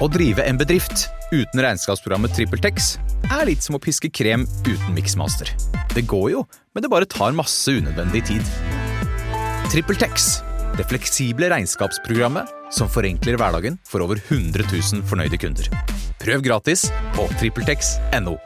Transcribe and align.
Å 0.00 0.08
drive 0.08 0.44
en 0.48 0.56
bedrift 0.56 1.08
uten 1.32 1.60
regnskapsprogrammet 1.60 2.32
TrippelTex 2.36 2.94
er 3.28 3.44
litt 3.48 3.64
som 3.64 3.76
å 3.76 3.80
piske 3.82 4.08
krem 4.12 4.46
uten 4.64 4.94
miksmaster. 4.96 5.50
Det 5.92 6.06
går 6.08 6.30
jo, 6.32 6.44
men 6.72 6.84
det 6.84 6.90
bare 6.92 7.08
tar 7.08 7.36
masse 7.36 7.74
unødvendig 7.76 8.24
tid. 8.30 8.52
TrippelTex, 9.72 10.30
det 10.78 10.88
fleksible 10.88 11.50
regnskapsprogrammet 11.52 12.50
som 12.72 12.88
forenkler 12.88 13.36
hverdagen 13.40 13.76
for 13.88 14.04
over 14.04 14.20
100 14.28 14.64
000 14.72 15.04
fornøyde 15.08 15.40
kunder. 15.40 15.68
Prøv 16.22 16.44
gratis 16.44 16.88
på 17.16 17.28
TrippelTex.no. 17.40 18.38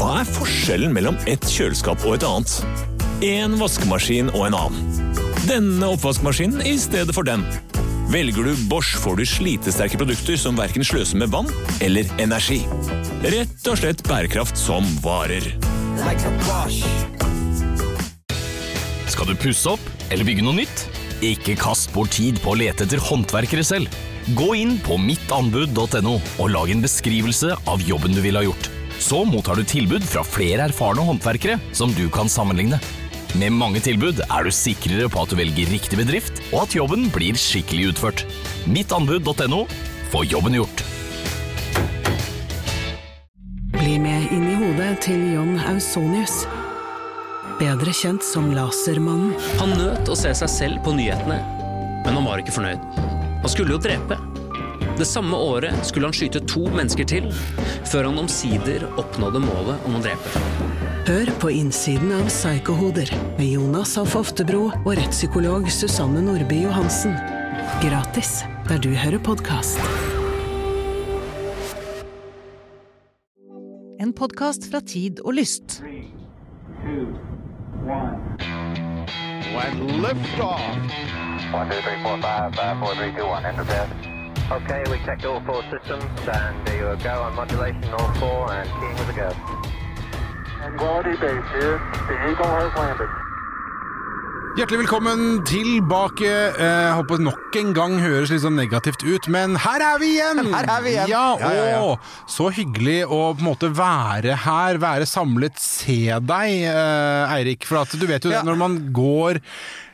Hva 0.00 0.12
er 0.22 0.30
forskjellen 0.32 0.94
mellom 0.96 1.20
et 1.28 1.44
kjøleskap 1.44 2.00
og 2.08 2.16
et 2.16 2.24
annet? 2.24 2.54
En 3.28 3.58
vaskemaskin 3.60 4.32
og 4.32 4.46
en 4.48 4.56
annen. 4.56 5.10
Denne 5.44 5.92
oppvaskmaskinen 5.92 6.64
i 6.64 6.78
stedet 6.80 7.12
for 7.12 7.28
den. 7.28 7.44
Velger 8.10 8.42
du 8.42 8.56
Bosch, 8.66 8.96
får 8.98 9.20
du 9.20 9.22
slitesterke 9.22 9.98
produkter 10.00 10.34
som 10.40 10.56
verken 10.58 10.82
sløser 10.82 11.20
med 11.20 11.30
vann 11.30 11.46
eller 11.78 12.08
energi. 12.18 12.58
Rett 13.22 13.68
og 13.70 13.78
slett 13.78 14.02
bærekraft 14.02 14.58
som 14.58 14.82
varer. 15.04 15.46
Like 16.00 16.32
Skal 19.12 19.30
du 19.30 19.36
pusse 19.38 19.76
opp 19.76 20.10
eller 20.10 20.26
bygge 20.26 20.42
noe 20.42 20.58
nytt? 20.58 20.82
Ikke 21.22 21.54
kast 21.60 21.92
bort 21.94 22.10
tid 22.16 22.40
på 22.42 22.50
å 22.50 22.58
lete 22.58 22.82
etter 22.82 22.98
håndverkere 22.98 23.62
selv. 23.62 23.86
Gå 24.34 24.56
inn 24.58 24.80
på 24.82 24.98
mittanbud.no 24.98 26.16
og 26.18 26.50
lag 26.50 26.74
en 26.74 26.82
beskrivelse 26.82 27.54
av 27.62 27.86
jobben 27.86 28.16
du 28.16 28.24
ville 28.24 28.42
ha 28.42 28.48
gjort. 28.48 28.72
Så 28.98 29.22
mottar 29.22 29.54
du 29.54 29.62
tilbud 29.62 30.02
fra 30.02 30.26
flere 30.26 30.66
erfarne 30.66 31.06
håndverkere 31.06 31.60
som 31.70 31.94
du 31.94 32.08
kan 32.10 32.26
sammenligne. 32.26 32.82
Med 33.38 33.54
mange 33.54 33.78
tilbud 33.78 34.18
er 34.24 34.42
du 34.46 34.50
sikrere 34.50 35.06
på 35.10 35.20
at 35.22 35.30
du 35.30 35.36
velger 35.38 35.68
riktig 35.70 35.98
bedrift, 36.00 36.40
og 36.50 36.64
at 36.64 36.74
jobben 36.74 37.06
blir 37.14 37.36
skikkelig 37.38 37.92
utført. 37.92 38.24
Mittanbud.no 38.66 39.66
få 40.10 40.24
jobben 40.26 40.56
gjort. 40.58 40.82
Bli 43.76 43.94
med 44.02 44.34
inn 44.34 44.48
i 44.50 44.56
hodet 44.58 44.96
til 45.06 45.22
John 45.36 45.54
Ausonius. 45.70 46.42
Bedre 47.60 47.94
kjent 47.94 48.26
som 48.26 48.50
Lasermannen. 48.56 49.36
Han 49.60 49.76
nøt 49.78 50.10
å 50.10 50.18
se 50.18 50.34
seg 50.34 50.50
selv 50.50 50.82
på 50.82 50.96
nyhetene, 50.98 51.38
men 52.02 52.18
han 52.18 52.26
var 52.26 52.42
ikke 52.42 52.56
fornøyd. 52.56 52.82
Han 53.44 53.52
skulle 53.52 53.76
jo 53.76 53.82
drepe. 53.84 54.18
Det 54.98 55.06
samme 55.08 55.38
året 55.38 55.86
skulle 55.86 56.10
han 56.10 56.16
skyte 56.16 56.42
to 56.50 56.66
mennesker 56.74 57.06
til, 57.08 57.30
før 57.88 58.10
han 58.10 58.20
omsider 58.26 58.90
oppnådde 59.00 59.46
målet 59.46 59.86
om 59.88 59.96
å 60.00 60.02
drepe. 60.04 60.69
Hør 61.06 61.30
på 61.40 61.48
innsiden 61.50 62.10
av 62.12 62.26
Psykohoder 62.28 63.08
med 63.38 63.46
Jonas 63.48 63.94
Alf 63.98 64.12
Oftebro 64.18 64.66
og 64.68 64.90
rettspsykolog 64.98 65.64
Susanne 65.72 66.20
Nordby 66.26 66.58
Johansen. 66.66 67.14
Gratis 67.80 68.42
der 68.68 68.82
du 68.84 68.90
hører 68.92 69.16
podkast. 69.24 69.80
En 74.00 74.12
podkast 74.12 74.68
fra 74.68 74.82
Tid 74.84 75.24
og 75.24 75.38
Lyst. 75.40 75.80
When 79.50 79.80
liftoff. 80.04 80.60
One, 81.50 81.66
two, 81.70 81.80
three, 81.80 81.98
four, 82.04 82.20
five, 82.20 82.54
five, 82.54 82.78
four, 82.78 82.94
three, 82.94 83.12
two, 83.16 83.26
one. 83.26 83.44
Enter 83.46 83.64
bed. 83.64 83.88
Okay, 84.52 84.84
we 84.90 84.98
checked 85.06 85.24
all 85.24 85.40
four 85.46 85.62
systems, 85.72 86.04
and 86.28 86.66
there 86.66 86.92
you 86.92 86.96
go 87.02 87.22
on 87.22 87.34
modulation, 87.34 87.84
all 87.98 88.12
four, 88.20 88.52
and 88.52 88.68
keying 88.78 88.96
with 89.00 89.08
a 89.08 89.12
go. 89.16 89.79
Quality 90.60 91.12
base 91.12 91.44
here. 91.52 91.78
The 92.06 92.30
Eagle 92.30 92.44
has 92.44 92.76
landed. 92.76 93.29
Hjertelig 94.60 94.82
velkommen 94.82 95.20
tilbake. 95.48 96.28
Eh, 96.28 96.66
Jeg 96.84 96.96
håper 96.98 97.22
nok 97.24 97.56
en 97.56 97.70
gang 97.72 97.94
høres 98.02 98.28
litt 98.28 98.42
sånn 98.44 98.58
negativt 98.60 99.00
ut, 99.08 99.28
men 99.32 99.56
her 99.56 99.80
er 99.80 99.96
vi 100.02 100.10
igjen! 100.18 100.42
Her 100.52 100.68
er 100.76 100.84
vi 100.84 100.92
igjen. 100.92 101.08
Ja, 101.08 101.24
Ja, 101.40 101.52
ja, 101.56 101.64
ja. 101.70 101.80
og 101.80 102.28
så 102.28 102.50
hyggelig 102.52 102.98
å 103.08 103.22
på 103.32 103.40
en 103.40 103.48
måte 103.48 103.72
være 103.72 104.36
her, 104.44 104.76
være 104.82 105.08
samlet, 105.08 105.56
se 105.56 106.02
deg, 106.12 106.56
eh, 106.68 107.36
Eirik. 107.38 107.64
For 107.64 107.80
at 107.86 107.96
du 107.96 108.04
vet 108.10 108.28
jo 108.28 108.36
Ja. 108.36 108.44
når 108.44 108.60
man 108.60 108.82
går 108.92 109.40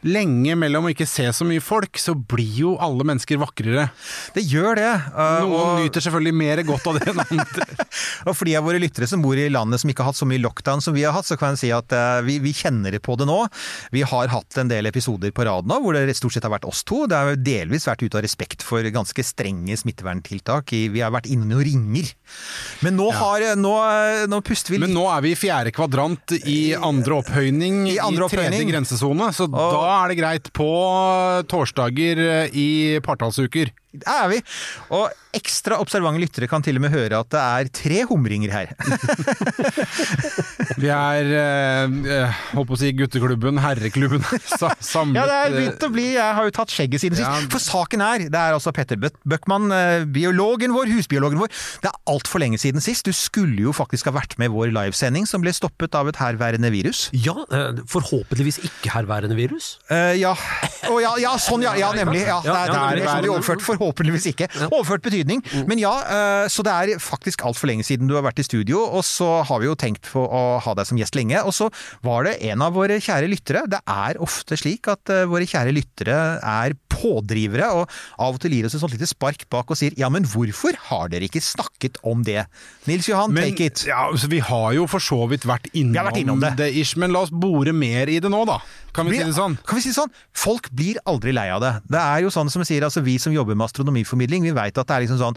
lenge 0.06 0.55
mellom 0.55 0.87
å 0.87 0.91
ikke 0.93 1.06
se 1.09 1.25
så 1.34 1.43
mye 1.47 1.62
folk, 1.65 1.99
så 1.99 2.12
blir 2.15 2.59
jo 2.60 2.75
alle 2.82 3.03
mennesker 3.09 3.41
vakrere. 3.43 3.88
Det 4.37 4.44
gjør 4.47 4.78
det. 4.78 4.91
uh, 5.16 5.43
Noen 5.43 5.55
og, 5.56 5.81
nyter 5.82 6.05
selvfølgelig 6.05 6.34
mer 6.37 6.62
godt 6.69 6.87
av 6.87 6.99
det 7.00 7.09
enn 7.10 7.22
andre. 7.25 7.66
og 8.28 8.37
for 8.37 8.47
de 8.47 8.55
av 8.59 8.66
våre 8.69 8.78
lyttere 8.82 9.09
som 9.10 9.25
bor 9.25 9.34
i 9.34 9.49
landet 9.50 9.82
som 9.82 9.91
ikke 9.91 10.05
har 10.06 10.12
hatt 10.12 10.21
så 10.21 10.28
mye 10.31 10.43
lockdown 10.44 10.84
som 10.84 10.94
vi 10.94 11.03
har 11.06 11.16
hatt, 11.16 11.26
så 11.26 11.38
kan 11.41 11.56
jeg 11.56 11.62
si 11.65 11.72
at 11.75 11.91
uh, 11.97 12.21
vi, 12.26 12.38
vi 12.44 12.55
kjenner 12.55 12.94
på 13.03 13.16
det 13.19 13.26
nå. 13.26 13.41
Vi 13.97 14.05
har 14.06 14.31
hatt 14.31 14.56
en 14.61 14.69
del 14.71 14.87
episoder 14.91 15.33
på 15.37 15.44
rad 15.47 15.67
nå 15.69 15.78
hvor 15.83 15.97
det 15.97 16.17
stort 16.17 16.34
sett 16.37 16.44
har 16.47 16.53
vært 16.55 16.67
oss 16.69 16.83
to. 16.87 17.05
Det 17.11 17.17
har 17.17 17.37
delvis 17.37 17.87
vært 17.89 18.03
ut 18.06 18.17
av 18.19 18.22
respekt 18.27 18.65
for 18.67 18.83
ganske 18.94 19.25
strenge 19.27 19.77
smitteverntiltak. 19.81 20.72
Vi 20.93 21.03
har 21.05 21.12
vært 21.15 21.28
inne 21.33 21.49
noen 21.49 21.65
ringer. 21.67 22.12
Men 22.87 22.97
nå, 22.99 23.11
har, 23.15 23.44
nå, 23.59 23.75
nå 24.31 24.41
puster 24.47 24.75
vi 24.75 24.81
litt. 24.81 24.89
Men 24.89 24.97
nå 24.97 25.06
er 25.12 25.25
vi 25.27 25.33
i 25.34 25.39
fjerde 25.39 25.72
kvadrant 25.77 26.37
i 26.47 26.75
andre 26.75 27.21
opphøyning 27.21 27.84
I 27.93 27.99
andre 28.03 28.28
tredje 28.33 28.65
grensesone, 28.69 29.31
så 29.37 29.47
Og- 29.47 29.56
da 29.56 29.83
er 30.05 30.09
det 30.12 30.19
greit 30.21 30.53
på 30.56 30.71
torsdager 31.50 32.50
i 32.53 32.69
partallsuker. 33.05 33.73
Det 34.02 34.16
er 34.16 34.28
vi. 34.32 34.40
Og 34.96 35.06
ekstra 35.36 35.76
observante 35.82 36.20
lyttere 36.22 36.46
kan 36.48 36.62
til 36.64 36.78
og 36.78 36.82
med 36.86 36.94
høre 36.94 37.18
at 37.20 37.28
det 37.34 37.40
er 37.42 37.68
tre 37.76 37.98
humringer 38.08 38.54
her. 38.54 38.70
Vi 40.80 40.88
er 40.92 41.28
eh, 41.36 41.96
eh, 42.16 42.38
holdt 42.52 42.68
på 42.70 42.76
å 42.76 42.78
si 42.80 42.90
gutteklubben, 42.96 43.58
herreklubben, 43.62 44.24
samlet 44.84 45.18
Ja, 45.20 45.24
det 45.28 45.36
er 45.36 45.50
eh, 45.50 45.56
begynt 45.56 45.86
å 45.86 45.90
bli. 45.92 46.06
Jeg 46.16 46.36
har 46.38 46.48
jo 46.48 46.54
tatt 46.56 46.72
skjegget 46.72 47.02
siden 47.04 47.20
Ja. 47.20 47.32
sist. 47.40 47.52
For 47.52 47.62
saken 47.62 48.02
er, 48.04 48.26
det 48.32 48.40
er 48.40 48.56
altså 48.56 48.72
Petter 48.76 48.98
Bø- 49.00 49.12
Bøckmann, 49.28 49.68
eh, 49.72 50.04
biologen 50.08 50.74
vår, 50.76 50.90
husbiologen 50.96 51.40
vår. 51.40 51.52
Det 51.84 51.90
er 51.92 51.96
altfor 52.12 52.42
lenge 52.42 52.60
siden 52.60 52.84
sist. 52.84 53.06
Du 53.08 53.12
skulle 53.16 53.66
jo 53.68 53.74
faktisk 53.76 54.10
ha 54.10 54.14
vært 54.18 54.36
med 54.40 54.50
i 54.50 54.54
vår 54.56 54.72
livesending, 54.76 55.28
som 55.28 55.44
ble 55.44 55.52
stoppet 55.56 55.96
av 55.98 56.10
et 56.12 56.20
herværende 56.20 56.72
virus. 56.74 57.06
Ja, 57.16 57.36
eh, 57.50 57.80
forhåpentligvis 57.92 58.60
ikke 58.66 58.92
herværende 58.96 59.36
virus. 59.38 59.76
Uh, 59.90 60.12
ja. 60.18 60.34
Oh, 60.90 60.98
ja, 61.02 61.14
ja, 61.22 61.36
sånn, 61.40 61.64
ja, 61.64 61.72
ja, 61.78 61.92
nemlig. 61.96 62.24
Ja, 62.26 62.40
det 62.44 62.52
er, 62.52 62.72
det 62.72 62.76
ja, 62.76 62.84
er 62.90 63.02
ja, 63.02 63.14
sånn 63.16 63.24
vi 63.26 63.32
overførte 63.32 63.62
overført. 63.62 63.80
Forhåpentligvis 63.86 64.28
ikke. 64.32 64.48
Overført 64.70 65.04
betydning. 65.06 65.42
Men 65.70 65.80
ja, 65.80 65.94
eh, 66.02 66.48
så 66.52 66.64
det 66.66 66.74
er 66.74 67.02
faktisk 67.02 67.44
altfor 67.47 67.70
lenge 67.70 67.86
siden 67.86 68.10
du 68.10 68.16
har 68.16 68.24
vært 68.26 68.42
i 68.42 68.47
studio, 68.47 68.82
og 68.82 69.04
så 69.06 69.42
har 69.47 69.62
vi 69.62 69.70
jo 69.70 69.76
tenkt 69.78 70.10
på 70.10 70.22
å 70.22 70.44
ha 70.62 70.74
deg 70.76 70.88
som 70.88 70.98
gjest 71.00 71.19
lenge. 71.19 71.42
Og 71.47 71.54
så 71.54 71.70
var 72.06 72.26
det 72.26 72.38
en 72.50 72.64
av 72.66 72.75
våre 72.76 72.98
kjære 73.02 73.30
lyttere. 73.30 73.66
Det 73.70 73.82
er 73.82 74.20
ofte 74.22 74.58
slik 74.58 74.91
at 74.92 75.12
eh, 75.12 75.26
våre 75.30 75.46
kjære 75.48 75.75
lyttere 75.76 76.19
er 76.41 76.76
pådrivere, 76.96 77.69
og 77.76 77.91
av 78.22 78.36
og 78.36 78.42
til 78.42 78.56
gir 78.56 78.69
oss 78.69 78.76
et 78.76 78.82
sånt 78.82 78.94
lite 78.96 79.08
spark 79.10 79.46
bak 79.52 79.70
og 79.70 79.78
sier 79.78 79.96
ja, 80.00 80.08
men 80.12 80.26
hvorfor 80.28 80.76
har 80.88 81.10
dere 81.12 81.28
ikke 81.28 81.44
snakket 81.44 82.00
om 82.06 82.25
det? 82.26 82.46
Nils 82.88 83.10
Johan, 83.10 83.34
men, 83.36 83.50
take 83.52 83.70
it. 83.70 83.84
Ja, 83.88 84.08
så 84.16 84.30
vi 84.32 84.41
har 84.44 84.72
jo 84.76 84.86
for 84.91 85.02
så 85.02 85.20
vidt 85.30 85.46
vært 85.48 85.69
innom, 85.75 86.08
vært 86.08 86.22
innom 86.22 86.42
det. 86.42 86.70
ish, 86.72 86.96
men 87.00 87.14
la 87.14 87.26
oss 87.26 87.34
bore 87.34 87.75
mer 87.76 88.10
i 88.12 88.19
det 88.22 88.32
nå, 88.32 88.42
da. 88.48 88.60
Kan 88.96 89.10
vi 89.10 89.18
si 89.20 89.26
det 89.28 89.36
sånn? 89.36 89.54
Kan 89.68 89.78
vi 89.78 89.82
si 89.84 89.90
det 89.92 89.96
sånn? 89.98 90.12
Folk 90.36 90.70
blir 90.76 90.98
aldri 91.08 91.34
lei 91.36 91.46
av 91.52 91.60
det. 91.62 91.72
Det 91.92 92.00
er 92.00 92.22
jo 92.24 92.30
sånn 92.32 92.48
som 92.52 92.62
jeg 92.64 92.70
sier, 92.72 92.86
altså 92.88 93.02
vi 93.04 93.18
som 93.22 93.34
jobber 93.34 93.54
med 93.58 93.68
astronomiformidling, 93.68 94.46
vi 94.48 94.54
veit 94.56 94.76
at 94.80 94.88
det 94.88 94.96
er 94.96 95.04
liksom 95.04 95.20
sånn 95.20 95.36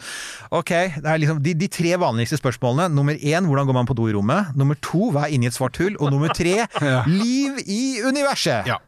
Ok, 0.56 0.72
det 1.04 1.06
er 1.12 1.20
liksom 1.22 1.42
de, 1.44 1.54
de 1.60 1.68
tre 1.72 1.94
vanligste 2.02 2.40
spørsmålene. 2.40 2.90
Nummer 2.96 3.20
én, 3.20 3.46
hvordan 3.50 3.68
går 3.70 3.78
man 3.82 3.90
på 3.90 3.98
do 4.00 4.08
i 4.10 4.16
rommet? 4.16 4.54
Nummer 4.60 4.80
to, 4.86 5.10
hva 5.14 5.28
er 5.28 5.36
inni 5.36 5.50
et 5.52 5.58
svart 5.58 5.78
hull? 5.84 5.98
Og 6.00 6.14
nummer 6.16 6.32
tre, 6.36 6.56
Ja. 6.90 7.04
liv 7.08 7.60
i 7.68 8.00
universet! 8.08 8.66
Ja. 8.70 8.80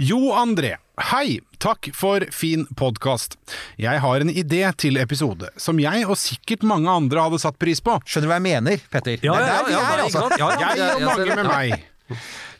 Jo 0.00 0.32
André, 0.36 0.74
hei! 1.12 1.38
Takk 1.64 1.88
for 1.96 2.20
fin 2.34 2.66
podkast. 2.76 3.38
Jeg 3.80 4.00
har 4.02 4.20
en 4.20 4.28
idé 4.28 4.60
til 4.76 4.98
episode, 5.00 5.48
som 5.56 5.78
jeg 5.80 6.04
og 6.04 6.18
sikkert 6.20 6.66
mange 6.68 6.90
andre 6.92 7.22
hadde 7.24 7.38
satt 7.40 7.56
pris 7.62 7.80
på. 7.80 7.94
Skjønner 8.04 8.28
du 8.28 8.32
hva 8.34 8.40
jeg 8.40 8.46
mener, 8.50 8.82
Petter? 8.92 9.16
Ja, 9.24 9.38
det 9.38 9.46
er 9.46 9.48
ja, 9.48 9.54
der 9.54 9.68
vi 9.70 9.72
ja, 9.72 9.84
er, 9.84 10.02
altså. 10.04 10.26
Ja, 10.36 10.50
ja, 10.60 10.74
Jeg 10.76 10.98
og 10.98 11.06
mange 11.08 11.38
med 11.40 11.48
meg. 11.48 11.86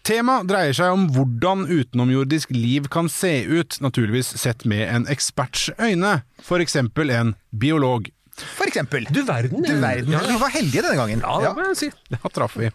Temaet 0.04 0.50
dreier 0.50 0.76
seg 0.76 0.92
om 0.92 1.06
hvordan 1.15 1.62
utenomjordisk 1.65 2.50
liv 2.53 2.91
kan 2.92 3.06
se 3.09 3.38
ut, 3.48 3.78
naturligvis 3.81 4.34
sett 4.37 4.66
med 4.69 4.82
en 4.84 5.06
eksperts 5.09 5.70
øyne, 5.81 6.19
eksempel 6.60 7.08
en 7.08 7.32
biolog. 7.56 8.11
For 8.34 8.66
eksempel. 8.66 9.04
Du 9.14 9.20
verden. 9.28 9.62
Du 9.62 9.76
verden. 9.78 10.10
Ja, 10.10 10.19
Vi 10.26 10.34
var 10.40 10.50
heldige 10.50 10.82
denne 10.82 10.96
gangen. 10.98 11.20
ja, 11.22 11.36
det 11.44 11.52
må 11.54 11.69
jeg 11.70 11.76
si. 11.78 11.90
Da 12.14 12.31
traff 12.34 12.56
vi. 12.58 12.66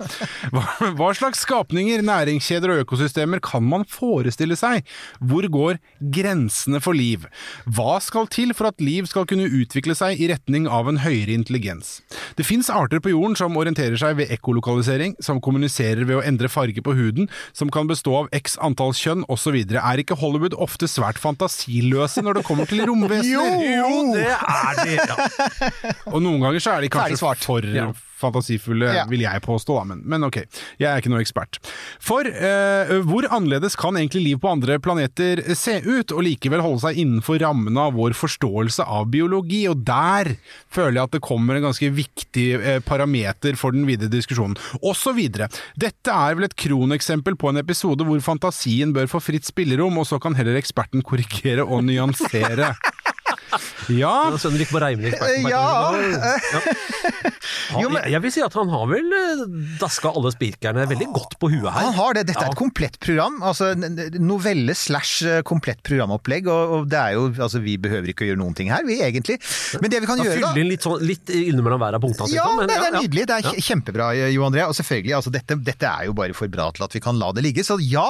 Hva, 0.54 0.62
hva 0.96 1.10
slags 1.16 1.42
skapninger, 1.44 2.02
næringskjeder 2.06 2.72
og 2.74 2.82
økosystemer 2.86 3.42
kan 3.44 3.64
man 3.68 3.84
forestille 3.88 4.56
seg? 4.60 4.88
Hvor 5.20 5.44
går 5.52 5.80
grensene 6.16 6.80
for 6.84 6.96
liv? 6.96 7.26
Hva 7.68 7.98
skal 8.04 8.28
til 8.32 8.54
for 8.56 8.70
at 8.72 8.80
liv 8.84 9.08
skal 9.12 9.28
kunne 9.30 9.48
utvikle 9.52 9.96
seg 10.00 10.20
i 10.24 10.30
retning 10.32 10.68
av 10.72 10.88
en 10.92 11.02
høyere 11.04 11.36
intelligens? 11.36 12.00
Det 12.40 12.48
fins 12.48 12.70
arter 12.72 13.04
på 13.04 13.12
jorden 13.12 13.36
som 13.40 13.56
orienterer 13.60 14.00
seg 14.00 14.16
ved 14.22 14.32
ekkolokalisering, 14.36 15.18
som 15.24 15.42
kommuniserer 15.44 16.06
ved 16.08 16.20
å 16.20 16.24
endre 16.24 16.52
farge 16.52 16.84
på 16.86 16.96
huden, 16.96 17.28
som 17.56 17.72
kan 17.74 17.88
bestå 17.92 18.16
av 18.24 18.32
x 18.36 18.56
antall 18.64 18.96
kjønn 18.96 19.26
osv. 19.32 19.60
Er 19.76 20.04
ikke 20.04 20.20
Hollywood 20.20 20.56
ofte 20.56 20.88
svært 20.92 21.20
fantasiløse 21.20 22.24
når 22.24 22.40
det 22.40 22.46
kommer 22.48 22.70
til 22.70 22.84
romvesener? 22.90 23.60
Jo, 23.76 24.16
det 24.16 24.28
er 24.32 24.84
det! 24.84 25.00
Ja. 25.00 25.49
Og 26.14 26.22
noen 26.22 26.40
ganger 26.44 26.60
så 26.64 26.78
er 26.78 26.86
de 26.86 26.94
kanskje 26.94 27.20
for 27.46 27.66
Ja. 27.74 27.90
fantasifulle, 28.20 28.90
Ja. 28.92 29.06
vil 29.08 29.22
jeg 29.24 29.40
påstå. 29.46 29.78
Men, 29.88 30.02
men 30.04 30.26
ok, 30.28 30.42
jeg 30.78 30.88
er 30.90 31.00
ikke 31.00 31.08
noe 31.14 31.22
ekspert. 31.24 31.56
For 32.04 32.28
eh, 32.28 32.90
hvor 33.08 33.24
annerledes 33.32 33.78
kan 33.80 33.96
egentlig 33.96 34.26
liv 34.26 34.42
på 34.44 34.50
andre 34.52 34.76
planeter 34.84 35.40
se 35.56 35.78
ut, 35.86 36.12
og 36.12 36.26
likevel 36.28 36.60
holde 36.66 36.82
seg 36.84 37.00
innenfor 37.00 37.40
rammene 37.40 37.80
av 37.88 37.96
vår 37.96 38.12
forståelse 38.20 38.84
av 38.84 39.08
biologi? 39.14 39.62
Og 39.72 39.86
der 39.88 40.34
føler 40.68 41.00
jeg 41.00 41.08
at 41.08 41.16
det 41.16 41.24
kommer 41.24 41.56
en 41.56 41.70
ganske 41.70 41.92
viktig 41.96 42.48
eh, 42.60 42.82
parameter 42.84 43.56
for 43.56 43.72
den 43.72 43.88
videre 43.88 44.12
diskusjonen. 44.12 44.60
Og 44.84 44.98
så 45.00 45.16
videre. 45.16 45.48
Dette 45.80 46.12
er 46.12 46.36
vel 46.36 46.50
et 46.50 46.58
kroneksempel 46.60 47.40
på 47.40 47.54
en 47.54 47.64
episode 47.64 48.04
hvor 48.04 48.20
fantasien 48.26 48.92
bør 48.92 49.08
få 49.16 49.24
fritt 49.24 49.48
spillerom, 49.48 49.96
og 49.96 50.10
så 50.12 50.20
kan 50.20 50.36
heller 50.36 50.60
eksperten 50.60 51.06
korrigere 51.08 51.64
og 51.64 51.86
nyansere. 51.88 52.74
Ja. 53.94 54.14
Sønnen 54.42 54.62
gikk 54.62 54.74
på 54.74 54.82
eksperten. 54.84 55.48
Ja. 55.50 55.66
Ja, 57.70 57.90
jeg, 58.10 58.22
vil 58.24 58.34
si 58.34 58.42
at 58.44 58.56
han 58.58 58.70
har 58.72 58.86
vel 58.90 59.14
eh, 59.16 59.44
daska 59.82 60.12
alle 60.16 60.32
spikerne 60.34 60.86
veldig 60.90 61.10
godt 61.16 61.36
på 61.42 61.50
huet 61.52 61.68
her. 61.68 61.90
Han 61.90 61.98
har 61.98 62.18
det. 62.18 62.26
Dette 62.30 62.44
er 62.46 62.54
et 62.54 62.60
komplett 62.60 62.98
program. 63.02 63.40
Altså 63.46 63.72
novelle 64.20 64.76
slash 64.78 65.28
eh, 65.28 65.42
komplett 65.48 65.82
programopplegg. 65.86 66.50
Og, 66.50 66.88
det 66.90 67.00
er 67.00 67.18
jo 67.18 67.28
Altså, 67.40 67.62
vi 67.64 67.76
behøver 67.82 68.12
ikke 68.12 68.26
å 68.26 68.30
gjøre 68.32 68.42
noen 68.42 68.56
ting 68.58 68.72
her, 68.74 68.84
vi 68.88 69.00
egentlig. 69.06 69.38
Men 69.80 69.92
det 69.94 70.02
vi 70.04 70.10
kan 70.10 70.20
Da 70.20 70.26
gjøre, 70.28 70.42
da 70.42 70.50
fyller 70.50 70.64
inn 70.64 70.72
litt, 70.74 70.86
sånn, 70.86 71.04
litt 71.06 71.32
innimellom 71.34 71.82
hver 71.82 71.98
av 71.98 72.04
punktene. 72.04 72.34
Ja, 72.36 72.48
men 72.58 72.68
det, 72.70 72.78
det 72.80 72.90
er 72.90 72.98
nydelig. 72.98 73.26
Det 73.30 73.38
er 73.40 73.62
kjempebra, 73.70 74.10
Jo 74.34 74.46
André. 74.48 74.66
Og 74.70 74.76
selvfølgelig, 74.78 75.16
altså 75.20 75.34
dette, 75.34 75.60
dette 75.66 75.94
er 75.94 76.10
jo 76.10 76.18
bare 76.18 76.36
for 76.38 76.52
bra 76.52 76.70
til 76.76 76.88
at 76.88 76.98
vi 76.98 77.04
kan 77.04 77.20
la 77.22 77.32
det 77.36 77.46
ligge. 77.46 77.66
Så 77.68 77.80
ja, 77.84 78.08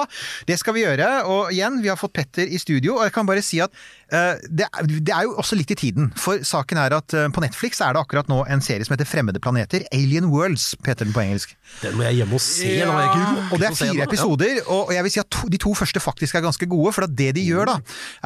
det 0.48 0.58
skal 0.60 0.76
vi 0.76 0.84
gjøre. 0.86 1.10
Og 1.30 1.52
igjen, 1.54 1.80
vi 1.84 1.92
har 1.92 2.00
fått 2.00 2.16
Petter 2.16 2.48
i 2.50 2.58
studio, 2.60 2.98
og 2.98 3.06
jeg 3.06 3.14
kan 3.14 3.28
bare 3.28 3.44
si 3.44 3.60
at 3.62 3.70
eh, 3.70 3.99
det, 4.10 4.66
er- 4.66 4.86
det 4.90 5.12
er 5.14 5.26
jo 5.28 5.36
også 5.38 5.56
litt 5.58 5.70
i 5.70 5.76
tiden. 5.78 6.08
For 6.18 6.40
saken 6.46 6.78
er 6.82 6.94
at 6.96 7.14
eh, 7.14 7.28
på 7.34 7.42
Netflix 7.44 7.80
er 7.84 7.94
det 7.94 8.02
akkurat 8.02 8.28
nå 8.30 8.40
en 8.50 8.62
serie 8.64 8.84
som 8.86 8.94
heter 8.96 9.06
Fremmede 9.08 9.40
planeter. 9.42 9.84
Alien 9.94 10.26
Worlds, 10.32 10.72
heter 10.86 11.04
den 11.06 11.14
på 11.14 11.22
engelsk. 11.22 11.54
Den 11.82 11.94
må 11.98 12.06
jeg 12.08 12.20
hjem 12.22 12.34
og 12.36 12.42
se. 12.42 12.70
Ikke 12.80 13.46
Og 13.54 13.60
det 13.62 13.68
er 13.70 13.78
fire 13.78 14.06
episoder, 14.08 14.60
og 14.70 14.90
jeg 14.96 15.06
vil 15.06 15.14
si 15.14 15.22
at 15.22 15.40
de 15.54 15.60
to 15.62 15.74
første 15.78 16.02
faktisk 16.02 16.34
er 16.40 16.46
ganske 16.48 16.66
gode. 16.70 16.92
For 16.96 17.06
at 17.06 17.14
det 17.16 17.30
de 17.38 17.44
gjør, 17.46 17.70
da, 17.70 17.78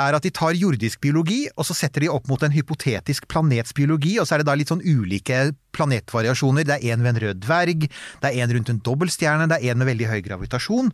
er 0.07 0.17
at 0.21 0.25
de 0.25 0.33
tar 0.35 0.57
jordisk 0.57 1.01
biologi, 1.05 1.43
og 1.57 1.69
så 1.69 1.77
setter 1.77 2.07
de 2.07 2.13
opp 2.13 2.29
mot 2.33 2.43
en 2.47 2.55
hypotetisk 2.55 3.29
planets 3.29 3.73
biologi, 3.77 4.17
og 4.23 4.27
så 4.29 4.37
er 4.39 4.45
det 4.45 4.49
da 4.49 4.57
litt 4.59 4.73
sånn 4.73 4.83
ulike 4.85 5.51
planetvariasjoner. 5.75 6.65
Det 6.69 6.77
er 6.81 6.95
en 6.95 7.03
ved 7.05 7.15
en 7.17 7.21
rød 7.27 7.41
dverg, 7.45 7.87
det 8.23 8.31
er 8.31 8.41
en 8.45 8.53
rundt 8.57 8.71
en 8.73 8.81
dobbeltstjerne, 8.87 9.49
det 9.51 9.59
er 9.61 9.73
en 9.75 9.81
med 9.83 9.89
veldig 9.91 10.09
høy 10.11 10.21
gravitasjon. 10.27 10.91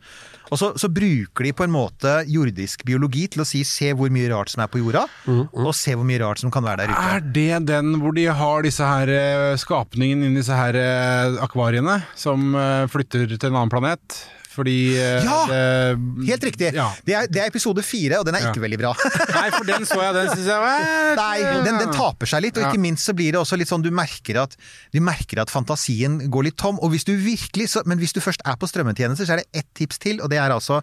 Og 0.50 0.58
så, 0.58 0.72
så 0.80 0.88
bruker 0.90 1.46
de 1.46 1.52
på 1.54 1.66
en 1.66 1.74
måte 1.74 2.14
jordisk 2.30 2.82
biologi 2.88 3.26
til 3.30 3.44
å 3.44 3.48
si 3.48 3.60
se 3.68 3.92
hvor 3.96 4.10
mye 4.12 4.30
rart 4.32 4.50
som 4.52 4.64
er 4.64 4.70
på 4.72 4.79
jorda, 4.80 5.04
og 5.30 5.70
se 5.76 5.94
hvor 5.94 6.08
mye 6.08 6.20
rart 6.24 6.42
som 6.42 6.50
kan 6.54 6.64
være 6.66 6.84
der 6.86 6.94
ute. 6.94 7.06
Er 7.14 7.20
det 7.38 7.48
den 7.70 7.94
hvor 8.02 8.16
de 8.16 8.26
har 8.40 8.66
disse 8.66 8.84
her 8.84 9.14
eh, 9.14 9.54
skapningene 9.60 10.26
inni 10.30 10.40
disse 10.42 10.56
her 10.56 10.76
eh, 10.80 11.38
akvariene, 11.44 12.00
som 12.18 12.52
eh, 12.58 12.84
flytter 12.90 13.28
til 13.36 13.50
en 13.52 13.56
annen 13.62 13.72
planet? 13.72 14.20
Fordi 14.50 14.72
Ja! 14.98 15.36
det- 15.46 16.26
Helt 16.26 16.42
riktig. 16.44 16.72
Ja. 16.74 16.88
Det, 17.06 17.14
er, 17.14 17.28
det 17.30 17.38
er 17.40 17.46
episode 17.52 17.84
fire, 17.86 18.18
og 18.18 18.26
den 18.26 18.34
er 18.34 18.42
Ja. 18.42 18.50
ikke 18.50 18.60
veldig 18.64 18.80
bra. 18.82 18.90
Nei, 19.36 19.44
for 19.54 19.64
den 19.68 19.86
så 19.86 20.00
jeg, 20.02 20.14
den 20.16 20.26
syns 20.32 20.48
jeg 20.50 20.58
var 20.64 21.14
Nei, 21.20 21.36
den, 21.64 21.78
den 21.78 21.92
taper 21.94 22.26
seg 22.26 22.42
litt, 22.42 22.58
og 22.58 22.64
Ja. 22.66 22.72
ikke 22.72 22.82
minst 22.82 23.06
så 23.06 23.14
blir 23.14 23.30
det 23.36 23.38
også 23.40 23.56
litt 23.56 23.70
sånn 23.70 23.84
du 23.86 23.92
merker 23.94 24.42
at, 24.42 24.56
du 24.92 24.98
merker 25.06 25.38
at 25.44 25.54
fantasien 25.54 26.18
går 26.34 26.48
litt 26.50 26.58
tom. 26.58 26.82
Og 26.82 26.90
hvis 26.96 27.06
du 27.06 27.14
virkelig, 27.14 27.70
så, 27.76 27.84
men 27.86 28.02
hvis 28.02 28.12
du 28.12 28.18
først 28.20 28.42
er 28.44 28.58
på 28.60 28.66
strømmetjenester, 28.68 29.24
så 29.30 29.38
er 29.38 29.44
det 29.44 29.62
ett 29.62 29.70
tips 29.78 30.02
til, 30.02 30.18
og 30.20 30.28
det 30.34 30.42
er 30.42 30.50
altså 30.50 30.82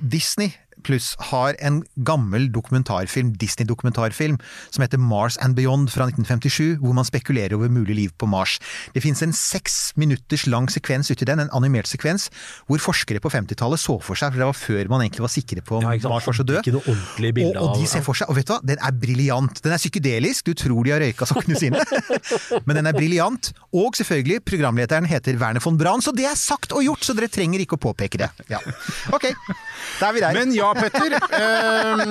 Disney 0.00 0.50
pluss 0.84 1.12
har 1.30 1.56
en 1.64 1.82
gammel 2.06 2.50
dokumentarfilm, 2.54 3.32
Disney-dokumentarfilm, 3.40 4.38
som 4.70 4.84
heter 4.84 5.00
Mars 5.00 5.38
and 5.42 5.56
Beyond 5.58 5.90
fra 5.92 6.06
1957, 6.10 6.78
hvor 6.82 6.94
man 6.96 7.06
spekulerer 7.08 7.56
over 7.56 7.72
mulig 7.72 7.96
liv 7.98 8.14
på 8.20 8.28
Mars. 8.30 8.58
Det 8.94 9.02
finnes 9.04 9.22
en 9.24 9.34
seks 9.36 9.92
minutters 10.00 10.46
lang 10.50 10.68
sekvens 10.72 11.10
uti 11.12 11.26
den, 11.28 11.42
en 11.44 11.52
animert 11.56 11.88
sekvens, 11.90 12.28
hvor 12.68 12.82
forskere 12.82 13.22
på 13.24 13.32
50-tallet 13.32 13.80
så 13.80 13.98
for 14.04 14.18
seg, 14.18 14.34
for 14.34 14.42
det 14.44 14.48
var 14.50 14.58
før 14.58 14.92
man 14.92 15.04
egentlig 15.06 15.24
var 15.24 15.32
sikre 15.34 15.64
på 15.64 15.80
om 15.80 15.88
Ja. 15.88 15.96
Mars 16.10 16.26
var 16.28 16.36
så 16.36 16.44
død. 16.46 16.60
Ikke 16.62 16.74
noe 16.76 16.84
ordentlig 16.94 17.32
og, 17.54 17.62
og 17.64 17.78
de 17.80 17.86
ser 17.88 18.02
for 18.04 18.18
seg, 18.18 18.28
og 18.30 18.36
vet 18.38 18.48
du 18.48 18.52
hva, 18.54 18.60
den 18.66 18.80
er 18.84 18.94
briljant. 19.04 19.62
Den 19.64 19.74
er 19.74 19.80
psykedelisk, 19.80 20.46
du 20.46 20.54
tror 20.58 20.84
de 20.86 20.92
har 20.94 21.02
røyka 21.02 21.26
sokkene 21.28 21.58
sine, 21.58 21.80
men 22.66 22.78
den 22.78 22.90
er 22.90 22.96
briljant. 22.96 23.52
Og 23.74 23.96
selvfølgelig, 23.98 24.42
programlederen 24.46 25.08
heter 25.08 25.38
Werner 25.40 25.62
von 25.64 25.78
Braun, 25.80 26.02
så 26.04 26.12
det 26.14 26.26
er 26.28 26.36
sagt 26.38 26.74
og 26.76 26.84
gjort, 26.84 27.04
så 27.06 27.16
dere 27.16 27.30
trenger 27.32 27.62
ikke 27.64 27.78
å 27.78 27.82
påpeke 27.88 28.20
det. 28.20 28.28
Ja. 28.52 28.60
Ok, 29.14 29.30
da 30.00 30.10
er 30.10 30.16
vi 30.16 30.22
der. 30.24 30.36
Men 30.36 30.54
ja, 30.56 30.70
Petter. 30.76 31.16
eh, 31.38 32.02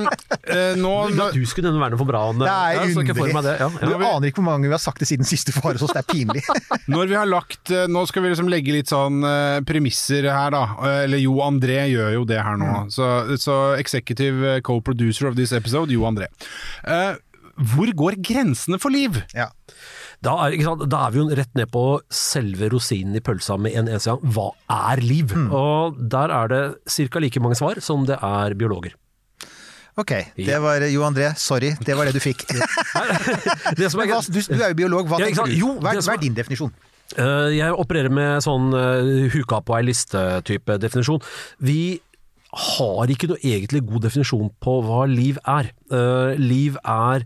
eh, 0.56 0.76
nå, 0.80 0.94
nå 1.16 1.28
Du 1.36 1.42
skulle 1.50 1.70
nevne 1.70 1.82
Werner 1.84 2.00
von 2.00 2.10
Braun. 2.10 2.40
det 2.42 2.50
er 2.50 2.78
ja, 2.78 2.86
for 2.94 3.04
underlig. 3.04 3.44
det. 3.46 3.56
Ja, 3.60 3.70
ja. 3.70 3.88
Du 3.90 4.06
aner 4.08 4.30
ikke 4.30 4.42
hvor 4.42 4.48
mange 4.52 4.68
vi 4.70 4.74
har 4.76 4.82
sagt 4.84 5.04
det 5.04 5.10
siden 5.10 5.28
siste 5.28 5.54
fare, 5.56 5.78
så 5.82 5.90
det 5.92 6.02
er 6.04 6.08
pinlig. 6.10 6.44
Når 6.94 7.12
vi 7.12 7.18
har 7.20 7.30
lagt 7.30 7.72
eh, 7.74 7.86
Nå 7.92 8.06
skal 8.10 8.26
vi 8.26 8.34
liksom 8.34 8.50
legge 8.52 8.76
litt 8.76 8.92
sånn 8.92 9.22
eh, 9.28 9.60
premisser 9.68 10.28
her, 10.32 10.54
da. 10.56 10.64
Eh, 10.84 11.02
Eller 11.08 11.22
Jo 11.24 11.38
André 11.46 11.84
gjør 11.92 12.16
jo 12.20 12.24
det 12.30 12.40
her 12.44 12.58
nå. 12.60 12.72
Så, 12.94 13.10
så 13.42 13.60
executive 13.80 14.58
co-producer 14.66 15.30
of 15.30 15.38
this 15.40 15.54
episode, 15.56 15.92
Jo 15.94 16.08
André. 16.10 16.30
Eh, 16.88 17.14
hvor 17.74 17.92
går 17.94 18.16
grensene 18.26 18.80
for 18.82 18.90
liv? 18.94 19.20
Ja. 19.38 19.50
Da 20.24 20.34
er, 20.48 20.56
da 20.88 21.06
er 21.06 21.14
vi 21.14 21.20
jo 21.20 21.28
rett 21.36 21.52
ned 21.58 21.70
på 21.74 21.84
selve 22.14 22.70
rosinen 22.72 23.18
i 23.18 23.22
pølsa 23.24 23.58
med 23.60 23.76
en 23.76 23.90
eneste 23.92 24.14
gang. 24.14 24.36
Hva 24.36 24.50
er 24.72 25.04
liv? 25.04 25.34
Mm. 25.36 25.50
Og 25.52 25.98
der 26.14 26.32
er 26.32 26.52
det 26.52 26.62
ca. 26.88 27.24
like 27.24 27.44
mange 27.44 27.60
svar 27.60 27.82
som 27.84 28.06
det 28.08 28.20
er 28.24 28.56
biologer. 28.60 28.96
Ok, 30.00 30.10
det 30.40 30.56
var 30.58 30.82
Jo 30.90 31.04
André, 31.06 31.28
sorry, 31.38 31.76
det 31.86 31.94
var 31.94 32.10
det 32.10 32.16
du 32.16 32.24
fikk. 32.24 32.48
Det 33.78 33.92
som 33.94 34.02
er, 34.02 34.10
hva, 34.10 34.24
du, 34.26 34.40
du 34.42 34.58
er 34.58 34.72
jo 34.72 34.78
biolog, 34.80 35.06
hva 35.06 35.20
tenker 35.22 35.46
du? 35.46 35.54
Jo, 35.54 35.76
Hva 35.78 35.94
er, 35.94 36.02
hva 36.02 36.16
er 36.16 36.24
din 36.24 36.34
definisjon? 36.34 36.72
Eh, 37.14 37.52
jeg 37.60 37.76
opererer 37.78 38.10
med 38.10 38.42
sånn 38.42 38.74
uh, 38.74 39.28
huka 39.34 39.60
på 39.62 39.76
ei 39.78 39.86
liste-type 39.92 40.80
definisjon. 40.82 41.22
Vi 41.62 42.02
har 42.54 43.10
ikke 43.10 43.30
noe 43.30 43.42
egentlig 43.42 43.84
god 43.86 44.08
definisjon 44.08 44.50
på 44.62 44.80
hva 44.86 45.06
liv 45.10 45.38
er. 45.50 45.72
Eh, 45.94 46.42
liv 46.42 46.78
er 46.82 47.26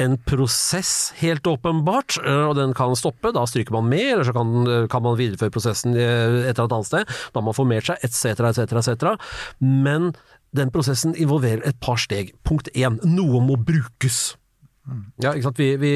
en 0.00 0.16
prosess, 0.24 1.12
helt 1.20 1.46
åpenbart, 1.46 2.18
eh, 2.24 2.44
og 2.48 2.56
den 2.58 2.72
kan 2.76 2.96
stoppe. 2.96 3.32
Da 3.36 3.44
stryker 3.48 3.76
man 3.76 3.88
med, 3.90 4.06
eller 4.14 4.24
så 4.24 4.34
kan, 4.36 4.66
eh, 4.66 4.88
kan 4.88 5.02
man 5.02 5.18
videreføre 5.18 5.52
prosessen 5.52 5.94
eh, 5.94 6.48
et 6.48 6.58
eller 6.58 6.72
annet 6.72 6.86
sted. 6.86 7.06
Da 7.32 7.40
har 7.40 7.46
man 7.46 7.56
formert 7.56 7.86
seg, 7.86 8.02
etc., 8.02 8.40
etc., 8.50 8.72
etc. 8.80 9.16
Men 9.60 10.14
den 10.56 10.70
prosessen 10.70 11.14
involverer 11.14 11.62
et 11.66 11.80
par 11.80 12.00
steg. 12.00 12.34
Punkt 12.44 12.68
én, 12.74 12.98
noe 13.04 13.40
må 13.44 13.56
brukes. 13.56 14.36
Ja, 15.22 15.34
ikke 15.36 15.44
sant. 15.44 15.60
Vi, 15.60 15.76
vi 15.78 15.90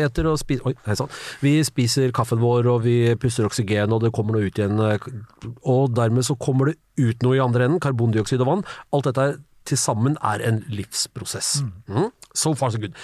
eter 0.00 0.30
og 0.30 0.38
spiser 0.40 0.70
Oi, 0.70 0.72
hei 0.86 0.94
sann. 0.96 1.10
Vi 1.44 1.58
spiser 1.66 2.14
kaffen 2.14 2.40
vår, 2.40 2.68
og 2.70 2.84
vi 2.86 3.12
puster 3.20 3.44
oksygen, 3.44 3.92
og 3.92 4.00
det 4.00 4.14
kommer 4.16 4.38
noe 4.38 4.48
ut 4.48 4.60
igjen. 4.60 4.78
Og 4.80 5.92
dermed 5.92 6.24
så 6.24 6.38
kommer 6.40 6.70
det 6.70 6.78
ut 6.96 7.26
noe 7.26 7.36
i 7.36 7.42
andre 7.42 7.66
enden, 7.66 7.82
karbondioksid 7.84 8.40
og 8.40 8.48
vann. 8.48 8.64
Alt 8.96 9.10
dette 9.10 9.26
til 9.68 9.80
sammen 9.80 10.16
er 10.24 10.40
en 10.46 10.62
livsprosess. 10.72 11.58
Mm. 11.88 12.08
So 12.34 12.50
far 12.58 12.70
so 12.74 12.80
good. 12.82 12.96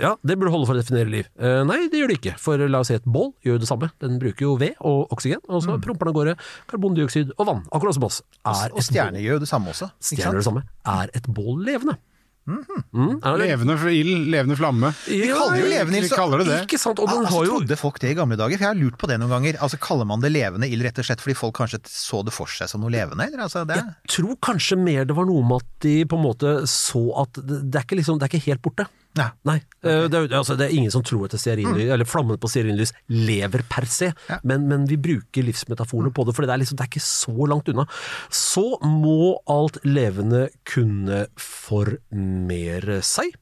Ja, 0.00 0.14
det 0.24 0.38
burde 0.40 0.52
holde 0.54 0.66
for 0.68 0.72
å 0.72 0.80
definere 0.80 1.10
liv. 1.12 1.26
Eh, 1.36 1.60
nei, 1.68 1.82
det 1.92 2.00
gjør 2.00 2.12
det 2.12 2.18
ikke. 2.20 2.34
For 2.40 2.62
la 2.64 2.80
oss 2.80 2.88
si 2.88 2.96
et 2.96 3.04
bål 3.04 3.34
gjør 3.44 3.58
jo 3.58 3.62
det 3.62 3.68
samme. 3.68 3.90
Den 4.00 4.16
bruker 4.22 4.46
jo 4.46 4.54
ved 4.60 4.78
og 4.80 5.12
oksygen, 5.12 5.42
og 5.48 5.60
så 5.66 5.76
promper 5.84 6.08
den 6.08 6.14
av 6.14 6.16
gårde 6.16 6.36
karbondioksid 6.70 7.34
og 7.36 7.48
vann. 7.50 7.64
Akkurat 7.76 7.98
som 7.98 8.08
oss. 8.08 8.22
Er 8.48 8.72
Og 8.72 8.86
stjerner 8.86 9.20
gjør 9.20 9.36
jo 9.36 9.44
det 9.44 9.50
samme 9.52 9.74
også. 9.74 9.90
Stjerner 10.00 10.38
gjør 10.38 10.40
det 10.40 10.48
samme. 10.48 10.64
Er 10.88 11.12
et 11.20 11.28
bål 11.28 11.60
levende? 11.68 11.98
Mm, 12.90 13.20
det- 13.22 13.34
Levende 13.40 13.76
for 13.78 13.92
ild, 13.94 14.26
levende 14.32 14.56
flamme. 14.58 14.92
Vi 15.06 15.20
kaller 15.30 15.56
det 15.56 15.62
jo 15.62 15.70
levende 15.70 16.00
ild. 16.00 16.10
Det 16.10 16.46
det. 16.48 16.58
Ikke 16.66 16.80
sant, 16.80 16.98
og 16.98 17.08
den 17.08 17.22
altså, 17.24 17.34
har 17.36 17.44
jo 17.46 17.58
Trodde 17.60 17.76
folk 17.80 17.98
det 18.02 18.10
i 18.10 18.16
gamle 18.18 18.36
dager? 18.40 18.58
For 18.58 18.66
jeg 18.66 18.72
har 18.74 18.80
lurt 18.80 18.98
på 18.98 19.10
det 19.10 19.18
noen 19.20 19.30
ganger. 19.34 19.58
Altså, 19.60 19.78
Kaller 19.80 20.08
man 20.08 20.20
det 20.20 20.32
levende 20.32 20.68
ild 20.70 20.82
rett 20.86 20.98
og 20.98 21.06
slett 21.08 21.22
fordi 21.24 21.36
folk 21.38 21.56
kanskje 21.60 21.80
så 21.88 22.24
det 22.26 22.34
for 22.34 22.46
seg 22.50 22.68
som 22.68 22.82
noe 22.82 22.92
levende? 22.92 23.26
Eller? 23.26 23.44
Altså, 23.46 23.64
det... 23.68 23.76
Jeg 23.80 24.14
tror 24.16 24.36
kanskje 24.50 24.78
mer 24.80 25.04
det 25.08 25.16
var 25.16 25.28
noe 25.28 25.42
med 25.46 25.62
at 25.62 25.84
de 25.86 25.94
på 26.04 26.18
en 26.18 26.24
måte 26.24 26.54
så 26.70 27.04
at 27.22 27.38
det, 27.40 27.62
det 27.70 27.80
er 27.80 27.86
ikke 27.86 28.00
liksom, 28.00 28.18
det 28.20 28.28
er 28.28 28.34
ikke 28.34 28.46
helt 28.50 28.62
borte. 28.64 28.86
Nei. 29.18 29.26
Nei, 29.48 29.56
Okay. 29.80 30.08
det, 30.12 30.18
er, 30.18 30.34
altså, 30.38 30.54
det 30.60 30.66
er 30.68 30.74
ingen 30.76 30.92
som 30.92 31.02
tror 31.02 31.24
at 31.26 31.32
stearinlys, 31.40 31.88
eller 31.90 32.04
flammene 32.06 32.38
på 32.38 32.46
stearinlys 32.52 32.92
lever 33.08 33.64
per 33.68 33.86
se, 33.90 34.12
Ja. 34.28 34.36
men, 34.44 34.68
men 34.68 34.84
vi 34.86 34.96
bruker 35.00 35.42
livsmetaforene 35.46 36.12
på 36.14 36.26
det, 36.28 36.34
for 36.36 36.44
det 36.46 36.52
er, 36.54 36.60
liksom, 36.62 36.76
det 36.78 36.84
er 36.84 36.90
ikke 36.92 37.02
så 37.02 37.48
langt 37.50 37.68
unna. 37.72 37.86
Så 38.30 38.66
må 38.84 39.38
alt 39.50 39.80
levende 39.88 40.46
kunne 40.68 41.24
formere 41.40 43.00
seg. 43.06 43.32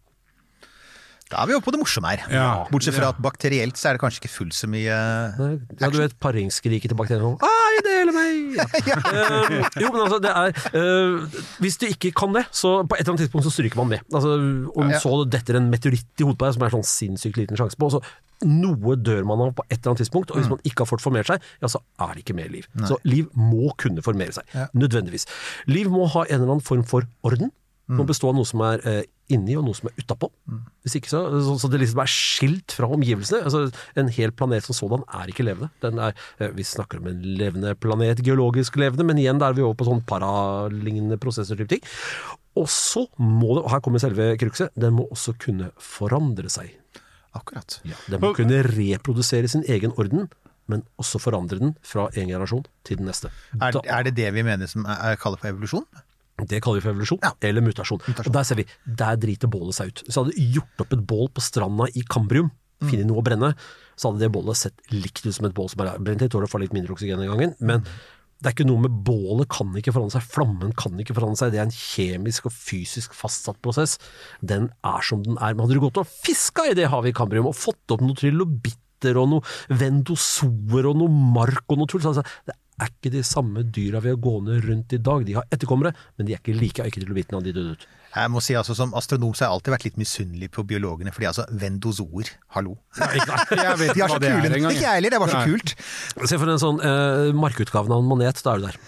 Da 1.29 1.43
er 1.43 1.51
vi 1.51 1.57
oppe 1.59 1.67
på 1.69 1.73
det 1.75 1.81
morsomme 1.83 2.09
her. 2.15 2.23
Ja. 2.33 2.47
Bortsett 2.73 2.97
fra 2.97 3.11
at 3.13 3.19
bakterielt 3.21 3.77
så 3.77 3.91
er 3.91 3.99
det 3.99 4.01
kanskje 4.01 4.23
ikke 4.23 4.31
fullt 4.33 4.57
så 4.57 4.65
mye 4.73 4.89
Ja, 4.89 5.91
du 5.93 5.99
vet 6.01 6.15
paringskriket 6.25 6.89
til 6.89 6.97
bakteriene 6.97 7.35
sånn 7.35 7.43
Ai, 7.45 7.83
det 7.85 7.99
gjelder 7.99 8.17
meg! 8.17 8.48
Eh, 9.09 9.65
jo, 9.83 9.89
men 9.93 10.01
altså, 10.05 10.19
det 10.23 10.31
er 10.31 10.53
uh, 10.77 11.41
Hvis 11.63 11.79
du 11.81 11.87
ikke 11.89 12.11
kan 12.17 12.33
det, 12.37 12.45
så 12.55 12.79
på 12.89 12.97
et 12.97 13.03
eller 13.03 13.15
annet 13.15 13.23
tidspunkt 13.25 13.47
så 13.47 13.53
stryker 13.55 13.81
man 13.81 13.91
med. 13.95 14.05
Altså, 14.15 14.35
om 14.79 14.91
Ja. 14.93 15.01
så 15.03 15.13
detter 15.31 15.59
en 15.59 15.69
meteoritt 15.73 16.07
i 16.21 16.27
hodet 16.27 16.39
på 16.41 16.47
deg, 16.49 16.57
som 16.57 16.65
er 16.67 16.75
sånn 16.75 16.87
sinnssykt 16.89 17.39
liten 17.41 17.59
sjanse 17.59 17.79
på, 17.79 17.91
så 17.93 18.03
noe 18.47 18.95
dør 19.03 19.25
man 19.27 19.41
av 19.43 19.55
på 19.59 19.65
et 19.67 19.79
eller 19.81 19.93
annet 19.95 20.03
tidspunkt, 20.05 20.31
og 20.31 20.39
hvis 20.39 20.51
man 20.51 20.61
ikke 20.63 20.85
har 20.85 20.91
fått 20.93 21.03
formert 21.03 21.27
seg, 21.31 21.43
ja, 21.63 21.71
så 21.73 21.81
er 22.05 22.13
det 22.15 22.23
ikke 22.23 22.37
mer 22.39 22.51
liv. 22.53 22.69
Så 22.87 22.99
liv 23.09 23.27
må 23.35 23.73
kunne 23.81 24.05
formere 24.07 24.37
seg. 24.37 24.47
Nødvendigvis. 24.79 25.27
Liv 25.71 25.91
må 25.91 26.07
ha 26.15 26.23
en 26.29 26.37
eller 26.37 26.53
annen 26.55 26.65
form 26.65 26.85
for 26.87 27.09
orden. 27.27 27.51
Må 27.89 28.05
bestå 28.05 28.29
av 28.29 28.37
noe 28.37 28.45
som 28.45 28.61
er 28.67 28.83
eh, 28.85 29.05
inni 29.33 29.55
og 29.57 29.65
noe 29.65 29.77
som 29.77 29.89
er 29.89 29.97
utapå. 30.01 30.29
Hvis 30.85 30.99
ikke 30.99 31.09
så, 31.09 31.23
så, 31.45 31.55
så 31.63 31.71
det 31.73 31.81
liksom 31.81 32.03
er 32.03 32.11
skilt 32.13 32.75
fra 32.77 32.89
omgivelsene. 32.93 33.41
Altså, 33.49 33.63
en 33.97 34.11
hel 34.13 34.33
planet 34.37 34.67
som 34.67 34.77
sådan 34.77 35.07
er 35.21 35.33
ikke 35.33 35.47
levende. 35.47 35.71
Den 35.85 36.01
er, 36.05 36.17
eh, 36.37 36.53
vi 36.57 36.67
snakker 36.69 37.01
om 37.01 37.09
en 37.09 37.23
levende 37.41 37.73
planet, 37.81 38.21
geologisk 38.27 38.77
levende, 38.81 39.07
men 39.09 39.21
igjen 39.21 39.41
der 39.41 39.55
er 39.55 39.57
vi 39.57 39.65
over 39.65 39.79
på 39.81 39.89
sånn 39.89 40.03
paralignende 40.09 41.17
prosesser 41.23 41.57
type 41.57 41.73
ting. 41.73 41.87
Og 42.59 42.69
så 42.73 43.07
må 43.17 43.55
det, 43.57 43.63
og 43.65 43.71
her 43.73 43.83
kommer 43.85 44.03
selve 44.03 44.33
krukset, 44.41 44.75
den 44.77 44.97
må 44.99 45.07
også 45.15 45.37
kunne 45.41 45.71
forandre 45.81 46.51
seg. 46.53 46.75
Akkurat. 47.37 47.79
Den 48.09 48.21
må 48.21 48.35
kunne 48.37 48.61
reprodusere 48.67 49.49
sin 49.49 49.65
egen 49.69 49.95
orden, 49.97 50.29
men 50.69 50.85
også 51.01 51.21
forandre 51.23 51.61
den 51.61 51.73
fra 51.87 52.09
en 52.13 52.29
generasjon 52.29 52.67
til 52.85 53.01
den 53.01 53.09
neste. 53.09 53.31
Er, 53.57 53.79
er 53.81 54.05
det 54.09 54.17
det 54.19 54.29
vi 54.37 54.45
mener 54.45 54.69
som 54.69 54.85
er, 54.85 55.13
er 55.13 55.21
kaller 55.21 55.41
for 55.41 55.53
evolusjon? 55.53 55.87
Det 56.47 56.61
kaller 56.63 56.79
vi 56.79 56.85
for 56.85 56.95
evolusjon, 56.95 57.23
eller 57.49 57.65
mutasjon. 57.65 58.03
Og 58.23 58.31
der 58.35 58.47
ser 58.47 58.61
vi, 58.61 58.67
der 58.87 59.19
driter 59.19 59.51
bålet 59.51 59.75
seg 59.75 59.91
ut. 59.91 60.03
Hvis 60.07 60.15
jeg 60.19 60.29
hadde 60.29 60.51
gjort 60.59 60.85
opp 60.85 60.95
et 60.95 61.07
bål 61.11 61.33
på 61.35 61.43
stranda 61.43 61.89
i 61.99 62.05
Kambrium, 62.07 62.53
funnet 62.85 63.09
noe 63.09 63.19
å 63.19 63.27
brenne, 63.27 63.55
så 63.99 64.13
hadde 64.13 64.23
det 64.23 64.31
bålet 64.37 64.61
sett 64.61 64.95
likt 64.95 65.25
ut 65.27 65.35
som 65.35 65.49
et 65.49 65.57
bål 65.57 65.73
som 65.73 65.83
er 65.83 65.99
brent 65.99 66.23
litt, 66.23 66.31
tåler 66.35 66.51
får 66.51 66.63
litt 66.67 66.77
mindre 66.77 66.95
oksygen 66.95 67.19
den 67.19 67.33
gangen. 67.33 67.57
Men 67.59 67.83
det 68.39 68.53
er 68.53 68.55
ikke 68.55 68.69
noe 68.69 68.85
med 68.85 69.01
bålet 69.03 69.51
kan 69.51 69.73
ikke 69.75 69.91
forandre 69.97 70.15
seg, 70.15 70.29
flammen 70.31 70.75
kan 70.79 71.01
ikke 71.03 71.17
forandre 71.17 71.41
seg. 71.41 71.55
Det 71.55 71.59
er 71.59 71.67
en 71.67 71.75
kjemisk 71.75 72.47
og 72.47 72.55
fysisk 72.55 73.17
fastsatt 73.19 73.59
prosess. 73.65 73.97
Den 74.39 74.71
er 74.87 75.03
som 75.03 75.25
den 75.27 75.41
er. 75.41 75.57
Men 75.57 75.67
hadde 75.67 75.81
du 75.81 75.83
gått 75.83 75.99
og 75.99 76.07
fiska 76.07 76.69
i 76.71 76.77
det 76.79 76.87
havet 76.93 77.11
i 77.11 77.19
Kambrium 77.19 77.51
og 77.51 77.59
fått 77.59 77.97
opp 77.97 78.05
noe 78.05 78.15
trilobitter 78.19 79.19
og 79.19 79.33
noe 79.33 79.75
vendosoer 79.81 80.87
og 80.87 81.03
noe 81.03 81.11
mark 81.35 81.67
og 81.67 81.83
noe 81.83 81.91
tull, 81.91 82.07
det 82.47 82.55
er 82.79 82.93
ikke 82.93 83.13
de 83.15 83.23
samme 83.27 83.65
dyra 83.75 84.03
vi 84.05 84.13
har 84.13 84.21
gående 84.23 84.59
rundt 84.65 84.95
i 84.95 85.01
dag. 85.11 85.25
De 85.27 85.37
har 85.39 85.49
etterkommere, 85.55 85.95
men 86.17 86.29
de 86.29 86.35
er 86.35 86.43
ikke 86.43 86.59
like 86.59 86.85
eike 86.85 87.03
til 87.03 87.11
å 87.11 87.17
bite 87.17 87.35
når 87.35 87.49
de 87.49 87.57
døde 87.57 87.77
ut. 87.77 87.89
Jeg 88.17 88.31
må 88.33 88.41
si 88.41 88.55
altså 88.57 88.75
Som 88.75 88.95
astronom 88.99 89.35
så 89.37 89.45
har 89.45 89.51
jeg 89.51 89.57
alltid 89.59 89.73
vært 89.75 89.85
litt 89.89 89.99
misunnelig 90.01 90.49
på 90.57 90.65
biologene, 90.67 91.13
fordi 91.15 91.27
altså 91.29 91.45
vendozoer, 91.61 92.31
hallo. 92.57 92.77
Jeg 92.99 93.77
vet 93.79 93.93
De 93.95 94.01
ikke 94.01 94.05
er 94.05 94.09
så 94.09 94.17
hva 94.17 94.23
det 94.23 94.31
er. 94.33 94.57
Ikke 94.59 94.73
jeg 94.81 94.95
heller, 94.97 95.11
det 95.15 95.21
var 95.23 95.33
så 95.33 95.43
Nei. 95.43 95.53
kult. 95.53 95.75
Se 96.33 96.39
for 96.41 96.51
en 96.55 96.63
sånn 96.63 96.81
uh, 96.83 97.29
markutgaven 97.37 97.93
av 97.95 98.03
en 98.03 98.09
manet, 98.09 98.41
da 98.45 98.55
er 98.57 98.63
du 98.63 98.67
der. 98.71 98.79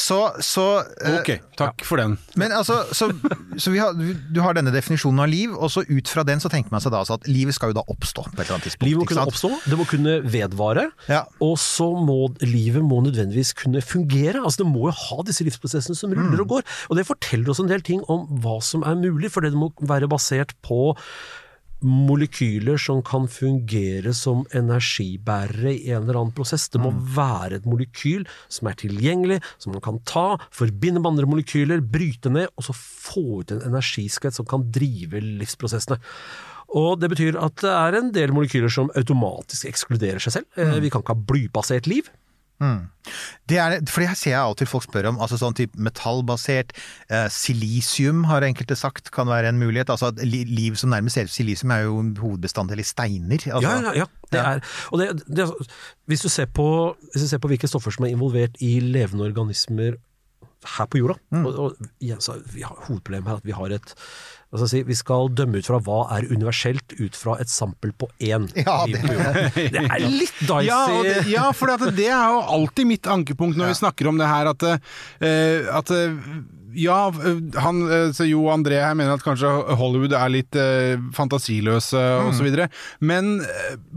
Så, 0.00 0.16
så 0.46 0.64
uh, 0.86 1.16
Ok, 1.18 1.32
takk 1.58 1.82
for 1.84 1.98
den. 2.00 2.14
Men 2.40 2.54
altså, 2.56 2.78
så, 2.94 3.08
så 3.60 3.72
vi 3.74 3.80
har, 3.82 3.92
du 3.98 4.38
har 4.44 4.54
denne 4.56 4.72
definisjonen 4.72 5.24
av 5.26 5.28
liv, 5.32 5.50
og 5.52 5.68
så 5.74 5.82
ut 5.90 6.08
fra 6.14 6.22
den 6.28 6.40
så 6.40 6.48
tenker 6.52 6.72
man 6.72 6.80
seg 6.84 6.94
da 6.94 7.02
altså 7.02 7.18
at 7.18 7.26
livet 7.28 7.56
skal 7.58 7.72
jo 7.74 7.78
da 7.80 7.84
oppstå 7.90 8.24
på 8.30 8.38
et 8.38 8.44
eller 8.46 8.56
annet 8.60 8.68
tidspunkt. 8.70 8.86
Livet 8.86 9.02
må 9.02 9.08
kunne 9.10 9.26
oppstå, 9.28 9.50
det 9.66 9.80
må 9.82 9.88
kunne 9.90 10.16
vedvare, 10.30 10.86
Ja. 11.10 11.24
og 11.42 11.58
så 11.60 11.90
må 11.98 12.30
livet 12.46 12.86
må 12.86 13.02
nødvendigvis 13.04 13.52
kunne 13.58 13.82
fungere. 13.84 14.40
Altså 14.46 14.62
Det 14.62 14.70
må 14.70 14.86
jo 14.88 14.94
ha 15.02 15.20
disse 15.26 15.44
livsprosessene 15.48 15.98
som 15.98 16.14
ruller 16.14 16.38
Mm. 16.38 16.44
og 16.46 16.48
går. 16.54 16.62
Og 16.90 16.96
det 16.96 17.06
forteller 17.08 17.50
oss 17.50 17.58
en 17.60 17.68
del 17.68 17.82
ting 17.82 18.00
om 18.08 18.24
hva 18.44 18.59
som 18.64 18.84
er 18.86 18.98
mulig, 19.00 19.32
for 19.32 19.44
det 19.44 19.54
må 19.56 19.72
være 19.80 20.10
basert 20.10 20.56
på 20.66 20.94
molekyler 21.80 22.76
som 22.80 23.00
kan 23.04 23.24
fungere 23.30 24.12
som 24.16 24.42
energibærere 24.56 25.72
i 25.72 25.92
en 25.94 26.04
eller 26.04 26.18
annen 26.20 26.34
prosess. 26.36 26.68
Det 26.68 26.80
må 26.82 26.92
være 26.92 27.60
et 27.60 27.68
molekyl 27.68 28.26
som 28.52 28.68
er 28.68 28.76
tilgjengelig, 28.80 29.40
som 29.58 29.72
man 29.72 29.84
kan 29.84 30.00
ta, 30.08 30.36
forbinde 30.52 31.00
med 31.00 31.14
andre 31.14 31.30
molekyler, 31.30 31.80
bryte 31.80 32.32
ned, 32.32 32.52
og 32.56 32.68
så 32.68 32.76
få 32.76 33.40
ut 33.40 33.54
en 33.56 33.64
energiskvett 33.70 34.36
som 34.36 34.48
kan 34.48 34.68
drive 34.72 35.22
livsprosessene. 35.24 36.00
Og 36.76 37.00
det 37.02 37.10
betyr 37.10 37.38
at 37.40 37.56
det 37.64 37.70
er 37.72 37.96
en 37.98 38.12
del 38.14 38.34
molekyler 38.34 38.70
som 38.70 38.92
automatisk 38.94 39.66
ekskluderer 39.66 40.22
seg 40.22 40.36
selv. 40.38 40.50
Mm. 40.54 40.76
Vi 40.84 40.92
kan 40.92 41.02
ikke 41.02 41.16
ha 41.16 41.30
blybasert 41.32 41.88
liv. 41.90 42.06
Det 43.50 43.56
er, 43.58 43.78
for 43.88 44.04
det 44.04 44.16
ser 44.20 44.34
jeg 44.34 44.40
alltid 44.40 44.68
folk 44.70 44.84
spør 44.84 45.08
om, 45.10 45.20
altså 45.24 45.38
sånn 45.40 45.56
type 45.56 45.80
metallbasert, 45.80 46.74
eh, 47.08 47.26
silisium 47.32 48.26
har 48.28 48.44
enkelte 48.46 48.76
sagt 48.78 49.10
kan 49.14 49.30
være 49.30 49.50
en 49.50 49.58
mulighet. 49.58 49.90
Altså 49.90 50.12
at 50.12 50.20
liv 50.28 50.76
som 50.78 50.92
nærmest 50.92 51.18
ser 51.18 51.30
ut 51.30 51.34
silisium 51.34 51.72
er 51.74 51.86
jo 51.86 51.96
en 52.02 52.12
hovedbestanddel 52.20 52.84
i 52.84 52.86
steiner. 52.86 53.48
Altså, 53.48 53.64
ja, 53.64 53.80
ja, 53.88 53.96
ja. 54.04 54.08
Det 54.30 54.44
er, 54.44 54.60
og 54.92 55.00
det, 55.00 55.08
det, 55.26 55.48
hvis, 56.06 56.22
du 56.22 56.30
ser 56.30 56.46
på, 56.54 56.68
hvis 57.10 57.24
du 57.24 57.32
ser 57.32 57.42
på 57.42 57.50
hvilke 57.50 57.70
stoffer 57.70 57.96
som 57.96 58.06
er 58.06 58.14
involvert 58.14 58.60
i 58.62 58.76
levende 58.84 59.26
organismer 59.26 59.98
her 60.76 60.86
på 60.92 61.00
jorda 61.00 61.16
Mm. 61.30 61.46
og, 61.46 61.58
og, 61.58 61.90
ja, 62.02 62.16
så 62.20 62.34
vi 62.52 62.62
har 62.66 62.74
Hovedproblemet 62.88 63.30
er 63.30 63.38
at 63.38 63.46
vi 63.46 63.54
har 63.54 63.72
et 63.72 63.94
jeg 64.58 64.68
si, 64.70 64.82
Vi 64.82 64.94
skal 64.98 65.28
dømme 65.38 65.60
ut 65.62 65.66
fra 65.68 65.78
hva 65.86 65.98
er 66.16 66.24
universelt 66.32 66.94
ut 66.98 67.14
fra 67.14 67.36
et 67.38 67.48
sampel 67.48 67.92
på 67.94 68.08
én 68.18 68.48
Ja, 68.66 68.84
det- 68.86 69.70
Det 69.70 69.84
er 69.84 70.06
litt 70.10 70.40
dicey. 70.40 70.64
Ja, 70.66 70.80
det, 71.04 71.26
ja 71.30 71.50
for 71.54 71.70
at 71.70 71.84
det 71.94 72.08
er 72.10 72.32
jo 72.34 72.40
alltid 72.56 72.86
mitt 72.90 73.06
ankepunkt 73.06 73.56
når 73.56 73.70
vi 73.70 73.78
snakker 73.78 74.08
om 74.10 74.18
det 74.18 74.26
her, 74.26 74.50
at, 74.50 74.62
uh, 74.62 75.76
at 75.78 75.90
eh, 75.94 76.16
ja, 76.74 76.98
eh, 77.10 77.38
han, 77.62 77.80
så 78.14 78.26
Jo 78.28 78.44
André 78.52 78.78
her 78.82 78.94
mener 78.98 79.14
at 79.16 79.22
kanskje 79.26 79.48
Hollywood 79.78 80.12
er 80.14 80.28
litt 80.30 80.54
eh, 80.58 80.98
fantasiløse 81.16 81.98
Mm. 82.20 82.26
og 82.28 82.34
så 82.38 82.44
videre, 82.46 82.68
men 83.00 83.40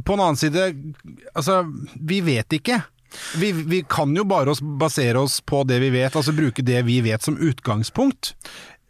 på 0.06 0.14
en 0.16 0.24
annen 0.24 0.38
side, 0.40 0.70
altså, 1.36 1.64
vi 2.02 2.22
vet 2.26 2.50
ikke. 2.62 2.80
Vi, 3.38 3.52
vi 3.54 3.84
kan 3.86 4.10
jo 4.18 4.24
bare 4.26 4.56
basere 4.82 5.22
oss 5.22 5.36
på 5.46 5.60
det 5.70 5.78
vi 5.84 5.92
vet, 5.94 6.16
altså 6.18 6.34
bruke 6.34 6.64
det 6.66 6.80
vi 6.88 6.96
vet 7.06 7.22
som 7.22 7.38
utgangspunkt. 7.38 8.32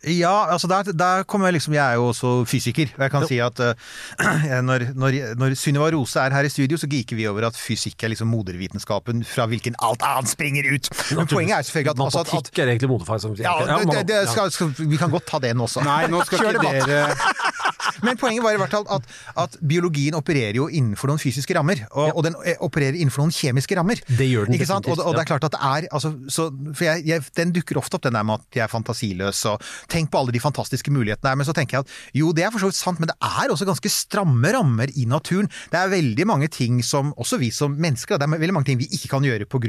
Ja, 0.03 0.51
altså 0.51 0.67
der, 0.67 0.91
der 0.91 1.23
kommer 1.23 1.47
jeg 1.47 1.53
liksom 1.57 1.73
Jeg 1.77 1.83
er 1.83 1.95
jo 1.95 2.09
også 2.11 2.31
fysiker, 2.49 2.89
og 2.97 3.03
jeg 3.05 3.11
kan 3.13 3.27
si 3.29 3.37
at 3.39 3.59
uh, 3.63 4.47
når, 4.67 4.89
når, 4.99 5.19
når 5.39 5.55
Sunniva 5.59 5.87
Rose 5.95 6.19
er 6.19 6.35
her 6.35 6.47
i 6.47 6.51
studio, 6.51 6.77
så 6.77 6.89
geeker 6.91 7.15
vi 7.15 7.27
over 7.27 7.47
at 7.47 7.57
fysikk 7.59 8.03
er 8.03 8.11
liksom 8.11 8.27
modervitenskapen 8.27 9.23
fra 9.27 9.47
hvilken 9.47 9.77
alt 9.79 10.03
annet 10.03 10.33
springer 10.33 10.67
ut. 10.73 10.89
Men 11.15 11.29
poenget 11.31 11.57
er 11.57 11.67
selvfølgelig 11.67 11.95
at, 11.95 12.03
altså, 12.05 12.19
at, 12.19 12.51
at 12.51 12.59
er 12.59 12.73
egentlig 12.73 12.91
modefag. 12.91 13.21
Som, 13.23 13.35
ja, 13.39 13.55
det, 13.63 13.87
det, 13.93 14.03
det 14.09 14.21
skal, 14.31 14.51
skal, 14.51 14.73
Vi 14.77 14.99
kan 14.99 15.11
godt 15.13 15.27
ta 15.29 15.39
den 15.43 15.61
også. 15.63 15.83
Nei, 15.85 16.07
nå 16.11 16.23
skal 16.27 16.51
ikke 16.51 16.67
dere 16.67 17.03
Men 18.05 18.17
poenget 18.19 18.43
var 18.43 18.55
i 18.55 18.59
hvert 18.59 18.73
fall 18.73 18.85
at, 18.91 19.07
at 19.39 19.55
biologien 19.63 20.15
opererer 20.17 20.57
jo 20.57 20.67
innenfor 20.67 21.11
noen 21.11 21.21
fysiske 21.21 21.55
rammer, 21.55 21.85
og, 21.91 22.11
og 22.17 22.25
den 22.25 22.35
eh, 22.43 22.59
opererer 22.63 22.97
innenfor 22.97 23.23
noen 23.23 23.35
kjemiske 23.35 23.77
rammer. 23.77 24.01
Det 24.07 24.27
gjør 24.27 24.49
den 24.49 24.57
Ikke 24.57 24.67
sant? 24.69 24.89
Og, 24.91 24.99
og 24.99 25.15
det 25.15 25.23
er 25.23 25.29
klart 25.29 25.47
at 25.47 25.55
det 25.55 25.61
er 25.63 25.87
altså, 25.91 26.13
så, 26.31 26.49
For 26.73 26.87
jeg, 26.89 27.05
jeg, 27.07 27.23
den 27.39 27.53
dukker 27.55 27.79
ofte 27.79 27.99
opp, 27.99 28.05
den 28.07 28.17
der 28.17 28.27
med 28.27 28.41
at 28.41 28.59
jeg 28.59 28.65
er 28.65 28.71
fantasiløs, 28.71 29.43
og 29.51 29.63
tenk 29.93 30.09
på 30.13 30.19
alle 30.19 30.33
de 30.35 30.41
fantastiske 30.41 30.91
mulighetene 30.93 31.29
her. 31.31 31.37
Men 31.39 31.47
så 31.47 31.53
tenker 31.55 31.77
jeg 31.79 31.85
at 31.85 31.93
jo, 32.17 32.31
det 32.35 32.43
er 32.47 32.51
for 32.53 32.63
så 32.63 32.69
vidt 32.71 32.79
sant, 32.79 32.99
men 33.01 33.11
det 33.11 33.15
er 33.23 33.53
også 33.53 33.67
ganske 33.69 33.91
stramme 33.93 34.51
rammer 34.55 34.91
i 34.97 35.05
naturen. 35.09 35.47
Det 35.71 35.79
er 35.79 35.91
veldig 35.93 36.25
mange 36.29 36.49
ting 36.53 36.81
som, 36.85 37.11
også 37.21 37.37
vi 37.41 37.51
som 37.53 37.75
mennesker, 37.77 38.17
det 38.19 38.25
er 38.27 38.33
veldig 38.41 38.55
mange 38.57 38.69
ting 38.71 38.81
vi 38.81 38.89
ikke 38.97 39.11
kan 39.13 39.25
gjøre 39.27 39.45
pga. 39.49 39.61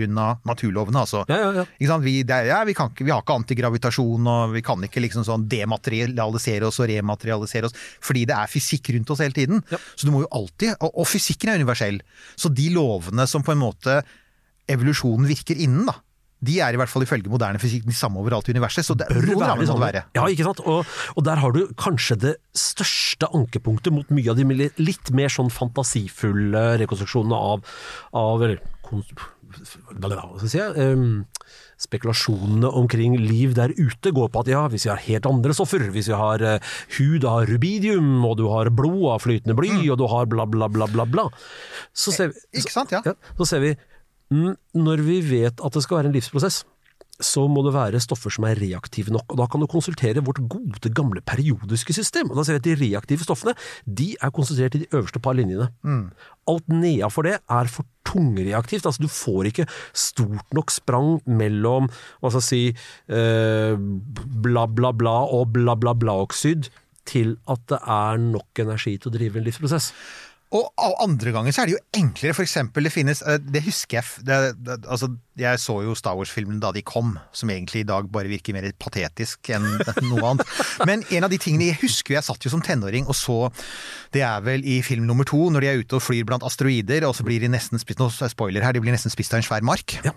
naturlovene. 0.49 1.03
altså. 1.05 1.25
Ja, 1.29 1.37
ja, 1.45 1.51
ja. 1.61 1.99
Vi, 2.05 2.15
er- 2.25 2.49
ja, 2.51 2.63
vi, 2.65 2.75
kan 2.75 2.91
vi 2.99 3.11
har 3.13 3.23
ikke 3.23 3.37
antigravitasjon, 3.39 4.27
og 4.27 4.53
vi 4.57 4.63
kan 4.65 4.83
ikke 4.89 5.03
liksom 5.05 5.25
sånn 5.29 5.47
dematerialisere 5.49 6.67
oss 6.69 6.81
og 6.81 6.89
rematerialisere 6.91 7.69
oss, 7.69 7.77
fordi 8.05 8.25
det 8.31 8.35
er 8.37 8.51
fysikk 8.51 8.91
rundt 8.97 9.11
oss 9.15 9.23
hele 9.25 9.37
tiden. 9.37 9.63
Så 9.95 10.07
du 10.09 10.13
må 10.15 10.25
jo 10.25 10.31
alltid, 10.33 10.75
og, 10.81 10.91
og 11.05 11.07
fysikken 11.11 11.53
er 11.53 11.61
universell, 11.61 12.01
så 12.37 12.49
de 12.53 12.71
lovene 12.75 13.27
som 13.31 13.45
på 13.45 13.53
en 13.55 13.63
måte 13.63 14.01
evolusjonen 14.71 15.29
virker 15.29 15.59
innen, 15.61 15.87
da, 15.91 15.99
de 16.47 16.59
er 16.65 16.77
i 16.77 16.81
hvert 16.81 16.93
fall 16.93 17.07
ifølge 17.07 17.31
moderne 17.33 17.61
fysikk 17.63 17.87
de 17.89 17.97
samme 17.97 18.21
overalt 18.23 18.49
i 18.49 18.55
universet. 18.57 18.87
Så 18.87 18.97
det, 18.99 19.09
bør 19.11 19.31
noen 19.33 19.45
være 19.45 19.69
sånn. 19.71 19.83
være. 19.83 20.05
Ja, 20.17 20.27
ikke 20.31 20.49
sant? 20.49 20.63
Og, 20.65 20.97
og 21.15 21.27
der 21.27 21.43
har 21.43 21.55
du 21.55 21.63
kanskje 21.81 22.19
det 22.29 22.35
største 22.59 23.31
ankepunktet 23.35 23.95
mot 23.95 24.11
mye 24.15 24.33
av 24.33 24.41
de 24.41 24.71
litt 24.81 25.15
mer 25.15 25.33
sånn 25.33 25.53
fantasifulle 25.53 26.67
rekonstruksjonene 26.83 27.39
av, 27.53 27.75
av 28.19 28.45
si, 30.51 30.59
em, 30.59 31.25
spekulasjonene 31.81 32.71
omkring 32.81 33.17
liv 33.19 33.55
der 33.57 33.75
ute 33.77 34.13
går 34.15 34.31
på 34.33 34.43
at 34.43 34.51
ja, 34.51 34.65
hvis 34.71 34.87
vi 34.87 34.93
har 34.93 35.03
helt 35.07 35.29
andre 35.29 35.57
stoffer, 35.57 35.87
hvis 35.95 36.11
vi 36.11 36.19
har 36.19 36.45
uh, 36.45 36.75
hud 36.99 37.27
av 37.29 37.49
rubidium, 37.51 38.25
og 38.25 38.39
du 38.41 38.47
har 38.51 38.71
blod 38.75 39.09
av 39.15 39.25
flytende 39.25 39.57
bly, 39.59 39.73
og 39.91 39.99
du 40.01 40.07
har 40.11 40.29
bla, 40.31 40.47
bla, 40.47 40.69
bla, 40.73 40.89
bla, 40.91 41.09
bla, 41.09 41.27
så 41.93 42.15
ser 42.15 42.33
vi, 42.33 42.47
Ikke 42.63 42.75
sant, 42.75 42.95
ja? 42.95 43.03
ja, 43.05 43.15
så 43.39 43.49
ser 43.49 43.65
vi 43.65 43.75
mm, 43.75 43.91
Når 44.75 45.03
vi 45.07 45.21
vet 45.25 45.61
at 45.61 45.77
det 45.77 45.83
skal 45.85 46.01
være 46.01 46.11
en 46.13 46.17
livsprosess, 46.17 46.65
så 47.23 47.45
må 47.47 47.63
det 47.63 47.75
være 47.77 48.01
stoffer 48.03 48.33
som 48.35 48.47
er 48.49 48.59
reaktive 48.59 49.13
nok. 49.15 49.29
og 49.31 49.39
Da 49.39 49.47
kan 49.47 49.63
du 49.63 49.69
konsultere 49.71 50.23
vårt 50.25 50.41
gode, 50.51 50.91
gamle 50.91 51.23
periodiske 51.23 51.95
system. 51.95 52.31
og 52.31 52.37
Da 52.37 52.45
ser 52.45 52.59
vi 52.59 52.63
at 52.63 52.65
De 52.65 52.75
reaktive 52.85 53.23
stoffene 53.23 53.55
de 53.87 54.17
er 54.21 54.31
konsentrert 54.35 54.75
i 54.75 54.83
de 54.83 54.91
øverste 54.93 55.23
par 55.23 55.35
linjene. 55.39 55.71
Alt 56.49 56.69
nedafor 56.69 57.23
det 57.23 57.39
er 57.49 57.71
for 57.71 57.87
tungreaktivt. 58.05 58.87
altså 58.87 59.03
Du 59.03 59.09
får 59.09 59.45
ikke 59.45 59.67
stort 59.95 60.53
nok 60.53 60.71
sprang 60.71 61.21
mellom 61.27 61.89
hva 62.21 62.31
skal 62.31 62.41
jeg 62.41 62.51
si, 62.51 62.77
eh, 63.09 63.77
bla, 63.79 64.67
bla, 64.67 64.91
bla 64.93 65.25
og 65.31 65.53
bla, 65.53 65.75
bla, 65.77 65.95
bla-oksyd 65.95 66.69
til 67.07 67.37
at 67.49 67.61
det 67.69 67.79
er 67.87 68.17
nok 68.17 68.59
energi 68.59 68.97
til 68.99 69.11
å 69.11 69.15
drive 69.15 69.37
en 69.39 69.45
livsprosess. 69.45 69.93
Og 70.55 70.71
andre 71.03 71.33
ganger 71.35 71.55
så 71.55 71.63
er 71.63 71.71
det 71.71 71.75
jo 71.75 71.83
enklere. 71.99 72.35
For 72.37 72.47
eksempel, 72.47 72.87
det 72.87 72.93
finnes 72.95 73.23
eh, 73.27 73.41
Det 73.43 73.65
husker 73.67 73.99
jeg 73.99 74.27
det, 74.29 74.39
det, 74.63 74.77
Altså, 74.87 75.11
jeg 75.41 75.59
så 75.59 75.81
jo 75.83 75.97
Star 75.99 76.15
Wars-filmen 76.19 76.61
da 76.63 76.71
de 76.75 76.85
kom, 76.87 77.17
som 77.35 77.51
egentlig 77.51 77.83
i 77.83 77.89
dag 77.89 78.07
bare 78.13 78.31
virker 78.31 78.55
mer 78.55 78.69
patetisk 78.79 79.51
enn 79.55 79.67
noe 80.11 80.29
annet. 80.31 80.53
Men 80.87 81.03
en 81.11 81.27
av 81.27 81.33
de 81.33 81.41
tingene 81.43 81.73
jeg 81.73 81.81
husker 81.83 82.19
Jeg 82.19 82.27
satt 82.29 82.47
jo 82.47 82.53
som 82.53 82.63
tenåring 82.65 83.09
og 83.11 83.19
så 83.19 83.39
Det 84.15 84.23
er 84.23 84.45
vel 84.47 84.63
i 84.69 84.79
film 84.87 85.09
nummer 85.09 85.27
to, 85.27 85.49
når 85.51 85.65
de 85.65 85.73
er 85.73 85.83
ute 85.83 85.99
og 85.99 86.05
flyr 86.05 86.29
blant 86.29 86.47
asteroider, 86.47 87.09
og 87.09 87.17
så 87.19 87.27
blir 87.27 87.43
de 87.43 87.51
nesten 87.51 87.83
spist 87.83 88.03
Nå 88.03 88.11
er 88.13 88.31
spoiler 88.31 88.65
her, 88.65 88.75
de 88.77 88.83
blir 88.85 88.95
nesten 88.95 89.13
spist 89.13 89.35
av 89.35 89.43
en 89.43 89.47
svær 89.47 89.67
mark. 89.67 89.99
Ja. 90.07 90.15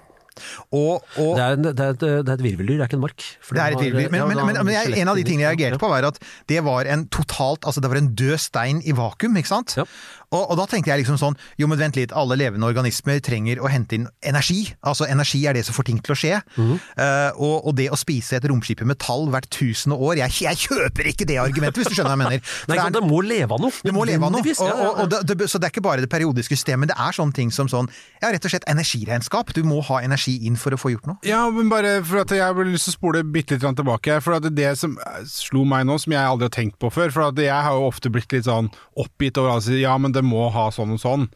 Og, 0.71 1.03
og 1.17 1.37
Det 1.37 1.43
er, 1.43 1.55
det, 1.61 1.73
er 1.73 1.95
et, 1.95 2.01
det 2.01 2.29
er 2.29 2.35
et 2.35 2.43
virveldyr, 2.45 2.75
det 2.75 2.83
er 2.83 2.89
ikke 2.89 2.99
en 2.99 3.03
mark. 3.03 3.25
Det 3.49 3.61
er 3.61 3.75
et 3.75 3.81
virveldyr. 3.81 4.11
Men, 4.13 4.27
men, 4.29 4.43
men, 4.49 4.59
men 4.67 4.75
jeg, 4.75 4.93
en 5.01 5.11
av 5.11 5.19
de 5.19 5.25
tingene 5.27 5.47
jeg 5.47 5.55
reagerte 5.55 5.81
på, 5.81 5.89
var 5.91 6.09
at 6.11 6.19
det 6.49 6.61
var 6.65 6.89
en 6.91 7.07
totalt 7.13 7.65
Altså, 7.67 7.83
det 7.83 7.91
var 7.91 7.99
en 8.01 8.11
død 8.17 8.37
stein 8.41 8.81
i 8.85 8.95
vakuum, 8.95 9.37
ikke 9.39 9.51
sant? 9.51 9.77
Ja. 9.79 9.87
Og, 10.35 10.41
og 10.51 10.57
da 10.59 10.65
tenkte 10.67 10.91
jeg 10.91 11.03
liksom 11.03 11.15
sånn 11.21 11.37
Jo, 11.59 11.69
men 11.71 11.79
vent 11.79 11.95
litt, 11.95 12.11
alle 12.11 12.35
levende 12.39 12.67
organismer 12.67 13.21
trenger 13.23 13.61
å 13.63 13.69
hente 13.71 13.95
inn 13.95 14.07
energi. 14.27 14.73
Altså, 14.83 15.07
energi 15.07 15.43
er 15.47 15.55
det 15.55 15.63
som 15.67 15.75
får 15.77 15.87
ting 15.87 16.01
til 16.03 16.13
å 16.15 16.17
skje. 16.19 16.39
Mm. 16.57 16.73
Uh, 16.99 17.39
og, 17.39 17.55
og 17.69 17.77
det 17.79 17.87
å 17.93 17.99
spise 17.99 18.35
et 18.39 18.47
romskip 18.49 18.83
i 18.83 18.87
metall 18.89 19.27
hvert 19.31 19.47
tusende 19.53 19.95
år 19.95 20.19
jeg, 20.23 20.35
jeg 20.47 20.61
kjøper 20.67 21.11
ikke 21.13 21.27
det 21.29 21.37
argumentet, 21.41 21.79
hvis 21.81 21.93
du 21.93 21.95
skjønner 21.97 22.11
hva 22.11 22.17
jeg 22.17 22.23
mener. 22.25 22.43
For 22.67 22.73
Nei, 22.73 22.79
det 22.79 22.85
er- 22.89 22.95
det 22.97 23.03
må 23.07 23.21
leve 23.23 23.55
av 23.55 23.63
noe. 23.63 23.83
det 23.83 23.93
må 23.95 24.03
leve 24.07 24.27
av 24.27 24.33
noe. 24.35 24.55
Og 25.03 25.11
det, 25.13 25.21
det, 25.29 25.47
så 25.47 25.61
det 25.61 25.69
er 25.69 25.75
ikke 25.75 25.85
bare 25.85 26.03
det 26.03 26.11
periodiske 26.11 26.57
systemet, 26.57 26.91
det 26.91 26.97
er 26.99 27.15
sånne 27.15 27.35
ting 27.37 27.53
som 27.53 27.69
sånn 27.71 27.87
Ja, 28.21 28.31
rett 28.33 28.43
og 28.43 28.51
slett 28.51 28.65
energiregnskap. 28.67 29.53
Du 29.55 29.61
må 29.67 29.79
ha 29.87 30.01
energi 30.03 30.37
inn 30.47 30.57
for 30.59 30.73
å 30.75 30.79
få 30.81 30.91
gjort 30.95 31.07
noe. 31.09 31.17
Ja, 31.27 31.45
men 31.53 31.69
bare 31.71 31.97
for 32.07 32.23
at 32.23 32.33
jeg 32.33 32.43
har 32.43 32.67
lyst 32.67 32.89
til 32.89 32.95
å 32.95 32.97
spole 32.97 33.23
bitte 33.23 33.55
litt 33.57 33.65
tilbake. 33.77 34.19
For 34.25 34.37
at 34.39 34.47
det 34.57 34.73
som 34.79 34.97
slo 35.29 35.63
meg 35.67 35.85
nå, 35.87 35.97
som 36.01 36.15
jeg 36.15 36.23
aldri 36.23 36.49
har 36.49 36.55
tenkt 36.57 36.79
på 36.81 36.91
før 36.93 37.13
For 37.13 37.29
at 37.29 37.39
jeg 37.41 37.53
har 37.53 37.77
jo 37.77 37.87
ofte 37.87 38.11
blitt 38.13 38.33
litt 38.35 38.47
sånn 38.47 38.69
oppgitt 38.97 39.37
over 39.39 39.55
altså, 39.57 39.75
ja, 39.77 39.93
men 40.01 40.15
det 40.17 40.25
må 40.25 40.49
ha 40.53 40.67
sånn 40.73 40.97
og 40.97 41.01
sånn. 41.01 41.29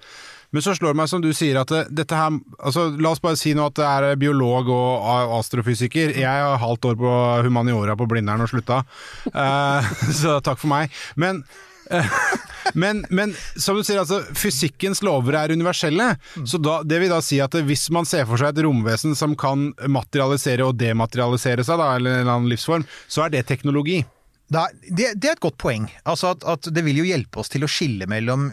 Men 0.52 0.64
så 0.66 0.76
slår 0.76 0.92
det 0.92 1.00
meg, 1.00 1.10
som 1.10 1.24
du 1.24 1.32
sier, 1.36 1.62
at 1.62 1.72
det, 1.72 1.86
dette 1.96 2.18
her 2.18 2.36
altså, 2.60 2.90
La 3.00 3.14
oss 3.14 3.24
bare 3.24 3.40
si 3.40 3.54
nå 3.56 3.70
at 3.70 3.80
det 3.80 3.88
er 3.88 4.20
biolog 4.20 4.70
og 4.74 5.36
astrofysiker. 5.40 6.12
Jeg 6.20 6.46
har 6.46 6.60
halvt 6.62 6.92
år 6.92 7.00
på 7.00 7.18
humaniora 7.48 7.96
på 8.00 8.08
Blindern 8.12 8.44
og 8.44 8.52
slutta, 8.52 8.84
uh, 9.32 9.92
så 10.22 10.40
takk 10.44 10.60
for 10.60 10.72
meg. 10.74 10.92
Men 11.16 11.46
eh, 11.88 12.18
men, 12.84 13.06
men 13.10 13.32
som 13.56 13.80
du 13.80 13.86
sier, 13.88 14.02
altså, 14.04 14.22
fysikkens 14.38 15.02
lover 15.08 15.40
er 15.40 15.56
universelle. 15.56 16.12
Så 16.44 16.60
da, 16.60 16.82
det 16.84 17.00
vil 17.00 17.14
da 17.14 17.22
si 17.24 17.40
at 17.44 17.56
hvis 17.56 17.88
man 17.96 18.08
ser 18.10 18.28
for 18.28 18.42
seg 18.42 18.52
et 18.52 18.66
romvesen 18.68 19.16
som 19.18 19.38
kan 19.40 19.72
materialisere 19.88 20.68
og 20.68 20.76
dematerialisere 20.84 21.64
seg, 21.64 21.80
da, 21.80 21.94
eller 21.96 22.18
en 22.18 22.26
eller 22.26 22.36
annen 22.36 22.52
livsform, 22.52 22.84
så 23.08 23.26
er 23.26 23.38
det 23.38 23.48
teknologi. 23.48 24.02
Det, 24.52 25.06
det 25.16 25.30
er 25.30 25.36
et 25.36 25.44
godt 25.44 25.58
poeng. 25.62 25.86
Altså 26.04 26.34
at, 26.36 26.44
at 26.44 26.68
Det 26.76 26.84
vil 26.84 27.02
jo 27.02 27.08
hjelpe 27.08 27.40
oss 27.40 27.52
til 27.52 27.64
å 27.64 27.70
skille 27.72 28.08
mellom 28.10 28.50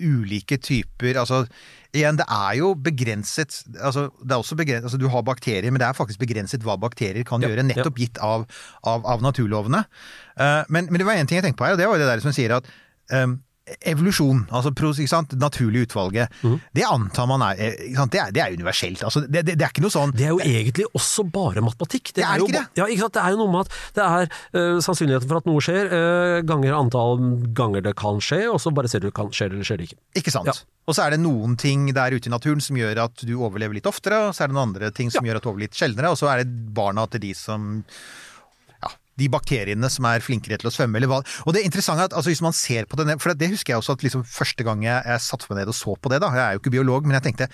ulike 0.00 0.58
typer 0.62 1.18
altså, 1.20 1.42
Igjen, 1.96 2.18
det 2.20 2.26
er 2.32 2.56
jo 2.58 2.72
begrenset 2.76 3.62
altså, 3.76 4.08
det 4.20 4.32
er 4.32 4.40
også 4.40 4.58
begrenset, 4.58 4.88
altså 4.88 5.00
Du 5.00 5.08
har 5.12 5.26
bakterier, 5.26 5.68
men 5.70 5.82
det 5.82 5.88
er 5.88 5.96
faktisk 5.96 6.20
begrenset 6.22 6.64
hva 6.64 6.78
bakterier 6.80 7.26
kan 7.28 7.44
Ja, 7.44 7.52
gjøre, 7.52 7.66
nettopp 7.68 8.00
gitt 8.00 8.20
av, 8.24 8.46
av, 8.84 9.04
av 9.08 9.24
naturlovene. 9.24 9.84
Uh, 10.36 10.62
men, 10.72 10.90
men 10.90 11.00
det 11.00 11.08
var 11.08 11.20
én 11.20 11.28
ting 11.28 11.40
jeg 11.40 11.46
tenkte 11.46 11.60
på 11.60 11.68
her, 11.68 11.76
og 11.76 11.80
det 11.80 11.88
var 11.88 11.96
jo 11.96 12.04
det 12.04 12.10
der 12.10 12.24
som 12.24 12.34
sier 12.36 12.56
at 12.58 12.68
um, 13.12 13.38
Evolusjon, 13.66 14.44
altså 14.54 14.70
det 14.70 15.38
naturlige 15.40 15.88
utvalget, 15.88 16.30
mm. 16.42 16.58
det 16.72 16.84
antar 16.86 17.26
man 17.26 17.42
er? 17.42 17.56
Det, 17.58 18.20
er 18.20 18.30
det 18.30 18.42
er 18.42 18.52
universelt. 18.54 19.02
Altså, 19.02 19.24
det, 19.26 19.42
det, 19.48 19.56
er 19.58 19.72
ikke 19.72 19.82
noe 19.82 19.90
sånn 19.90 20.12
Det 20.14 20.28
er 20.28 20.34
jo 20.36 20.38
egentlig 20.38 20.86
også 20.94 21.24
bare 21.26 21.64
matematikk. 21.66 22.12
Det 22.14 22.22
er 22.22 22.38
jo 22.38 22.46
ikke 22.46 22.60
det. 22.60 22.64
Ja, 22.78 22.86
ikke 22.86 23.02
sant? 23.02 23.16
Det 23.16 23.24
er 23.24 23.34
jo 23.34 23.40
noe 23.40 23.50
med 23.50 23.66
at 23.66 23.96
det 23.96 24.06
er 24.06 24.30
uh, 24.30 24.78
sannsynligheten 24.86 25.30
for 25.32 25.40
at 25.40 25.50
noe 25.50 25.64
skjer, 25.66 25.90
uh, 25.90 26.38
ganger 26.46 26.78
antall 26.78 27.18
ganger 27.58 27.82
det 27.88 27.96
kan 27.98 28.22
skje, 28.22 28.44
og 28.52 28.60
så 28.62 28.70
bare 28.76 28.90
ser 28.92 29.02
du 29.02 29.10
kan 29.14 29.32
skjer 29.34 29.50
eller 29.50 29.66
skjer 29.66 29.82
det 29.82 29.88
ikke. 29.90 29.98
Ikke 30.22 30.34
sant? 30.36 30.52
Ja. 30.52 30.54
Og 30.86 30.94
så 30.94 31.02
er 31.02 31.16
det 31.16 31.24
noen 31.24 31.56
ting 31.58 31.88
der 31.94 32.14
ute 32.14 32.30
i 32.30 32.32
naturen 32.32 32.62
som 32.62 32.78
gjør 32.78 33.02
at 33.08 33.26
du 33.26 33.34
overlever 33.34 33.74
litt 33.74 33.90
oftere, 33.90 34.28
og 34.28 34.36
så 34.36 34.44
er 34.44 34.52
det 34.52 34.58
noen 34.58 34.68
andre 34.70 34.92
ting 34.94 35.10
som 35.10 35.26
gjør 35.26 35.40
at 35.40 35.42
du 35.42 35.50
overlever 35.50 35.72
litt 35.72 35.80
sjeldnere, 35.80 36.14
og 36.14 36.20
så 36.20 36.30
er 36.30 36.44
det 36.44 36.70
barna 36.76 37.08
til 37.10 37.24
de 37.26 37.34
som 37.34 37.74
ja, 37.82 37.90
de 39.20 39.28
bakteriene 39.32 39.90
som 39.92 40.06
er 40.08 40.24
flinkere 40.24 40.58
til 40.60 40.70
å 40.70 40.74
svømme, 40.74 41.00
eller 41.00 41.10
hva. 41.10 41.20
Og 41.46 41.56
det 41.56 41.64
interessante 41.66 42.04
er 42.04 42.10
at 42.10 42.16
altså, 42.16 42.32
hvis 42.32 42.44
man 42.44 42.56
ser 42.56 42.88
på 42.88 42.98
det, 43.00 43.18
for 43.22 43.34
det 43.36 43.50
husker 43.52 43.74
jeg 43.74 43.82
også 43.82 43.96
at 43.96 44.04
liksom 44.06 44.24
første 44.28 44.66
gang 44.66 44.84
jeg, 44.84 45.00
jeg 45.08 45.24
satte 45.24 45.48
meg 45.50 45.62
ned 45.62 45.72
og 45.72 45.78
så 45.78 45.96
på 45.96 46.12
det, 46.12 46.20
da, 46.24 46.30
jeg 46.36 46.44
er 46.44 46.56
jo 46.56 46.62
ikke 46.62 46.74
biolog, 46.76 47.06
men 47.08 47.18
jeg 47.18 47.26
tenkte 47.28 47.48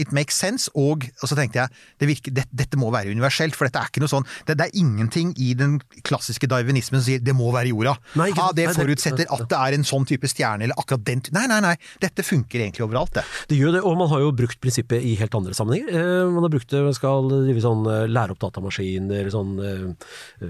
it 0.00 0.14
makes 0.16 0.38
sense, 0.38 0.70
og, 0.78 1.06
og 1.20 1.30
så 1.30 1.38
tenkte 1.38 1.62
jeg 1.62 1.80
det 2.00 2.10
virker, 2.10 2.34
det, 2.36 2.46
dette 2.62 2.78
må 2.80 2.92
være 2.94 3.12
universelt, 3.12 3.56
for 3.58 3.68
dette 3.68 3.82
er 3.82 3.90
ikke 3.90 4.04
noe 4.04 4.12
sånn, 4.12 4.28
det, 4.48 4.56
det 4.60 4.68
er 4.68 4.80
ingenting 4.80 5.32
i 5.40 5.52
den 5.58 5.78
klassiske 6.06 6.48
darwinismen 6.50 7.00
som 7.00 7.06
sier 7.08 7.24
det 7.24 7.34
må 7.36 7.50
være 7.54 7.72
jorda. 7.72 7.96
Nei, 8.20 8.30
ikke 8.32 8.46
ja, 8.46 8.56
det 8.56 8.68
forutsetter 8.78 9.30
at 9.34 9.46
det 9.50 9.60
er 9.60 9.76
en 9.76 9.86
sånn 9.86 10.06
type 10.08 10.30
stjerne, 10.30 10.66
eller 10.68 10.78
akkurat 10.80 11.06
den 11.06 11.18
Nei, 11.30 11.44
nei, 11.50 11.58
nei, 11.62 11.74
dette 12.00 12.24
funker 12.24 12.62
egentlig 12.62 12.82
overalt, 12.86 13.12
det. 13.18 13.22
Det 13.50 13.58
gjør 13.58 13.74
det, 13.76 13.82
og 13.86 13.98
man 14.00 14.08
har 14.10 14.22
jo 14.22 14.30
brukt 14.34 14.58
prinsippet 14.62 15.04
i 15.04 15.12
helt 15.20 15.34
andre 15.36 15.52
sammenhenger. 15.54 15.92
Eh, 16.00 16.30
man 16.32 16.46
har 16.46 16.52
brukt 16.52 16.70
det, 16.72 16.80
man 16.86 16.96
skal 16.96 17.28
drive 17.30 17.62
sånn 17.62 17.84
eh, 17.90 18.06
lære 18.10 18.34
opp 18.34 18.40
datamaskiner, 18.42 19.28
sånn 19.34 19.52
eh, 19.60 20.48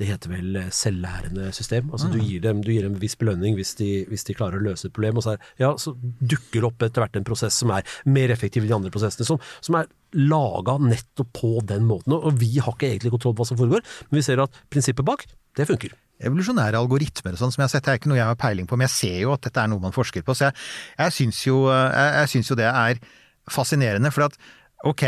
Det 0.00 0.08
heter 0.08 0.32
vel 0.32 0.56
eh, 0.56 0.70
selvlærende 0.72 1.50
system. 1.52 1.90
Altså 1.92 2.08
du, 2.08 2.16
gir 2.24 2.40
dem, 2.40 2.62
du 2.64 2.70
gir 2.72 2.86
dem 2.86 2.94
en 2.96 3.02
viss 3.02 3.18
belønning 3.20 3.58
hvis 3.58 3.74
de, 3.76 3.90
hvis 4.08 4.24
de 4.24 4.36
klarer 4.38 4.56
å 4.56 4.64
løse 4.64 4.88
et 4.88 4.94
problem, 4.96 5.20
og 5.20 5.26
så, 5.26 5.34
er, 5.36 5.50
ja, 5.60 5.74
så 5.76 5.92
dukker 5.94 6.62
det 6.62 6.68
opp 6.70 6.84
etter 6.86 7.04
hvert 7.04 7.18
en 7.20 7.26
prosess 7.28 7.58
som 7.60 7.72
er 7.76 7.84
mer 8.08 8.32
effektiv 8.32 8.64
enn 8.64 8.72
de 8.72 8.76
andre 8.78 8.92
prosessene, 8.94 9.28
som, 9.28 9.40
som 9.60 9.76
er 9.76 9.90
laga 10.16 10.78
nettopp 10.82 11.34
på 11.36 11.52
den 11.68 11.84
måten. 11.88 12.16
Og 12.16 12.38
vi 12.40 12.54
har 12.56 12.72
ikke 12.72 12.88
egentlig 12.88 13.12
kontroll 13.12 13.36
på 13.36 13.44
hva 13.44 13.50
som 13.52 13.60
foregår, 13.60 13.84
men 14.08 14.22
vi 14.22 14.24
ser 14.26 14.42
at 14.42 14.62
prinsippet 14.72 15.06
bak, 15.06 15.26
det 15.58 15.68
funker. 15.68 15.92
evolusjonære 16.24 16.80
algoritmer 16.80 17.36
og 17.36 17.42
sånn 17.42 17.52
som 17.52 17.62
jeg 17.62 17.68
har 17.68 17.74
sett, 17.74 17.84
det 17.86 17.92
er 17.92 18.00
ikke 18.00 18.10
noe 18.12 18.20
jeg 18.22 18.30
har 18.30 18.40
peiling 18.40 18.68
på, 18.70 18.78
men 18.78 18.88
jeg 18.88 18.96
ser 18.96 19.18
jo 19.26 19.34
at 19.36 19.44
dette 19.46 19.62
er 19.62 19.70
noe 19.72 19.84
man 19.84 19.94
forsker 19.94 20.24
på. 20.24 20.36
Så 20.36 20.48
jeg, 20.48 20.56
jeg 20.96 21.16
syns 21.16 21.44
jo, 21.44 21.64
jeg, 21.68 22.16
jeg 22.16 22.32
syns 22.34 22.52
jo 22.52 22.58
det 22.60 22.70
er 22.70 23.00
fascinerende. 23.50 24.12
For 24.14 24.28
at 24.28 24.36
ok, 24.86 25.02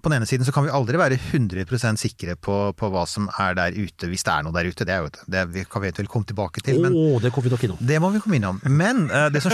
på 0.00 0.08
den 0.08 0.16
ene 0.16 0.26
siden 0.28 0.46
så 0.46 0.52
kan 0.54 0.64
vi 0.64 0.72
aldri 0.72 0.98
være 1.00 1.18
100% 1.18 2.00
sikre 2.00 2.36
på, 2.40 2.56
på 2.78 2.88
hva 2.92 3.04
som 3.08 3.26
er 3.36 3.56
der 3.58 3.76
ute, 3.76 4.08
hvis 4.08 4.24
det 4.24 4.32
er 4.32 4.46
noe 4.46 4.54
der 4.56 4.70
ute. 4.70 4.86
Det, 4.88 4.94
er 4.94 5.04
jo, 5.04 5.10
det 5.34 5.42
vi 5.52 5.64
kan 5.68 5.84
vi 5.84 5.90
vel 5.98 6.08
komme 6.08 6.28
tilbake 6.28 6.62
til. 6.64 6.80
Men, 6.84 6.96
oh, 6.96 7.18
det 7.20 7.32
kommer 7.34 7.48
vi 7.48 7.54
nok 7.54 7.66
innom. 7.66 7.82
det 7.90 7.98
må 8.00 8.10
vi 8.14 8.22
komme 8.24 8.38
innom. 8.40 8.60
Men 8.64 9.04
uh, 9.12 9.26
det 9.32 9.42
som 9.44 9.52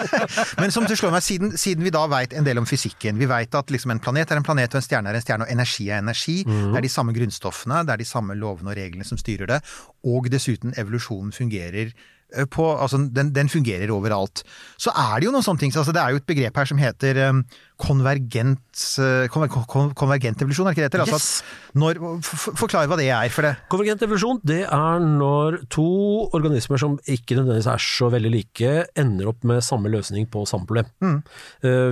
men 0.62 0.74
som 0.74 0.86
slår 0.86 1.14
meg, 1.16 1.24
siden, 1.26 1.56
siden 1.58 1.86
vi 1.86 1.94
da 1.94 2.04
veit 2.10 2.36
en 2.36 2.46
del 2.46 2.60
om 2.60 2.68
fysikken 2.68 3.18
Vi 3.18 3.28
veit 3.30 3.54
at 3.56 3.72
liksom 3.72 3.94
en 3.94 4.02
planet 4.02 4.30
er 4.30 4.38
en 4.38 4.46
planet, 4.46 4.70
og 4.74 4.80
en 4.80 4.86
stjerne 4.86 5.10
er 5.10 5.18
en 5.18 5.26
stjerne, 5.26 5.48
og 5.48 5.52
energi 5.52 5.88
er 5.90 6.04
energi. 6.04 6.38
Det 6.46 6.78
er 6.78 6.86
de 6.86 6.92
samme 6.92 7.16
grunnstoffene, 7.16 7.82
det 7.86 7.96
er 7.96 8.04
de 8.04 8.08
samme 8.08 8.38
lovene 8.38 8.70
og 8.70 8.78
reglene 8.78 9.06
som 9.06 9.18
styrer 9.18 9.50
det. 9.50 9.60
Og 10.06 10.30
dessuten, 10.30 10.74
evolusjonen 10.78 11.34
fungerer 11.34 11.90
eh, 11.90 12.46
på, 12.46 12.68
altså 12.76 13.02
den, 13.10 13.34
den 13.34 13.50
fungerer 13.50 13.90
overalt. 13.90 14.44
Så 14.78 14.94
er 14.94 15.18
det 15.18 15.28
jo 15.28 15.34
noen 15.34 15.46
sånne 15.46 15.64
ting. 15.64 15.74
Altså 15.74 15.94
det 15.96 16.02
er 16.04 16.14
jo 16.14 16.22
et 16.22 16.30
begrep 16.30 16.62
her 16.62 16.70
som 16.70 16.80
heter 16.80 17.24
eh, 17.26 17.42
konvergent, 17.80 18.82
eh, 19.02 19.26
konver, 19.32 19.50
kon, 19.70 19.92
konvergent 19.96 20.42
evolusjon, 20.44 20.68
er 20.68 20.76
ikke 20.76 20.84
det 20.84 20.90
heter? 20.90 21.04
Altså 21.06 22.20
for, 22.26 22.56
forklar 22.64 22.88
hva 22.90 22.98
det 23.00 23.08
er. 23.08 23.28
for 23.32 23.46
det. 23.46 23.54
Konvergent 23.72 24.04
evolusjon 24.06 24.40
det 24.46 24.62
er 24.66 25.04
når 25.04 25.60
to 25.72 25.86
organismer 26.36 26.80
som 26.82 26.98
ikke 27.06 27.38
nødvendigvis 27.38 27.70
er 27.72 27.84
så 27.84 28.10
veldig 28.12 28.32
like, 28.34 28.74
ender 29.00 29.32
opp 29.32 29.46
med 29.48 29.64
samme 29.64 29.92
løsning 29.92 30.28
på 30.30 30.44
samme 30.48 30.68
problem. 30.68 30.88
Mm. 31.00 31.18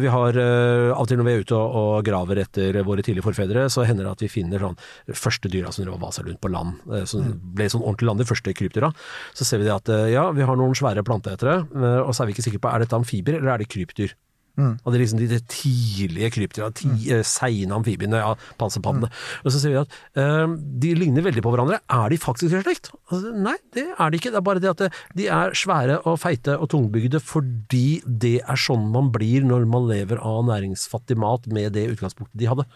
vi 0.03 0.11
har 0.13 0.37
eh, 0.39 0.93
Av 0.93 1.03
og 1.03 1.09
til 1.09 1.19
når 1.21 1.27
vi 1.27 1.33
er 1.33 1.45
ute 1.47 1.59
og, 1.59 2.05
graver 2.05 2.41
etter 2.43 2.77
våre 2.87 3.03
tidlige 3.05 3.25
forfedre, 3.27 3.67
så 3.73 3.85
hender 3.89 4.07
det 4.07 4.15
at 4.17 4.23
vi 4.25 4.31
finner 4.33 4.63
sånn 4.63 4.77
første 5.17 5.51
dyra 5.53 5.73
som 5.75 5.85
drev 5.85 5.99
vasa 6.03 6.25
rundt 6.25 6.41
på 6.41 6.53
land, 6.53 6.79
eh, 6.93 7.05
som 7.09 7.27
ble 7.55 7.69
sånn 7.71 7.85
ordentlig 7.85 8.11
land, 8.11 8.23
de 8.23 8.29
første 8.29 8.55
krypdyra. 8.57 8.93
Så 9.37 9.47
ser 9.49 9.63
vi 9.63 9.69
det 9.69 9.75
at 9.75 9.93
eh, 9.93 10.13
ja, 10.15 10.29
vi 10.37 10.47
har 10.47 10.59
noen 10.59 10.77
svære 10.79 11.05
planteetere, 11.07 11.61
eh, 11.69 12.01
og 12.05 12.15
så 12.15 12.25
er 12.25 12.31
vi 12.31 12.37
ikke 12.37 12.49
sikre 12.49 12.65
på 12.65 12.73
er 12.73 12.85
dette 12.85 12.99
amfibier 12.99 13.41
eller 13.41 13.55
er 13.55 13.65
det 13.65 13.71
krypdyr. 13.73 14.15
Og 14.59 14.91
det 14.91 14.99
er 14.99 15.05
liksom 15.05 15.21
de, 15.21 15.29
de 15.31 15.41
tidlige 15.53 16.31
krypdyra, 16.35 16.71
ti, 16.77 16.91
mm. 16.91 17.25
seine 17.27 17.77
amfibiene, 17.79 18.23
ja, 18.23 18.35
panserpaddene. 18.61 19.11
Og 19.45 19.55
så 19.55 19.63
ser 19.63 19.75
vi 19.75 19.81
at 19.83 19.99
uh, 20.19 20.57
de 20.83 20.95
ligner 20.99 21.27
veldig 21.27 21.45
på 21.45 21.53
hverandre. 21.55 21.81
Er 21.99 22.13
de 22.13 22.21
faktisk 22.21 22.51
i 22.51 22.63
slekt? 22.65 22.91
Altså, 23.13 23.33
nei, 23.37 23.57
det 23.77 23.87
er 23.95 24.11
de 24.11 24.21
ikke. 24.21 24.33
Det 24.35 24.41
er 24.41 24.49
bare 24.49 24.63
det 24.63 24.73
at 24.73 24.85
eh, 24.89 25.01
de 25.19 25.29
er 25.33 25.55
svære 25.59 26.01
og 26.09 26.19
feite 26.23 26.57
og 26.59 26.71
tungbygde 26.73 27.21
fordi 27.23 28.01
det 28.05 28.39
er 28.43 28.61
sånn 28.61 28.89
man 28.95 29.13
blir 29.15 29.47
når 29.47 29.67
man 29.71 29.89
lever 29.91 30.21
av 30.25 30.45
næringsfattig 30.49 31.19
mat 31.21 31.49
med 31.53 31.75
det 31.77 31.89
utgangspunktet 31.95 32.39
de 32.39 32.51
hadde. 32.51 32.67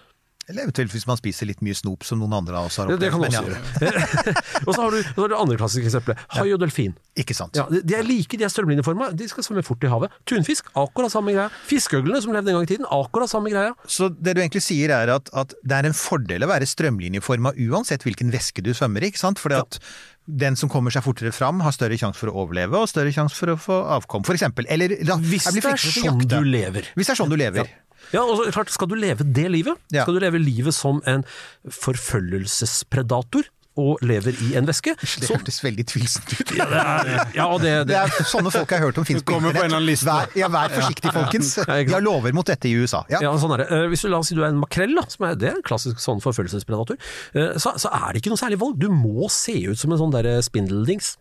Eller 0.50 0.66
eventuelt 0.66 0.90
hvis 0.90 1.04
man 1.06 1.18
spiser 1.20 1.46
litt 1.46 1.60
mye 1.62 1.76
snop, 1.78 2.02
som 2.06 2.18
noen 2.18 2.32
andre 2.34 2.58
av 2.58 2.66
oss 2.66 2.80
har 2.80 2.90
opplevd. 2.90 3.02
det 3.04 3.10
kan 3.12 3.22
man 3.22 3.30
også 3.30 3.42
gjøre. 3.46 4.32
og 4.66 4.70
så 4.74 4.78
har 4.80 4.94
du, 4.94 4.98
så 5.06 5.14
har 5.14 5.30
du 5.30 5.34
det 5.34 5.38
andre 5.38 5.58
klassiske 5.60 5.86
eksempelet. 5.86 6.24
Hai 6.34 6.46
og 6.50 6.62
delfin. 6.64 6.96
Ikke 7.22 7.36
sant. 7.38 7.58
Ja, 7.58 7.68
de, 7.70 7.94
er 7.94 8.06
like, 8.06 8.38
de 8.40 8.46
er 8.46 8.50
strømlinjeforma. 8.50 9.12
De 9.18 9.28
skal 9.30 9.46
svømme 9.46 9.62
fort 9.66 9.86
i 9.86 9.90
havet. 9.92 10.16
Tunfisk, 10.26 10.72
akkurat 10.82 11.14
samme 11.14 11.34
greia. 11.36 11.46
Fiskeøglene 11.68 12.22
som 12.24 12.34
levde 12.34 12.50
en 12.50 12.58
gang 12.58 12.66
i 12.66 12.72
tiden, 12.72 12.88
akkurat 12.90 13.30
samme 13.30 13.52
greia. 13.54 13.76
Så 13.86 14.10
det 14.10 14.34
du 14.34 14.42
egentlig 14.42 14.64
sier 14.66 14.94
er 14.96 15.14
at, 15.14 15.30
at 15.30 15.54
det 15.62 15.78
er 15.78 15.90
en 15.92 15.96
fordel 15.96 16.42
å 16.42 16.50
være 16.50 16.66
strømlinjeforma 16.68 17.54
uansett 17.68 18.02
hvilken 18.08 18.34
væske 18.34 18.66
du 18.66 18.72
svømmer 18.74 19.06
i, 19.06 19.12
ikke 19.12 19.22
sant? 19.22 19.42
Fordi 19.42 19.60
at 19.62 19.78
den 20.26 20.58
som 20.58 20.70
kommer 20.70 20.94
seg 20.94 21.06
fortere 21.06 21.32
fram, 21.34 21.62
har 21.62 21.74
større 21.74 21.98
sjanse 21.98 22.18
for 22.18 22.30
å 22.30 22.44
overleve 22.44 22.78
og 22.78 22.90
større 22.90 23.14
sjanse 23.14 23.38
for 23.38 23.54
å 23.54 23.56
få 23.58 23.78
avkom, 23.98 24.26
f.eks. 24.26 24.46
Eller 24.70 24.98
da, 25.06 25.18
Hvis 25.22 25.48
det 25.54 25.64
er 25.66 25.82
sånn 25.82 26.22
du 26.22 26.38
lever. 26.46 26.90
Hvis 26.94 27.10
det 27.10 27.16
er 27.16 27.22
sånn 27.24 27.32
du 27.32 27.38
lever. 27.38 27.66
Ja, 27.66 27.91
og 28.22 28.36
så, 28.38 28.50
klart, 28.52 28.70
Skal 28.74 28.88
du 28.88 28.94
leve 28.98 29.24
det 29.24 29.48
livet, 29.50 29.78
Ja. 29.92 30.02
skal 30.04 30.14
du 30.18 30.20
leve 30.20 30.38
livet 30.42 30.74
som 30.74 31.02
en 31.06 31.24
forfølgelsespredator 31.68 33.48
og 33.80 34.02
lever 34.04 34.36
i 34.44 34.50
en 34.60 34.66
væske 34.68 34.92
Det 35.00 35.08
så, 35.24 35.32
hørtes 35.32 35.62
veldig 35.64 35.84
tvilsomt 35.88 36.32
ut. 36.36 36.50
ja, 36.58 36.66
det 36.68 36.80
er, 36.82 37.30
ja, 37.38 37.46
det, 37.56 37.70
Det 37.70 37.86
det, 37.88 37.96
er 38.02 38.26
sånne 38.28 38.52
folk 38.52 38.68
jeg 38.68 38.82
har 38.82 38.84
hørt 38.90 38.98
om 39.00 39.06
finnes 39.08 39.24
på 39.24 39.38
liste. 39.86 40.04
Vær, 40.10 40.28
ja, 40.36 40.50
vær 40.52 40.68
forsiktig, 40.74 41.12
folkens. 41.14 41.54
De 41.64 41.92
har 41.94 42.04
lover 42.04 42.34
mot 42.36 42.44
dette 42.46 42.68
i 42.68 42.74
USA. 42.76 43.00
Ja. 43.08 43.22
ja, 43.24 43.32
sånn 43.40 43.54
er 43.56 43.64
det. 43.64 43.68
Eh, 43.72 43.86
Hvis 43.88 44.04
du 44.04 44.10
la 44.12 44.18
oss 44.20 44.28
si 44.28 44.36
du 44.36 44.42
er 44.44 44.50
en 44.52 44.60
makrell, 44.60 44.92
da, 44.98 45.06
som 45.08 45.24
er, 45.24 45.38
det 45.40 45.48
er 45.48 45.56
en 45.56 45.64
klassisk 45.64 45.96
sånn 46.04 46.20
forfølgelsespredator, 46.20 47.00
eh, 47.32 47.54
så, 47.56 47.72
så 47.80 47.88
er 47.96 48.12
det 48.12 48.20
ikke 48.20 48.34
noe 48.34 48.42
særlig 48.44 48.60
valg. 48.60 48.76
Du 48.82 48.90
må 48.92 49.30
se 49.32 49.56
ut 49.72 49.80
som 49.80 49.92
en 49.96 50.02
sånn 50.04 50.12
der 50.12 50.28
spindeldings. 50.44 51.14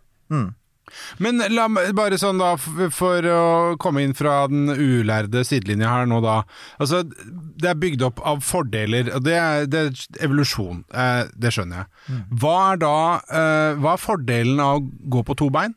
Men 1.23 1.41
la 1.53 1.67
meg 1.71 1.93
bare 1.97 2.17
sånn 2.21 2.39
da, 2.41 2.53
for 2.57 3.27
å 3.31 3.41
komme 3.81 4.03
inn 4.05 4.15
fra 4.17 4.47
den 4.51 4.69
ulærde 4.71 5.43
sidelinja 5.47 5.89
her 5.91 6.09
nå 6.09 6.21
da. 6.23 6.41
Altså, 6.81 7.03
det 7.05 7.69
er 7.71 7.79
bygd 7.81 8.05
opp 8.07 8.21
av 8.25 8.41
fordeler, 8.45 9.11
og 9.15 9.25
det 9.27 9.37
det 9.71 9.83
er 9.87 10.25
evolusjon, 10.25 10.83
eh, 10.93 11.23
det 11.37 11.53
skjønner 11.55 11.83
jeg. 11.83 12.23
Hva 12.41 12.55
er 12.73 12.81
da, 12.81 12.95
eh, 13.29 13.75
hva 13.81 13.93
er 13.95 14.01
fordelen 14.01 14.59
av 14.63 14.79
å 14.79 14.85
gå 15.17 15.23
på 15.27 15.37
to 15.37 15.49
bein? 15.53 15.75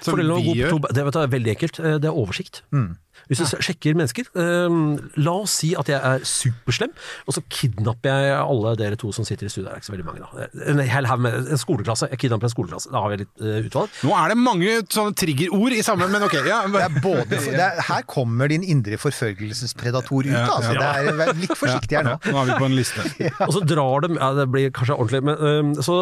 Som 0.00 0.14
Fordelen 0.14 0.32
av 0.34 0.38
å 0.38 0.42
gå 0.42 0.54
på 0.54 0.58
gjør? 0.58 0.72
bein, 0.74 0.94
det, 0.94 1.04
du, 1.14 1.22
er 1.22 1.34
veldig 1.36 1.52
enkelt. 1.54 1.78
Eh, 1.78 1.98
Det 2.02 2.08
er 2.10 2.16
oversikt. 2.24 2.62
Hvis 3.28 3.42
du 3.42 3.60
sjekker 3.64 3.96
mennesker 3.98 4.28
eh, 4.40 4.76
La 5.24 5.34
oss 5.42 5.58
si 5.60 5.72
at 5.78 5.88
jeg 5.90 5.98
er 5.98 6.24
superslem, 6.28 6.92
og 7.28 7.36
så 7.36 7.42
kidnapper 7.52 8.24
jeg 8.28 8.36
alle 8.38 8.74
dere 8.78 8.98
to 9.00 9.10
som 9.14 9.26
sitter 9.26 9.48
i 9.48 9.52
studio. 9.52 9.68
Det 9.68 9.74
er 9.74 9.82
ikke 9.82 9.88
så 9.88 9.94
veldig 9.94 10.06
mange, 10.06 10.24
da. 10.24 10.48
En 10.70 10.82
hel 10.84 11.08
haug 11.10 11.22
med 11.24 11.50
en 11.52 11.60
skoleklasse. 11.60 12.08
Jeg 12.12 12.20
kidnapper 12.22 12.48
en 12.48 12.54
skoleklasse. 12.54 12.92
Da 12.92 13.02
har 13.04 13.12
vi 13.12 13.20
litt 13.22 13.42
eh, 13.42 13.66
utvalg. 13.68 13.92
Nå 14.06 14.14
er 14.16 14.32
det 14.32 14.38
mange 14.40 14.76
sånne 14.94 15.16
triggerord 15.18 15.76
i 15.76 15.82
sammen, 15.86 16.12
men 16.14 16.26
ok. 16.26 16.38
Ja, 16.48 16.60
Det 16.78 16.84
er 16.84 17.00
både, 17.02 17.38
det 17.42 17.62
er, 17.64 17.80
her 17.88 18.04
kommer 18.08 18.50
din 18.52 18.62
indre 18.62 18.98
forfølgelsespredator 19.00 20.28
ut, 20.28 20.30
da. 20.32 20.44
altså. 20.54 20.74
ja. 20.76 20.78
Det 20.78 21.12
er, 21.12 21.18
vær 21.18 21.32
litt 21.40 21.54
forsiktig 21.58 21.98
her 21.98 22.06
nå. 22.06 22.14
Nå 22.28 22.42
er 22.42 22.50
vi 22.52 22.58
på 22.62 22.68
en 22.68 22.76
liste. 22.78 23.06
Og 23.48 23.54
så 23.56 23.62
drar 23.66 24.04
de 24.04 24.12
ja, 24.14 24.28
Det 24.38 24.46
blir 24.52 24.70
kanskje 24.74 24.96
ordentlig, 24.96 25.22
men 25.26 25.42
øhm, 25.48 25.72
så 25.84 25.96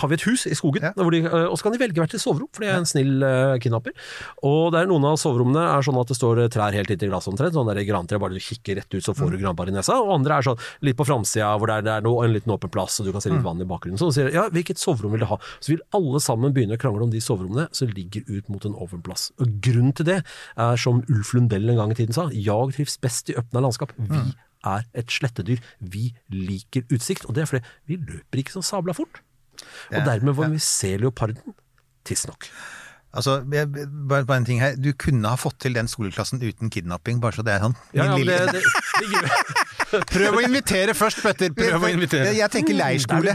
har 0.00 0.10
vi 0.10 0.16
et 0.16 0.24
hus 0.28 0.46
i 0.48 0.56
skogen, 0.56 0.86
hvor 0.96 1.12
de, 1.12 1.22
øh, 1.26 1.46
og 1.50 1.58
så 1.58 1.66
kan 1.66 1.74
de 1.74 1.80
velge 1.82 2.00
hvert 2.00 2.14
sitt 2.14 2.22
soverom, 2.22 2.48
for 2.54 2.64
det 2.64 2.70
er 2.72 2.80
en 2.80 2.88
snill 2.88 3.24
kidnapper. 3.62 3.94
Og 4.46 4.70
det 4.74 4.82
er 4.82 4.90
noen 4.90 5.06
av 5.10 5.18
soverommene 5.20 5.62
er 5.74 5.84
sånn 5.84 5.98
at 6.00 6.10
det 6.10 6.16
står 6.18 6.39
trær 6.52 6.76
helt 6.76 6.90
inntil 6.94 7.10
glasset 7.12 7.32
omtrent, 7.32 7.54
sånn 7.56 7.68
der 7.70 7.82
grantre, 7.88 8.20
bare 8.22 8.36
du 8.36 8.42
kikker 8.42 8.80
rett 8.80 8.94
ut 8.94 9.04
så 9.04 9.14
får 9.16 9.34
du 9.34 9.40
granbar 9.42 9.68
i 9.68 9.74
nesa, 9.74 9.98
og 10.00 10.14
andre 10.14 10.38
er 10.38 10.46
sånn 10.46 10.64
litt 10.86 10.98
på 10.98 11.06
framsida 11.08 11.50
hvor 11.58 11.70
det 11.70 11.78
er, 11.80 11.86
det 11.86 11.94
er 11.98 12.06
noe, 12.06 12.24
en 12.24 12.34
liten 12.34 12.54
åpen 12.54 12.72
plass, 12.72 13.00
og 13.00 13.08
du 13.08 13.12
kan 13.14 13.24
se 13.24 13.32
litt 13.32 13.44
vann 13.44 13.60
i 13.62 13.68
bakgrunnen. 13.68 14.00
Så 14.00 14.10
sier 14.16 14.30
de 14.30 14.36
ja, 14.38 14.46
hvilket 14.52 14.80
soverom 14.80 15.14
vil 15.14 15.24
du 15.24 15.28
ha? 15.30 15.40
Så 15.60 15.74
vil 15.74 15.84
alle 15.96 16.22
sammen 16.24 16.54
begynne 16.56 16.78
å 16.78 16.82
krangle 16.82 17.06
om 17.06 17.12
de 17.12 17.22
soverommene 17.24 17.68
som 17.76 17.90
ligger 17.92 18.24
ut 18.30 18.50
mot 18.52 18.64
en 18.68 18.76
åpen 18.80 19.02
plass. 19.04 19.28
Og 19.42 19.58
grunnen 19.64 19.94
til 19.96 20.08
det 20.08 20.20
er 20.22 20.80
som 20.80 21.02
Ulf 21.10 21.34
Lundell 21.36 21.68
en 21.72 21.82
gang 21.82 21.94
i 21.94 21.98
tiden 21.98 22.16
sa, 22.16 22.28
jag 22.32 22.76
trivs 22.76 22.98
best 23.02 23.32
i 23.32 23.36
åpna 23.40 23.64
landskap. 23.64 23.94
Vi 23.98 24.34
er 24.68 24.84
et 24.98 25.12
slettedyr. 25.12 25.62
Vi 25.80 26.10
liker 26.32 26.84
utsikt, 26.92 27.26
og 27.26 27.36
det 27.36 27.44
er 27.44 27.50
fordi 27.50 27.64
vi 27.90 28.00
løper 28.00 28.42
ikke 28.42 28.58
så 28.58 28.64
sabla 28.72 28.96
fort. 28.96 29.22
Og 29.90 30.04
dermed 30.06 30.36
var 30.38 30.52
vi 30.52 30.60
se 30.64 30.94
leoparden 31.00 31.56
tidsnok. 32.08 32.48
Altså, 33.10 33.40
bare, 33.42 34.24
bare 34.24 34.36
en 34.38 34.44
ting 34.46 34.60
her. 34.62 34.76
Du 34.78 34.92
kunne 34.94 35.32
ha 35.32 35.38
fått 35.40 35.58
til 35.64 35.74
den 35.74 35.90
skoleklassen 35.90 36.42
uten 36.42 36.70
kidnapping, 36.70 37.18
bare 37.22 37.34
så 37.34 37.42
det 37.46 37.56
er 37.56 37.64
sånn. 37.64 37.74
Ja, 37.96 38.06
ja, 38.06 38.18
lille... 38.20 38.36
det, 38.52 38.60
det, 38.60 39.08
det, 39.10 39.64
Prøv 39.90 40.38
å 40.38 40.42
invitere 40.44 40.94
først, 40.96 41.20
Petter. 41.24 41.52
Prøv 41.56 41.86
å 41.86 41.90
invitere. 41.90 42.30
Jeg, 42.30 42.38
jeg 42.40 42.52
tenker 42.54 42.76
leirskole. 42.78 43.34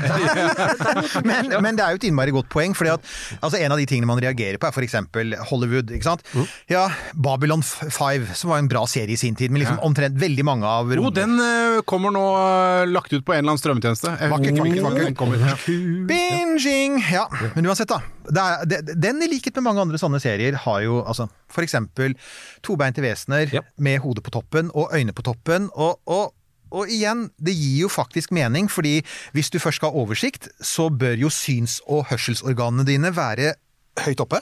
men, 1.30 1.52
men 1.64 1.78
det 1.78 1.86
er 1.86 1.96
jo 1.96 2.00
et 2.00 2.08
innmari 2.10 2.34
godt 2.36 2.50
poeng. 2.54 2.76
fordi 2.78 2.94
at 2.94 3.12
altså 3.42 3.60
En 3.60 3.76
av 3.76 3.82
de 3.82 3.88
tingene 3.90 4.10
man 4.10 4.22
reagerer 4.24 4.60
på, 4.62 4.70
er 4.70 4.76
f.eks. 4.76 4.96
Hollywood. 5.52 5.92
ikke 5.96 6.08
sant? 6.08 6.24
Ja, 6.72 6.88
Babylon 7.14 7.64
5, 7.66 8.32
som 8.38 8.54
var 8.54 8.64
en 8.64 8.70
bra 8.72 8.86
serie 8.90 9.16
i 9.16 9.20
sin 9.20 9.36
tid, 9.36 9.54
men 9.54 9.64
liksom 9.64 9.82
omtrent 9.86 10.20
veldig 10.22 10.46
mange 10.48 10.70
av 10.70 10.94
Jo, 10.96 11.10
den 11.14 11.36
eh, 11.42 11.82
kommer 11.88 12.14
nå 12.16 12.24
eh, 12.40 12.86
lagt 12.90 13.14
ut 13.14 13.26
på 13.26 13.36
en 13.36 13.44
eller 13.44 13.56
annen 13.56 13.62
strømmetjeneste. 13.62 14.16
Eh, 14.16 14.32
Vakkert, 14.32 14.60
vakkert, 14.62 14.84
vakkert. 14.88 15.18
Kommer. 15.20 15.44
Ja. 15.44 15.58
Binging! 16.10 17.00
Ja, 17.12 17.28
men 17.56 17.68
uansett, 17.68 17.92
da. 17.92 18.02
Det 18.26 18.42
er, 18.42 18.64
det, 18.70 18.96
den, 19.02 19.22
i 19.22 19.30
likhet 19.30 19.58
med 19.60 19.68
mange 19.68 19.84
andre 19.86 20.00
sånne 20.02 20.22
serier, 20.24 20.58
har 20.66 20.80
jo 20.86 21.02
altså 21.04 21.28
for 21.52 21.66
eksempel 21.66 22.16
tobeinte 22.66 23.04
vesener 23.06 23.52
yep. 23.54 23.70
med 23.78 24.02
hodet 24.04 24.26
på 24.26 24.34
toppen 24.34 24.72
og 24.74 24.96
øyne 24.96 25.14
på 25.16 25.26
toppen. 25.26 25.70
og, 25.76 26.02
og 26.10 26.34
og 26.72 26.90
igjen, 26.90 27.28
det 27.38 27.54
gir 27.56 27.86
jo 27.86 27.90
faktisk 27.92 28.32
mening, 28.36 28.70
fordi 28.72 29.00
hvis 29.36 29.52
du 29.54 29.60
først 29.62 29.82
skal 29.82 29.92
ha 29.94 30.02
oversikt, 30.02 30.50
så 30.62 30.90
bør 30.90 31.18
jo 31.26 31.30
syns- 31.34 31.82
og 31.88 32.08
hørselsorganene 32.10 32.86
dine 32.88 33.12
være 33.16 33.54
høyt 34.06 34.20
oppe. 34.26 34.42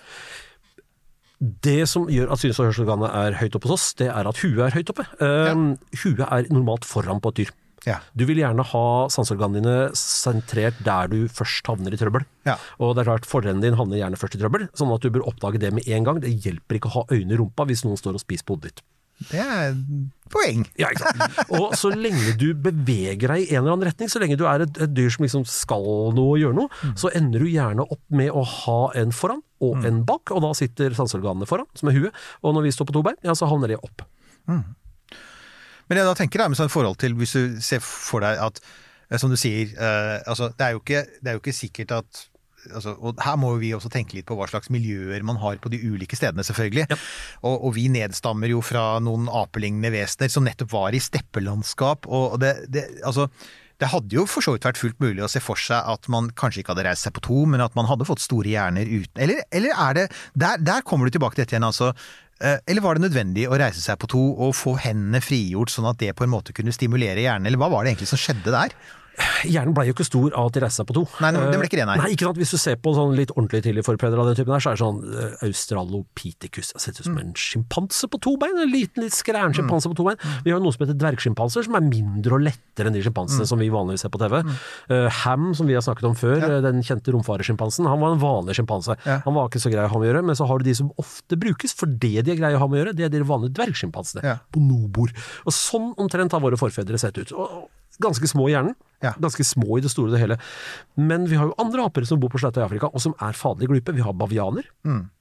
det 1.44 1.90
som 1.92 2.06
gjør 2.08 2.32
at 2.32 2.40
syns- 2.40 2.60
og 2.62 2.70
hørselsorganet 2.70 3.12
er 3.20 3.36
høyt 3.42 3.56
oppe 3.58 3.68
hos 3.68 3.82
oss, 3.82 3.94
det 4.00 4.08
er 4.08 4.30
at 4.30 4.40
huet 4.40 4.62
er 4.64 4.78
høyt 4.78 4.94
oppe. 4.94 5.04
Um, 5.20 5.74
Huet 6.04 6.24
er 6.24 6.48
normalt 6.54 6.86
foran 6.88 7.20
på 7.20 7.34
et 7.34 7.42
dyr. 7.42 7.52
Ja. 7.84 7.98
Du 8.16 8.24
vil 8.24 8.40
gjerne 8.40 8.64
ha 8.64 8.84
sanseorganene 9.12 9.60
dine 9.60 9.76
sentrert 10.00 10.78
der 10.86 11.10
du 11.12 11.26
først 11.28 11.68
havner 11.68 11.92
i 11.92 12.00
trøbbel. 12.00 12.24
Ja. 12.48 12.56
Og 12.80 12.96
det 12.96 13.04
er 13.04 13.10
klart, 13.12 13.28
Fordelen 13.28 13.60
din 13.60 13.76
havner 13.76 14.00
gjerne 14.00 14.20
først 14.22 14.38
i 14.38 14.40
trøbbel, 14.40 14.70
sånn 14.72 14.94
at 14.96 15.04
du 15.04 15.12
bør 15.12 15.28
oppdage 15.34 15.60
det 15.60 15.74
med 15.76 15.90
en 15.92 16.08
gang. 16.08 16.22
Det 16.24 16.32
hjelper 16.32 16.80
ikke 16.80 16.94
å 16.94 16.96
ha 17.02 17.06
øyne 17.12 17.36
i 17.36 17.40
rumpa 17.42 17.68
hvis 17.68 17.84
noen 17.84 18.00
står 18.00 18.16
og 18.16 18.24
spiser 18.24 18.48
på 18.48 18.56
hodet 18.56 18.72
ditt. 18.72 18.86
Det 19.30 19.40
er 19.42 19.74
poeng. 20.34 20.64
Ja, 20.80 20.90
ikke 20.94 21.08
sant? 21.08 21.40
Og 21.54 21.76
så 21.78 21.92
lenge 21.94 22.34
du 22.40 22.50
beveger 22.58 23.36
deg 23.36 23.44
i 23.44 23.54
en 23.54 23.64
eller 23.64 23.76
annen 23.76 23.88
retning, 23.90 24.12
så 24.12 24.22
lenge 24.22 24.38
du 24.40 24.46
er 24.50 24.66
et, 24.66 24.80
et 24.82 24.94
dyr 24.96 25.14
som 25.14 25.26
liksom 25.26 25.46
skal 25.50 25.86
noe 26.18 26.36
og 26.36 26.40
gjøre 26.42 26.58
noe, 26.58 26.94
så 27.00 27.12
ender 27.18 27.44
du 27.44 27.50
gjerne 27.52 27.86
opp 27.86 28.02
med 28.14 28.34
å 28.34 28.46
ha 28.48 28.80
en 29.00 29.14
foran 29.16 29.44
og 29.64 29.86
en 29.88 30.02
bak, 30.08 30.34
og 30.36 30.44
da 30.44 30.52
sitter 30.58 30.96
sanseorganene 30.98 31.48
foran, 31.48 31.70
som 31.80 31.92
er 31.92 32.00
huet, 32.00 32.24
og 32.44 32.58
når 32.58 32.66
vi 32.68 32.74
står 32.76 32.90
på 32.90 32.96
to 32.98 33.04
bein, 33.06 33.20
ja, 33.24 33.36
så 33.38 33.48
havner 33.48 33.72
de 33.72 33.80
opp. 33.80 34.04
Men 35.88 36.00
jeg 36.00 36.08
da 36.08 36.16
tenker 36.18 36.42
da, 36.42 36.50
med 36.52 36.60
sånn 36.60 36.72
forhold 36.72 37.00
til 37.02 37.16
hvis 37.20 37.36
du 37.38 37.62
ser 37.64 37.84
for 37.84 38.24
deg 38.26 38.40
at, 38.44 38.60
eh, 39.10 39.20
som 39.22 39.32
du 39.32 39.38
sier, 39.40 39.72
eh, 39.72 40.20
altså, 40.28 40.50
det, 40.58 40.68
er 40.68 40.80
ikke, 40.80 41.04
det 41.22 41.32
er 41.32 41.38
jo 41.38 41.44
ikke 41.44 41.56
sikkert 41.56 41.96
at 42.02 42.24
altså, 42.72 42.96
og 43.00 43.20
Her 43.24 43.40
må 43.42 43.56
vi 43.62 43.74
også 43.76 43.92
tenke 43.94 44.18
litt 44.18 44.28
på 44.30 44.38
hva 44.40 44.48
slags 44.52 44.72
miljøer 44.74 45.26
man 45.26 45.42
har 45.42 45.60
på 45.64 45.72
de 45.74 45.82
ulike 45.84 46.20
stedene, 46.20 46.46
selvfølgelig. 46.46 46.88
Og, 47.44 47.58
og 47.58 47.74
vi 47.76 47.90
nedstammer 47.92 48.54
jo 48.54 48.62
fra 48.66 49.00
noen 49.04 49.28
apelignende 49.32 49.94
vesener 49.94 50.32
som 50.32 50.48
nettopp 50.48 50.72
var 50.74 50.96
i 50.96 51.04
steppelandskap. 51.04 52.08
og 52.08 52.40
det, 52.44 52.56
det, 52.74 52.88
altså, 53.04 53.30
det 53.82 53.90
hadde 53.92 54.16
jo 54.16 54.26
for 54.30 54.46
så 54.46 54.54
vidt 54.56 54.68
vært 54.68 54.80
fullt 54.80 55.00
mulig 55.04 55.24
å 55.26 55.30
se 55.32 55.42
for 55.44 55.60
seg 55.60 55.88
at 55.94 56.08
man 56.12 56.30
kanskje 56.40 56.62
ikke 56.62 56.76
hadde 56.76 56.86
reist 56.88 57.08
seg 57.08 57.16
på 57.16 57.24
to, 57.26 57.44
men 57.50 57.64
at 57.64 57.74
man 57.78 57.90
hadde 57.90 58.08
fått 58.08 58.24
store 58.24 58.52
hjerner 58.52 58.88
uten 58.88 59.24
Eller, 59.26 59.42
eller 59.52 59.74
er 59.88 59.98
det 59.98 60.06
der, 60.40 60.62
der 60.62 60.86
kommer 60.88 61.10
du 61.10 61.16
tilbake 61.16 61.36
til 61.36 61.44
dette 61.44 61.58
igjen, 61.58 61.68
altså. 61.68 61.92
Eh, 62.40 62.60
Eller 62.70 62.86
var 62.86 62.98
det 62.98 63.08
nødvendig 63.08 63.48
å 63.50 63.58
reise 63.60 63.82
seg 63.84 64.00
på 64.02 64.10
to 64.14 64.22
og 64.46 64.56
få 64.58 64.76
hendene 64.82 65.22
frigjort, 65.24 65.74
sånn 65.74 65.90
at 65.90 66.00
det 66.02 66.14
på 66.18 66.26
en 66.26 66.34
måte 66.34 66.56
kunne 66.56 66.74
stimulere 66.76 67.26
hjernen, 67.26 67.50
eller 67.50 67.62
hva 67.62 67.72
var 67.74 67.84
det 67.84 67.94
egentlig 67.94 68.12
som 68.14 68.22
skjedde 68.22 68.54
der? 68.54 68.78
Hjernen 69.46 69.76
ble 69.76 69.86
jo 69.86 69.94
ikke 69.94 70.06
stor 70.08 70.34
av 70.34 70.48
at 70.50 70.56
de 70.56 70.62
reiste 70.64 70.82
seg 70.82 70.88
på 70.90 70.96
to. 70.98 71.04
Nei, 71.22 71.30
det 71.36 71.58
ble 71.60 71.68
ikke 71.68 71.78
det, 71.78 71.86
nei. 71.86 71.98
nei 72.00 72.08
ikke 72.16 72.26
sant? 72.26 72.40
Hvis 72.42 72.54
du 72.56 72.58
ser 72.58 72.80
på 72.82 72.94
sånn 72.98 73.14
litt 73.18 73.34
ordentlig 73.36 73.62
tidlig 73.66 73.84
forpreder 73.86 74.18
av 74.18 74.30
den 74.30 74.38
typen 74.40 74.56
der, 74.56 74.64
så 74.64 74.72
er 74.72 74.78
det 74.78 74.82
sånn 74.82 75.02
uh, 75.06 75.44
Australopithecus. 75.46 76.72
Det 76.74 76.82
ser 76.82 76.98
ut 76.98 77.02
som 77.10 77.20
en 77.22 77.34
sjimpanse 77.38 78.10
på 78.10 78.20
to 78.26 78.34
bein. 78.42 78.58
En 78.64 78.72
liten, 78.72 79.06
litt 79.06 79.14
skræren 79.14 79.54
sjimpanse 79.54 79.92
på 79.92 79.98
to 80.00 80.08
bein. 80.08 80.18
Vi 80.48 80.54
har 80.56 80.64
noe 80.64 80.74
som 80.74 80.86
heter 80.86 80.98
dvergsjimpanser, 80.98 81.68
som 81.68 81.78
er 81.78 81.86
mindre 81.86 82.40
og 82.40 82.46
lettere 82.48 82.90
enn 82.90 82.98
de 82.98 83.04
sjimpansene 83.06 83.46
som 83.50 83.62
vi 83.62 83.70
vanligvis 83.74 84.06
ser 84.08 84.14
på 84.14 84.22
TV. 84.24 84.40
Uh, 84.90 85.06
Ham, 85.22 85.52
som 85.60 85.70
vi 85.70 85.78
har 85.78 85.86
snakket 85.86 86.10
om 86.10 86.18
før, 86.18 86.40
ja. 86.42 86.64
den 86.66 86.82
kjente 86.86 87.14
romfarersjimpansen, 87.14 87.90
han 87.92 88.02
var 88.02 88.16
en 88.16 88.24
vanlig 88.24 88.58
sjimpanse. 88.58 88.98
Ja. 89.06 89.20
Han 89.28 89.38
var 89.38 89.52
ikke 89.52 89.62
så 89.62 89.74
grei 89.74 89.86
å 89.86 89.94
ha 89.94 90.02
med 90.02 90.10
å 90.10 90.12
gjøre, 90.12 90.26
men 90.32 90.40
så 90.40 90.50
har 90.50 90.58
du 90.58 90.68
de 90.72 90.78
som 90.82 90.90
ofte 91.02 91.38
brukes 91.38 91.78
fordi 91.78 92.16
de 92.24 92.34
er 92.34 92.42
greie 92.42 92.58
å 92.58 92.64
ha 92.64 92.72
med 92.72 92.80
å 92.80 92.84
gjøre, 92.84 92.98
det 92.98 93.06
er 93.06 93.14
de 93.14 93.22
vanlige 93.28 93.58
dvergsjimpansene. 93.60 94.26
Ja. 94.26 94.40
Bonobor. 94.56 95.14
Og 95.46 95.54
sånn 95.54 95.92
omtrent 96.02 96.34
har 96.34 96.42
våre 96.42 96.58
forfedre 96.58 96.98
sett 97.02 97.20
ut. 97.22 97.36
Og 97.38 97.70
ganske 98.02 98.28
små 98.30 98.48
i 98.50 98.56
hjernen. 98.56 98.76
Ja. 99.04 99.14
Ganske 99.22 99.46
små 99.48 99.78
i 99.78 99.84
det 99.84 99.92
store 99.94 100.12
og 100.12 100.16
det 100.16 100.24
hele. 100.24 100.40
Men 101.00 101.28
vi 101.30 101.40
har 101.40 101.50
jo 101.52 101.58
andre 101.62 101.88
aper 101.90 102.08
som 102.08 102.22
bor 102.22 102.32
på 102.34 102.42
sletta 102.42 102.64
i 102.64 102.68
Afrika, 102.68 102.90
og 102.90 103.04
som 103.04 103.16
er 103.20 103.38
faderlig 103.38 103.72
glupe. 103.74 103.96
Vi 103.98 104.06
har 104.06 104.16
bavianer. 104.18 104.70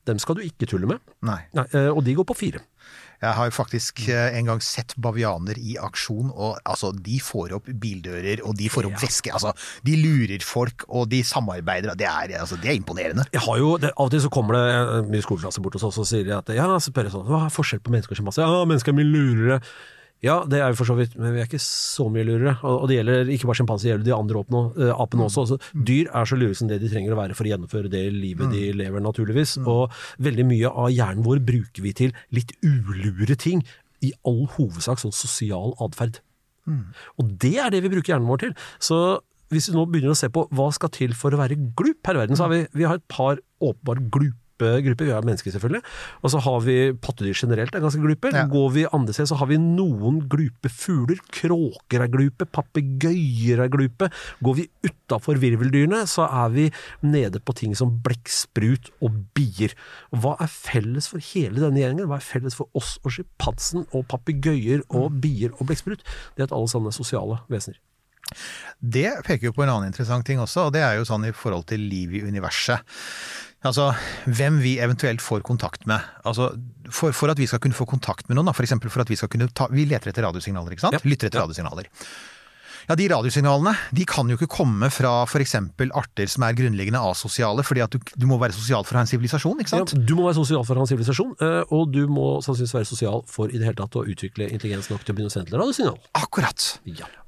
Dem 0.08 0.18
skal 0.22 0.38
du 0.38 0.44
ikke 0.46 0.68
tulle 0.70 0.88
med. 0.90 1.02
Nei. 1.26 1.40
Nei, 1.56 1.66
eh, 1.74 1.90
og 1.90 2.02
de 2.06 2.14
går 2.18 2.26
på 2.28 2.38
fire. 2.38 2.62
Jeg 3.22 3.36
har 3.38 3.46
jo 3.46 3.54
faktisk 3.54 4.00
eh, 4.10 4.34
en 4.34 4.48
gang 4.50 4.62
sett 4.66 4.96
bavianer 4.98 5.58
i 5.62 5.76
aksjon, 5.78 6.32
og 6.32 6.56
altså, 6.66 6.90
de 7.06 7.20
får 7.22 7.54
opp 7.54 7.70
bildører, 7.70 8.42
og 8.42 8.56
de 8.58 8.66
får 8.72 8.88
opp 8.88 8.98
væske. 9.04 9.30
Altså, 9.30 9.52
de 9.86 9.94
lurer 10.00 10.42
folk, 10.42 10.82
og 10.88 11.06
de 11.12 11.22
samarbeider. 11.26 11.94
Det 11.98 12.08
er, 12.10 12.34
altså, 12.40 12.58
det 12.58 12.72
er 12.72 12.80
imponerende. 12.80 13.28
Jeg 13.34 13.44
har 13.46 13.62
jo, 13.62 13.76
det, 13.78 13.92
Av 13.94 14.08
og 14.08 14.14
til 14.14 14.24
så 14.24 14.32
kommer 14.32 14.58
det 14.58 14.66
eh, 14.74 15.10
mye 15.14 15.22
skoleklasser 15.22 15.62
bort 15.62 15.78
hos 15.78 15.86
oss 15.86 16.02
og 16.02 16.08
sier 16.10 16.26
de 16.26 16.34
at 16.34 16.50
ja, 16.50 16.66
så 16.82 16.90
spør 16.90 17.06
jeg 17.06 17.14
sånn, 17.14 17.28
hva 17.30 17.44
er 17.46 17.54
forskjell 17.54 17.82
på 17.86 17.94
mennesker 17.94 18.16
og 18.16 18.22
sjimpanser? 18.22 18.42
Ja, 18.42 18.66
mennesker 18.66 18.90
er 18.90 18.98
mye 18.98 19.12
lurere. 19.12 19.60
Ja, 20.22 20.36
det 20.46 20.60
er 20.62 20.70
jo 20.70 20.78
for 20.78 20.86
så 20.86 20.94
vidt, 20.94 21.16
men 21.18 21.34
vi 21.34 21.40
er 21.42 21.48
ikke 21.48 21.58
så 21.62 22.06
mye 22.12 22.22
lurere. 22.26 22.54
Og, 22.62 22.84
og 22.84 22.90
det 22.90 23.00
gjelder 23.00 23.30
ikke 23.34 23.48
bare 23.48 23.58
sjimpanser, 23.58 23.88
det 23.88 23.90
gjelder 23.90 24.06
de 24.06 24.14
andre 24.14 24.42
åpne, 24.42 24.60
uh, 24.78 24.92
apene 25.02 25.26
også. 25.26 25.44
Altså, 25.46 25.72
dyr 25.90 26.12
er 26.14 26.28
så 26.30 26.38
lure 26.38 26.58
som 26.58 26.70
det 26.70 26.78
de 26.82 26.90
trenger 26.92 27.14
å 27.14 27.18
være 27.18 27.36
for 27.38 27.48
å 27.48 27.50
gjennomføre 27.50 27.90
det 27.90 28.04
livet 28.14 28.54
de 28.54 28.68
lever, 28.78 29.02
naturligvis. 29.02 29.56
Og 29.66 29.90
veldig 30.22 30.46
mye 30.46 30.70
av 30.84 30.92
hjernen 30.94 31.26
vår 31.26 31.42
bruker 31.48 31.82
vi 31.82 31.94
til 32.04 32.14
litt 32.34 32.54
ulure 32.62 33.34
ting. 33.34 33.64
I 34.02 34.12
all 34.26 34.44
hovedsak 34.54 35.02
sånn 35.02 35.14
sosial 35.14 35.74
atferd. 35.82 36.22
Og 37.18 37.34
det 37.42 37.56
er 37.58 37.74
det 37.74 37.82
vi 37.82 37.90
bruker 37.90 38.14
hjernen 38.14 38.30
vår 38.30 38.44
til. 38.44 38.54
Så 38.82 38.98
hvis 39.52 39.68
vi 39.68 39.76
nå 39.76 39.84
begynner 39.90 40.14
å 40.14 40.18
se 40.18 40.30
på 40.32 40.46
hva 40.54 40.68
skal 40.74 40.92
til 40.94 41.16
for 41.18 41.34
å 41.34 41.40
være 41.40 41.58
glup 41.76 42.06
her 42.06 42.16
i 42.16 42.22
verden, 42.22 42.38
så 42.38 42.46
har 42.46 42.54
vi, 42.54 42.62
vi 42.78 42.86
har 42.88 43.00
et 43.00 43.08
par 43.10 43.42
åpenbart 43.62 44.06
glupe 44.14 44.38
grupper. 44.86 45.08
Vi 45.08 45.14
er 45.14 45.26
mennesker, 45.26 45.54
selvfølgelig. 45.54 45.82
Og 46.22 46.32
så 46.32 46.40
har 46.44 46.58
vi 46.66 46.76
pattedyr 47.02 47.36
generelt, 47.36 47.74
er 47.74 47.84
ganske 47.84 48.02
glupe. 48.02 48.32
Ja. 48.34 48.46
Går 48.50 48.68
vi 48.76 48.86
andre 48.88 49.14
steder, 49.14 49.30
så 49.32 49.38
har 49.40 49.50
vi 49.50 49.58
noen 49.60 50.22
glupe 50.32 50.70
fugler. 50.72 51.20
Kråker 51.32 52.06
er 52.06 52.12
glupe, 52.12 52.48
papegøyer 52.48 53.64
er 53.64 53.72
glupe. 53.72 54.10
Går 54.44 54.58
vi 54.60 54.68
utafor 54.86 55.40
virveldyrene, 55.42 56.02
så 56.10 56.26
er 56.28 56.52
vi 56.54 56.66
nede 57.04 57.42
på 57.42 57.56
ting 57.58 57.76
som 57.78 57.94
blekksprut 58.04 58.92
og 59.02 59.22
bier. 59.36 59.76
Hva 60.14 60.36
er 60.42 60.50
felles 60.52 61.10
for 61.12 61.22
hele 61.32 61.62
denne 61.62 61.82
gjengen? 61.82 62.08
Hva 62.10 62.20
er 62.20 62.26
felles 62.26 62.58
for 62.58 62.70
oss 62.78 62.96
og 63.02 63.14
sjimpansen 63.16 63.86
og 63.92 64.06
papegøyer 64.12 64.86
og 64.90 65.22
bier 65.22 65.54
og 65.58 65.68
blekksprut? 65.70 66.04
Det 66.36 66.44
er 66.44 66.50
at 66.50 66.56
alle 66.56 66.70
sammen 66.70 66.92
er 66.92 66.98
sosiale 66.98 67.42
vesener. 67.52 67.80
Det 68.80 69.10
peker 69.26 69.50
jo 69.50 69.54
på 69.56 69.64
en 69.64 69.72
annen 69.74 69.90
interessant 69.90 70.26
ting 70.26 70.40
også, 70.42 70.68
og 70.68 70.76
det 70.76 70.82
er 70.84 70.98
jo 70.98 71.06
sånn 71.08 71.28
i 71.28 71.34
forhold 71.36 71.66
til 71.70 71.82
liv 71.84 72.14
i 72.16 72.24
universet. 72.24 72.82
Altså, 73.62 73.92
hvem 74.26 74.58
vi 74.62 74.76
eventuelt 74.82 75.22
får 75.22 75.44
kontakt 75.46 75.86
med. 75.86 76.02
Altså, 76.26 76.50
for, 76.90 77.14
for 77.14 77.30
at 77.30 77.38
vi 77.38 77.46
skal 77.46 77.60
kunne 77.62 77.76
få 77.78 77.86
kontakt 77.86 78.28
med 78.28 78.38
noen, 78.38 78.50
f.eks. 78.50 78.74
for 78.74 78.90
for 78.90 79.04
at 79.04 79.12
vi 79.12 79.18
skal 79.20 79.30
kunne 79.30 79.46
ta 79.54 79.68
Vi 79.70 79.86
leter 79.86 80.10
etter 80.10 80.26
radiosignaler, 80.26 80.74
ikke 80.74 80.88
sant? 80.88 81.06
Lytter 81.06 81.30
etter 81.30 81.44
radiosignaler. 81.44 81.86
Ja, 82.88 82.96
De 82.98 83.08
radiosignalene 83.10 83.74
de 83.94 84.06
kan 84.08 84.28
jo 84.30 84.38
ikke 84.38 84.50
komme 84.50 84.88
fra 84.92 85.22
f.eks. 85.26 85.56
arter 85.92 86.30
som 86.30 86.46
er 86.46 86.56
grunnleggende 86.58 87.02
asosiale, 87.12 87.64
fordi 87.66 87.84
at 87.84 87.94
du, 87.94 87.98
du 88.16 88.26
må 88.30 88.38
være 88.42 88.56
sosial 88.56 88.86
for 88.86 88.96
å 88.96 89.00
ha 89.00 89.06
en 89.06 89.10
sivilisasjon, 89.10 89.62
ikke 89.62 89.72
sant? 89.72 89.94
Ja, 89.94 90.04
du 90.08 90.14
må 90.18 90.26
være 90.26 90.38
sosial 90.40 90.64
for 90.66 90.76
å 90.76 90.82
ha 90.82 90.86
en 90.86 90.92
sivilisasjon, 90.92 91.34
eh, 91.42 91.74
og 91.74 91.92
du 91.94 92.02
må 92.10 92.26
sannsynligvis 92.44 92.76
være 92.78 92.90
sosial 92.90 93.24
for 93.30 93.52
i 93.52 93.60
det 93.60 93.68
hele 93.68 93.78
tatt 93.78 93.98
å 94.00 94.04
utvikle 94.08 94.48
intelligens 94.50 94.90
nok 94.92 95.04
til 95.04 95.14
å 95.14 95.18
begynne 95.18 95.32
å 95.32 95.36
sende 95.36 95.58
radiosignal. 95.58 95.98
Akkurat. 96.18 96.68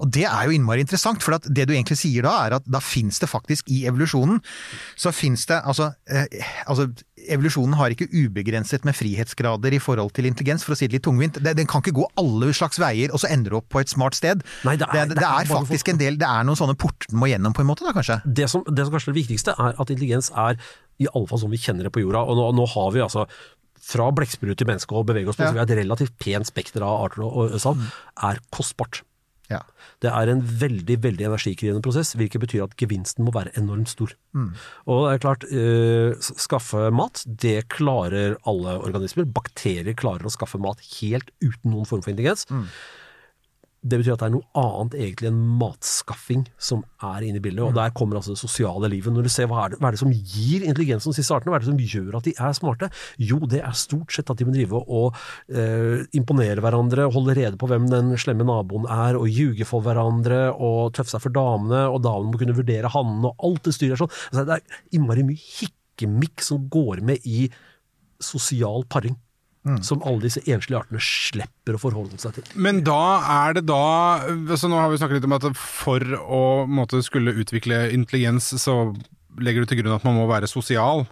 Og 0.03 0.11
det 0.15 0.27
er 0.29 0.49
jo 0.49 0.57
innmari 0.57 0.85
interessant, 0.85 1.23
for 1.25 1.39
at 1.39 1.49
det 1.49 1.69
du 1.69 1.75
egentlig 1.77 1.99
sier 2.01 2.27
da, 2.27 2.37
er 2.47 2.59
at 2.59 2.69
da 2.69 2.83
fins 2.85 3.21
det 3.23 3.31
faktisk 3.31 3.71
i 3.73 3.85
evolusjonen 3.89 4.41
Så 4.99 5.13
fins 5.15 5.45
det 5.49 5.61
altså, 5.65 5.91
eh, 6.11 6.27
altså 6.71 6.89
Evolusjonen 7.29 7.75
har 7.79 7.91
ikke 7.95 8.09
ubegrenset 8.13 8.85
med 8.85 8.95
frihetsgrader 8.95 9.73
i 9.73 9.79
forhold 9.83 10.13
til 10.17 10.27
intelligens, 10.29 10.65
for 10.67 10.75
å 10.75 10.77
si 10.79 10.87
det 10.89 10.99
litt 10.99 11.05
tungvint. 11.07 11.39
Den 11.43 11.67
kan 11.71 11.81
ikke 11.83 11.95
gå 11.97 12.07
alle 12.21 12.53
slags 12.53 12.79
veier, 12.83 13.13
og 13.15 13.21
så 13.23 13.31
ender 13.33 13.51
du 13.55 13.57
opp 13.61 13.69
på 13.73 13.81
et 13.81 13.89
smart 13.89 14.15
sted. 14.15 14.43
Nei, 14.65 14.77
det 14.77 14.89
er- 14.89 14.93
det, 14.93 15.09
det 15.15 15.17
det 15.23 15.29
er 15.29 15.41
er 15.41 15.51
faktisk 15.51 15.89
en 15.89 15.99
del 15.99 16.17
Det 16.19 16.29
er 16.29 16.45
noen 16.45 16.57
sånne 16.57 16.77
porter 16.77 17.09
den 17.11 17.19
må 17.19 17.27
gjennom, 17.31 17.55
på 17.55 17.61
en 17.65 17.67
måte, 17.71 17.85
da 17.85 17.93
kanskje? 17.97 18.21
Det 18.27 18.49
som, 18.51 18.63
det 18.65 18.85
som 18.87 18.93
kanskje 18.95 19.09
er 19.11 19.15
det 19.15 19.23
viktigste, 19.25 19.55
er 19.59 19.75
at 19.81 19.91
intelligens 19.91 20.31
er 20.37 20.57
i 21.01 21.07
alle 21.15 21.27
fall 21.27 21.39
som 21.41 21.51
vi 21.51 21.57
kjenner 21.59 21.85
det 21.89 21.93
på 21.93 22.01
jorda. 22.05 22.23
Og 22.29 22.37
nå, 22.37 22.53
nå 22.55 22.67
har 22.75 22.93
vi 22.95 23.01
altså 23.01 23.27
fra 23.85 24.07
blekksprut 24.17 24.57
til 24.57 24.67
menneske 24.67 24.95
og 24.97 25.07
bevege 25.07 25.29
oss 25.29 25.37
på, 25.37 25.43
Ja. 25.45 25.51
så 25.51 25.53
vi 25.57 25.61
har 25.61 25.67
et 25.69 25.79
relativt 25.85 26.15
pent 26.19 26.47
spekter 26.47 26.81
av 26.83 27.05
arter 27.09 27.23
og, 27.25 27.53
og 27.53 27.61
sånn, 27.61 27.83
er 28.23 28.39
kostbart. 28.51 29.03
Ja. 29.55 29.63
Det 30.05 30.11
er 30.13 30.31
en 30.31 30.43
veldig 30.45 30.99
veldig 31.05 31.29
energikrevende 31.31 31.85
prosess, 31.85 32.15
hvilket 32.19 32.43
betyr 32.43 32.67
at 32.67 32.77
gevinsten 32.81 33.25
må 33.25 33.33
være 33.35 33.55
enormt 33.61 33.93
stor. 33.93 34.13
Mm. 34.37 34.51
Og 34.91 35.05
det 35.07 35.15
er 35.15 35.23
klart, 35.23 35.47
eh, 35.49 36.33
skaffe 36.45 36.91
mat, 36.95 37.23
det 37.25 37.69
klarer 37.73 38.37
alle 38.49 38.77
organismer. 38.81 39.25
Bakterier 39.25 39.97
klarer 39.97 40.27
å 40.29 40.35
skaffe 40.35 40.61
mat 40.61 40.83
helt 40.99 41.31
uten 41.41 41.73
noen 41.73 41.89
form 41.89 42.05
for 42.05 42.13
intelligens. 42.13 42.45
Mm. 42.51 42.69
Det 43.85 43.99
betyr 44.01 44.15
at 44.15 44.23
det 44.23 44.29
er 44.31 44.33
noe 44.33 44.47
annet 44.57 44.95
egentlig 44.97 45.29
enn 45.29 45.41
matskaffing 45.61 46.47
som 46.57 46.81
er 47.05 47.27
inne 47.27 47.37
i 47.37 47.43
bildet, 47.45 47.61
Mm. 47.61 47.69
og 47.69 47.75
der 47.77 47.91
kommer 47.93 48.17
altså 48.17 48.33
det 48.33 48.41
sosiale 48.41 48.89
livet. 48.89 49.13
Når 49.13 49.23
du 49.27 49.29
ser 49.29 49.47
hva 49.51 49.67
er, 49.67 49.69
det, 49.75 49.79
hva 49.79 49.89
er 49.91 49.93
det 49.93 50.01
som 50.01 50.13
gir 50.15 50.65
intelligensen 50.65 51.13
de 51.13 51.19
siste 51.19 51.35
artene, 51.37 51.53
hva 51.53 51.59
er 51.61 51.65
det 51.67 51.69
som 51.69 51.83
gjør 51.83 52.17
at 52.17 52.25
de 52.25 52.33
er 52.41 52.53
smarte? 52.57 52.89
Jo, 53.21 53.39
det 53.45 53.61
er 53.61 53.77
stort 53.77 54.11
sett 54.17 54.31
at 54.33 54.41
de 54.41 54.47
må 54.49 54.55
drive 54.57 54.81
og 54.89 55.19
eh, 55.53 56.07
imponere 56.17 56.65
hverandre, 56.65 57.11
holde 57.13 57.37
rede 57.37 57.61
på 57.61 57.69
hvem 57.69 57.91
den 57.93 58.15
slemme 58.17 58.47
naboen 58.49 58.89
er, 58.89 59.19
og 59.21 59.29
ljuge 59.29 59.69
for 59.69 59.85
hverandre, 59.85 60.55
og 60.57 60.95
tøffe 60.97 61.13
seg 61.13 61.21
for 61.27 61.37
damene, 61.37 61.85
og 61.93 62.01
damene 62.03 62.33
må 62.33 62.41
kunne 62.41 62.57
vurdere 62.57 62.89
hannene, 62.89 63.35
og 63.35 63.45
alt 63.51 63.69
det 63.69 63.75
styret 63.77 63.99
er 63.99 64.03
sånn. 64.07 64.17
Altså, 64.33 64.47
det 64.49 64.57
er 64.57 64.97
innmari 64.97 65.29
mye 65.29 65.37
hikkemikk 65.61 66.41
som 66.41 66.65
går 66.73 67.05
med 67.05 67.21
i 67.29 67.51
sosial 68.25 68.85
paring. 68.89 69.17
Som 69.81 70.03
alle 70.05 70.21
disse 70.21 70.43
enslige 70.45 70.77
artene 70.83 71.01
slipper 71.01 71.79
å 71.79 71.81
forholde 71.81 72.19
seg 72.21 72.35
til. 72.37 72.45
Men 72.55 72.83
da 72.85 72.99
er 73.49 73.55
det 73.57 73.65
da 73.67 73.79
altså 74.29 74.69
Nå 74.69 74.77
har 74.77 74.91
vi 74.93 74.99
snakket 75.01 75.23
litt 75.23 75.25
om 75.25 75.33
at 75.39 75.47
for 75.57 76.01
å 76.21 76.43
måte, 76.69 77.01
skulle 77.03 77.33
utvikle 77.33 77.87
intelligens, 77.97 78.51
så 78.61 78.95
legger 79.41 79.65
du 79.65 79.67
til 79.73 79.81
grunn 79.83 79.97
at 79.97 80.05
man 80.05 80.19
må 80.21 80.29
være 80.29 80.47
sosial. 80.51 81.07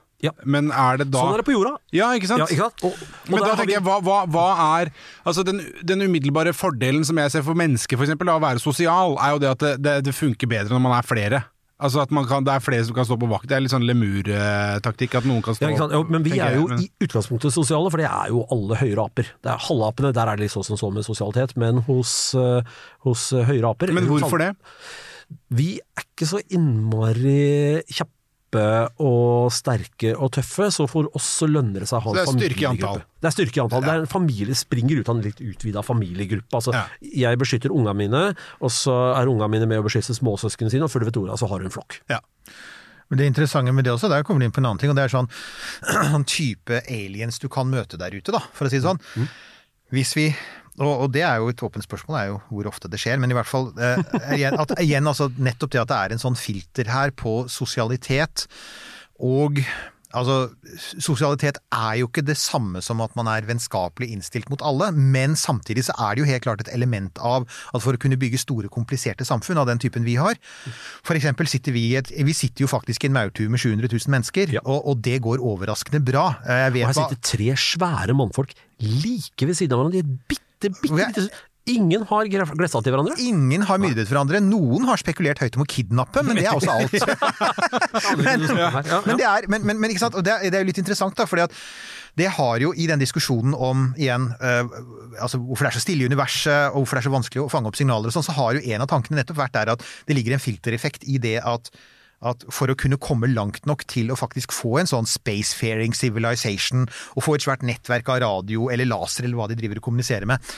Men 0.46 0.68
er 0.70 0.98
det 1.00 1.08
da 1.10 1.18
Sånn 1.18 1.32
er 1.34 1.40
det 1.40 1.46
på 1.48 1.54
jorda. 1.56 1.72
Ja, 1.90 2.12
ikke 2.14 2.28
sant? 2.30 2.44
Ja, 2.44 2.46
ikke 2.46 2.68
sant? 2.68 2.84
Og- 2.84 2.92
og 2.92 3.30
Men 3.32 3.40
da 3.42 3.54
tenker 3.56 3.66
vi- 3.66 3.72
jeg, 3.72 3.82
hva, 3.82 3.96
hva, 4.00 4.26
hva 4.30 4.82
er 4.82 4.92
Altså 5.26 5.42
den, 5.44 5.58
den 5.82 5.98
umiddelbare 6.02 6.52
fordelen 6.54 7.04
som 7.04 7.16
jeg 7.18 7.30
ser 7.32 7.42
for 7.42 7.54
mennesker, 7.54 7.96
eksempel, 7.98 8.28
av 8.30 8.40
å 8.40 8.44
være 8.46 8.60
sosial, 8.60 9.16
er 9.18 9.32
jo 9.32 9.38
det 9.38 9.50
at 9.50 9.58
det, 9.58 9.82
det, 9.82 10.04
det 10.04 10.14
funker 10.14 10.46
bedre 10.46 10.70
når 10.70 10.80
man 10.80 10.92
er 10.98 11.02
flere. 11.02 11.44
Altså 11.83 12.03
at 12.05 12.14
man 12.14 12.27
kan, 12.31 12.47
det 12.47 12.55
er 12.55 12.62
flere 12.62 12.87
som 12.87 12.97
kan 12.97 13.07
stå 13.09 13.18
på 13.18 13.29
vakt. 13.31 13.49
Det 13.51 13.57
er 13.57 13.64
litt 13.64 13.75
sånn 13.75 13.87
lemurtaktikk 13.88 15.18
at 15.18 15.29
noen 15.29 15.42
kan 15.45 15.57
stå 15.59 15.71
Ja? 15.73 15.88
Jo, 15.90 16.03
men 16.09 16.25
vi 16.27 16.38
er 16.38 16.57
jo 16.61 16.68
i 16.79 16.88
utgangspunktet 17.03 17.55
sosiale, 17.55 17.90
for 17.90 18.03
det 18.03 18.09
er 18.09 18.33
jo 18.33 18.45
alle 18.55 18.79
høyere 18.79 19.07
aper. 19.09 19.33
Det 19.42 19.53
er 19.53 19.66
Halvapene, 19.66 20.14
der 20.14 20.31
er 20.31 20.38
det 20.38 20.47
litt 20.47 20.55
sånn 20.55 20.66
som 20.71 20.81
så 20.81 20.92
med 20.95 21.07
sosialitet, 21.07 21.57
men 21.61 21.83
hos, 21.88 22.14
eh, 22.38 22.62
hos 23.07 23.31
høyere 23.35 23.75
aper 23.75 23.95
Men 23.97 24.07
hvorfor 24.11 24.42
det? 24.42 24.53
Vi 25.53 25.71
er 25.81 26.07
ikke 26.07 26.29
så 26.29 26.42
innmari 26.53 27.83
kjappe 27.90 28.21
og 28.60 29.48
sterke 29.54 30.12
og 30.16 30.32
tøffe, 30.36 30.68
så 30.74 30.84
for 30.90 31.08
oss 31.16 31.28
så 31.40 31.48
lønner 31.48 31.80
det 31.84 31.88
seg 31.88 32.00
å 32.00 32.04
ha 32.04 32.12
en 32.20 32.26
familiegruppe. 32.28 33.04
Det 33.22 33.30
er 33.30 33.34
styrke 33.36 33.56
i 33.56 33.62
antall. 33.62 33.84
Det 33.86 33.92
er 33.94 34.02
en 34.04 34.10
familie 34.10 34.54
springer 34.58 35.00
ut 35.00 35.08
av 35.08 35.16
en 35.16 35.22
litt 35.24 35.40
utvida 35.40 35.82
familiegruppe. 35.86 36.52
Altså, 36.58 36.74
Jeg 37.00 37.38
beskytter 37.38 37.72
unga 37.72 37.94
mine, 37.96 38.22
og 38.60 38.70
så 38.74 39.14
er 39.16 39.30
unga 39.32 39.48
mine 39.48 39.66
med 39.70 39.78
å 39.80 39.86
beskytte 39.86 40.14
småsøsknene 40.18 40.70
sine, 40.74 40.84
og 40.84 40.90
før 40.92 41.00
du 41.04 41.08
vet 41.10 41.16
ordet, 41.22 41.38
så 41.40 41.48
har 41.48 41.58
du 41.62 41.64
en 41.70 41.74
flokk. 41.74 42.00
Men 43.12 43.18
det 43.20 43.26
interessante 43.28 43.72
med 43.76 43.84
det 43.84 43.92
også, 43.92 44.08
der 44.08 44.22
kommer 44.24 44.40
du 44.40 44.46
inn 44.48 44.52
på 44.56 44.60
en 44.62 44.70
annen 44.70 44.80
ting, 44.80 44.88
og 44.92 44.96
det 44.96 45.04
er 45.04 45.12
sånn, 45.12 45.28
sånn 46.12 46.24
type 46.24 46.82
aliens 46.88 47.38
du 47.42 47.48
kan 47.52 47.68
møte 47.68 47.98
der 48.00 48.14
ute, 48.16 48.32
da, 48.32 48.40
for 48.56 48.66
å 48.66 48.72
si 48.72 48.80
det 48.80 48.86
sånn. 48.88 49.00
Hvis 49.92 50.14
vi 50.16 50.30
og, 50.80 50.92
og 51.04 51.08
det 51.12 51.24
er 51.28 51.37
jo 51.42 51.50
et 51.52 51.62
åpent 51.66 51.85
spørsmål, 51.85 52.18
er 52.20 52.30
jo 52.32 52.40
hvor 52.48 52.70
ofte 52.72 52.88
det 52.88 53.00
skjer, 53.02 53.20
men 53.20 53.35
i 53.35 53.37
hvert 53.37 53.50
fall 53.50 53.70
eh, 53.76 54.00
igjen, 54.38 54.56
at, 54.62 54.72
igjen 54.80 55.08
altså, 55.11 55.28
nettopp 55.37 55.74
det 55.74 55.82
at 55.85 55.92
det 55.92 55.98
er 56.00 56.16
en 56.16 56.22
sånn 56.22 56.38
filter 56.38 56.88
her 56.92 57.12
på 57.12 57.42
sosialitet, 57.52 58.46
og 59.22 59.61
altså 60.12 60.50
Sosialitet 61.00 61.56
er 61.72 61.94
jo 62.02 62.08
ikke 62.08 62.24
det 62.24 62.35
samme 62.37 62.82
som 62.85 63.00
at 63.00 63.14
man 63.16 63.28
er 63.32 63.46
vennskapelig 63.48 64.11
innstilt 64.12 64.50
mot 64.52 64.61
alle, 64.64 64.90
men 64.92 65.37
samtidig 65.40 65.87
så 65.87 65.94
er 66.04 66.14
det 66.14 66.20
jo 66.22 66.28
helt 66.28 66.44
klart 66.44 66.64
et 66.64 66.72
element 66.74 67.16
av 67.24 67.46
at 67.48 67.80
for 67.80 67.96
å 67.96 68.00
kunne 68.00 68.18
bygge 68.20 68.40
store, 68.42 68.68
kompliserte 68.72 69.24
samfunn 69.24 69.61
av 69.62 69.70
den 69.70 69.80
typen 69.80 70.04
vi 70.04 70.18
har 70.20 70.37
For 71.00 71.16
eksempel 71.16 71.48
sitter 71.48 71.72
vi 71.72 71.87
i 71.90 71.96
et 72.00 72.12
Vi 72.12 72.35
sitter 72.37 72.66
jo 72.66 72.68
faktisk 72.68 73.04
i 73.04 73.08
en 73.08 73.16
maurtue 73.16 73.48
med 73.52 73.62
700 73.62 73.88
000 73.88 74.12
mennesker, 74.12 74.52
og, 74.62 74.78
og 74.92 75.00
det 75.04 75.16
går 75.24 75.40
overraskende 75.40 76.02
bra. 76.04 76.26
Eh, 76.44 76.61
Jeg 76.66 76.72
Og 76.72 76.76
vet 76.76 76.88
her 76.90 76.98
sitter 77.00 77.22
tre 77.32 77.50
svære 77.64 78.16
mannfolk 78.16 78.52
like 78.82 79.48
ved 79.48 79.56
siden 79.56 79.76
av 79.76 79.80
hverandre. 79.80 79.96
De 79.96 80.04
er 80.04 80.24
bitte, 80.28 80.51
bitte, 80.70 80.94
bitte 80.94 81.31
Ingen 81.70 82.03
har 82.11 82.27
glessa 82.27 82.81
til 82.83 82.90
hverandre. 82.90 83.14
Ingen 83.22 83.62
har 83.68 83.79
myrdet 83.79 84.09
hverandre. 84.11 84.40
Noen 84.42 84.83
har 84.88 84.98
spekulert 84.98 85.38
høyt 85.44 85.55
om 85.55 85.62
å 85.62 85.66
kidnappe, 85.70 86.25
men 86.27 86.40
det 86.40 86.48
er 86.51 86.57
også 86.59 86.75
alt. 86.75 86.96
men, 88.18 88.42
men, 88.51 89.12
det 89.20 89.29
er, 89.29 89.46
men, 89.46 89.62
men, 89.68 89.79
men 89.79 89.94
ikke 89.94 90.03
sant? 90.03 90.18
Og 90.18 90.27
det, 90.27 90.35
er, 90.35 90.51
det 90.51 90.64
jo 90.64 90.68
litt 90.72 90.81
interessant, 90.83 91.14
da, 91.14 91.29
fordi 91.31 91.44
at 91.46 91.55
det 92.18 92.33
har 92.35 92.59
jo 92.61 92.72
i 92.75 92.88
den 92.90 93.01
diskusjonen 93.01 93.55
om 93.55 93.87
igjen, 93.94 94.27
eh, 94.42 94.75
altså 95.22 95.38
hvorfor 95.38 95.68
det 95.68 95.70
er 95.70 95.79
så 95.79 95.85
stille 95.87 96.03
i 96.03 96.11
universet, 96.11 96.75
og 96.75 96.83
hvorfor 96.83 96.98
det 96.98 97.05
er 97.05 97.09
så 97.09 97.14
vanskelig 97.14 97.44
å 97.44 97.48
fange 97.53 97.70
opp 97.70 97.79
signaler 97.79 98.11
og 98.11 98.16
sånn, 98.16 98.27
så 98.27 98.35
har 98.37 98.59
jo 98.59 98.66
en 98.75 98.85
av 98.85 98.90
tankene 98.90 99.22
nettopp 99.22 99.38
vært 99.38 99.55
der 99.55 99.72
at 99.77 99.87
det 100.11 100.18
ligger 100.18 100.35
en 100.35 100.42
filtereffekt 100.42 101.07
i 101.09 101.22
det 101.22 101.38
at 101.46 101.70
at 102.28 102.46
for 102.54 102.70
å 102.70 102.78
kunne 102.78 103.00
komme 103.02 103.30
langt 103.32 103.66
nok 103.68 103.85
til 103.90 104.12
å 104.12 104.18
faktisk 104.18 104.54
få 104.54 104.78
en 104.80 104.90
sånn 104.90 105.08
spacefaring 105.11 105.96
civilization, 105.96 106.87
og 107.16 107.26
få 107.26 107.37
et 107.37 107.46
svært 107.46 107.66
nettverk 107.66 108.12
av 108.14 108.22
radio 108.24 108.68
eller 108.72 108.88
laser 108.88 109.26
eller 109.26 109.40
hva 109.40 109.50
de 109.50 109.58
driver 109.58 109.80
og 109.82 109.90
kommuniserer 109.90 110.28
med, 110.30 110.52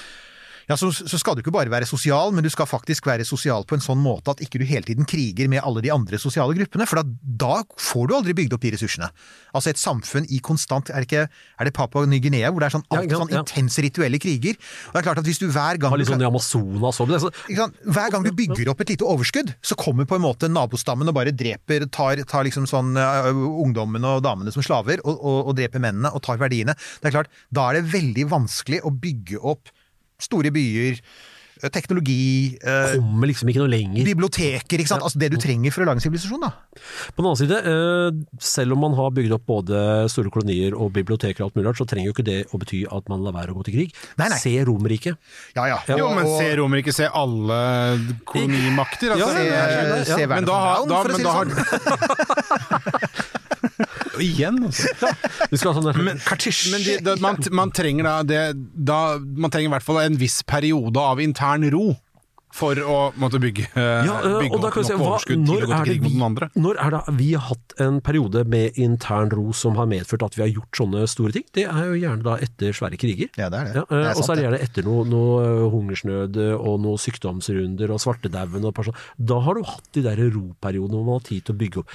ja, 0.69 0.77
så, 0.81 0.91
så 0.95 1.19
skal 1.21 1.37
du 1.37 1.43
ikke 1.43 1.55
bare 1.55 1.73
være 1.73 1.89
sosial, 1.89 2.33
men 2.35 2.45
du 2.45 2.51
skal 2.53 2.69
faktisk 2.69 3.07
være 3.09 3.27
sosial 3.29 3.67
på 3.69 3.77
en 3.77 3.85
sånn 3.85 4.01
måte 4.01 4.33
at 4.33 4.43
ikke 4.45 4.61
du 4.61 4.67
hele 4.69 4.87
tiden 4.87 5.09
kriger 5.09 5.51
med 5.53 5.63
alle 5.65 5.83
de 5.85 5.93
andre 5.93 6.21
sosiale 6.21 6.57
gruppene, 6.57 6.87
for 6.89 7.01
da, 7.01 7.05
da 7.45 7.59
får 7.81 8.09
du 8.09 8.17
aldri 8.19 8.37
bygd 8.39 8.57
opp 8.57 8.65
de 8.65 8.73
ressursene. 8.75 9.11
Altså 9.55 9.73
et 9.73 9.81
samfunn 9.81 10.27
i 10.35 10.41
konstant 10.43 10.91
Er 10.91 11.05
det, 11.05 11.09
ikke, 11.09 11.27
er 11.61 11.69
det 11.69 11.73
Papua 11.77 12.09
Ny-Guinea 12.09 12.51
hvor 12.51 12.65
det 12.65 12.69
er 12.69 12.75
sånn, 12.75 12.87
alt, 12.91 13.07
ja, 13.07 13.19
sant, 13.19 13.31
sånn 13.31 13.37
ja. 13.37 13.43
intense 13.45 13.85
rituelle 13.85 14.21
kriger? 14.23 14.57
Og 14.89 14.97
det 14.97 15.03
er 15.03 15.07
klart 15.07 15.21
at 15.23 15.29
hvis 15.29 15.41
du 15.43 15.47
hver 15.47 15.79
gang 15.83 15.95
litt 15.95 16.09
du 16.09 16.15
sånn 16.15 16.25
i 16.25 16.29
Amazonas 16.29 16.99
så, 16.99 17.07
sant? 17.55 17.79
Hver 17.85 18.15
gang 18.15 18.27
du 18.27 18.33
bygger 18.35 18.73
opp 18.73 18.83
et 18.85 18.95
lite 18.95 19.07
overskudd, 19.09 19.55
så 19.65 19.79
kommer 19.79 20.09
på 20.09 20.19
en 20.19 20.25
måte 20.25 20.51
nabostammen 20.51 21.11
og 21.11 21.17
bare 21.17 21.35
dreper, 21.35 21.87
tar, 21.95 22.25
tar 22.29 22.47
liksom 22.49 22.67
sånn 22.71 22.95
uh, 22.99 23.31
ungdommene 23.65 24.17
og 24.17 24.25
damene 24.27 24.53
som 24.55 24.65
slaver, 24.65 25.03
og, 25.05 25.15
og, 25.15 25.39
og 25.51 25.59
dreper 25.59 25.83
mennene 25.83 26.13
og 26.15 26.25
tar 26.25 26.41
verdiene. 26.41 26.77
Det 27.01 27.11
er 27.11 27.19
klart, 27.19 27.33
da 27.55 27.69
er 27.71 27.79
det 27.81 27.95
veldig 27.95 28.29
vanskelig 28.33 28.83
å 28.85 28.93
bygge 29.05 29.43
opp 29.43 29.74
store 30.21 30.51
byer, 30.55 31.01
eh, 31.63 31.71
teknologi 31.73 32.59
eh, 32.63 32.97
Kommer 32.99 33.27
liksom 33.31 33.49
ikke 33.49 33.63
noe 33.63 33.71
lenger. 33.73 34.05
Biblioteker, 34.05 34.79
ikke 34.83 34.89
sant. 34.91 35.03
Altså 35.07 35.19
det 35.19 35.31
du 35.33 35.39
trenger 35.41 35.73
for 35.73 35.83
å 35.83 35.87
lage 35.89 35.97
en 36.03 36.05
sivilisasjon, 36.05 36.41
da. 36.43 36.51
På 37.15 37.23
den 37.23 37.29
annen 37.31 37.41
side, 37.41 37.57
eh, 37.65 38.11
selv 38.43 38.73
om 38.77 38.81
man 38.85 38.95
har 38.99 39.11
bygd 39.17 39.33
opp 39.33 39.47
både 39.47 40.09
store 40.13 40.31
kolonier 40.35 40.75
og 40.77 40.93
biblioteker 40.93 41.41
og 41.41 41.49
alt 41.49 41.57
mulig 41.57 41.67
rart, 41.71 41.79
så 41.81 41.87
trenger 41.89 42.11
jo 42.11 42.15
ikke 42.17 42.27
det 42.27 42.39
å 42.53 42.59
bety 42.61 42.83
at 42.91 43.09
man 43.09 43.23
lar 43.25 43.33
være 43.39 43.55
å 43.55 43.57
gå 43.59 43.65
til 43.71 43.75
krig. 43.79 43.95
Se 44.39 44.53
Romerriket. 44.67 45.17
Ja, 45.57 45.65
ja. 45.73 45.79
Jo, 45.97 46.11
men 46.15 46.27
Og- 46.27 46.39
se 46.39 46.51
Romerike, 46.59 46.93
se 46.93 47.07
alle 47.09 47.63
kolonimakter. 48.27 49.17
Ja, 49.17 49.25
Altså, 49.25 49.39
se- 49.39 50.11
Ja. 50.11 50.17
se 50.19 50.27
men 50.27 50.45
da, 50.45 50.85
da, 50.85 51.03
for 51.03 51.09
å 51.09 51.13
men 51.13 51.17
si 51.17 51.23
da 51.23 51.45
det 51.45 51.55
har 51.55 53.09
Igjen, 54.23 54.61
altså. 54.67 55.11
Du 55.51 55.57
skal 55.59 55.73
ha 55.73 55.81
sånn 55.81 55.89
Men, 56.05 56.21
men 56.21 56.85
de, 56.85 56.97
de, 57.03 57.15
man, 57.23 57.39
man 57.55 57.73
trenger 57.75 58.07
da, 58.07 58.15
det, 58.27 58.43
da 58.75 59.19
Man 59.19 59.53
trenger 59.53 59.71
i 59.71 59.75
hvert 59.77 59.87
fall 59.87 60.03
en 60.05 60.19
viss 60.21 60.43
periode 60.47 61.01
av 61.01 61.23
intern 61.23 61.67
ro. 61.75 61.87
For 62.55 62.79
å 62.79 62.99
måtte 63.19 63.41
bygge, 63.43 63.67
Ja, 63.75 64.15
øh, 64.23 64.37
bygge 64.45 64.55
opp 64.55 64.63
kan 64.71 64.85
nok 64.85 64.87
se, 64.87 64.95
overskudd 64.95 65.45
til 65.49 65.57
å 65.57 65.59
gå 65.59 65.67
til 65.67 65.75
krig 65.75 65.89
krig 65.89 66.03
mot 66.05 66.11
vi, 66.11 66.15
den 66.15 66.27
andre. 66.29 66.49
når 66.55 66.79
er 66.85 66.95
det 66.95 67.15
vi 67.19 67.29
har 67.35 67.47
hatt 67.49 67.75
en 67.83 67.97
periode 68.05 68.45
med 68.47 68.79
intern 68.79 69.33
ro 69.35 69.53
som 69.57 69.75
har 69.81 69.89
medført 69.91 70.23
at 70.23 70.37
vi 70.39 70.45
har 70.45 70.53
gjort 70.53 70.79
sånne 70.79 71.03
store 71.11 71.35
ting? 71.35 71.47
Det 71.57 71.65
er 71.67 71.89
jo 71.91 71.99
gjerne 71.99 72.23
da 72.23 72.37
etter 72.47 72.77
svære 72.79 73.01
kriger. 73.01 73.33
Ja, 73.41 73.49
det 73.51 73.59
er 73.59 73.65
det. 73.65 73.75
Ja, 73.75 73.85
øh, 73.89 74.05
Det 74.05 74.13
er 74.13 74.15
og 74.15 74.23
så 74.23 74.33
er 74.33 74.37
det 74.39 74.47
gjerne 74.47 74.63
etter 74.69 74.87
noe, 74.87 75.05
noe 75.11 75.71
hungersnød 75.75 76.39
og 76.55 76.79
noen 76.85 77.03
sykdomsrunder 77.03 77.91
og 77.91 78.03
svartedauden 78.07 78.71
og 78.71 78.75
person. 78.79 78.95
Da 79.19 79.41
har 79.43 79.59
du 79.59 79.67
hatt 79.67 79.91
de 79.99 80.07
der 80.07 80.23
roperiodene 80.23 80.95
hvor 81.01 81.09
man 81.11 81.19
har 81.19 81.27
tid 81.27 81.45
til 81.49 81.57
å 81.57 81.61
bygge 81.65 81.83
opp. 81.83 81.91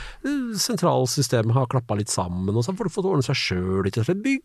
Sentralsystemet 0.59 1.55
har 1.55 1.71
klappa 1.71 1.95
litt 1.99 2.11
sammen, 2.11 2.51
og 2.51 2.63
så 2.65 2.73
har 2.73 2.79
folk 2.83 2.93
fått 2.93 3.07
ordne 3.09 3.25
seg 3.25 3.39
sjøl 3.39 3.87
litt, 3.87 3.95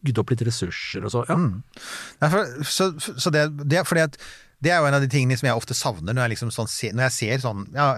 bygd 0.05 0.22
opp 0.22 0.31
litt 0.31 0.46
ressurser 0.46 1.05
og 1.05 1.14
så. 1.14 1.27
Ja. 1.29 1.37
Nei, 1.42 2.31
for, 2.31 2.55
så, 2.62 2.92
så 3.00 3.35
det, 3.35 3.48
det 3.66 3.83
er 3.83 3.88
fordi 3.88 4.07
at 4.07 4.18
det 4.64 4.72
er 4.72 4.81
jo 4.81 4.88
en 4.88 4.96
av 4.98 5.05
de 5.05 5.11
tingene 5.12 5.37
som 5.38 5.48
jeg 5.48 5.59
ofte 5.59 5.77
savner 5.77 6.16
når 6.16 6.27
jeg, 6.27 6.35
liksom 6.35 6.53
sånn, 6.55 6.70
når 6.96 7.07
jeg 7.09 7.16
ser 7.18 7.42
sånn 7.44 7.66
ja, 7.74 7.88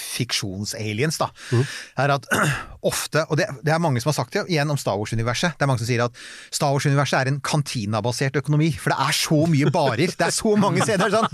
fiksjonsaliens, 0.00 1.20
da. 1.20 1.30
Mm. 1.50 1.64
Er 2.04 2.14
at 2.16 2.28
ofte, 2.90 3.24
og 3.28 3.40
det, 3.40 3.48
det 3.66 3.74
er 3.74 3.82
mange 3.82 4.00
som 4.02 4.12
har 4.12 4.18
sagt 4.20 4.36
det 4.36 4.46
igjen 4.52 4.70
om 4.72 4.78
Star 4.80 4.98
Wars-universet, 5.00 5.56
det 5.58 5.66
er 5.66 5.70
mange 5.70 5.82
som 5.82 5.90
sier 5.90 6.04
at 6.04 6.16
Star 6.52 6.74
Wars-universet 6.74 7.18
er 7.20 7.32
en 7.32 7.40
kantinabasert 7.44 8.38
økonomi, 8.40 8.70
for 8.80 8.94
det 8.94 9.08
er 9.08 9.16
så 9.16 9.40
mye 9.50 9.72
barer, 9.74 10.14
det 10.20 10.26
er 10.28 10.34
så 10.34 10.54
mange 10.60 10.84
steder. 10.86 11.12
Sånn. 11.12 11.28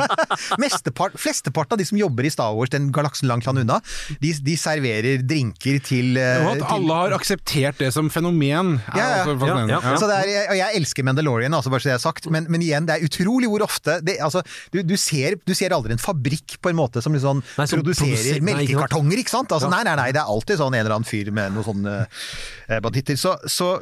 Flesteparten 1.26 1.76
av 1.76 1.80
de 1.80 1.86
som 1.88 2.00
jobber 2.00 2.26
i 2.26 2.32
Star 2.32 2.54
Wars, 2.56 2.72
den 2.72 2.90
galaksen 2.94 3.30
langt 3.30 3.46
land 3.48 3.62
unna, 3.62 3.78
de, 4.22 4.32
de 4.46 4.56
serverer 4.60 5.22
drinker 5.26 5.80
til, 5.86 6.16
eh, 6.20 6.42
Og 6.44 6.52
at 6.54 6.62
til 6.62 6.68
alle 6.78 7.00
har 7.02 7.16
akseptert 7.16 7.80
det 7.82 7.92
som 7.94 8.10
fenomen. 8.12 8.76
ja, 8.96 9.08
ja. 9.22 9.24
Ja. 9.70 9.80
Så 9.98 10.08
det 10.08 10.16
er, 10.18 10.30
jeg, 10.32 10.58
jeg 10.60 10.80
elsker 10.80 11.06
Mandalorian, 11.06 11.54
altså, 11.56 11.72
bare 11.72 11.84
så 11.84 11.92
det 11.92 11.96
er 11.96 12.02
sagt, 12.02 12.30
men, 12.32 12.48
men 12.52 12.64
igjen, 12.64 12.88
det 12.88 12.96
er 12.96 13.06
utrolig 13.06 13.50
hvor 13.50 13.64
ofte 13.66 13.98
det, 14.04 14.18
altså, 14.22 14.42
du, 14.76 14.82
du, 14.92 14.94
ser, 15.00 15.38
du 15.48 15.54
ser 15.56 15.72
aldri 15.76 15.96
en 15.96 16.02
fabrikk 16.02 16.58
på 16.62 16.70
en 16.72 16.78
måte 16.78 17.02
som 17.04 17.16
liksom 17.16 17.40
Nei, 17.56 17.66
som 17.66 17.80
produserer 17.80 18.12
produserer- 18.12 18.46
melkekartonger, 18.50 19.24
ikke 19.24 19.34
sant? 19.34 19.52
Altså, 19.56 19.70
Ja. 19.70 19.74
Nei, 19.78 19.82
nei, 19.88 19.96
nei, 20.04 20.08
det 20.14 20.20
er 20.22 20.30
alltid 20.36 20.60
sånn 20.60 20.76
en 20.76 20.82
eller 20.84 20.98
annen 20.98 21.08
fyr 21.08 21.32
med 21.34 21.56
noen 21.56 21.66
sånne 21.72 21.96
eh, 22.04 22.80
banditter. 22.84 23.18
Så, 23.20 23.36
så 23.50 23.72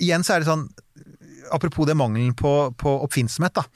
igjen 0.00 0.24
så 0.26 0.36
er 0.38 0.42
det 0.44 0.50
sånn, 0.50 0.66
apropos 1.54 1.86
det 1.88 1.96
mangelen 1.96 2.34
på, 2.36 2.56
på 2.80 2.98
oppfinnsomhet, 3.06 3.60
da. 3.60 3.66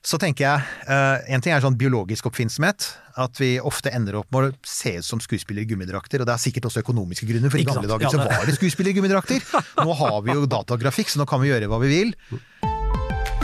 Så 0.00 0.16
tenker 0.16 0.46
jeg, 0.46 0.62
eh, 0.88 1.34
En 1.34 1.42
ting 1.44 1.52
er 1.52 1.60
sånn 1.60 1.76
biologisk 1.76 2.30
oppfinnsomhet. 2.30 2.86
At 3.20 3.36
vi 3.36 3.58
ofte 3.60 3.90
ender 3.92 4.16
opp 4.22 4.30
med 4.32 4.46
å 4.48 4.52
se 4.64 4.94
ut 4.96 5.04
som 5.04 5.20
skuespillere 5.20 5.66
i 5.66 5.68
gummidrakter. 5.68 6.22
Og 6.22 6.28
det 6.30 6.32
er 6.38 6.40
sikkert 6.40 6.70
også 6.70 6.80
økonomiske 6.80 7.28
grunner, 7.28 7.52
for 7.52 7.60
i 7.60 7.66
gamle 7.68 7.90
dager 7.90 8.08
så 8.08 8.22
var 8.22 8.46
det 8.48 8.56
skuespillere 8.56 8.94
i 8.94 8.96
gummidrakter. 8.96 9.44
Nå 9.84 9.92
har 10.00 10.20
vi 10.24 10.38
jo 10.38 10.46
datagrafikk, 10.48 11.12
så 11.12 11.20
nå 11.20 11.28
kan 11.28 11.42
vi 11.44 11.52
gjøre 11.52 11.68
hva 11.68 11.82
vi 11.84 11.92
vil. 11.92 12.14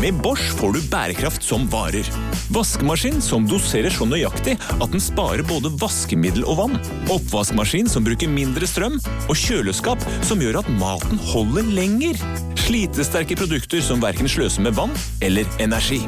Med 0.00 0.16
Bosch 0.24 0.54
får 0.56 0.72
du 0.72 0.80
bærekraft 0.88 1.42
som 1.44 1.66
varer. 1.68 2.06
Vaskemaskin 2.54 3.18
som 3.20 3.44
doserer 3.44 3.92
så 3.92 4.06
nøyaktig 4.08 4.54
at 4.56 4.94
den 4.94 5.02
sparer 5.04 5.44
både 5.44 5.68
vaskemiddel 5.76 6.46
og 6.48 6.56
vann. 6.56 6.78
Oppvaskmaskin 7.12 7.90
som 7.90 8.06
bruker 8.06 8.32
mindre 8.32 8.64
strøm. 8.64 8.96
Og 9.28 9.36
kjøleskap 9.36 10.00
som 10.24 10.40
gjør 10.40 10.62
at 10.62 10.72
maten 10.80 11.20
holder 11.34 11.68
lenger. 11.76 12.16
Slitesterke 12.64 13.36
produkter 13.36 13.84
som 13.84 14.00
verken 14.00 14.30
sløser 14.30 14.64
med 14.64 14.78
vann 14.80 14.96
eller 15.20 15.44
energi. 15.60 16.00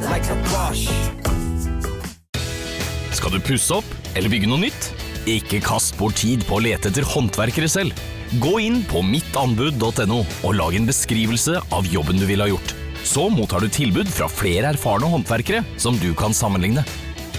Skal 3.13 3.37
du 3.37 3.41
pusse 3.45 3.77
opp 3.77 3.97
eller 4.17 4.33
bygge 4.33 4.49
noe 4.49 4.65
nytt? 4.65 4.93
Ikke 5.29 5.61
kast 5.61 5.99
bort 6.01 6.17
tid 6.17 6.41
på 6.49 6.57
å 6.57 6.65
lete 6.65 6.89
etter 6.89 7.05
håndverkere 7.13 7.69
selv. 7.69 7.93
Gå 8.41 8.57
inn 8.65 8.81
på 8.89 9.05
mittanbud.no 9.05 10.23
og 10.25 10.55
lag 10.57 10.81
en 10.81 10.89
beskrivelse 10.89 11.61
av 11.69 11.93
jobben 11.93 12.17
du 12.17 12.25
ville 12.25 12.49
ha 12.49 12.57
gjort. 12.57 12.79
Så 13.03 13.29
mottar 13.29 13.59
du 13.59 13.69
tilbud 13.69 14.07
fra 14.09 14.29
flere 14.31 14.71
erfarne 14.73 15.09
håndverkere 15.11 15.63
som 15.81 15.97
du 15.99 16.13
kan 16.17 16.33
sammenligne. 16.33 16.85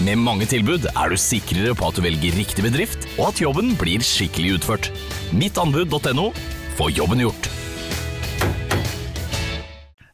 Med 0.04 0.18
mange 0.18 0.46
tilbud 0.50 0.88
er 0.90 1.10
du 1.10 1.16
sikrere 1.20 1.74
på 1.78 1.88
at 1.88 1.96
du 1.98 2.02
velger 2.04 2.34
riktig 2.36 2.64
bedrift, 2.66 3.06
og 3.16 3.30
at 3.30 3.42
jobben 3.42 3.72
blir 3.78 4.02
skikkelig 4.04 4.58
utført. 4.58 4.90
Mittanbud.no 5.32 6.30
få 6.78 6.90
jobben 6.92 7.22
gjort. 7.22 7.50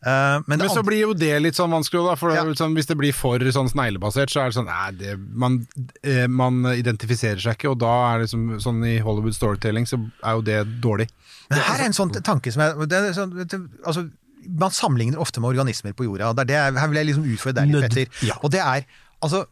Uh, 0.01 0.41
men 0.47 0.59
Men 0.63 0.71
så 0.73 0.81
blir 0.85 1.03
jo 1.03 1.11
det 1.13 1.35
litt 1.43 1.59
sånn 1.59 1.73
vanskelig, 1.73 2.07
da. 2.07 2.15
For 2.17 2.33
Ja. 2.33 2.45
sånn, 2.57 2.73
hvis 2.73 2.87
det 2.89 2.97
blir 2.97 3.13
for 3.13 3.39
sånn 3.39 3.69
sneglebasert, 3.69 4.33
så 4.33 4.41
er 4.41 4.49
det 4.49 4.57
sånn 4.57 4.71
nei, 4.71 4.91
det, 4.97 5.19
man, 5.19 5.67
eh, 6.03 6.27
man 6.27 6.63
identifiserer 6.73 7.41
seg 7.41 7.59
ikke, 7.59 7.73
og 7.75 7.81
da 7.81 8.15
er 8.15 8.19
det 8.19 8.29
liksom, 8.31 8.61
sånn 8.61 8.81
i 8.89 8.99
Hollywood 9.05 9.37
storytelling, 9.37 9.85
så 9.85 10.01
er 10.25 10.39
jo 10.39 10.41
det 10.41 10.81
dårlig. 10.81 11.09
Men 11.51 11.59
her 11.59 11.81
er 11.81 11.85
en 11.91 11.93
sånn 11.93 12.13
tanke 12.23 12.53
som 12.53 12.63
er, 12.63 12.87
det 12.87 12.97
er 12.97 13.13
sånn, 13.13 13.35
vet 13.37 13.53
altså, 13.85 14.09
Man 14.49 14.73
sammenligner 14.75 15.21
ofte 15.21 15.43
med 15.43 15.53
organismer 15.53 15.93
på 15.97 16.07
jorda. 16.09 16.33
det 16.39 16.47
er 16.49 16.73
det, 16.73 16.81
Her 16.81 16.89
vil 16.93 17.01
jeg 17.01 17.11
liksom 17.11 17.31
utfordre 17.31 17.61
deg 17.61 17.71
litt, 17.71 17.77
Nødd, 17.77 17.89
Petter. 17.91 18.29
ja. 18.29 18.37
Og 18.43 18.53
det 18.55 18.61
er 18.65 18.87
altså 19.21 19.47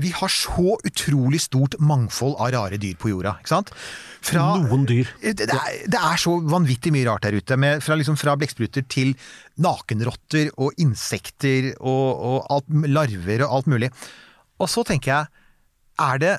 vi 0.00 0.08
har 0.16 0.30
så 0.32 0.78
utrolig 0.88 1.40
stort 1.44 1.74
mangfold 1.82 2.38
av 2.40 2.52
rare 2.54 2.78
dyr 2.80 2.94
på 2.96 3.10
jorda. 3.10 3.34
ikke 3.42 3.52
sant? 3.52 3.72
Fra, 4.24 4.44
Noen 4.62 4.86
dyr. 4.88 5.10
Det, 5.20 5.34
det, 5.42 5.52
er, 5.52 5.82
det 5.92 6.00
er 6.00 6.22
så 6.22 6.38
vanvittig 6.48 6.94
mye 6.94 7.04
rart 7.10 7.26
der 7.26 7.36
ute. 7.36 7.58
Med, 7.60 7.82
fra, 7.84 7.98
liksom, 8.00 8.16
fra 8.16 8.32
blekkspruter 8.40 8.86
til 8.88 9.12
nakenrotter 9.60 10.48
og 10.56 10.80
insekter 10.80 11.74
og, 11.76 12.08
og 12.24 12.38
alt, 12.56 12.72
larver 12.88 13.44
og 13.44 13.58
alt 13.58 13.68
mulig. 13.74 13.92
Og 14.62 14.70
så 14.72 14.84
tenker 14.88 15.12
jeg, 15.12 15.44
er 16.00 16.22
det 16.22 16.32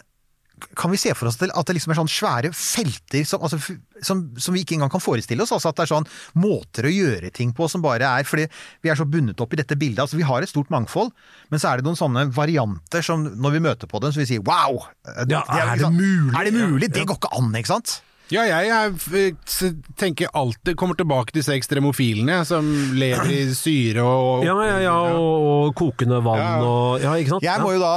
kan 0.78 0.92
vi 0.94 1.00
se 1.02 1.14
for 1.18 1.30
oss 1.30 1.38
at 1.40 1.46
det, 1.48 1.52
det 1.54 1.76
liksom 1.78 1.94
er 1.94 2.00
sånne 2.00 2.14
svære 2.14 2.52
felter 2.56 3.26
som, 3.28 3.44
altså, 3.46 3.60
som, 4.04 4.24
som 4.40 4.56
vi 4.56 4.64
ikke 4.64 4.78
engang 4.78 4.92
kan 4.94 5.04
forestille 5.04 5.44
oss? 5.46 5.54
Altså 5.56 5.72
at 5.72 5.80
det 5.80 5.86
er 5.86 5.92
sånn 5.94 6.08
måter 6.40 6.88
å 6.88 6.94
gjøre 6.94 7.34
ting 7.36 7.54
på 7.56 7.68
som 7.72 7.84
bare 7.84 8.10
er 8.20 8.28
Fordi 8.28 8.48
vi 8.84 8.92
er 8.92 9.00
så 9.00 9.08
bundet 9.10 9.42
opp 9.44 9.54
i 9.56 9.60
dette 9.60 9.78
bildet. 9.80 10.04
altså 10.06 10.20
Vi 10.20 10.28
har 10.28 10.46
et 10.46 10.52
stort 10.52 10.72
mangfold, 10.74 11.14
men 11.52 11.62
så 11.62 11.72
er 11.72 11.82
det 11.82 11.88
noen 11.88 12.00
sånne 12.00 12.28
varianter 12.34 13.06
som 13.06 13.26
når 13.28 13.58
vi 13.58 13.64
møter 13.68 13.92
på 13.92 14.02
dem, 14.04 14.14
så 14.14 14.24
vi 14.24 14.30
sier 14.30 14.46
wow! 14.48 14.82
Ja, 15.30 15.44
er 15.44 15.78
det 15.80 15.92
mulig? 15.94 16.34
Er 16.38 16.50
det 16.50 16.56
mulig? 16.56 16.92
Det 16.94 17.08
går 17.10 17.22
ikke 17.22 17.36
an, 17.38 17.54
ikke 17.60 17.76
sant? 17.76 18.00
Ja, 18.32 18.46
jeg 18.48 18.70
jeg 18.72 19.74
tenker 20.00 20.30
alltid 20.34 20.78
kommer 20.80 20.96
tilbake 20.96 21.34
til 21.34 21.42
disse 21.42 21.54
ekstremofilene 21.58 22.38
som 22.48 22.66
lever 22.96 23.28
i 23.34 23.42
syre 23.58 24.06
og 24.06 24.46
Ja, 24.48 24.56
ja, 24.64 24.78
ja, 24.86 24.94
og, 25.12 25.44
og 25.68 25.74
kokende 25.78 26.22
vann 26.24 26.40
Ja. 26.40 26.54
og 26.64 27.04
Ja, 27.04 27.14
ikke 27.20 27.34
sant? 27.36 27.44
Jeg 27.44 27.60
må 27.62 27.74
jo 27.76 27.82
da 27.84 27.92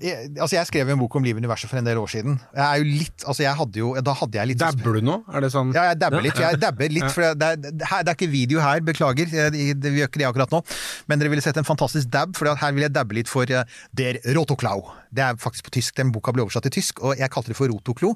jeg, 0.00 0.30
Altså, 0.40 0.56
jeg 0.56 0.66
skrev 0.70 0.88
en 0.94 0.98
bok 1.02 1.14
om 1.20 1.26
livet 1.26 1.42
i 1.42 1.44
universet 1.44 1.68
for 1.70 1.78
en 1.78 1.84
del 1.86 2.00
år 2.00 2.08
siden. 2.08 2.38
Jeg 2.56 2.64
er 2.64 2.80
jo 2.80 2.88
litt 2.88 3.26
Altså, 3.28 3.44
jeg 3.44 3.54
hadde 3.60 3.82
jo 3.82 3.92
Da 4.00 4.16
hadde 4.22 4.40
jeg 4.40 4.52
litt 4.54 4.62
Dabber 4.64 4.96
du 4.98 5.06
nå? 5.10 5.18
Er 5.28 5.44
det 5.44 5.52
sånn 5.54 5.74
Ja, 5.76 5.84
jeg 5.92 6.00
dabber 6.00 6.24
litt. 6.24 6.40
Jeg 6.46 6.60
dabber 6.62 6.88
litt, 6.96 7.10
for 7.12 7.36
det 7.36 7.52
er, 7.52 7.60
det, 7.68 7.74
er, 7.84 8.02
er 8.06 8.14
ikke 8.16 8.30
video 8.32 8.60
her, 8.64 8.80
beklager. 8.80 9.28
Vi 9.52 9.68
gjør 10.00 10.08
ikke 10.08 10.22
det 10.22 10.28
akkurat 10.30 10.56
nå. 10.56 10.62
Men 11.06 11.20
dere 11.20 11.30
ville 11.34 11.44
sett 11.44 11.60
en 11.60 11.68
fantastisk 11.68 12.08
dab, 12.12 12.32
for 12.38 12.48
her 12.48 12.72
vil 12.76 12.86
jeg 12.88 12.94
dabbe 12.96 13.16
litt 13.18 13.28
for 13.30 13.44
eh, 13.52 13.66
Der 13.96 14.18
Rotoklau. 14.36 14.80
Det 15.16 15.22
er 15.24 15.38
faktisk 15.40 15.68
på 15.68 15.72
tysk. 15.78 15.94
Den 15.98 16.10
boka 16.14 16.32
ble 16.34 16.44
oversatt 16.44 16.66
til 16.68 16.74
tysk, 16.78 17.00
og 17.04 17.16
jeg 17.20 17.30
kalte 17.32 17.52
det 17.52 17.58
for 17.58 17.70
Rotoklo. 17.72 18.14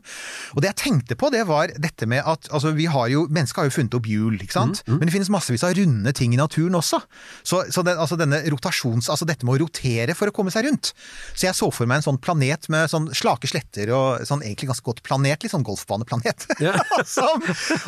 Og 0.55 0.62
det 0.62 0.73
jeg 0.73 0.79
tenkte 0.85 1.16
på, 1.20 1.31
det 1.33 1.44
var 1.49 1.50
dette 1.81 2.09
med 2.11 2.25
at 2.27 2.49
altså, 2.55 2.73
vi 2.77 2.87
har 2.91 3.09
jo 3.13 3.27
Mennesket 3.31 3.63
har 3.63 3.69
jo 3.69 3.75
funnet 3.75 3.97
opp 3.97 4.07
hjul, 4.09 4.39
ikke 4.41 4.57
sant? 4.57 4.83
Men 4.89 5.05
det 5.07 5.15
finnes 5.15 5.31
massevis 5.33 5.65
av 5.67 5.75
runde 5.79 6.13
ting 6.17 6.35
i 6.35 6.41
naturen 6.41 6.77
også. 6.79 7.01
Så, 7.47 7.63
så 7.73 7.85
det, 7.87 7.97
altså 8.01 8.19
denne 8.21 8.41
rotasjons... 8.51 9.11
Altså 9.13 9.29
dette 9.29 9.47
med 9.47 9.59
å 9.59 9.65
rotere 9.65 10.17
for 10.19 10.31
å 10.31 10.35
komme 10.35 10.53
seg 10.55 10.67
rundt. 10.67 10.93
Så 11.35 11.47
jeg 11.49 11.59
så 11.59 11.71
for 11.75 11.91
meg 11.91 12.01
en 12.01 12.09
sånn 12.09 12.21
planet 12.23 12.69
med 12.73 12.91
sånn 12.93 13.11
slake 13.17 13.51
sletter 13.51 13.93
og 13.95 14.25
sånn 14.29 14.45
egentlig 14.47 14.71
ganske 14.73 14.87
godt 14.87 15.03
planert, 15.07 15.45
litt 15.45 15.55
sånn 15.55 15.67
golfbaneplanet. 15.67 16.49
som, 17.15 17.45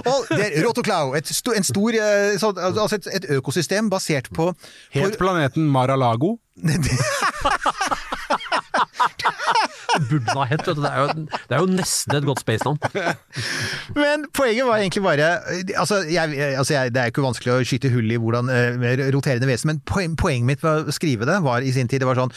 og 0.07 0.31
det 0.33 0.53
er 0.53 1.17
et 1.19 1.33
sto, 1.35 1.55
en 1.57 1.67
stor 1.67 1.97
eh, 1.99 2.37
så, 2.41 2.53
altså 2.57 2.99
et, 2.99 3.11
et 3.19 3.29
økosystem 3.39 3.91
basert 3.93 4.31
på 4.35 4.53
Helt 4.95 5.19
planeten 5.21 5.69
Mar-a-Lago? 5.73 6.37
Burde 10.09 10.25
den 10.25 10.39
ha 10.39 10.45
hett, 10.49 10.65
vet 10.67 10.79
du. 10.79 10.83
Det 10.83 10.91
er, 10.91 11.01
jo, 11.03 11.27
det 11.49 11.57
er 11.57 11.65
jo 11.65 11.71
nesten 11.71 12.19
et 12.19 12.29
godt 12.29 12.43
space-navn. 12.43 12.79
Men 14.03 14.27
poenget 14.35 14.69
var 14.69 14.81
egentlig 14.81 15.03
bare 15.05 15.31
altså, 15.77 16.03
jeg, 16.09 16.39
altså 16.59 16.75
jeg, 16.75 16.95
Det 16.95 17.03
er 17.03 17.13
ikke 17.13 17.25
vanskelig 17.27 17.55
å 17.55 17.67
skyte 17.67 17.93
hull 17.93 18.15
i 18.15 18.21
hvordan 18.21 18.49
med 18.83 19.05
roterende 19.15 19.49
vesen, 19.49 19.73
men 19.73 19.83
poen, 19.89 20.17
poenget 20.19 20.49
mitt 20.49 20.65
med 20.65 20.89
å 20.89 20.95
skrive 20.95 21.29
det 21.29 21.39
var 21.45 21.65
i 21.65 21.73
sin 21.75 21.91
tid 21.91 22.03
det 22.03 22.09
var 22.09 22.19
sånn 22.19 22.33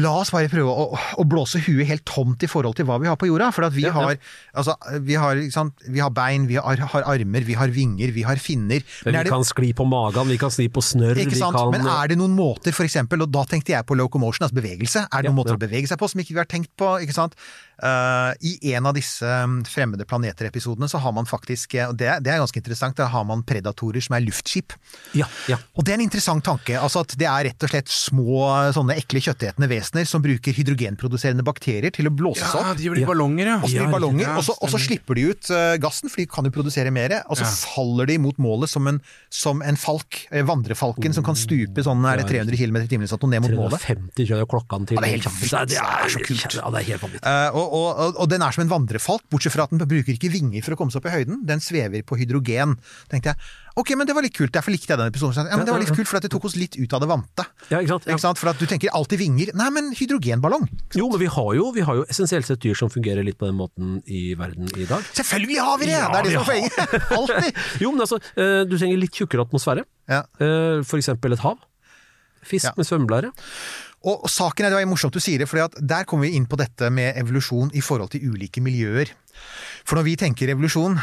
La 0.00 0.08
oss 0.22 0.30
bare 0.32 0.48
prøve 0.48 0.72
å, 0.72 0.84
å 1.20 1.24
blåse 1.28 1.60
huet 1.66 1.84
helt 1.84 2.04
tomt 2.08 2.40
i 2.40 2.48
forhold 2.48 2.78
til 2.78 2.86
hva 2.88 2.96
vi 3.02 3.10
har 3.10 3.18
på 3.20 3.26
jorda. 3.28 3.50
For 3.52 3.66
at 3.66 3.74
vi, 3.74 3.82
Ja, 3.84 3.90
ja. 3.92 4.06
har, 4.06 4.16
altså, 4.56 4.72
vi, 5.04 5.18
har, 5.20 5.36
vi 5.84 6.00
har 6.00 6.12
bein, 6.16 6.46
vi 6.48 6.56
har, 6.56 6.80
har 6.94 7.04
armer, 7.12 7.44
vi 7.44 7.52
har 7.60 7.68
vinger, 7.68 8.08
vi 8.16 8.24
har 8.24 8.40
finner. 8.40 8.80
Men 9.04 9.18
er 9.18 9.18
vi 9.18 9.28
det- 9.28 9.32
kan 9.34 9.44
skli 9.44 9.74
på 9.76 9.84
magen, 9.84 10.30
vi 10.32 10.38
kan 10.40 10.48
skli 10.54 10.70
på 10.72 10.80
snørr, 10.80 11.20
Ikke 11.20 11.34
vi 11.36 11.42
kan 11.44 11.70
Men 11.74 11.84
er 11.86 12.08
det 12.08 12.16
noen 12.16 12.32
måter, 12.32 12.72
for 12.72 12.88
eksempel, 12.88 13.20
og 13.20 13.28
da 13.36 13.44
tenkte 13.44 13.74
jeg 13.76 13.84
på 13.84 13.98
locomotion, 14.00 14.46
altså 14.48 14.56
bevegelse. 14.56 15.04
Er 15.12 15.22
det 15.22 15.28
noen 15.28 15.36
Ja, 15.36 15.40
måter 15.42 15.58
å 15.60 15.60
bevege 15.60 15.86
seg 15.92 16.00
på 16.00 16.08
som 16.08 16.24
ikke 16.24 16.32
vi 16.32 16.40
har 16.40 16.48
tenkt 16.48 16.72
på? 16.80 16.88
ikke 17.04 17.12
sant? 17.12 17.36
Uh, 17.82 18.32
I 18.40 18.72
en 18.76 18.86
av 18.86 18.94
disse 18.94 19.26
um, 19.26 19.60
fremmede 19.66 20.06
planeter-episodene 20.06 20.88
så 20.88 21.00
har 21.02 21.12
man 21.12 21.26
faktisk, 21.26 21.74
eh, 21.74 21.88
og 21.90 21.96
det, 21.98 22.08
det 22.22 22.30
er 22.32 22.38
ganske 22.38 22.56
interessant, 22.62 22.96
der 22.96 23.10
har 23.10 23.24
man 23.26 23.42
predatorer 23.42 24.00
som 24.00 24.14
er 24.16 24.22
luftskip. 24.24 24.72
Ja, 25.18 25.26
ja. 25.50 25.58
Og 25.76 25.84
det 25.84 25.92
er 25.92 26.00
en 26.00 26.06
interessant 26.06 26.44
tanke. 26.46 26.78
altså 26.78 27.02
at 27.02 27.12
Det 27.18 27.26
er 27.26 27.50
rett 27.50 27.62
og 27.66 27.68
slett 27.74 27.90
små, 27.92 28.72
sånne 28.72 28.96
ekle 28.96 29.20
kjøttetende 29.20 29.68
vesener 29.68 29.81
som 30.06 30.22
bruker 30.22 30.52
hydrogenproduserende 30.54 31.44
bakterier 31.46 31.90
til 31.94 32.06
å 32.08 32.12
blåse 32.14 32.42
seg 32.44 32.60
Ja, 32.60 32.70
opp. 32.72 32.76
de 32.78 32.88
blir 32.90 33.06
ballonger, 33.06 33.46
ja. 33.46 33.56
Og 33.62 33.68
så 33.70 33.78
blir 33.80 33.90
ballonger, 33.92 34.26
ja, 34.26 34.36
og 34.38 34.44
så, 34.44 34.54
og 34.60 34.68
så 34.70 34.78
slipper 34.80 35.14
de 35.18 35.22
ut 35.30 35.50
uh, 35.50 35.76
gassen, 35.82 36.08
for 36.08 36.16
de 36.22 36.26
kan 36.26 36.44
jo 36.44 36.50
produsere 36.54 36.90
mer. 36.92 37.22
Og 37.28 37.36
så 37.36 37.42
Ja. 37.42 37.50
faller 37.74 38.06
de 38.06 38.18
mot 38.18 38.36
målet 38.38 38.68
som 38.68 38.86
en, 38.88 39.00
som 39.30 39.62
en 39.62 39.76
falk, 39.76 40.26
eh, 40.30 40.42
vandrefalken, 40.42 41.12
som 41.14 41.24
kan 41.24 41.34
stupe 41.34 41.82
sånn 41.82 42.04
er 42.06 42.18
det 42.22 42.28
300 42.30 42.56
km 42.56 42.76
i 42.82 42.86
timen 42.88 43.08
sånn, 43.08 43.30
ned 43.30 43.42
mot 43.42 43.50
målet. 43.50 43.80
350 43.80 44.26
kjører 44.28 44.46
klokka 44.46 44.86
til. 44.86 44.96
Ja, 44.96 45.00
det 45.00 45.08
er 45.08 45.14
helt 45.16 45.22
Det 45.22 45.32
vanvittig. 45.32 45.68
Det 45.68 45.78
er 45.78 46.08
så 46.08 46.20
kult. 46.26 46.54
Ja, 46.54 46.70
det 46.70 46.80
er 46.80 46.86
helt 46.92 47.02
vanvittig. 47.02 47.26
Eh, 47.26 47.50
og, 47.54 47.66
og, 47.72 47.88
og, 47.98 48.16
og 48.22 48.28
den 48.28 48.42
er 48.42 48.50
som 48.52 48.62
en 48.62 48.70
vandrefalk, 48.72 49.22
bortsett 49.30 49.52
fra 49.52 49.64
at 49.64 49.70
den 49.70 49.78
bruker 49.82 50.12
ikke 50.14 50.30
vinger 50.32 50.62
for 50.62 50.72
å 50.74 50.76
komme 50.78 50.90
seg 50.92 51.02
opp 51.02 51.10
i 51.10 51.16
høyden. 51.16 51.44
Den 51.46 51.60
svever 51.60 52.02
på 52.06 52.16
hydrogen. 52.20 52.76
tenkte 53.10 53.32
jeg, 53.34 53.36
ok, 53.76 53.94
men 53.96 54.06
det 54.06 54.14
var 54.14 54.22
litt 54.22 54.34
kult, 54.36 54.52
derfor 54.52 54.70
likte 54.74 54.92
jeg 54.92 54.98
den 55.00 55.08
episoden. 55.10 55.48
Ja, 55.48 55.56
men 55.56 55.64
det 55.66 55.72
var 55.72 55.80
litt 55.80 55.92
kult, 55.94 56.06
for 56.08 56.16
at 56.20 56.22
det 56.26 56.30
tok 56.30 56.44
oss 56.44 56.56
litt 56.56 56.76
ut 56.76 56.92
av 56.92 57.00
det 57.00 57.08
vante. 57.08 57.46
Ja, 57.70 57.80
ikke 57.80 57.94
sant? 57.96 58.04
Ja. 58.06 58.12
Ikke 58.16 58.24
sant? 58.26 58.38
For 58.38 58.48
at 58.52 58.58
du 58.60 58.66
tenker 58.68 58.92
alltid 58.92 59.18
vinger. 59.22 59.52
Nei, 59.56 59.68
men 59.74 59.90
hydrogenballong. 59.96 60.66
Jo, 60.98 61.08
men 61.12 61.20
vi 61.22 61.28
har 61.34 61.50
jo, 61.58 61.66
vi 61.74 61.84
har 61.86 61.98
jo 62.00 62.04
essensielt 62.12 62.46
sett 62.48 62.60
dyr 62.62 62.76
som 62.78 62.90
fungerer 62.92 63.24
litt 63.26 63.38
på 63.40 63.48
den 63.48 63.56
måten 63.58 63.98
i 64.06 64.34
verden 64.38 64.68
i 64.76 64.86
dag. 64.88 65.02
Selvfølgelig 65.16 65.58
har 65.64 65.78
vi 65.82 65.90
det! 65.90 65.98
Ja, 65.98 66.08
det 66.12 66.20
er 66.20 66.28
det 66.28 66.32
som 66.32 66.42
er 66.42 66.50
poenget. 66.52 67.12
Alltid. 67.18 67.60
Jo, 67.84 67.92
men 67.94 68.04
altså, 68.06 68.20
eh, 68.36 68.62
du 68.68 68.76
trenger 68.78 69.00
litt 69.02 69.16
tjukkere 69.18 69.46
atmosfære. 69.48 69.84
Ja. 70.12 70.22
Eh, 70.42 70.82
For 70.86 71.00
eksempel 71.02 71.34
et 71.36 71.42
hav. 71.44 71.58
Fisk 72.42 72.66
Ja. 72.70 72.72
med 72.76 72.86
svømmeblære. 72.88 73.30
Og, 74.02 74.24
og 74.26 74.30
saken 74.34 74.66
er, 74.66 74.72
det 74.74 74.80
var 74.80 74.88
morsomt 74.90 75.14
du 75.14 75.20
sier 75.22 75.38
det, 75.38 75.46
for 75.46 75.62
der 75.78 76.06
kommer 76.10 76.26
vi 76.26 76.32
inn 76.34 76.48
på 76.50 76.58
dette 76.58 76.88
med 76.90 77.14
evolusjon 77.20 77.68
i 77.78 77.82
forhold 77.86 78.10
til 78.10 78.24
ulike 78.32 78.58
miljøer. 78.64 79.12
For 79.82 79.98
når 79.98 80.06
vi 80.06 80.14
tenker 80.20 80.50
revolusjon, 80.52 80.98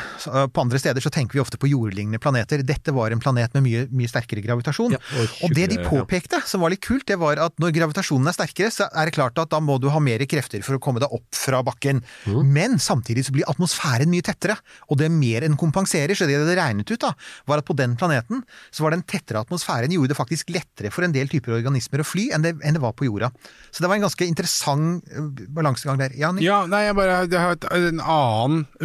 på 0.53 0.61
andre 0.63 0.79
steder, 0.81 1.03
så 1.03 1.11
tenker 1.13 1.37
vi 1.37 1.43
ofte 1.43 1.59
på 1.59 1.69
jordlignende 1.71 2.21
planeter. 2.21 2.63
Dette 2.65 2.93
var 2.95 3.11
en 3.11 3.21
planet 3.21 3.55
med 3.57 3.65
mye, 3.65 3.85
mye 3.91 4.11
sterkere 4.11 4.43
gravitasjon. 4.45 4.95
Ja, 4.95 5.01
og 5.19 5.43
og 5.47 5.55
det 5.55 5.67
de 5.73 5.79
påpekte, 5.83 6.41
som 6.47 6.63
var 6.63 6.73
litt 6.73 6.83
kult, 6.85 7.05
det 7.09 7.19
var 7.19 7.41
at 7.43 7.55
når 7.61 7.73
gravitasjonen 7.75 8.29
er 8.31 8.37
sterkere, 8.37 8.71
så 8.73 8.87
er 8.89 9.09
det 9.09 9.15
klart 9.17 9.39
at 9.41 9.51
da 9.51 9.59
må 9.63 9.77
du 9.81 9.89
ha 9.91 10.01
mer 10.03 10.23
krefter 10.29 10.63
for 10.65 10.77
å 10.77 10.81
komme 10.83 11.01
deg 11.03 11.11
opp 11.15 11.27
fra 11.35 11.61
bakken. 11.65 12.01
Mm. 12.29 12.39
Men 12.55 12.79
samtidig 12.81 13.25
så 13.27 13.35
blir 13.35 13.49
atmosfæren 13.51 14.11
mye 14.11 14.25
tettere, 14.25 14.57
og 14.87 15.01
det 15.01 15.09
er 15.09 15.15
mer 15.15 15.47
enn 15.47 15.59
kompenserer. 15.59 16.15
Så 16.15 16.29
det 16.29 16.39
det 16.39 16.57
regnet 16.59 16.89
ut, 16.89 17.01
da, 17.01 17.13
var 17.49 17.61
at 17.61 17.67
på 17.67 17.75
den 17.77 17.97
planeten 17.99 18.43
så 18.71 18.85
var 18.85 18.95
den 18.95 19.05
tettere 19.07 19.43
atmosfæren 19.43 19.91
gjorde 19.93 20.13
det 20.13 20.19
faktisk 20.19 20.53
lettere 20.53 20.91
for 20.93 21.05
en 21.05 21.15
del 21.15 21.29
typer 21.31 21.57
organismer 21.59 22.03
å 22.03 22.07
fly 22.07 22.29
enn 22.35 22.45
det, 22.45 22.55
enn 22.63 22.77
det 22.77 22.83
var 22.83 22.95
på 22.97 23.09
jorda. 23.09 23.31
Så 23.71 23.83
det 23.83 23.91
var 23.91 23.99
en 23.99 24.07
ganske 24.07 24.27
interessant 24.27 25.11
eh, 25.11 25.29
balansegang 25.55 25.99
der. 26.01 26.15
Ja, 26.19 26.31
Nick? 26.35 26.47
Ja, 26.47 26.63
nei, 26.69 26.85
jeg 26.87 26.97
bare 26.97 27.21
jeg 27.25 27.39
har 27.39 27.57
et, 27.57 27.67
en 27.75 27.99
annen 27.99 28.18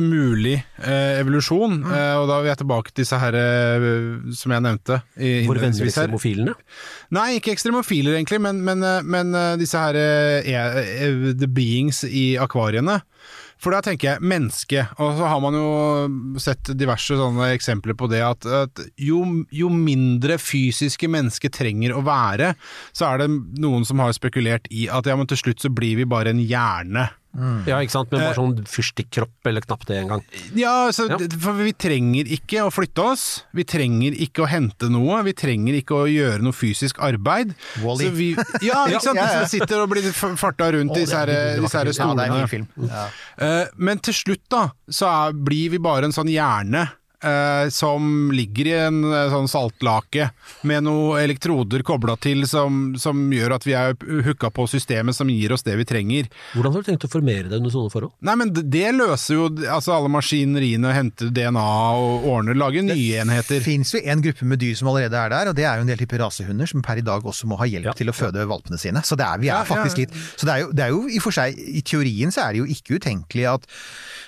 mulig 0.01 0.57
eh, 0.83 1.21
evolusjon, 1.21 1.79
Mm. 1.85 1.93
eh, 1.93 2.15
og 2.21 2.29
da 2.31 2.39
er 2.41 2.47
vi 2.49 2.55
tilbake 2.63 2.93
til 2.93 3.03
disse 3.05 3.19
her 3.21 3.35
eh, 3.39 3.89
som 4.35 4.53
jeg 4.55 4.65
nevnte 4.65 5.01
i- 5.19 5.47
Våre 5.49 5.61
venner 5.67 5.87
ekstremofilene. 5.89 6.55
Nei, 7.15 7.29
ikke 7.39 7.53
ekstremofiler 7.55 8.17
egentlig, 8.19 8.41
men, 8.41 8.63
men, 8.65 8.83
eh, 8.83 9.03
men 9.03 9.35
eh, 9.35 9.57
disse 9.61 9.79
her 9.81 9.95
eh, 9.97 11.35
the 11.39 11.47
beings 11.49 12.05
i 12.05 12.35
akvariene. 12.41 13.01
For 13.65 13.73
da 13.73 13.79
tenker 13.81 14.11
jeg 14.19 14.21
menneske, 14.29 14.83
og 15.01 15.15
så 15.17 15.29
har 15.31 15.39
man 15.41 15.55
jo 15.57 16.39
sett 16.43 16.69
diverse 16.77 17.15
sånne 17.17 17.47
eksempler 17.55 17.95
på 17.97 18.09
det 18.11 18.21
at, 18.27 18.45
at 18.45 18.83
jo, 19.01 19.23
jo 19.55 19.71
mindre 19.73 20.37
fysiske 20.43 21.09
mennesker 21.09 21.49
trenger 21.55 21.95
å 21.97 22.03
være, 22.05 22.51
så 22.93 23.07
er 23.15 23.23
det 23.23 23.31
noen 23.63 23.87
som 23.89 24.03
har 24.05 24.13
spekulert 24.13 24.69
i 24.75 24.85
at 24.93 25.07
ja, 25.09 25.17
men 25.17 25.31
til 25.31 25.41
slutt 25.41 25.65
så 25.65 25.71
blir 25.73 25.97
vi 26.03 26.05
bare 26.05 26.35
en 26.35 26.43
hjerne. 26.45 27.07
Ja, 27.67 27.81
ikke 27.83 27.91
sant? 27.91 28.13
Men 28.13 28.21
Eh. 28.21 28.27
bare 28.31 28.37
sånn 28.39 28.65
fyrstikkropp, 28.71 29.33
eller 29.47 29.61
knapt 29.61 29.87
det 29.87 29.97
engang. 30.05 30.23
Ja, 30.55 30.87
altså, 30.89 31.09
Ja. 31.11 31.19
for 31.41 31.53
vi 31.55 31.73
trenger 31.73 32.25
ikke 32.31 32.63
å 32.63 32.71
flytte 32.73 33.03
oss, 33.03 33.43
vi 33.53 33.65
trenger 33.65 34.13
ikke 34.15 34.45
å 34.45 34.49
hente 34.49 34.89
noe, 34.91 35.23
vi 35.25 35.33
trenger 35.33 35.75
ikke 35.83 35.95
å 35.99 36.07
gjøre 36.07 36.41
noe 36.43 36.53
fysisk 36.53 36.99
arbeid. 36.99 37.55
Wall-E. 37.83 38.05
Så 38.07 38.13
vi, 38.15 38.29
ja, 38.63 38.87
ikke 38.87 39.03
sant? 39.09 39.17
Ja, 39.17 39.25
ja. 39.27 39.41
De 39.43 39.49
som 39.49 39.59
sitter 39.61 39.83
og 39.83 39.91
blir 39.91 40.03
farta 40.37 40.71
rundt 40.73 40.97
I 40.97 41.01
disse, 41.01 41.15
er 41.15 41.27
her, 41.27 41.61
disse 41.61 41.73
her 41.79 41.93
stolene. 41.93 42.27
Ja, 42.27 42.33
det 42.33 42.39
er 42.39 42.43
en 42.43 42.49
film. 42.49 42.69
Ja. 42.89 43.09
Eh, 43.39 43.67
Men 43.77 43.99
til 43.99 44.15
slutt 44.15 44.49
da, 44.49 44.69
så 44.89 45.07
er, 45.29 45.33
blir 45.33 45.71
vi 45.71 45.79
bare 45.79 46.05
en 46.05 46.13
sånn 46.13 46.31
hjerne 46.31 46.89
eh, 47.25 47.69
som 47.75 48.31
ligger 48.35 48.69
i 48.71 48.75
en 48.87 48.99
eh, 49.09 49.31
sånn 49.33 49.49
saltlake 49.51 50.29
med 50.69 50.85
noen 50.87 51.23
elektroder 51.25 51.83
kobla 51.87 52.15
til 52.21 52.45
som, 52.51 52.93
som 53.01 53.25
gjør 53.33 53.57
at 53.57 53.67
vi 53.67 53.75
er 53.79 53.97
hooka 54.27 54.51
på 54.55 54.67
systemet 54.71 55.17
som 55.17 55.31
gir 55.33 55.55
oss 55.57 55.65
det 55.67 55.75
vi 55.81 55.87
trenger. 55.89 56.29
Hvordan 56.55 56.77
har 56.77 56.85
du 56.85 56.91
tenkt 56.91 57.07
å 57.09 57.11
formere 57.13 57.49
deg 57.49 57.59
under 57.63 57.75
sånne 57.75 57.93
forhold? 57.95 58.15
Nei, 58.25 58.37
men 58.41 58.53
det, 58.55 58.67
det 58.75 58.93
løser 58.97 59.39
jo 59.39 59.49
altså 59.65 59.95
alle 59.97 60.13
maskineriene, 60.15 60.93
henter 60.97 61.33
DNA 61.35 61.67
og 61.99 62.29
ordner, 62.35 62.59
lager 62.61 62.85
nye 62.87 63.23
enheter. 63.25 63.57
Det 63.59 63.65
fins 63.67 63.95
jo 63.97 64.03
en 64.05 64.23
gruppe 64.25 64.49
med 64.51 64.61
dyr 64.63 64.77
som 64.79 64.93
allerede 64.93 65.19
er 65.25 65.35
der, 65.35 65.51
og 65.53 65.59
det 65.59 65.67
er 65.69 65.81
jo 65.81 65.87
en 65.87 65.93
del 65.93 66.01
typer 66.05 66.23
rasehunder 66.25 66.71
som 66.71 66.83
per 66.85 67.01
i 67.01 67.07
dag 67.07 67.25
også 67.25 67.49
må 67.51 67.59
ha 67.61 67.69
hjelp 67.71 67.91
Ja. 67.91 67.97
til 67.99 68.09
å 68.13 68.17
føde 68.17 68.45
valpene 68.51 68.79
sine. 68.81 69.03
Så 69.05 69.17
det 69.21 69.27
er, 69.27 69.39
vi 69.43 69.51
Ja, 69.51 69.61
er 69.63 69.69
faktisk 69.69 69.99
ja. 70.01 70.07
litt 70.07 70.15
Så 70.41 70.47
det 70.49 70.53
er, 70.55 70.61
jo, 70.65 70.71
det 70.75 70.85
er 70.87 70.93
jo 70.95 71.03
i 71.09 71.21
for 71.23 71.35
seg 71.35 71.57
I 71.59 71.83
teorien 71.87 72.33
så 72.35 72.47
er 72.47 72.53
det 72.55 72.63
jo 72.65 72.69
ikke 72.77 72.99
utenkelig 73.01 73.45
at 73.55 73.67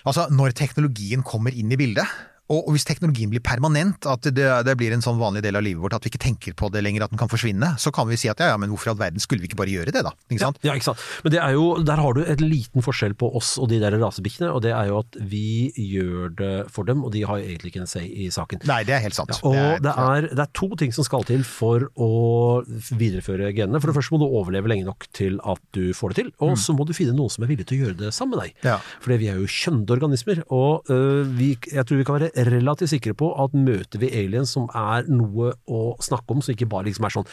Altså, 0.07 0.29
når 0.31 0.53
teknologien 0.55 1.23
kommer 1.27 1.51
inn 1.57 1.73
i 1.75 1.79
bildet 1.81 2.07
og 2.49 2.69
hvis 2.75 2.85
teknologien 2.87 3.31
blir 3.33 3.43
permanent, 3.43 4.07
at 4.07 4.23
det, 4.31 4.47
det 4.67 4.75
blir 4.79 4.93
en 4.95 5.03
sånn 5.03 5.19
vanlig 5.19 5.43
del 5.43 5.57
av 5.59 5.65
livet 5.67 5.83
vårt, 5.83 5.97
at 5.99 6.05
vi 6.07 6.13
ikke 6.13 6.23
tenker 6.23 6.55
på 6.55 6.69
det 6.71 6.83
lenger, 6.85 7.03
at 7.07 7.11
den 7.11 7.19
kan 7.19 7.31
forsvinne, 7.33 7.73
så 7.83 7.91
kan 7.95 8.07
vi 8.07 8.17
si 8.21 8.29
at 8.31 8.39
ja, 8.39 8.53
ja, 8.53 8.57
men 8.61 8.71
hvorfor 8.71 8.91
i 8.91 8.93
all 8.95 9.01
verden 9.01 9.23
skulle 9.23 9.43
vi 9.43 9.49
ikke 9.51 9.59
bare 9.59 9.73
gjøre 9.73 9.91
det, 9.95 10.03
da? 10.07 10.13
Ikke 10.31 10.45
sant? 10.45 10.61
Ja, 10.63 10.77
ikke 10.79 10.87
sant. 10.93 11.03
Men 11.25 11.35
det 11.35 11.41
er 11.43 11.57
jo, 11.57 11.65
der 11.83 12.03
har 12.05 12.15
du 12.15 12.23
en 12.23 12.45
liten 12.47 12.85
forskjell 12.87 13.17
på 13.19 13.33
oss 13.37 13.57
og 13.59 13.69
de 13.73 13.81
der 13.83 13.97
rasebikkjene, 13.99 14.53
og 14.55 14.63
det 14.63 14.73
er 14.77 14.93
jo 14.93 15.01
at 15.03 15.19
vi 15.33 15.73
gjør 15.75 16.37
det 16.39 16.53
for 16.71 16.87
dem, 16.87 17.03
og 17.07 17.11
de 17.17 17.25
har 17.27 17.43
egentlig 17.43 17.73
ikke 17.75 17.83
en 17.83 17.91
say 17.91 18.07
i 18.07 18.29
saken. 18.35 18.63
Nei, 18.71 18.83
det 18.87 18.95
er 18.95 19.03
helt 19.09 19.19
sant. 19.19 19.35
Og 19.43 19.53
Det 19.57 19.65
er- 19.65 19.81
det 19.87 19.97
er, 19.97 20.29
det 20.37 20.45
er 20.47 20.53
to 20.55 20.71
ting 20.79 20.93
som 20.95 21.05
skal 21.07 21.25
til 21.27 21.43
for 21.43 21.89
å 21.99 22.63
videreføre 22.95 23.51
genene. 23.57 23.81
For 23.83 23.91
det 23.91 23.97
første 23.99 24.15
må 24.15 24.21
du 24.23 24.27
overleve 24.29 24.71
lenge 24.71 24.87
nok 24.87 25.07
til 25.17 25.39
at 25.47 25.61
du 25.77 25.91
får 25.97 26.13
det 26.15 26.19
til, 26.23 26.31
og 26.45 26.57
så 26.61 26.75
må 26.77 26.87
du 26.87 26.95
finne 26.97 27.15
noen 27.17 27.33
som 27.33 27.45
er 27.47 27.51
villig 27.51 27.67
til 27.69 27.79
å 27.81 27.87
gjøre 27.87 27.99
det 28.05 28.13
sammen 28.17 28.37
med 28.37 28.45
deg. 28.47 28.55
Ja. 28.67 28.79
Fordi 29.05 29.19
vi 29.23 29.29
er 29.33 29.41
jo 29.41 29.51
kjønnede 29.51 29.97
organismer, 29.97 30.43
og 30.55 30.89
øh, 30.93 31.25
vi, 31.37 31.53
jeg 31.73 31.87
tror 31.87 32.01
vi 32.01 32.07
kan 32.09 32.19
være 32.21 32.33
relativt 32.37 32.93
sikre 32.93 33.15
på 33.17 33.31
at 33.45 33.55
møter 33.57 34.03
vi 34.03 34.13
aliens 34.13 34.53
som 34.57 34.69
er 34.75 35.09
noe 35.09 35.55
å 35.67 35.81
snakke 36.03 36.35
om, 36.35 36.43
som 36.45 36.55
ikke 36.55 36.69
bare 36.71 36.89
liksom 36.91 37.09
er 37.09 37.17
sånn 37.17 37.31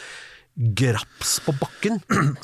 graps 0.54 1.40
på 1.42 1.50
bakken, 1.58 1.96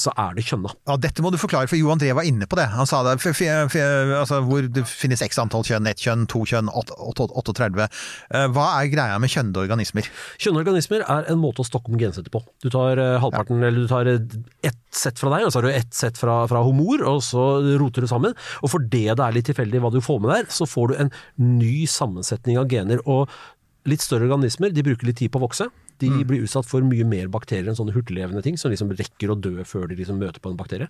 så 0.03 0.11
er 0.19 0.35
det 0.35 0.43
kjønna. 0.49 0.73
Ja, 0.89 0.97
dette 0.99 1.23
må 1.23 1.31
du 1.31 1.37
forklare, 1.39 1.69
for 1.71 1.79
Jo 1.79 1.93
André 1.95 2.11
var 2.17 2.27
inne 2.27 2.49
på 2.51 2.57
det. 2.59 2.65
Han 2.73 2.89
sa 2.91 3.05
det, 3.07 3.13
altså, 3.23 4.41
hvor 4.47 4.67
det 4.67 4.83
finnes 4.91 5.23
x 5.23 5.39
antall 5.39 5.63
kjønn, 5.67 5.87
ett 5.87 6.03
kjønn, 6.03 6.25
to 6.31 6.43
kjønn, 6.49 6.67
åt- 6.75 6.91
åt- 6.99 7.23
38. 7.39 7.87
Eh, 8.35 8.49
Hva 8.51 8.65
er 8.81 8.91
greia 8.91 9.19
med 9.23 9.31
kjønnede 9.31 9.63
organismer? 9.63 10.09
Kjønnede 10.43 10.65
organismer 10.65 11.05
er 11.07 11.31
en 11.31 11.39
måte 11.39 11.63
å 11.63 11.69
stokke 11.69 11.93
om 11.93 11.99
gensetter 12.01 12.35
på. 12.35 12.43
Du 12.65 12.67
tar 12.75 12.99
eh, 12.99 13.19
halvparten, 13.23 13.63
eller 13.63 13.85
du 13.87 13.91
tar 13.91 14.11
eh, 14.11 14.19
ett 14.67 14.81
sett 14.91 15.21
fra 15.23 15.31
deg, 15.37 15.47
og 15.47 15.53
så 15.55 15.61
har 15.61 15.69
du 15.69 15.75
ett 15.77 15.95
sett 15.95 16.19
fra, 16.19 16.41
fra 16.51 16.65
homor, 16.67 17.05
og 17.07 17.23
så 17.23 17.45
roter 17.79 18.03
du 18.03 18.11
sammen. 18.11 18.35
Og 18.65 18.73
fordi 18.75 19.05
det 19.07 19.23
er 19.23 19.37
litt 19.39 19.47
tilfeldig 19.53 19.85
hva 19.85 19.93
du 19.95 20.01
får 20.03 20.19
med 20.25 20.35
der, 20.35 20.51
så 20.51 20.67
får 20.67 20.91
du 20.91 20.99
en 21.07 21.13
ny 21.39 21.87
sammensetning 21.87 22.59
av 22.59 22.67
gener. 22.73 22.99
Og 23.07 23.31
litt 23.87 24.03
større 24.03 24.27
organismer, 24.27 24.75
de 24.75 24.83
bruker 24.85 25.07
litt 25.09 25.23
tid 25.23 25.31
på 25.33 25.39
å 25.39 25.47
vokse. 25.47 25.71
De 26.01 26.25
blir 26.27 26.45
utsatt 26.47 26.69
for 26.69 26.85
mye 26.87 27.07
mer 27.09 27.31
bakterier 27.33 27.69
enn 27.71 27.79
sånne 27.79 27.95
hurtiglevende 27.95 28.43
ting, 28.45 28.59
som 28.61 28.73
liksom 28.73 28.93
rekker 28.99 29.33
å 29.33 29.39
dø 29.39 29.65
før 29.69 29.89
de 29.91 29.99
liksom 29.99 30.21
møter 30.23 30.43
på 30.43 30.53
en 30.53 30.59
bakterie. 30.59 30.89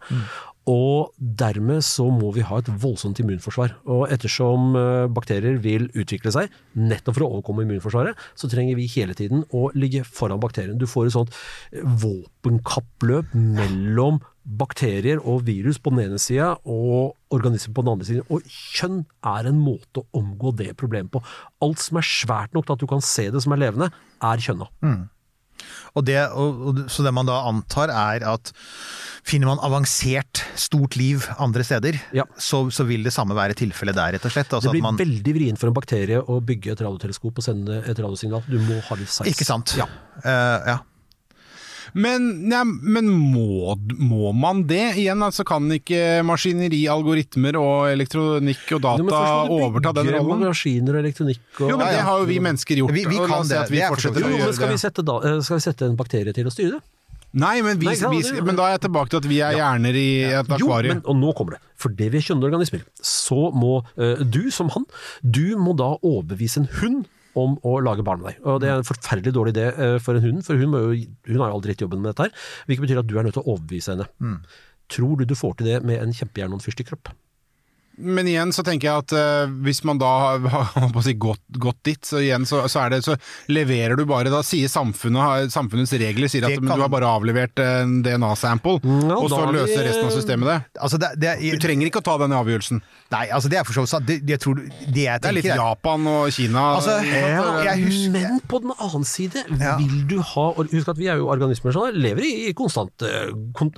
Og 0.71 1.13
dermed 1.19 1.85
så 1.87 2.07
må 2.15 2.33
vi 2.37 2.45
ha 2.47 2.61
et 2.61 2.71
voldsomt 2.83 3.21
immunforsvar. 3.23 3.77
Og 3.91 4.07
ettersom 4.13 4.75
eh, 4.79 5.07
bakterier 5.13 5.61
vil 5.63 5.89
utvikle 5.99 6.33
seg, 6.35 6.51
nettopp 6.79 7.19
for 7.19 7.27
å 7.27 7.31
overkomme 7.37 7.67
immunforsvaret, 7.67 8.19
så 8.39 8.51
trenger 8.51 8.79
vi 8.79 8.89
hele 8.95 9.17
tiden 9.19 9.47
å 9.57 9.69
ligge 9.77 10.05
foran 10.07 10.43
bakterien. 10.43 10.79
Du 10.81 10.89
får 10.91 11.09
et 11.09 11.17
sånt 11.17 11.39
eh, 11.73 11.85
våpenkappløp 11.85 13.35
mellom 13.35 14.21
bakterier 14.45 15.21
og 15.29 15.45
virus 15.47 15.79
på 15.79 15.93
den 15.93 16.07
ene 16.09 16.21
sida, 16.23 16.55
og 16.65 17.17
organismer 17.31 17.77
på 17.77 17.85
den 17.85 17.93
andre 17.95 18.09
siden. 18.09 18.27
Og 18.33 18.43
kjønn 18.51 19.01
er 19.31 19.49
en 19.51 19.63
måte 19.63 20.03
å 20.03 20.21
omgå 20.21 20.53
det 20.59 20.73
problemet 20.81 21.13
på. 21.15 21.23
Alt 21.65 21.83
som 21.83 22.01
er 22.01 22.07
svært 22.07 22.55
nok 22.57 22.67
til 22.69 22.77
at 22.77 22.83
du 22.83 22.91
kan 22.91 23.05
se 23.05 23.29
det 23.31 23.43
som 23.45 23.55
er 23.57 23.65
levende, 23.67 23.91
er 24.21 24.45
kjønna. 24.45 24.69
Og 25.99 26.05
det, 26.07 26.17
og, 26.33 26.85
så 26.89 27.05
det 27.05 27.13
man 27.13 27.29
da 27.29 27.43
antar 27.51 27.91
er 27.93 28.25
at 28.31 28.53
finner 29.27 29.51
man 29.51 29.61
avansert, 29.67 30.41
stort 30.59 30.97
liv 30.97 31.27
andre 31.39 31.65
steder, 31.67 31.99
Ja. 32.17 32.25
så, 32.41 32.63
så 32.73 32.87
vil 32.89 33.05
det 33.05 33.13
samme 33.13 33.37
være 33.37 33.57
tilfellet 33.59 33.99
der, 33.99 34.15
rett 34.17 34.25
og 34.25 34.33
slett. 34.33 34.55
Altså 34.57 34.71
Det 34.71 34.79
blir 34.79 34.87
man, 34.87 35.01
veldig 35.01 35.35
vrient 35.37 35.61
for 35.61 35.69
en 35.71 35.77
bakterie 35.77 36.23
å 36.23 36.39
bygge 36.41 36.73
et 36.73 36.85
radioteleskop 36.87 37.43
og 37.43 37.45
sende 37.45 37.83
et 37.85 37.99
radiosignal. 38.01 38.47
Du 38.49 38.57
må 38.65 38.81
ha 38.87 38.99
litt 38.99 39.13
size. 39.13 39.29
ikke 39.29 39.47
sant? 39.49 39.75
Ja. 39.79 39.87
Uh, 40.25 40.73
ja. 40.73 40.79
Men, 41.95 42.51
ja, 42.51 42.63
men 42.65 43.09
må, 43.09 43.75
må 43.99 44.33
man 44.37 44.63
det? 44.69 44.97
Igjen, 45.01 45.23
altså 45.27 45.45
kan 45.49 45.67
ikke 45.75 46.21
maskineri, 46.27 46.85
algoritmer 46.93 47.57
og 47.61 47.89
elektronikk 47.91 48.71
og 48.77 48.83
data 48.87 49.09
først 49.09 49.55
overta 49.57 49.93
den 50.01 50.13
rollen? 50.15 50.45
maskiner 50.47 50.99
og 50.99 51.03
elektronikk 51.05 51.61
og 51.65 51.73
Jo, 51.73 51.77
men 51.81 51.87
det 51.91 52.05
har 52.07 52.23
jo 52.23 52.29
vi 52.31 52.39
mennesker 52.41 52.81
gjort. 52.83 52.95
Vi- 52.95 53.07
vi 53.11 53.19
kan 53.27 53.45
si 53.45 53.55
det. 53.55 53.59
at 53.65 53.71
vi 53.71 53.77
Det 53.77 53.85
er 53.85 53.95
fortsetter 53.95 54.21
jo, 54.21 54.27
å 54.27 54.39
gjøre 54.39 54.47
det. 54.47 54.55
skal 54.61 54.69
vi, 54.69 54.79
sette 54.85 55.05
da, 55.05 55.17
eh, 55.25 55.41
skal 55.41 55.57
vi 55.57 55.61
sette 55.67 55.83
en 55.91 55.97
bakterie 55.97 56.33
til 56.35 56.47
å 56.47 56.51
styre 56.55 56.79
det? 56.79 56.83
Nei, 57.33 57.61
men, 57.63 57.79
vi, 57.79 57.87
Nei, 57.87 57.95
vi, 57.95 58.41
men 58.43 58.57
da 58.57 58.65
er 58.67 58.73
jeg 58.75 58.81
tilbake 58.91 59.09
til 59.13 59.19
at 59.23 59.27
vi 59.31 59.39
er 59.39 59.53
hjerner 59.55 59.95
i 59.95 60.09
et 60.35 60.49
akvarium. 60.51 60.99
Jo, 60.99 60.99
men, 60.99 61.03
og 61.07 61.17
nå 61.17 61.33
kommer 61.39 61.53
det. 61.55 61.61
Fordi 61.79 62.09
vi 62.11 62.19
er 62.19 62.25
kjønnede 62.27 62.49
organismer, 62.51 62.83
så 63.01 63.53
må 63.55 63.85
uh, 63.97 64.25
du 64.27 64.51
som 64.51 64.69
han, 64.75 64.85
du 65.23 65.57
må 65.57 65.77
da 65.79 65.93
overbevise 66.03 66.59
en 66.65 66.69
hund 66.81 67.07
om 67.39 67.57
å 67.67 67.77
lage 67.85 68.05
barn 68.07 68.23
med 68.23 68.33
deg. 68.33 68.43
Og 68.47 68.61
det 68.63 68.71
er 68.71 68.81
en 68.81 68.87
forferdelig 68.87 69.35
dårlig 69.37 69.55
idé 69.55 69.69
eh, 69.71 69.97
for 70.03 70.19
en 70.19 70.25
hund, 70.25 70.43
for 70.47 70.59
hun, 70.59 70.73
må 70.73 70.83
jo, 70.83 70.99
hun 71.29 71.43
har 71.43 71.53
jo 71.53 71.61
aldri 71.61 71.75
gitt 71.75 71.85
jobben 71.87 72.03
med 72.03 72.13
dette 72.13 72.29
her. 72.29 72.49
Hvilket 72.67 72.87
betyr 72.87 73.03
at 73.03 73.11
du 73.11 73.17
er 73.17 73.27
nødt 73.27 73.37
til 73.39 73.45
å 73.45 73.55
overbevise 73.55 73.95
henne. 73.95 74.09
Mm. 74.19 74.39
Tror 74.91 75.19
du 75.19 75.27
du 75.29 75.37
får 75.39 75.59
til 75.59 75.71
det 75.71 75.81
med 75.87 76.03
en 76.03 76.15
kjempehjerne 76.15 76.57
og 76.57 76.61
en 76.61 76.67
fyrstikkkropp? 76.67 77.13
Men 77.99 78.29
igjen 78.31 78.53
så 78.55 78.63
tenker 78.65 78.89
jeg 78.89 79.03
at 79.03 79.13
uh, 79.13 79.51
hvis 79.67 79.83
man 79.85 79.99
da 80.01 80.09
har 80.41 81.03
si, 81.05 81.13
gått, 81.21 81.43
gått 81.61 81.81
dit, 81.85 81.99
så 82.07 82.21
igjen 82.23 82.47
så, 82.49 82.63
så, 82.71 82.85
er 82.87 82.95
det, 82.95 83.01
så 83.05 83.17
leverer 83.53 83.99
du 83.99 84.05
bare 84.09 84.31
Da 84.33 84.41
sier 84.47 84.71
samfunnet, 84.73 85.51
samfunnets 85.53 85.93
regler 86.01 86.31
sier 86.33 86.47
at 86.49 86.55
kan- 86.57 86.71
du 86.79 86.85
har 86.85 86.93
bare 86.93 87.09
avlevert 87.11 87.61
en 87.61 87.99
DNA-sample, 88.07 88.79
no, 88.87 89.19
og 89.19 89.29
så 89.33 89.43
er 89.43 89.53
løser 89.59 89.85
resten 89.85 90.09
av 90.09 90.15
systemet 90.17 90.49
det. 90.49 90.59
Altså, 90.81 91.01
det, 91.03 91.11
det, 91.21 91.35
Du 91.57 91.61
trenger 91.67 91.91
ikke 91.91 92.01
å 92.01 92.07
ta 92.07 92.15
den 92.23 92.33
avgjørelsen. 92.39 92.81
Nei, 93.11 93.25
altså 93.35 93.51
det 93.53 93.59
er 93.61 93.67
for 93.69 93.77
så 93.77 94.01
vidt. 94.01 94.25
Det, 94.29 94.39
tror, 94.41 94.63
det 94.65 95.05
jeg 95.05 95.21
Det 95.21 95.31
er 95.33 95.37
litt 95.37 95.51
Japan 95.51 96.07
og 96.15 96.31
Kina. 96.33 96.65
Altså, 96.79 96.97
jeg 97.05 97.85
husker 97.85 98.15
Men 98.15 98.41
på 98.49 98.63
den 98.65 98.73
annen 98.79 99.05
side, 99.09 99.45
Ja. 99.61 99.77
vil 99.83 100.07
du 100.09 100.17
ha 100.23 100.47
og 100.55 100.71
Husk 100.71 100.89
at 100.93 100.99
vi 101.01 101.09
er 101.11 101.19
jo 101.21 101.29
organismer 101.33 101.75
som 101.75 101.91
lever 101.97 102.23
i 102.25 102.53
konstant 102.57 103.03
eh, 103.03 103.33
kon, 103.59 103.73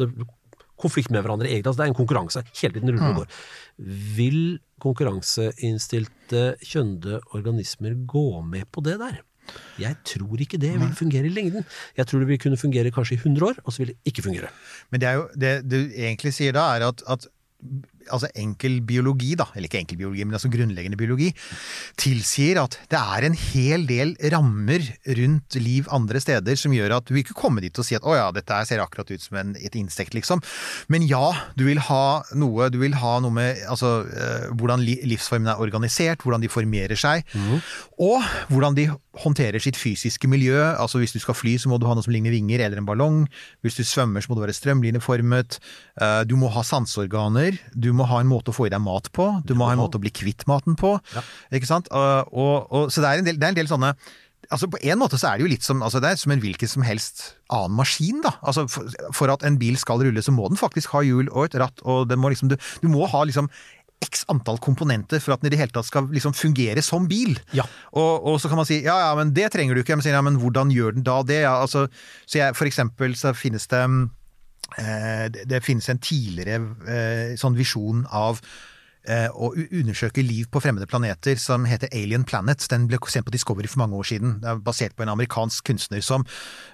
konflikt 0.82 1.10
med 1.14 1.22
hverandre. 1.24 1.48
Egentlig. 1.48 1.70
Altså, 1.70 1.80
det 1.80 1.86
er 1.86 1.92
en 1.92 1.98
konkurranse. 1.98 2.42
Hele 2.58 2.74
tiden 2.76 2.90
ruller 2.92 3.08
og 3.12 3.20
går. 3.22 3.28
Vil 4.16 4.60
konkurranseinnstilte 4.82 6.56
kjønde 6.62 7.20
organismer 7.36 7.94
gå 8.08 8.42
med 8.46 8.66
på 8.74 8.82
det 8.84 8.98
der? 9.02 9.20
Jeg 9.80 9.98
tror 10.06 10.40
ikke 10.40 10.60
det 10.60 10.72
vil 10.78 10.94
fungere 10.96 11.26
i 11.26 11.32
lengden. 11.34 11.64
Jeg 11.96 12.06
tror 12.06 12.22
det 12.22 12.28
vil 12.30 12.40
kunne 12.40 12.60
fungere 12.60 12.92
kanskje 12.94 13.18
i 13.18 13.22
100 13.22 13.48
år, 13.48 13.60
og 13.64 13.74
så 13.74 13.82
vil 13.82 13.92
det 13.92 13.98
ikke 14.12 14.24
fungere. 14.24 14.50
Men 14.90 15.02
det, 15.02 15.14
jo, 15.18 15.24
det 15.34 15.52
du 15.66 15.78
egentlig 15.80 16.32
sier 16.36 16.54
da, 16.56 16.68
er 16.76 16.86
at, 16.88 17.02
at 17.10 17.26
altså 18.10 18.30
enkel 18.38 18.80
biologi, 18.86 19.34
da, 19.38 19.46
eller 19.54 19.68
ikke 19.68 19.80
enkel 19.82 20.00
biologi, 20.00 20.24
men 20.24 20.34
altså 20.38 20.50
grunnleggende 20.52 20.98
biologi, 21.00 21.30
tilsier 22.00 22.60
at 22.62 22.78
det 22.92 22.98
er 23.00 23.26
en 23.28 23.36
hel 23.38 23.86
del 23.88 24.14
rammer 24.32 24.84
rundt 25.18 25.58
liv 25.60 25.88
andre 25.92 26.20
steder 26.22 26.58
som 26.58 26.74
gjør 26.74 26.96
at 26.98 27.08
du 27.10 27.18
ikke 27.20 27.36
kommer 27.38 27.64
dit 27.64 27.78
og 27.78 27.86
si 27.86 27.96
at 27.98 28.06
å 28.06 28.16
ja, 28.16 28.26
dette 28.34 28.58
ser 28.68 28.82
akkurat 28.82 29.10
ut 29.12 29.22
som 29.22 29.38
en, 29.40 29.54
et 29.60 29.76
insekt, 29.78 30.14
liksom. 30.16 30.42
Men 30.92 31.04
ja, 31.08 31.32
du 31.58 31.64
vil 31.68 31.80
ha 31.88 32.22
noe, 32.38 32.70
du 32.72 32.80
vil 32.82 32.96
ha 33.02 33.18
noe 33.22 33.34
med 33.34 33.62
altså, 33.70 34.02
eh, 34.08 34.48
hvordan 34.58 34.82
li, 34.84 34.98
livsformene 35.12 35.54
er 35.56 35.62
organisert, 35.62 36.22
hvordan 36.24 36.42
de 36.44 36.50
formerer 36.52 36.98
seg, 36.98 37.24
og 38.02 38.22
hvordan 38.50 38.76
de 38.78 38.88
håndterer 39.22 39.60
sitt 39.60 39.76
fysiske 39.76 40.28
miljø. 40.30 40.56
Altså 40.80 40.96
hvis 41.02 41.12
du 41.12 41.18
skal 41.20 41.36
fly, 41.36 41.58
så 41.60 41.68
må 41.68 41.76
du 41.78 41.84
ha 41.86 41.92
noe 41.94 42.04
som 42.04 42.14
ligner 42.14 42.32
vinger 42.32 42.62
eller 42.64 42.80
en 42.80 42.86
ballong. 42.88 43.18
Hvis 43.60 43.76
du 43.76 43.82
svømmer, 43.84 44.24
så 44.24 44.30
må 44.32 44.38
du 44.38 44.44
være 44.46 44.56
strømlinjeformet. 44.56 45.58
Eh, 46.00 46.22
Du 46.24 46.36
må 46.40 46.48
ha 46.54 46.62
sanseorganer. 46.64 47.58
Du 47.76 47.91
må 47.96 48.06
ha 48.10 48.20
en 48.22 48.30
måte 48.30 48.52
å 48.52 48.56
få 48.56 48.68
i 48.68 48.72
deg 48.72 48.82
mat 48.84 49.10
på. 49.14 49.28
Du 49.46 49.54
må 49.58 49.68
ha 49.68 49.76
en 49.76 49.82
måte 49.82 50.00
å 50.00 50.02
bli 50.02 50.12
kvitt 50.14 50.46
maten 50.50 50.76
på. 50.78 50.96
Ikke 51.54 51.68
sant? 51.68 51.90
Og, 51.92 52.32
og, 52.32 52.54
og, 52.68 52.92
så 52.92 53.04
det 53.04 53.10
er, 53.10 53.22
en 53.22 53.30
del, 53.30 53.40
det 53.40 53.48
er 53.48 53.56
en 53.56 53.62
del 53.62 53.72
sånne 53.72 53.96
Altså 54.52 54.66
På 54.68 54.76
en 54.82 54.98
måte 54.98 55.16
så 55.16 55.30
er 55.30 55.38
det 55.38 55.44
jo 55.46 55.50
litt 55.52 55.64
som, 55.64 55.84
altså 55.86 56.00
det 56.02 56.10
er 56.12 56.18
som 56.18 56.32
en 56.34 56.40
hvilken 56.42 56.68
som 56.68 56.82
helst 56.84 57.22
annen 57.54 57.76
maskin. 57.78 58.18
da. 58.24 58.34
Altså 58.42 58.66
for, 58.68 58.90
for 59.14 59.32
at 59.32 59.46
en 59.46 59.54
bil 59.56 59.78
skal 59.80 60.02
rulle, 60.02 60.20
så 60.20 60.34
må 60.34 60.48
den 60.50 60.60
faktisk 60.60 60.92
ha 60.96 61.00
hjul 61.06 61.30
og 61.30 61.46
et 61.46 61.54
ratt. 61.62 61.78
og 61.86 62.10
den 62.10 62.20
må 62.20 62.32
liksom, 62.34 62.50
du, 62.50 62.58
du 62.82 62.88
må 62.90 63.06
ha 63.08 63.22
liksom 63.24 63.48
x 64.02 64.24
antall 64.32 64.58
komponenter 64.62 65.22
for 65.22 65.34
at 65.34 65.42
den 65.42 65.50
i 65.50 65.54
det 65.54 65.60
hele 65.60 65.74
tatt 65.74 65.88
skal 65.88 66.08
liksom 66.12 66.34
fungere 66.36 66.82
som 66.84 67.06
bil. 67.10 67.36
Ja. 67.56 67.66
Og, 67.94 68.26
og 68.32 68.40
så 68.42 68.50
kan 68.50 68.60
man 68.60 68.68
si 68.68 68.80
ja, 68.82 68.96
ja, 69.06 69.12
men 69.18 69.32
det 69.36 69.52
trenger 69.54 69.78
du 69.78 69.82
ikke. 69.82 69.96
Men, 69.96 70.04
sier, 70.04 70.16
ja, 70.16 70.24
men 70.24 70.40
hvordan 70.42 70.72
gjør 70.74 70.98
den 70.98 71.06
da 71.06 71.20
det? 71.26 71.42
Ja, 71.44 71.54
altså, 71.62 71.86
så 72.26 72.42
jeg, 72.42 72.58
for 72.58 72.68
eksempel 72.68 73.16
så 73.18 73.34
finnes 73.36 73.68
det 73.70 73.84
eh, 73.86 74.02
det, 74.78 75.44
det 75.50 75.62
finnes 75.64 75.88
en 75.88 76.00
tidligere 76.02 76.60
eh, 76.88 77.34
sånn 77.40 77.58
visjon 77.58 78.06
av 78.10 78.40
eh, 79.08 79.28
undersøker 79.34 80.22
liv 80.22 80.48
på 80.52 80.60
fremmede 80.62 80.86
planeter 80.86 81.38
som 81.40 81.66
heter 81.68 81.90
Alien 81.92 82.24
Planet. 82.28 82.64
Den 82.70 82.86
ble 82.90 83.00
sendt 83.08 83.26
på 83.26 83.34
Discovery 83.34 83.68
for 83.70 83.82
mange 83.82 83.98
år 83.98 84.08
siden. 84.12 84.36
Det 84.42 84.50
er 84.50 84.62
basert 84.62 84.96
på 84.96 85.04
en 85.06 85.12
amerikansk 85.12 85.64
kunstner 85.66 86.02
som, 86.04 86.26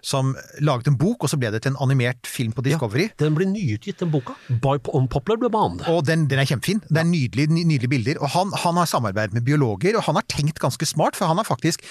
som 0.03 0.35
laget 0.61 0.91
en 0.91 0.99
bok, 0.99 1.25
og 1.25 1.33
så 1.33 1.39
ble 1.41 1.53
det 1.55 1.63
til 1.65 1.75
en 1.75 1.81
animert 1.85 2.29
film 2.29 2.53
på 2.57 2.65
Discovery. 2.67 3.09
Den 3.21 3.37
ble 3.39 3.49
nyutgitt, 3.51 4.01
den 4.03 4.13
boka. 4.13 4.37
By 4.49 4.79
Unpopular 4.95 5.51
banen. 5.53 5.83
Og 5.91 6.05
den, 6.07 6.27
den 6.31 6.41
er 6.43 6.49
kjempefin. 6.49 6.83
Det 6.89 7.03
er 7.03 7.09
nydelige, 7.09 7.53
nydelige 7.53 7.93
bilder. 7.93 8.23
Og 8.23 8.33
han, 8.35 8.53
han 8.65 8.81
har 8.81 8.89
samarbeidet 8.91 9.37
med 9.37 9.47
biologer, 9.47 9.99
og 9.99 10.07
han 10.09 10.19
har 10.19 10.27
tenkt 10.31 10.61
ganske 10.63 10.87
smart, 10.89 11.17
for 11.17 11.31
han 11.31 11.41
har 11.41 11.49
faktisk 11.49 11.85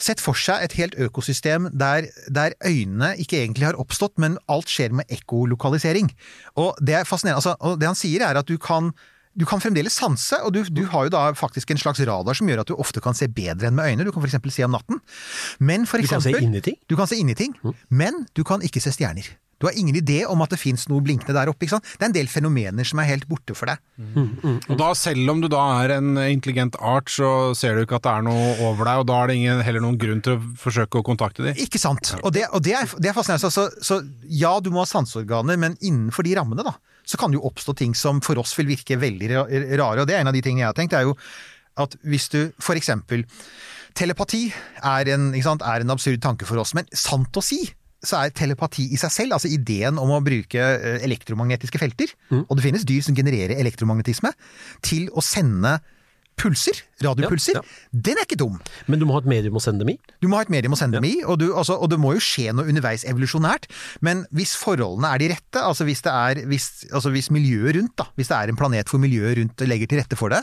sett 0.00 0.22
for 0.22 0.38
seg 0.38 0.64
et 0.64 0.76
helt 0.78 0.96
økosystem 1.00 1.70
der, 1.74 2.10
der 2.28 2.56
øynene 2.66 3.14
ikke 3.20 3.40
egentlig 3.42 3.70
har 3.70 3.78
oppstått, 3.80 4.18
men 4.22 4.38
alt 4.50 4.70
skjer 4.70 4.94
med 4.94 5.10
ekkolokalisering. 5.12 6.10
Og 6.60 6.76
det 6.84 7.00
er 7.00 7.08
fascinerende. 7.08 7.40
Altså, 7.40 7.56
og 7.60 7.80
det 7.80 7.90
han 7.90 7.98
sier 7.98 8.26
er 8.26 8.38
at 8.40 8.48
du 8.48 8.58
kan 8.60 8.92
du 9.40 9.46
kan 9.48 9.62
fremdeles 9.62 9.96
sanse, 9.96 10.36
og 10.44 10.52
du, 10.54 10.62
du 10.68 10.84
har 10.92 11.08
jo 11.08 11.14
da 11.16 11.26
faktisk 11.38 11.72
en 11.72 11.80
slags 11.80 12.02
radar 12.04 12.36
som 12.36 12.48
gjør 12.50 12.62
at 12.64 12.70
du 12.70 12.76
ofte 12.76 13.00
kan 13.04 13.16
se 13.16 13.30
bedre 13.32 13.70
enn 13.70 13.78
med 13.78 13.88
øynene. 13.88 14.08
Du 14.08 14.12
kan 14.14 14.24
f.eks. 14.24 14.36
se 14.52 14.66
om 14.66 14.76
natten. 14.76 15.00
Men 15.58 15.88
for 15.88 16.02
Du 16.02 16.08
kan 16.10 16.20
se 16.20 16.34
eksempel, 16.34 16.50
inn 16.50 16.58
i 16.60 16.64
ting? 16.64 16.76
Du 16.90 16.98
kan 17.00 17.08
se 17.08 17.18
inn 17.20 17.32
i 17.32 17.38
ting, 17.38 17.56
men 17.88 18.26
du 18.36 18.44
kan 18.46 18.60
ikke 18.66 18.82
se 18.84 18.92
stjerner. 18.94 19.32
Du 19.60 19.66
har 19.68 19.76
ingen 19.76 19.96
idé 19.98 20.22
om 20.24 20.40
at 20.40 20.54
det 20.54 20.56
fins 20.56 20.86
noe 20.88 21.04
blinkende 21.04 21.34
der 21.36 21.50
oppe. 21.52 21.66
ikke 21.66 21.74
sant? 21.74 21.88
Det 22.00 22.06
er 22.06 22.08
en 22.08 22.14
del 22.16 22.30
fenomener 22.32 22.86
som 22.88 23.02
er 23.02 23.10
helt 23.10 23.26
borte 23.28 23.52
for 23.52 23.68
deg. 23.68 23.82
Og 24.72 24.78
da, 24.80 24.88
selv 24.96 25.28
om 25.34 25.42
du 25.42 25.50
da 25.52 25.60
er 25.82 25.98
en 25.98 26.14
intelligent 26.22 26.78
art, 26.80 27.12
så 27.12 27.52
ser 27.58 27.76
du 27.76 27.84
ikke 27.84 27.98
at 28.00 28.06
det 28.06 28.14
er 28.14 28.24
noe 28.24 28.54
over 28.70 28.88
deg, 28.88 29.02
og 29.02 29.08
da 29.10 29.18
er 29.20 29.28
det 29.28 29.36
ingen, 29.36 29.60
heller 29.66 29.84
noen 29.84 29.98
grunn 30.00 30.24
til 30.24 30.38
å 30.38 30.54
forsøke 30.62 31.02
å 31.02 31.04
kontakte 31.04 31.44
dem. 31.44 31.60
Ikke 31.60 31.80
sant? 31.82 32.14
Og 32.24 32.32
det, 32.32 32.46
og 32.56 32.64
det, 32.64 32.72
er, 32.78 32.88
det 32.96 33.12
er 33.12 33.18
fascinerende. 33.18 33.52
Så, 33.52 33.68
så 33.84 34.00
ja, 34.24 34.54
du 34.64 34.72
må 34.72 34.80
ha 34.80 34.88
sanseorganer, 34.88 35.60
men 35.60 35.76
innenfor 35.84 36.24
de 36.24 36.38
rammene, 36.40 36.64
da, 36.64 36.78
så 37.10 37.18
kan 37.18 37.32
det 37.32 37.40
jo 37.40 37.48
oppstå 37.48 37.74
ting 37.80 37.96
som 37.98 38.22
for 38.22 38.38
oss 38.38 38.54
vil 38.58 38.70
virke 38.70 38.98
veldig 39.00 39.32
rare. 39.34 40.02
Og 40.02 40.06
det 40.06 40.14
er 40.14 40.22
en 40.22 40.30
av 40.30 40.36
de 40.36 40.44
tingene 40.44 40.62
jeg 40.62 40.70
har 40.70 40.78
tenkt, 40.78 40.94
er 40.94 41.08
jo 41.08 41.16
at 41.80 41.96
hvis 42.06 42.28
du 42.30 42.40
for 42.62 42.78
eksempel 42.78 43.26
Telepati 43.98 44.44
er 44.86 45.08
en, 45.16 45.32
sant, 45.42 45.64
er 45.66 45.82
en 45.82 45.90
absurd 45.90 46.20
tanke 46.22 46.46
for 46.46 46.62
oss, 46.62 46.76
men 46.78 46.86
sant 46.94 47.34
å 47.34 47.42
si 47.42 47.64
så 48.00 48.22
er 48.22 48.32
telepati 48.32 48.86
i 48.94 48.98
seg 49.00 49.12
selv, 49.12 49.36
altså 49.36 49.50
ideen 49.52 49.98
om 50.00 50.12
å 50.14 50.22
bruke 50.24 50.56
eh, 50.56 51.02
elektromagnetiske 51.04 51.80
felter, 51.82 52.12
og 52.46 52.54
det 52.56 52.64
finnes 52.64 52.86
dyr 52.88 53.02
som 53.04 53.16
genererer 53.18 53.58
elektromagnetisme, 53.60 54.30
til 54.86 55.10
å 55.12 55.24
sende 55.24 55.74
pulser, 56.40 56.80
radiopulser, 57.04 57.60
Ja, 57.60 57.62
den 58.08 58.20
er 58.20 58.26
ikke 58.26 58.38
dum. 58.40 58.58
Men 58.90 59.00
du 59.00 59.06
må 59.08 59.16
ha 59.16 59.22
et 59.22 59.30
medium 59.30 59.58
å 59.60 59.62
sende 59.62 59.84
dem 59.84 59.94
i. 59.94 59.96
Du 60.22 60.28
må 60.30 60.38
ha 60.40 60.46
et 60.46 60.52
medium 60.52 60.76
å 60.76 60.80
sende 60.80 60.98
dem 60.98 61.08
i, 61.08 61.20
og, 61.22 61.38
du, 61.42 61.50
altså, 61.52 61.76
og 61.76 61.92
det 61.92 62.00
må 62.00 62.14
jo 62.16 62.22
skje 62.24 62.54
noe 62.56 62.68
underveis 62.70 63.06
evolusjonært. 63.08 63.70
Men 64.06 64.24
hvis 64.36 64.56
forholdene 64.60 65.14
er 65.14 65.22
de 65.22 65.30
rette, 65.34 65.62
altså 65.62 65.86
hvis, 65.88 66.04
det 66.06 66.14
er, 66.14 66.42
hvis, 66.50 66.68
altså 66.90 67.12
hvis 67.14 67.30
miljøet 67.34 67.76
rundt, 67.78 67.96
da, 68.00 68.08
hvis 68.18 68.32
det 68.32 68.38
er 68.38 68.52
en 68.52 68.60
planet 68.60 68.90
hvor 68.90 69.02
miljøet 69.02 69.38
rundt 69.40 69.66
legger 69.68 69.90
til 69.90 70.02
rette 70.02 70.18
for 70.18 70.32
det, 70.32 70.42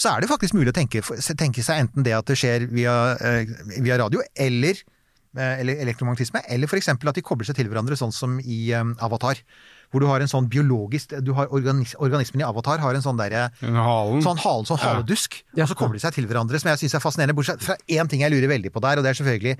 så 0.00 0.10
er 0.10 0.22
det 0.22 0.30
faktisk 0.30 0.56
mulig 0.56 0.72
å 0.72 0.76
tenke, 0.76 1.02
tenke 1.38 1.62
seg 1.62 1.84
enten 1.84 2.06
det 2.06 2.16
at 2.16 2.26
det 2.30 2.36
skjer 2.38 2.66
via, 2.72 2.94
eh, 3.22 3.54
via 3.78 3.98
radio, 4.00 4.22
eller, 4.34 4.80
eh, 5.36 5.60
eller 5.62 5.84
elektromagnetisme, 5.84 6.42
eller 6.50 6.70
f.eks. 6.70 6.90
at 6.94 7.14
de 7.14 7.22
kobler 7.22 7.46
seg 7.48 7.58
til 7.58 7.70
hverandre, 7.70 7.98
sånn 7.98 8.14
som 8.14 8.40
i 8.42 8.66
eh, 8.74 8.94
Avatar. 9.04 9.40
Hvor 9.94 10.02
du 10.02 10.08
har 10.10 10.24
en 10.24 10.30
sånn 10.30 10.48
biologisk 10.50 11.14
du 11.22 11.30
har 11.38 11.46
organis, 11.54 11.94
Organismen 12.02 12.42
i 12.42 12.46
Avatar 12.48 12.82
har 12.82 12.98
en 12.98 13.04
sånn 13.04 13.20
derre 13.20 13.46
Halen. 13.62 14.22
Sånn 14.26 14.40
halen, 14.42 14.66
sånn 14.66 14.80
haledusk. 14.82 15.38
Og 15.54 15.68
så 15.70 15.76
kobler 15.78 16.00
de 16.00 16.02
seg 16.02 16.16
til 16.18 16.26
hverandre, 16.26 16.58
som 16.58 16.72
jeg 16.72 16.82
syns 16.82 16.98
er 16.98 17.04
fascinerende. 17.04 17.36
Bortsett 17.38 17.62
fra 17.62 17.78
én 17.86 18.10
ting 18.10 18.24
jeg 18.26 18.34
lurer 18.34 18.50
veldig 18.50 18.74
på 18.74 18.82
der, 18.82 18.98
og 18.98 19.06
det 19.06 19.14
er 19.14 19.20
selvfølgelig 19.22 19.56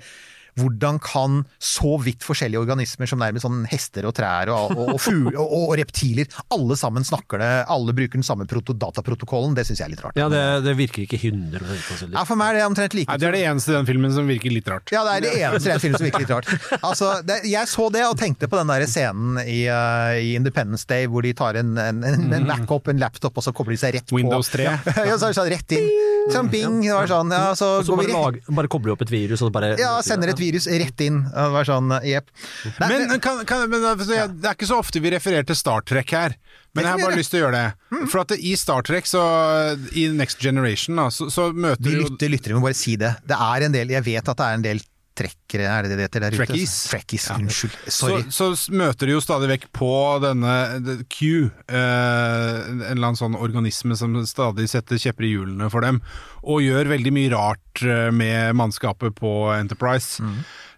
hvordan 0.59 0.99
kan 1.03 1.41
så 1.59 1.95
vidt 2.01 2.23
forskjellige 2.25 2.61
organismer 2.61 3.09
som 3.09 3.19
nærmest 3.21 3.45
sånn 3.45 3.63
hester 3.69 4.07
og 4.07 4.15
trær 4.15 4.51
og, 4.53 4.71
og, 4.75 4.93
og 4.95 5.01
fugler 5.03 5.39
og, 5.41 5.55
og 5.59 5.73
reptiler, 5.81 6.29
alle 6.55 6.77
sammen 6.79 7.05
snakker 7.07 7.41
det, 7.41 7.51
alle 7.71 7.95
bruker 7.95 8.19
den 8.19 8.27
samme 8.27 8.47
dataprotokollen, 8.47 9.55
det 9.57 9.65
syns 9.67 9.81
jeg 9.81 9.89
er 9.89 9.93
litt 9.95 10.03
rart. 10.05 10.19
Ja, 10.19 10.29
det, 10.31 10.43
det 10.65 10.75
virker 10.79 11.03
ikke 11.03 11.19
100. 11.19 12.13
Ja, 12.13 12.23
for 12.27 12.39
meg 12.39 12.53
er 12.53 12.61
det 12.61 12.65
omtrent 12.69 12.95
like 12.97 13.11
Nei, 13.11 13.19
det 13.21 13.29
er 13.29 13.35
det 13.35 13.43
eneste 13.49 13.73
i 13.73 13.77
den 13.77 13.89
filmen 13.89 14.13
som 14.15 14.29
virker 14.29 14.53
litt 14.53 14.69
rart. 14.71 14.93
ja, 14.95 15.03
det 15.07 15.17
er 15.17 15.25
det 15.25 15.33
eneste 15.41 15.69
i 15.69 15.73
den 15.73 15.83
filmen 15.83 15.99
som 15.99 16.07
virker 16.07 16.25
litt 16.25 16.33
rart. 16.33 16.51
Altså, 16.79 17.11
det, 17.27 17.41
jeg 17.49 17.71
så 17.71 17.89
det 17.93 18.05
og 18.07 18.17
tenkte 18.19 18.49
på 18.51 18.59
den 18.59 18.71
der 18.71 18.87
scenen 18.89 19.39
i, 19.43 19.65
uh, 19.67 20.15
i 20.15 20.35
Independence 20.39 20.87
Day 20.89 21.09
hvor 21.11 21.25
de 21.25 21.33
tar 21.37 21.59
en, 21.59 21.75
en, 21.81 22.03
en, 22.07 22.27
en 22.39 22.47
Mac 22.47 22.71
opp, 22.71 22.89
en 22.91 23.01
laptop, 23.01 23.35
og 23.35 23.45
så 23.45 23.53
kobler 23.55 23.75
de 23.75 23.81
seg 23.81 23.97
rett 23.97 24.07
på. 24.09 24.19
Windows 24.19 24.51
3. 24.53 24.67
Ja, 24.67 24.77
ja, 25.11 25.17
så 25.19 25.29
er 25.29 25.35
det 25.35 25.39
sånn 25.41 25.51
rett 25.51 25.75
inn. 25.75 25.89
Sånn 26.33 26.49
bing. 26.49 26.79
Det 26.81 26.93
var 26.95 27.09
sånn, 27.09 27.31
ja, 27.33 27.51
så, 27.57 27.67
Og 27.79 27.85
så 27.85 27.93
går 27.93 28.01
vi 28.01 28.07
bare, 28.09 28.39
lag, 28.39 28.55
bare 28.59 28.71
koble 28.71 28.93
opp 28.95 29.03
et 29.05 29.11
virus 29.13 29.43
og 29.45 29.51
bare 29.55 29.75
Ja, 29.79 29.93
sender 30.05 30.31
et 30.33 30.41
virus 30.41 30.67
rett 30.67 31.03
inn. 31.05 31.21
Det 31.29 31.45
var 31.53 31.67
sånn, 31.67 31.93
jepp. 32.05 32.31
Men, 32.81 33.19
kan, 33.21 33.43
kan, 33.45 33.67
men 33.69 33.85
altså, 33.85 34.09
det 34.33 34.49
er 34.49 34.57
ikke 34.57 34.69
så 34.69 34.79
ofte 34.81 35.01
vi 35.03 35.13
refererer 35.13 35.45
til 35.47 35.59
Star 35.59 35.85
Trek 35.85 36.15
her. 36.15 36.37
Men 36.75 36.83
jeg 36.87 36.91
har 36.97 37.03
bare 37.05 37.19
lyst 37.19 37.31
til 37.31 37.39
å 37.39 37.45
gjøre 37.45 37.61
det. 37.61 38.07
For 38.11 38.23
at 38.25 38.33
i 38.35 38.55
Star 38.59 38.83
Trek, 38.87 39.07
så 39.07 39.21
i 39.95 40.09
Next 40.11 40.41
Generation, 40.43 40.99
så, 41.13 41.29
så 41.31 41.51
møter 41.53 41.85
vi 41.85 41.93
du 41.93 42.01
jo 42.01 42.09
lytter, 42.09 42.33
lytter, 42.33 42.51
vi 42.55 42.59
må 42.59 42.65
bare 42.67 42.77
si 42.77 42.97
det. 42.99 43.13
Det 43.23 43.37
er 43.47 43.67
en 43.69 43.77
del, 43.77 43.93
jeg 43.95 44.07
vet 44.09 44.33
at 44.33 44.41
det 44.41 44.49
er 44.49 44.59
en 44.59 44.65
del 44.65 44.83
trekkere, 45.47 45.69
er 45.69 45.83
det 45.83 45.89
det 45.91 45.97
det 45.97 46.05
heter 46.07 46.19
der 46.25 46.31
ute? 46.35 46.45
Trekkies. 46.45 46.73
Trekkies, 46.89 47.29
Ja. 47.29 47.35
unnskyld. 47.37 47.75
Sorry. 47.91 48.23
Så, 48.29 48.55
så 48.57 48.71
møter 48.73 49.05
de 49.07 49.13
jo 49.13 49.21
stadig 49.21 49.49
vekk 49.49 49.67
på 49.73 49.91
denne 50.23 50.55
Q, 51.09 51.51
eh, 51.67 51.75
en 51.75 52.81
eller 52.91 53.07
annen 53.07 53.15
sånn 53.19 53.35
organisme 53.37 53.95
som 53.97 54.15
stadig 54.25 54.67
setter 54.69 54.97
kjepper 54.97 55.23
i 55.27 55.33
hjulene 55.35 55.69
for 55.71 55.81
dem, 55.85 56.01
og 56.43 56.61
gjør 56.61 56.89
veldig 56.93 57.13
mye 57.13 57.31
rart 57.33 57.83
eh, 57.83 58.11
med 58.11 58.55
mannskapet 58.55 59.15
på 59.15 59.35
Enterprise. 59.55 60.21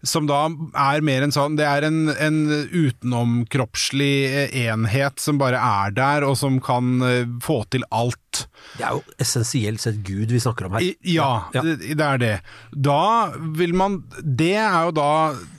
Som 0.05 0.27
da 0.29 0.43
er 0.77 1.01
mer 1.01 1.23
en 1.25 1.31
sånn 1.33 1.55
Det 1.57 1.65
er 1.65 1.81
en, 1.87 2.07
en 2.21 2.35
utenomkroppslig 2.69 4.25
eh, 4.29 4.53
enhet 4.69 5.19
som 5.19 5.39
bare 5.41 5.57
er 5.57 5.91
der, 5.97 6.23
og 6.27 6.37
som 6.39 6.59
kan 6.63 7.01
eh, 7.03 7.25
få 7.43 7.63
til 7.73 7.83
alt. 7.91 8.43
Det 8.77 8.85
er 8.85 8.93
jo 8.97 9.01
essensielt 9.21 9.81
sett 9.81 9.99
Gud 10.05 10.31
vi 10.31 10.39
snakker 10.43 10.67
om 10.69 10.77
her. 10.77 10.85
I- 10.85 11.15
Ja, 11.17 11.47
Det, 11.53 11.79
det 11.97 12.01
er 12.05 12.17
det. 12.21 12.33
Da 12.75 13.31
vil 13.57 13.73
man 13.73 14.03
Det 14.21 14.56
er 14.61 14.87
jo 14.87 14.95
da 14.95 15.11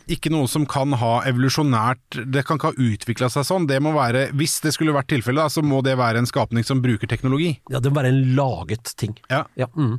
ikke 0.08 0.32
noe 0.32 0.48
som 0.48 0.64
kan 0.68 0.94
ha 0.96 1.18
evolusjonært 1.28 2.22
Det 2.32 2.44
kan 2.48 2.56
ikke 2.56 2.70
ha 2.72 2.86
utvikla 2.88 3.28
seg 3.32 3.44
sånn. 3.44 3.68
Det 3.68 3.78
må 3.84 3.92
være 3.96 4.28
Hvis 4.38 4.58
det 4.64 4.72
skulle 4.76 4.96
vært 4.96 5.10
tilfellet, 5.12 5.52
så 5.52 5.64
må 5.64 5.82
det 5.84 5.98
være 6.00 6.22
en 6.22 6.28
skapning 6.28 6.66
som 6.66 6.82
bruker 6.84 7.10
teknologi. 7.10 7.58
Ja, 7.72 7.82
det 7.82 7.92
må 7.92 8.00
være 8.00 8.14
en 8.14 8.36
laget 8.38 8.94
ting. 9.00 9.18
Ja. 9.28 9.44
Ja, 9.58 9.68
mm. 9.74 9.98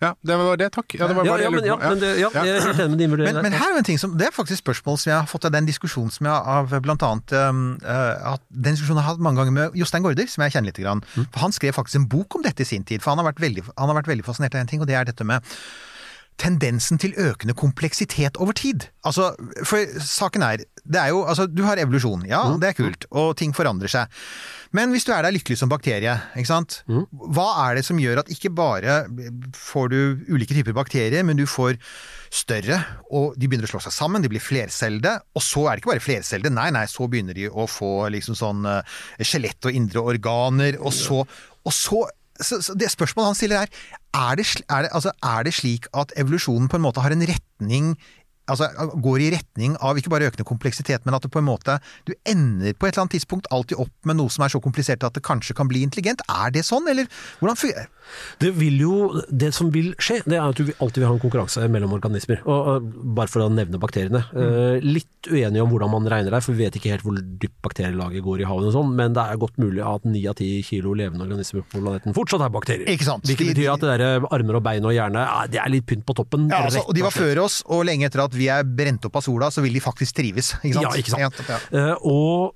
Ja, 0.00 0.14
det 0.24 0.36
var 0.40 0.56
det, 0.56 0.70
takk. 0.72 0.94
Ja, 0.96 1.06
det 1.10 1.16
var 1.18 1.26
ja, 1.28 1.34
bare 1.34 1.42
det 1.42 1.44
ja, 1.44 1.50
men, 1.52 1.66
ja, 1.66 1.76
men 1.76 1.98
det, 2.00 2.10
ja, 2.22 2.30
jeg 2.32 2.54
er 2.56 2.62
helt 2.70 2.80
enig 2.80 2.94
med 2.94 3.02
din 3.02 3.12
vurdering. 3.12 3.36
Men, 3.36 3.50
men 3.50 3.56
her 3.60 3.74
er 3.74 3.82
en 3.82 3.86
ting 3.86 4.00
som, 4.00 4.14
det 4.16 4.30
er 4.30 4.32
faktisk 4.32 4.62
spørsmål 4.62 4.96
som 5.02 5.10
jeg 5.12 5.18
har 5.18 5.28
fått 5.28 5.44
av 5.44 5.52
den 5.52 5.68
diskusjonen 5.68 6.14
som 6.14 6.26
jeg 6.26 6.32
har 6.32 6.62
av 6.62 6.72
blant 6.82 7.04
annet 7.04 7.34
at 7.36 8.42
Den 8.48 8.72
diskusjonen 8.72 9.02
jeg 9.02 9.04
har 9.04 9.12
hatt 9.12 9.22
mange 9.22 9.42
ganger 9.42 9.54
med 9.58 9.76
Jostein 9.76 10.06
Gaarder, 10.06 10.30
som 10.32 10.46
jeg 10.46 10.56
kjenner 10.56 10.72
litt. 10.72 10.80
Grann. 10.82 11.04
Mm. 11.14 11.28
For 11.28 11.44
han 11.44 11.52
skrev 11.54 11.76
faktisk 11.76 12.00
en 12.00 12.08
bok 12.10 12.38
om 12.38 12.42
dette 12.46 12.64
i 12.64 12.66
sin 12.66 12.86
tid, 12.88 13.04
for 13.04 13.12
han 13.12 13.20
har 13.20 13.28
vært 13.28 13.44
veldig, 13.44 13.68
han 13.76 13.92
har 13.92 14.00
vært 14.00 14.08
veldig 14.14 14.24
fascinert 14.26 14.56
av 14.56 14.64
en 14.64 14.72
ting, 14.72 14.80
og 14.82 14.88
det 14.88 14.96
er 14.96 15.10
dette 15.12 15.26
med 15.28 15.44
tendensen 16.42 16.98
til 16.98 17.14
økende 17.22 17.54
kompleksitet 17.54 18.36
over 18.42 18.56
tid. 18.58 18.88
Altså, 19.06 19.30
for 19.68 19.86
saken 20.02 20.42
er, 20.42 20.64
det 20.82 20.98
er 21.00 21.12
jo, 21.12 21.22
altså, 21.30 21.46
du 21.46 21.62
har 21.66 21.78
evolusjon, 21.78 22.24
ja, 22.26 22.42
Mm. 22.50 22.58
det 22.60 22.68
er 22.72 22.76
kult, 22.78 23.06
og 23.10 23.36
ting 23.38 23.54
forandrer 23.54 23.88
seg. 23.92 24.08
Men 24.74 24.90
hvis 24.90 25.04
du 25.06 25.12
er 25.12 25.22
der 25.22 25.34
lykkelig 25.36 25.58
som 25.60 25.68
bakterie, 25.70 26.14
ikke 26.36 26.48
sant? 26.48 26.80
Mm. 26.88 27.04
hva 27.34 27.46
er 27.68 27.76
det 27.78 27.84
som 27.86 27.98
gjør 28.00 28.22
at 28.24 28.30
ikke 28.32 28.50
bare 28.56 29.04
får 29.54 29.90
du 29.92 29.98
ulike 30.32 30.54
typer 30.56 30.72
bakterier, 30.74 31.22
men 31.24 31.36
du 31.36 31.44
får 31.46 31.76
større, 32.32 32.78
og 33.12 33.34
de 33.36 33.46
begynner 33.48 33.68
å 33.68 33.72
slå 33.74 33.82
seg 33.84 33.92
sammen, 33.92 34.22
de 34.24 34.30
blir 34.32 34.40
flercellede, 34.42 35.18
og 35.36 35.42
så 35.44 35.66
er 35.68 35.76
det 35.76 35.82
ikke 35.84 35.92
bare 35.92 36.06
flercellede, 36.06 36.54
nei, 36.56 36.70
nei, 36.74 36.86
så 36.88 37.06
begynner 37.12 37.36
de 37.36 37.50
å 37.52 37.68
få 37.68 38.08
liksom 38.14 38.34
sånn 38.38 38.64
eh, 38.66 38.82
skjelett 39.20 39.68
og 39.68 39.76
indre 39.76 40.00
organer, 40.14 40.80
og 40.80 40.92
så, 40.96 41.22
og 41.62 41.72
så 41.76 42.06
så, 42.42 42.56
så 42.64 42.72
det 42.74 42.88
spørsmålet 42.90 43.28
han 43.28 43.36
stiller 43.38 43.60
er, 43.66 43.68
er 44.12 44.36
det, 44.36 44.46
er, 44.68 44.82
det, 44.84 44.90
altså, 44.92 45.12
er 45.22 45.42
det 45.46 45.54
slik 45.56 45.88
at 45.96 46.12
evolusjonen 46.20 46.68
på 46.68 46.76
en 46.76 46.84
måte 46.84 47.00
har 47.00 47.14
en 47.14 47.24
retning 47.28 47.94
Altså 48.52 48.68
går 49.02 49.24
i 49.26 49.30
retning 49.34 49.76
av 49.80 49.98
ikke 49.98 50.12
bare 50.12 50.28
økende 50.30 50.46
kompleksitet, 50.48 51.06
men 51.06 51.16
at 51.16 51.24
det 51.24 51.32
på 51.32 51.40
en 51.40 51.48
måte 51.48 51.78
Du 52.08 52.12
ender 52.28 52.74
på 52.76 52.86
et 52.88 52.92
eller 52.92 53.06
annet 53.06 53.16
tidspunkt 53.18 53.48
alltid 53.54 53.80
opp 53.80 53.92
med 54.08 54.18
noe 54.20 54.32
som 54.32 54.44
er 54.44 54.52
så 54.52 54.60
komplisert 54.62 55.04
at 55.06 55.16
det 55.16 55.24
kanskje 55.24 55.56
kan 55.56 55.70
bli 55.70 55.82
intelligent. 55.86 56.22
Er 56.28 56.52
det 56.54 56.64
sånn, 56.68 56.86
eller 56.90 57.08
hvordan 57.40 57.58
fungerer 57.58 57.88
Det 58.42 58.50
vil 58.58 58.80
jo, 58.82 58.94
det 59.30 59.52
som 59.54 59.70
vil 59.72 59.92
skje, 60.02 60.20
det 60.26 60.36
er 60.36 60.44
at 60.44 60.58
du 60.58 60.72
alltid 60.82 61.00
vil 61.02 61.08
ha 61.08 61.14
en 61.16 61.22
konkurranse 61.22 61.68
mellom 61.70 61.94
organismer. 61.96 62.42
Og, 62.44 62.90
Bare 63.16 63.30
for 63.30 63.44
å 63.44 63.50
nevne 63.52 63.78
bakteriene. 63.80 64.24
Eh, 64.36 64.82
litt 64.84 65.30
uenige 65.30 65.62
om 65.62 65.70
hvordan 65.70 65.92
man 65.92 66.08
regner 66.10 66.34
der, 66.34 66.42
for 66.44 66.56
vi 66.56 66.66
vet 66.66 66.76
ikke 66.78 66.90
helt 66.92 67.04
hvor 67.06 67.16
dypt 67.16 67.58
bakterielaget 67.64 68.24
går 68.26 68.42
i 68.42 68.48
havet 68.48 68.68
og 68.70 68.74
sånn, 68.74 68.90
men 68.98 69.14
det 69.16 69.22
er 69.22 69.40
godt 69.40 69.60
mulig 69.62 69.84
at 69.86 70.04
ni 70.08 70.24
av 70.28 70.36
ti 70.40 70.50
kilo 70.66 70.94
levende 70.98 71.24
organismer 71.24 71.64
på 71.70 71.80
planeten 71.80 72.16
fortsatt 72.16 72.42
er 72.44 72.52
bakterier. 72.52 72.90
Ikke 72.90 73.06
sant? 73.06 73.26
Hvilket 73.28 73.52
betyr 73.54 73.70
at 73.76 73.84
det 73.86 73.96
der 74.02 74.26
armer 74.34 74.58
og 74.58 74.64
bein 74.66 74.88
og 74.88 74.94
hjerne, 74.96 75.24
det 75.52 75.60
er 75.62 75.72
litt 75.72 75.86
pynt 75.88 76.04
på 76.08 76.16
toppen. 76.18 76.48
ja, 76.50 76.64
altså, 76.66 76.82
Og 76.88 76.96
de 76.98 77.06
var 77.06 77.14
før 77.14 77.44
oss, 77.46 77.60
og 77.70 77.86
lenge 77.88 78.08
etter 78.10 78.24
at 78.26 78.34
vi 78.36 78.41
er 78.50 78.64
brent 78.66 79.04
opp 79.08 79.16
av 79.20 79.24
sola, 79.26 79.50
så 79.50 79.62
vil 79.64 79.74
de 79.76 79.82
faktisk 79.84 80.16
trives. 80.16 80.54
Ikke 80.62 80.74
sant? 80.78 80.88
Ja, 80.88 80.96
ikke 80.98 81.14
sant. 81.14 81.42
Ja, 81.48 81.60
Eh, 81.72 81.94
og 82.02 82.54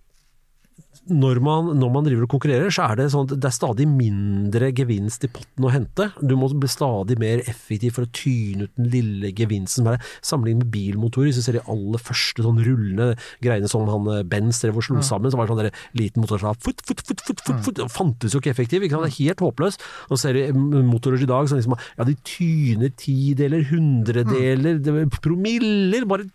når 1.06 1.38
man, 1.44 1.68
når 1.78 1.90
man 1.94 2.06
driver 2.06 2.24
og 2.26 2.30
konkurrerer, 2.32 2.72
så 2.74 2.88
er 2.90 2.96
det 2.98 3.04
sånn 3.12 3.28
at 3.28 3.36
det 3.38 3.46
er 3.46 3.54
stadig 3.54 3.84
mindre 3.86 4.72
gevinst 4.74 5.22
i 5.22 5.30
potten 5.30 5.66
å 5.68 5.70
hente. 5.70 6.08
Du 6.18 6.34
må 6.38 6.48
bli 6.50 6.66
stadig 6.70 7.14
mer 7.22 7.42
effektiv 7.46 7.94
for 7.94 8.06
å 8.06 8.10
tyne 8.16 8.66
ut 8.66 8.72
den 8.74 8.88
lille 8.90 9.30
gevinsten. 9.38 9.86
Sammenlignet 10.26 10.64
med 10.64 10.72
bilmotorer, 10.74 11.28
hvis 11.30 11.38
du 11.38 11.44
ser 11.46 11.58
de 11.60 11.62
aller 11.70 12.02
første 12.02 12.42
sånn 12.42 12.58
rullende 12.58 13.12
greiene 13.44 13.70
som 13.70 13.86
han 13.86 14.08
eh, 14.16 14.24
Benz 14.26 14.58
drev 14.64 14.80
og 14.80 14.86
slo 14.88 14.98
sammen, 15.06 15.30
så 15.30 15.38
var 15.38 15.46
det 15.46 15.54
sånn 15.54 15.62
der 15.62 15.84
liten 16.00 16.24
motor 16.24 16.42
som 16.42 16.58
fut, 16.58 16.82
fut, 16.88 17.02
fut, 17.06 17.22
fut, 17.22 17.42
fut, 17.46 17.60
fut, 17.68 17.82
fantes 17.94 18.34
jo 18.34 18.40
ikke 18.42 18.50
effektiv. 18.56 18.82
Ikke 18.82 18.98
sant? 18.98 19.06
Det 19.06 19.12
er 19.14 19.20
helt 19.30 19.44
håpløst. 19.46 19.84
Og 20.10 20.16
så 20.16 20.22
ser 20.26 20.40
du 20.40 20.58
mm, 20.58 20.90
motorer 20.90 21.22
i 21.22 21.28
dag 21.30 21.46
som 21.50 21.60
liksom, 21.60 21.76
ja, 22.00 22.08
de 22.08 22.16
tyner 22.26 22.90
tideler, 22.98 23.62
hundredeler, 23.70 24.82
det- 24.82 25.06
promiller, 25.22 26.02
bare 26.10 26.26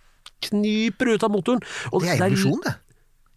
knyper 0.48 1.14
ut 1.16 1.24
av 1.28 1.32
motoren. 1.36 1.62
Og 1.92 2.02
Det 2.02 2.16
er 2.16 2.24
evolusjon, 2.30 2.64
det. 2.66 2.74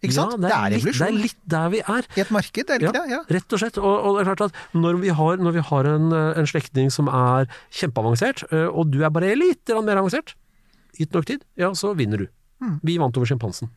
Ikke 0.05 0.17
sant? 0.17 0.35
Ja, 0.37 0.41
det, 0.41 0.51
er 0.53 0.75
det 0.75 0.79
er 0.79 0.85
litt, 0.85 0.99
det 0.99 1.07
er 1.07 1.17
litt 1.17 1.41
der 1.55 1.73
vi 1.73 1.81
er. 1.83 2.09
I 2.15 2.23
et 2.23 2.33
marked, 2.33 2.63
er 2.69 2.81
det 2.81 2.89
ikke 2.89 2.95
det? 3.01 3.11
Ja. 3.11 3.21
Rett 3.37 3.57
og 3.57 3.61
slett. 3.61 3.79
Og, 3.81 3.93
og 3.93 4.17
det 4.17 4.23
er 4.23 4.31
klart 4.31 4.45
at 4.47 4.79
når 4.85 5.01
vi 5.03 5.13
har, 5.19 5.41
når 5.41 5.57
vi 5.57 5.65
har 5.71 5.91
en, 5.91 6.07
en 6.13 6.49
slektning 6.49 6.91
som 6.93 7.11
er 7.11 7.49
kjempeavansert, 7.75 8.45
eh, 8.51 8.67
og 8.69 8.93
du 8.93 9.01
er 9.03 9.13
bare 9.13 9.33
litt 9.37 9.73
mer 9.81 10.01
avansert, 10.01 10.35
gitt 10.95 11.15
nok 11.15 11.27
tid, 11.27 11.43
ja, 11.59 11.73
så 11.75 11.93
vinner 11.97 12.25
du. 12.25 12.29
Hmm. 12.63 12.79
Vi 12.85 12.97
vant 13.01 13.17
over 13.19 13.29
sjimpansen. 13.29 13.71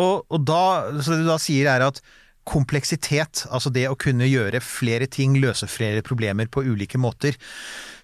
Og, 0.00 0.24
og 0.26 0.42
da, 0.42 0.64
så 0.98 1.14
det 1.14 1.22
du 1.22 1.30
da 1.30 1.38
sier 1.38 1.70
er 1.70 1.86
at 1.86 2.02
kompleksitet, 2.48 3.46
altså 3.48 3.72
det 3.72 3.86
å 3.88 3.96
kunne 3.96 4.26
gjøre 4.28 4.60
flere 4.64 5.08
ting, 5.08 5.38
løse 5.40 5.68
flere 5.70 6.04
problemer 6.04 6.50
på 6.52 6.64
ulike 6.66 7.00
måter, 7.00 7.38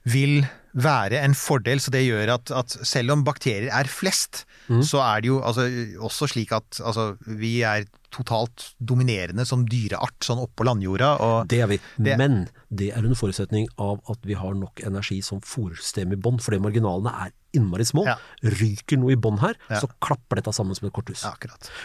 vil 0.09 0.41
være 0.73 1.21
en 1.21 1.37
fordel. 1.37 1.83
Så 1.83 1.93
det 1.93 2.07
gjør 2.07 2.37
at, 2.39 2.53
at 2.55 2.79
selv 2.89 3.17
om 3.17 3.27
bakterier 3.27 3.69
er 3.75 3.91
flest, 3.91 4.45
så 4.83 5.01
er 5.03 5.21
det 5.21 5.29
jo 5.29 5.41
altså, 5.43 5.67
også 5.99 6.27
slik 6.27 6.53
at 6.53 6.81
altså, 6.85 7.17
vi 7.27 7.61
er 7.61 7.85
totalt 8.11 8.75
dominerende 8.83 9.47
som 9.47 9.65
dyreart 9.67 10.21
sånn 10.27 10.43
oppå 10.45 10.67
landjorda. 10.67 11.13
Og 11.21 11.49
Det 11.49 11.61
er 11.61 11.67
vi. 11.67 11.81
Det- 11.99 12.17
Men 12.19 12.49
det 12.75 12.91
er 12.93 12.99
under 13.03 13.15
forutsetning 13.17 13.69
av 13.79 14.01
at 14.09 14.19
vi 14.25 14.35
har 14.35 14.55
nok 14.55 14.81
energi 14.85 15.23
som 15.23 15.41
fòrsystem 15.41 16.13
i 16.13 16.17
bånn, 16.17 16.39
fordi 16.41 16.59
marginalene 16.61 17.11
er 17.27 17.33
innmari 17.53 17.83
små. 17.83 18.05
Ja. 18.07 18.15
Ryker 18.45 18.97
noe 18.97 19.11
i 19.11 19.17
bånn 19.17 19.41
her, 19.41 19.55
Ja. 19.69 19.81
så 19.81 19.89
klapper 20.01 20.37
dette 20.37 20.53
sammen 20.55 20.73
som 20.77 20.87
et 20.87 20.93
korthus. 20.95 21.25
Ja. 21.25 21.35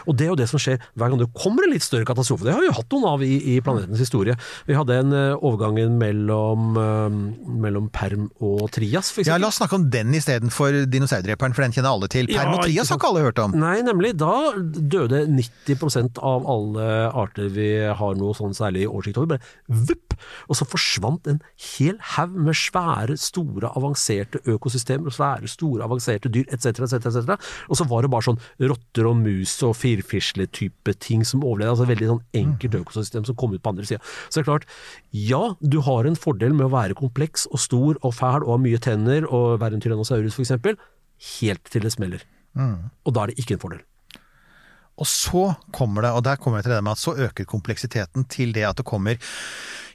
Og 0.08 0.16
det 0.16 0.26
er 0.28 0.30
jo 0.30 0.36
det 0.36 0.48
som 0.48 0.60
skjer 0.60 0.78
hver 0.96 1.10
gang 1.10 1.18
det 1.18 1.34
kommer 1.34 1.64
en 1.66 1.72
litt 1.74 1.82
større 1.82 2.06
katastrofe. 2.06 2.44
Det 2.46 2.54
har 2.54 2.62
vi 2.62 2.68
jo 2.68 2.74
hatt 2.74 2.90
noen 2.94 3.06
av 3.10 3.24
i, 3.24 3.56
i 3.58 3.62
planetens 3.62 3.98
historie. 3.98 4.38
Vi 4.68 4.76
hadde 4.76 4.92
en 5.00 5.12
uh, 5.12 5.38
overgangen 5.42 5.98
mellom, 5.98 6.78
eh, 6.78 7.50
mellom 7.50 7.90
perm 7.90 8.30
og 8.40 8.70
trias, 8.72 9.10
for 9.12 9.24
Ja, 9.26 9.38
la 9.38 9.48
oss 9.48 9.58
snakke 9.58 9.74
om 9.74 9.90
den 9.90 10.14
istedenfor 10.14 10.86
dinosaurdreperen, 10.86 11.56
for 11.56 11.64
den 11.64 11.72
kjenner 11.74 11.90
alle 11.98 12.08
til. 12.10 12.28
Perm 12.28 12.54
og 12.60 12.64
trias 12.64 12.90
har 12.90 12.98
ikke 13.00 13.10
alle 13.10 13.26
hørt 13.26 13.40
om. 13.40 13.52
Nei, 13.58 13.82
nemlig. 13.82 14.16
Da 14.18 14.52
døde 14.54 15.26
90 15.28 16.15
av 16.24 16.46
alle 16.50 16.86
arter 17.12 17.50
vi 17.54 17.70
har 18.00 18.18
noe 18.20 18.36
sånn 18.38 18.56
særlig 18.56 18.86
oversikt 18.90 19.20
over. 19.22 19.36
Bare 19.36 19.82
vupp! 19.90 20.16
Og 20.48 20.58
så 20.60 20.68
forsvant 20.68 21.28
en 21.28 21.42
hel 21.76 21.98
haug 22.16 22.36
med 22.48 22.56
svære, 22.58 23.18
store, 23.20 23.72
avanserte 23.76 24.40
økosystemer, 24.56 25.14
svære, 25.14 25.50
store, 25.52 25.84
avanserte 25.86 26.32
dyr, 26.32 26.48
etc., 26.56 26.86
etc., 26.86 27.10
etc. 27.12 27.52
Og 27.70 27.80
så 27.80 27.88
var 27.90 28.06
det 28.06 28.12
bare 28.14 28.28
sånn 28.30 28.40
rotter 28.72 29.10
og 29.10 29.18
mus 29.20 29.58
og 29.66 29.76
firfisle-type 29.80 30.96
ting 31.04 31.26
som 31.28 31.44
overlevde. 31.44 31.74
Altså 31.76 31.90
veldig 31.90 32.12
sånn 32.14 32.24
enkelt 32.44 32.80
økosystem 32.82 33.28
som 33.28 33.40
kom 33.40 33.56
ut 33.56 33.64
på 33.64 33.74
andre 33.74 33.88
sida. 33.90 34.04
Så 34.30 34.40
det 34.40 34.46
er 34.46 34.52
klart, 34.52 34.70
ja, 35.12 35.44
du 35.60 35.82
har 35.86 36.08
en 36.08 36.20
fordel 36.20 36.56
med 36.56 36.70
å 36.70 36.74
være 36.76 36.98
kompleks 37.00 37.48
og 37.52 37.62
stor 37.64 38.00
og 38.02 38.16
fæl 38.16 38.46
og 38.46 38.56
ha 38.56 38.62
mye 38.62 38.80
tenner 38.84 39.28
og 39.28 39.60
være 39.64 39.80
en 39.80 39.84
tyrannosaurus, 39.84 40.40
f.eks., 40.40 40.80
helt 41.40 41.70
til 41.72 41.86
det 41.86 41.94
smeller. 41.96 42.24
Og 43.08 43.16
da 43.16 43.24
er 43.24 43.32
det 43.32 43.40
ikke 43.42 43.58
en 43.58 43.62
fordel. 43.62 43.84
Og 44.98 45.08
så 45.12 45.46
kommer 45.76 46.06
det, 46.06 46.12
og 46.16 46.24
der 46.24 46.38
kommer 46.40 46.60
jeg 46.62 46.70
til 46.70 46.76
det 46.78 46.84
med 46.88 46.96
at 46.96 47.02
så 47.04 47.16
øker 47.28 47.44
kompleksiteten 47.52 48.28
til 48.32 48.54
det 48.56 48.64
at 48.64 48.78
det 48.80 48.86
kommer 48.88 49.18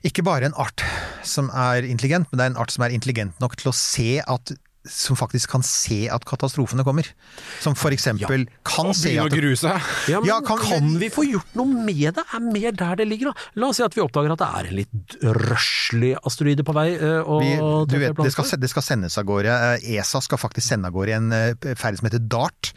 ikke 0.05 0.23
bare 0.25 0.49
en 0.49 0.55
art 0.61 0.81
som 1.25 1.49
er 1.53 1.85
intelligent, 1.89 2.29
men 2.31 2.39
det 2.41 2.45
er 2.47 2.53
en 2.55 2.61
art 2.61 2.73
som 2.73 2.85
er 2.85 2.93
intelligent 2.97 3.39
nok 3.41 3.57
til 3.61 3.73
å 3.73 3.77
se 3.77 4.11
at 4.25 4.53
som 4.89 5.13
faktisk 5.13 5.51
kan 5.53 5.61
se 5.61 6.07
at 6.09 6.23
katastrofene 6.25 6.81
kommer. 6.87 7.05
Som 7.61 7.75
for 7.77 7.93
eksempel 7.93 8.47
kan 8.65 8.89
Og 8.89 8.95
se 8.97 9.11
at 9.21 9.29
grue. 9.29 9.53
Ja, 10.09 10.21
men 10.23 10.29
Ja, 10.31 10.39
kan, 10.41 10.57
kan- 10.57 10.95
vi 10.99 11.11
få 11.13 11.27
gjort 11.29 11.53
noe 11.55 11.69
med 11.85 12.15
det? 12.17 12.25
Er 12.33 12.41
mer 12.41 12.73
der 12.73 12.97
det 12.97 13.07
ligger, 13.11 13.29
da? 13.35 13.45
La 13.61 13.69
oss 13.69 13.77
si 13.77 13.85
at 13.85 13.93
vi 13.93 14.01
oppdager 14.01 14.33
at 14.33 14.41
det 14.41 14.49
er 14.49 14.71
en 14.71 14.79
litt 14.79 15.19
røslig 15.51 16.15
asteroide 16.25 16.65
på 16.65 16.73
vei. 16.73 16.95
eh, 16.97 17.21
Og 17.21 17.43
vi, 17.45 17.53
du 17.93 17.99
vet, 18.01 18.17
det 18.25 18.33
skal, 18.33 18.49
det 18.65 18.71
skal 18.73 18.83
sendes 18.89 19.19
av 19.21 19.29
gårde. 19.29 19.53
Eh, 19.53 19.99
ESA 19.99 20.23
skal 20.25 20.41
faktisk 20.41 20.67
sende 20.73 20.89
av 20.89 20.97
gårde 20.97 21.13
en 21.19 21.31
eh, 21.37 21.75
ferd 21.77 22.01
som 22.01 22.09
heter 22.09 22.25
DART. 22.33 22.73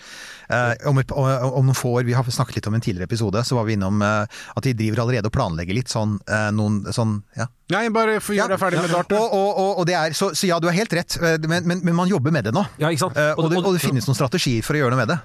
Eh, 0.49 0.73
Om, 0.89 0.97
et, 0.99 1.11
om, 1.11 1.65
noen 1.65 1.77
få 1.77 1.93
år, 1.99 2.03
vi 2.07 2.13
har 2.17 2.23
snakket 2.23 2.55
litt 2.59 2.67
om 2.67 2.73
en 2.75 2.81
tidligere 2.83 3.07
episode, 3.07 3.43
så 3.47 3.55
var 3.55 3.67
vi 3.67 3.77
innom 3.77 4.01
eh, 4.01 4.25
at 4.55 4.63
de 4.67 4.73
driver 4.73 5.03
allerede 5.05 5.29
og 5.29 5.35
planlegger 5.35 5.77
litt 5.77 5.91
sånn, 5.91 6.17
eh, 6.27 6.49
noen, 6.55 6.81
sånn 6.93 7.19
ja, 7.39 7.47
Nei, 7.73 7.87
bare 7.95 8.19
få 8.21 8.35
gjøre 8.35 8.53
deg 8.53 8.59
ferdig 8.61 8.81
med 8.83 8.91
dart. 8.93 9.13
Og, 9.17 9.31
og, 9.33 9.69
og, 9.79 9.85
det 9.87 9.95
er, 9.97 10.13
så, 10.13 10.33
så 10.37 10.45
ja, 10.49 10.59
du 10.61 10.67
har 10.69 10.75
helt 10.77 10.93
rett, 10.93 11.15
eh, 11.21 11.37
men, 11.47 11.63
men, 11.69 11.79
men 11.87 11.95
man 11.95 12.11
jobber 12.11 12.33
med 12.35 12.45
det 12.49 12.53
nå. 12.53 12.65
Ja? 12.77 12.91
Eh, 12.91 13.33
og, 13.39 13.49
det, 13.49 13.61
Og- 13.63 13.71
det 13.73 13.81
finnes 13.81 14.05
noen 14.09 14.17
strategier 14.19 14.61
for 14.65 14.75
å 14.77 14.83
gjøre 14.83 14.93
noe 14.93 15.05
med 15.05 15.13
det. 15.15 15.19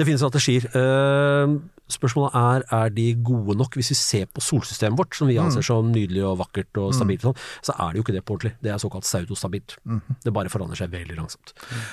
Det 0.00 0.06
finnes 0.08 0.20
strategier. 0.24 0.66
Eh, 0.72 1.56
Spørsmålet 1.86 2.34
er 2.34 2.64
er 2.76 2.90
de 2.90 3.06
gode 3.22 3.54
nok. 3.56 3.74
Hvis 3.78 3.92
vi 3.92 3.96
ser 3.98 4.26
på 4.26 4.42
solsystemet 4.42 4.98
vårt, 4.98 5.14
som 5.14 5.28
vi 5.30 5.36
anser 5.38 5.62
som 5.62 5.86
nydelig 5.92 6.24
og 6.26 6.38
vakkert 6.40 6.76
og 6.82 6.92
stabilt, 6.96 7.22
og 7.24 7.36
sånn, 7.36 7.44
så 7.62 7.74
er 7.78 7.92
det 7.92 8.00
jo 8.00 8.04
ikke 8.06 8.14
det 8.16 8.22
på 8.26 8.34
ordentlig. 8.34 8.52
Det 8.64 8.72
er 8.74 8.80
såkalt 8.82 9.06
pseudostabilt. 9.06 9.76
Det 10.24 10.32
bare 10.34 10.50
forandrer 10.50 10.80
seg 10.80 10.90
veldig 10.90 11.16
langsomt. 11.16 11.52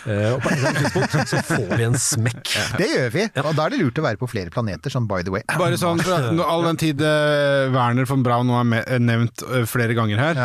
Eh, 0.10 0.34
og 0.34 0.42
på 0.42 0.50
et 0.50 0.58
eller 0.58 0.70
annet 0.72 0.82
tidspunkt 0.96 1.30
så 1.30 1.42
får 1.46 1.76
vi 1.78 1.84
en 1.86 1.98
smekk. 2.02 2.54
Det 2.82 2.88
gjør 2.90 3.10
vi, 3.14 3.24
og 3.44 3.52
da 3.56 3.66
er 3.68 3.74
det 3.76 3.80
lurt 3.84 4.00
å 4.02 4.06
være 4.08 4.20
på 4.20 4.28
flere 4.32 4.50
planeter, 4.54 4.90
sånn 4.94 5.06
by 5.08 5.22
the 5.24 5.32
way. 5.34 5.44
Bare 5.60 5.78
sånn, 5.78 6.02
for 6.02 6.16
at 6.18 6.42
all 6.48 6.66
den 6.66 6.80
tid 6.82 7.02
uh, 7.06 7.70
Werner 7.74 8.10
von 8.10 8.24
Braun 8.26 8.50
nå 8.50 8.58
er 8.64 8.82
eh, 8.96 9.00
nevnt 9.04 9.44
uh, 9.46 9.62
flere 9.70 9.94
ganger 9.98 10.18
her. 10.22 10.42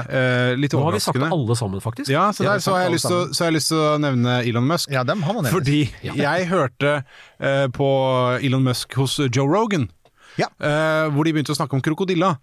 litt 0.59 0.69
litt 0.69 0.77
Nå 0.77 0.85
har 0.85 0.93
vi 0.93 1.01
sagt 1.01 1.17
det 1.23 1.31
alle 1.33 1.57
sammen, 1.57 1.81
faktisk. 1.81 2.13
Ja, 2.13 2.29
så, 2.37 2.45
der, 2.45 2.61
så, 2.61 2.75
har 2.77 2.85
jeg 2.85 2.99
lyst 2.99 3.09
til, 3.09 3.17
å- 3.17 3.33
så 3.33 3.45
har 3.47 3.51
jeg 3.51 3.57
lyst 3.57 3.73
til 3.73 3.81
å 3.81 3.97
nevne 4.03 4.37
Elon 4.45 4.69
Musk. 4.69 4.93
Ja, 4.93 5.07
dem 5.09 5.25
har 5.25 5.33
man 5.39 5.49
nevnt. 5.49 5.57
Fordi 5.57 5.81
jeg 6.05 6.49
hørte 6.53 6.95
på 7.73 7.89
Elon 8.45 8.67
Musk 8.69 8.99
hos 9.01 9.17
Joe 9.33 9.38
Rogan, 9.47 9.89
Ja. 10.39 10.49
uh, 10.63 11.11
hvor 11.15 11.25
de 11.25 11.33
begynte 11.33 11.55
å 11.55 11.59
snakke 11.59 11.75
om 11.79 11.83
krokodilla. 11.83 12.37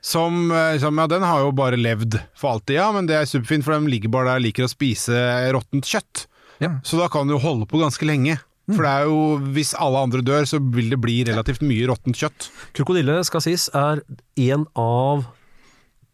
Som, 0.00 0.52
eh, 0.54 0.78
som, 0.78 0.94
ja, 0.96 1.08
den 1.10 1.22
har 1.26 1.40
jo 1.42 1.50
bare 1.50 1.74
levd 1.74 2.20
for 2.38 2.52
alltid, 2.52 2.76
ja, 2.76 2.92
men 2.94 3.06
det 3.06 3.16
er 3.18 3.24
superfint, 3.26 3.64
for 3.66 3.74
de 3.74 3.90
ligger 3.90 4.08
bare 4.14 4.28
der 4.30 4.38
og 4.38 4.44
liker 4.44 4.62
å 4.62 4.70
spise 4.70 5.18
råttent 5.50 5.82
kjøtt. 5.90 6.26
Ja. 6.62 6.76
Så 6.86 7.00
da 7.00 7.08
kan 7.10 7.26
du 7.26 7.34
holde 7.36 7.66
på 7.66 7.80
ganske 7.82 8.06
lenge. 8.06 8.38
For 8.70 8.84
det 8.84 8.92
er 8.92 9.04
jo, 9.08 9.38
hvis 9.56 9.72
alle 9.80 9.98
andre 10.04 10.20
dør, 10.22 10.44
så 10.46 10.60
vil 10.60 10.90
det 10.92 11.00
bli 11.00 11.24
relativt 11.24 11.62
mye 11.66 11.86
råttent 11.88 12.14
kjøtt. 12.20 12.46
Krokodille, 12.76 13.24
skal 13.26 13.40
sies, 13.40 13.66
er 13.74 14.02
en 14.36 14.66
av 14.76 15.24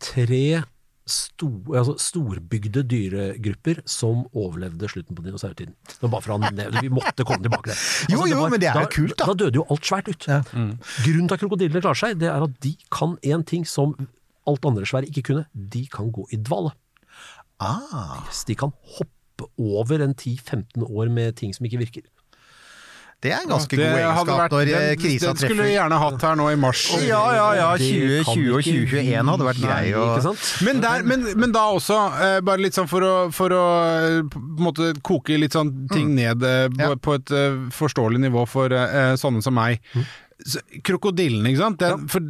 tre 0.00 0.62
sto, 1.06 1.48
altså 1.68 1.94
storbygde 2.00 2.82
dyregrupper 2.88 3.82
som 3.88 4.22
overlevde 4.32 4.88
slutten 4.88 5.16
på 5.16 5.24
dinosaurtiden. 5.26 5.74
Det 5.88 6.00
var 6.02 6.12
bare 6.16 6.24
for 6.24 6.36
han, 6.38 6.60
Vi 6.80 6.88
måtte 6.92 7.26
komme 7.28 7.44
tilbake 7.44 7.68
til 7.68 7.74
det. 7.74 7.80
Jo, 8.14 8.24
jo, 8.30 8.46
men 8.48 8.60
det 8.62 8.70
er 8.70 8.78
da, 8.80 8.86
kult, 8.90 9.16
da. 9.18 9.28
Da 9.28 9.36
døde 9.44 9.60
jo 9.60 9.66
alt 9.68 9.84
svært 9.88 10.08
ut. 10.08 10.28
Grunnen 10.54 11.28
til 11.28 11.36
at 11.36 11.42
krokodillene 11.42 11.84
klarer 11.84 12.00
seg, 12.00 12.16
det 12.22 12.30
er 12.32 12.46
at 12.48 12.56
de 12.64 12.74
kan 12.94 13.18
en 13.22 13.44
ting 13.44 13.66
som 13.68 13.92
alt 14.48 14.64
andre 14.68 14.88
svære 14.88 15.10
ikke 15.12 15.26
kunne. 15.30 15.44
De 15.52 15.84
kan 15.92 16.10
gå 16.14 16.26
i 16.32 16.40
dvale. 16.40 16.72
Ah, 17.62 18.24
de 18.48 18.56
kan 18.58 18.72
hoppe 18.96 19.48
over 19.60 20.02
en 20.04 20.14
10-15 20.14 20.84
år 20.88 21.12
med 21.12 21.36
ting 21.36 21.52
som 21.54 21.66
ikke 21.68 21.80
virker. 21.84 22.08
Det 23.24 23.32
er 23.32 23.40
en 23.40 23.48
ganske 23.54 23.72
Det 23.72 23.80
god 23.80 23.98
egenskap 24.02 24.28
vært- 24.38 24.52
når 24.52 24.60
eh, 24.68 24.82
den, 24.90 24.98
krisa 25.00 25.30
den 25.32 25.38
skulle 25.40 25.64
vi 25.64 25.72
gjerne 25.74 25.98
hatt 26.02 26.24
her 26.28 26.34
nå 26.36 26.48
i 26.52 26.56
mars. 26.60 26.82
Ja, 27.00 27.22
ja, 27.32 27.46
ja. 27.56 27.68
Kan 27.78 27.86
2020 27.86 28.52
og 28.52 28.66
2021 28.66 29.30
hadde 29.32 29.46
vært 29.48 29.62
grei 29.64 29.94
Og... 29.96 30.36
Men, 30.66 30.82
der, 30.84 31.06
men, 31.08 31.24
men 31.40 31.54
da 31.54 31.62
også, 31.72 31.96
eh, 32.20 32.36
bare 32.44 32.60
litt 32.60 32.76
sånn 32.76 32.90
for 32.90 33.00
å, 33.08 33.14
for 33.32 33.54
å 33.56 33.62
eh, 34.20 34.36
måte 34.60 34.90
koke 35.04 35.38
litt 35.40 35.56
sånn 35.56 35.72
ting 35.92 36.12
ned 36.18 36.44
eh, 36.44 36.66
på, 36.68 36.82
Ja. 36.84 36.92
på 37.00 37.16
et 37.16 37.32
uh, 37.32 37.64
forståelig 37.72 38.20
nivå 38.26 38.44
for 38.50 38.68
uh, 38.76 39.14
sånne 39.16 39.40
som 39.44 39.56
meg. 39.56 39.80
Så, 39.94 40.04
Krokodillen, 40.84 41.46
ikke 41.48 41.60
sant? 41.60 41.78
Den, 41.82 42.06
For 42.10 42.24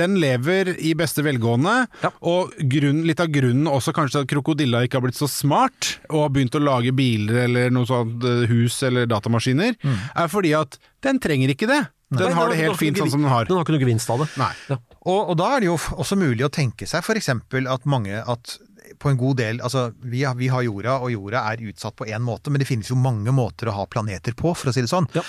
den 0.00 0.16
lever 0.20 0.74
i 0.76 0.92
beste 0.98 1.24
velgående, 1.26 1.86
Ja. 2.02 2.10
og 2.22 2.52
grunn, 2.70 3.04
litt 3.08 3.20
av 3.20 3.28
grunnen 3.32 3.66
også 3.70 3.94
kanskje 3.96 4.22
at 4.22 4.28
krokodilla 4.30 4.84
ikke 4.86 5.00
har 5.00 5.06
blitt 5.06 5.18
så 5.18 5.28
smart, 5.30 5.98
og 6.10 6.26
har 6.26 6.28
begynt 6.36 6.54
å 6.58 6.62
lage 6.62 6.92
biler 6.96 7.44
eller 7.46 7.70
noe 7.70 7.86
sånt, 7.88 8.22
eh, 8.24 8.46
hus 8.50 8.82
eller 8.82 9.06
datamaskiner, 9.06 9.76
er 9.84 10.28
fordi 10.28 10.52
at 10.58 10.78
den 11.02 11.18
trenger 11.18 11.48
ikke 11.54 11.66
det. 11.66 11.88
Den 12.12 12.28
Nei, 12.30 12.34
har 12.34 12.48
det 12.48 12.56
helt 12.60 12.76
fint 12.78 12.96
sånn 12.96 13.10
som 13.10 13.22
den 13.22 13.30
har. 13.30 13.44
Den 13.46 13.56
har 13.56 13.64
ikke 13.64 13.74
noe 13.74 13.82
gevinst 13.82 14.10
av 14.10 14.20
det. 14.22 14.28
Nei. 14.38 14.52
Ja. 14.70 14.76
Og, 15.06 15.30
og 15.30 15.36
da 15.40 15.56
er 15.56 15.60
det 15.60 15.66
jo 15.66 15.74
også 15.76 16.16
mulig 16.16 16.44
å 16.46 16.50
tenke 16.54 16.86
seg 16.86 17.02
f.eks. 17.02 17.28
at 17.66 17.84
mange 17.86 18.22
at 18.22 18.58
på 18.98 19.10
en 19.10 19.18
god 19.20 19.36
del 19.40 19.60
Altså, 19.64 19.88
vi 20.04 20.22
har, 20.24 20.36
vi 20.38 20.48
har 20.52 20.64
jorda, 20.66 20.98
og 21.02 21.12
jorda 21.12 21.42
er 21.50 21.64
utsatt 21.70 21.96
på 21.98 22.06
én 22.08 22.22
måte, 22.24 22.50
men 22.50 22.62
det 22.62 22.68
finnes 22.68 22.90
jo 22.90 22.98
mange 22.98 23.32
måter 23.34 23.70
å 23.70 23.76
ha 23.76 23.86
planeter 23.90 24.36
på, 24.36 24.52
for 24.54 24.70
å 24.70 24.74
si 24.74 24.84
det 24.84 24.90
sånn. 24.90 25.08
Ja. 25.16 25.24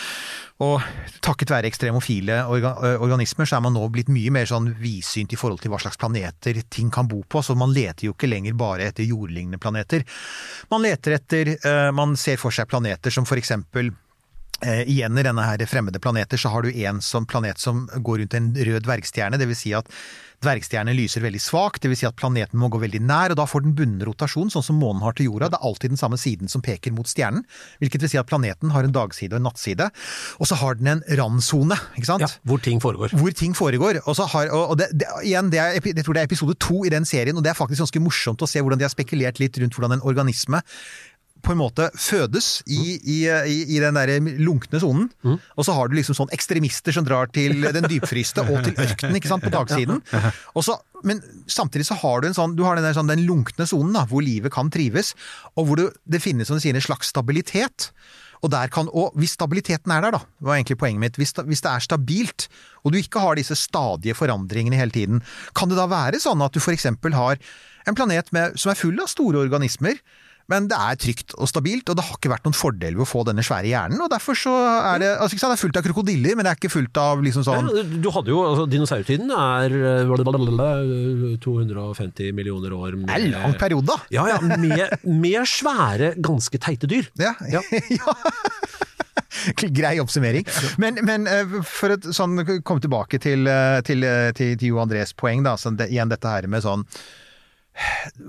Og 0.66 0.82
takket 1.22 1.52
være 1.54 1.70
ekstremofile 1.70 2.40
orga, 2.50 2.74
organismer, 2.98 3.46
så 3.46 3.60
er 3.60 3.66
man 3.68 3.76
nå 3.78 3.84
blitt 3.94 4.10
mye 4.10 4.34
mer 4.34 4.50
sånn 4.50 4.72
vidsynt 4.82 5.36
i 5.36 5.40
forhold 5.40 5.62
til 5.62 5.74
hva 5.74 5.82
slags 5.84 6.00
planeter 6.02 6.64
ting 6.74 6.90
kan 6.94 7.10
bo 7.10 7.22
på, 7.30 7.44
så 7.46 7.54
man 7.58 7.74
leter 7.76 8.10
jo 8.10 8.16
ikke 8.16 8.30
lenger 8.30 8.58
bare 8.58 8.90
etter 8.90 9.06
jordlignende 9.06 9.62
planeter. 9.62 10.06
Man 10.74 10.86
leter 10.86 11.18
etter 11.20 11.54
Man 11.94 12.16
ser 12.18 12.40
for 12.42 12.54
seg 12.54 12.68
planeter 12.70 13.14
som 13.14 13.26
for 13.28 13.40
eksempel 13.40 13.92
Eh, 14.66 14.90
igjen 14.90 15.18
i 15.18 15.24
denne 15.26 15.44
her 15.46 15.62
fremmede 15.70 16.00
planeter 16.02 16.40
så 16.42 16.50
har 16.50 16.66
du 16.66 16.72
en 16.82 17.02
som 17.02 17.26
planet 17.30 17.62
som 17.62 17.84
går 17.94 18.24
rundt 18.24 18.38
en 18.38 18.48
rød 18.56 18.88
dvergstjerne, 18.88 19.38
dvs. 19.38 19.60
Si 19.62 19.74
at 19.78 19.92
dvergstjernen 20.42 20.98
lyser 20.98 21.22
veldig 21.22 21.42
svakt, 21.42 21.84
dvs. 21.84 22.02
Si 22.02 22.08
at 22.10 22.18
planeten 22.18 22.58
må 22.62 22.70
gå 22.74 22.80
veldig 22.82 23.02
nær, 23.06 23.34
og 23.34 23.40
da 23.40 23.46
får 23.50 23.66
den 23.66 23.76
bunnen 23.78 24.02
rotasjon, 24.06 24.50
sånn 24.54 24.66
som 24.66 24.80
månen 24.82 25.04
har 25.06 25.14
til 25.18 25.30
jorda. 25.30 25.52
Det 25.54 25.60
er 25.60 25.68
alltid 25.70 25.94
den 25.94 26.02
samme 26.02 26.18
siden 26.22 26.50
som 26.50 26.64
peker 26.66 26.94
mot 26.96 27.10
stjernen, 27.10 27.46
hvilket 27.82 28.06
vil 28.06 28.14
si 28.14 28.22
at 28.22 28.30
planeten 28.30 28.74
har 28.74 28.88
en 28.88 28.96
dagside 28.96 29.36
og 29.38 29.42
en 29.42 29.48
nattside. 29.50 29.90
Og 30.42 30.50
så 30.50 30.58
har 30.62 30.80
den 30.80 30.96
en 30.96 31.04
randsone, 31.22 31.78
ikke 31.98 32.10
sant? 32.10 32.26
Ja, 32.26 32.32
hvor 32.50 32.62
ting 32.62 32.82
foregår. 32.82 33.14
hvor 33.18 33.38
ting 33.38 33.54
foregår. 33.58 34.02
Og, 34.06 34.16
så 34.18 34.26
har, 34.34 34.50
og 34.54 34.74
og 34.74 34.80
det, 34.82 34.90
det, 34.94 35.10
igjen, 35.26 35.52
det 35.54 35.62
er, 35.62 35.78
jeg 35.78 36.02
tror 36.06 36.18
det 36.18 36.26
er 36.26 36.32
episode 36.32 36.58
to 36.62 36.82
i 36.86 36.94
den 36.94 37.06
serien, 37.06 37.38
og 37.38 37.46
det 37.46 37.54
er 37.54 37.58
faktisk 37.58 37.86
ganske 37.86 38.02
morsomt 38.02 38.42
å 38.42 38.50
se 38.50 38.62
hvordan 38.62 38.82
de 38.82 38.90
har 38.90 38.94
spekulert 38.94 39.42
litt 39.42 39.58
rundt 39.62 39.78
hvordan 39.78 40.00
en 40.00 40.06
organisme 40.06 40.62
på 41.48 41.56
en 41.56 41.62
måte 41.62 41.88
fødes 41.96 42.50
i, 42.68 42.98
i, 43.00 43.18
i, 43.26 43.58
i 43.78 43.80
den 43.84 43.98
der 43.98 44.12
lunkne 44.44 44.82
sonen. 44.84 45.08
Og 45.56 45.66
så 45.68 45.76
har 45.78 45.88
du 45.88 45.98
liksom 45.98 46.18
sånn 46.18 46.34
ekstremister 46.36 46.96
som 46.96 47.08
drar 47.08 47.32
til 47.34 47.64
den 47.64 47.88
dypfryste 47.88 48.44
og 48.46 48.62
til 48.68 48.76
ørkenen 48.84 49.20
ikke 49.20 49.32
sant, 49.32 49.46
på 49.46 49.54
dagsiden. 49.54 50.04
Og 50.54 50.68
så, 50.68 50.78
men 51.08 51.24
samtidig 51.48 51.88
så 51.90 51.98
har 52.04 52.22
du 52.22 52.30
en 52.30 52.38
sånn, 52.38 52.56
du 52.58 52.66
har 52.68 52.78
den, 52.78 52.86
der, 52.88 52.98
sånn, 52.98 53.12
den 53.12 53.26
lunkne 53.28 53.68
sonen 53.70 53.98
hvor 54.12 54.24
livet 54.26 54.54
kan 54.54 54.72
trives, 54.74 55.14
og 55.56 55.70
hvor 55.70 55.80
det, 55.80 55.90
det 56.06 56.24
finnes 56.24 56.50
som 56.50 56.60
du 56.60 56.64
sier, 56.64 56.78
en 56.78 56.84
slags 56.84 57.14
stabilitet. 57.14 57.92
Og, 58.44 58.52
der 58.54 58.70
kan, 58.70 58.90
og 58.94 59.16
hvis 59.18 59.34
stabiliteten 59.38 59.92
er 59.94 60.04
der, 60.06 60.18
da, 60.20 60.22
var 60.46 60.60
egentlig 60.60 60.78
poenget 60.82 61.02
mitt, 61.02 61.18
hvis, 61.18 61.34
hvis 61.48 61.64
det 61.66 61.72
er 61.72 61.86
stabilt, 61.86 62.48
og 62.84 62.94
du 62.94 63.00
ikke 63.00 63.24
har 63.24 63.40
disse 63.40 63.58
stadige 63.58 64.18
forandringene 64.18 64.78
hele 64.78 64.94
tiden, 64.94 65.24
kan 65.58 65.72
det 65.72 65.80
da 65.80 65.88
være 65.90 66.22
sånn 66.22 66.44
at 66.46 66.54
du 66.54 66.62
f.eks. 66.62 66.86
har 67.18 67.42
en 67.88 67.98
planet 67.98 68.30
med, 68.36 68.58
som 68.60 68.72
er 68.72 68.80
full 68.80 69.00
av 69.02 69.10
store 69.10 69.42
organismer, 69.42 69.98
men 70.52 70.68
det 70.72 70.78
er 70.80 70.96
trygt 71.00 71.34
og 71.36 71.48
stabilt, 71.52 71.90
og 71.92 71.96
det 72.00 72.06
har 72.08 72.16
ikke 72.18 72.32
vært 72.32 72.46
noen 72.48 72.56
fordel 72.56 72.96
ved 72.96 73.04
å 73.04 73.10
få 73.10 73.24
denne 73.28 73.44
svære 73.46 73.68
hjernen. 73.68 74.00
og 74.04 74.10
Derfor 74.14 74.36
så 74.40 74.54
er 74.94 74.98
det 75.04 75.10
altså 75.18 75.36
sant, 75.36 75.52
det 75.52 75.58
er 75.58 75.64
fullt 75.66 75.80
av 75.82 75.86
krokodiller, 75.90 76.34
men 76.38 76.44
det 76.48 76.52
er 76.54 76.60
ikke 76.62 76.72
fullt 76.72 76.96
av 77.02 77.16
liksom 77.26 77.44
sånn 77.48 77.68
Ja, 77.68 77.84
Du 77.84 78.10
hadde 78.16 78.30
jo, 78.32 78.40
altså 78.48 78.66
Dinosaurtiden 78.72 79.30
er 79.36 79.68
eh, 79.76 80.08
250 81.44 82.32
millioner 82.38 82.72
år 82.78 82.92
med 82.96 83.06
Det 83.10 83.16
er 83.18 83.22
en 83.28 83.36
lang 83.36 83.54
periode, 83.60 83.88
da! 83.92 83.98
Ja, 84.14 84.24
ja, 84.32 84.38
med, 84.42 84.88
med 85.04 85.42
svære, 85.52 86.14
ganske 86.24 86.58
teite 86.64 86.88
dyr. 86.90 87.06
Ja. 87.20 87.36
Ja. 87.52 87.62
Grei 89.80 90.00
oppsummering. 90.02 90.48
Men, 90.82 91.00
men 91.06 91.28
eh, 91.30 91.58
for 91.68 91.94
å 91.94 91.98
sånn, 92.16 92.40
komme 92.66 92.84
tilbake 92.84 93.20
til, 93.22 93.48
eh, 93.52 93.80
til, 93.88 94.04
eh, 94.08 94.32
til, 94.38 94.56
til 94.60 94.74
Jo 94.74 94.82
Andres 94.84 95.14
poeng, 95.18 95.44
da, 95.46 95.56
så 95.60 95.72
det, 95.76 95.90
igjen 95.94 96.12
dette 96.12 96.32
her 96.32 96.48
med 96.52 96.66
sånn 96.66 96.86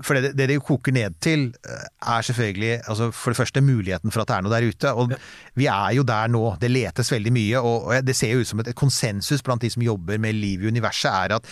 for 0.05 0.17
det, 0.17 0.33
det 0.37 0.49
det 0.51 0.59
koker 0.65 0.93
ned 0.95 1.17
til, 1.23 1.47
eh, 1.65 1.85
er 2.13 2.25
selvfølgelig 2.25 2.73
altså 2.87 3.09
for 3.11 3.33
det 3.33 3.39
første 3.39 3.61
muligheten 3.65 4.13
for 4.13 4.23
at 4.23 4.29
det 4.29 4.37
er 4.37 4.45
noe 4.45 4.53
der 4.53 4.69
ute. 4.69 4.93
Og 4.93 5.13
vi 5.59 5.69
er 5.71 5.95
jo 5.97 6.05
der 6.07 6.31
nå. 6.31 6.43
Det 6.61 6.71
letes 6.71 7.11
veldig 7.11 7.33
mye, 7.33 7.59
og 7.59 7.89
og 7.89 8.05
det 8.05 8.15
ser 8.15 8.33
jo 8.33 8.43
ut 8.43 8.49
som 8.49 8.61
et, 8.61 8.71
et 8.71 8.77
konsensus 8.77 9.41
blant 9.45 9.61
de 9.61 9.69
som 9.73 9.85
jobber 9.85 10.19
med 10.21 10.37
liv 10.37 10.63
i 10.63 10.67
universet, 10.73 11.09
er 11.09 11.39
at 11.39 11.47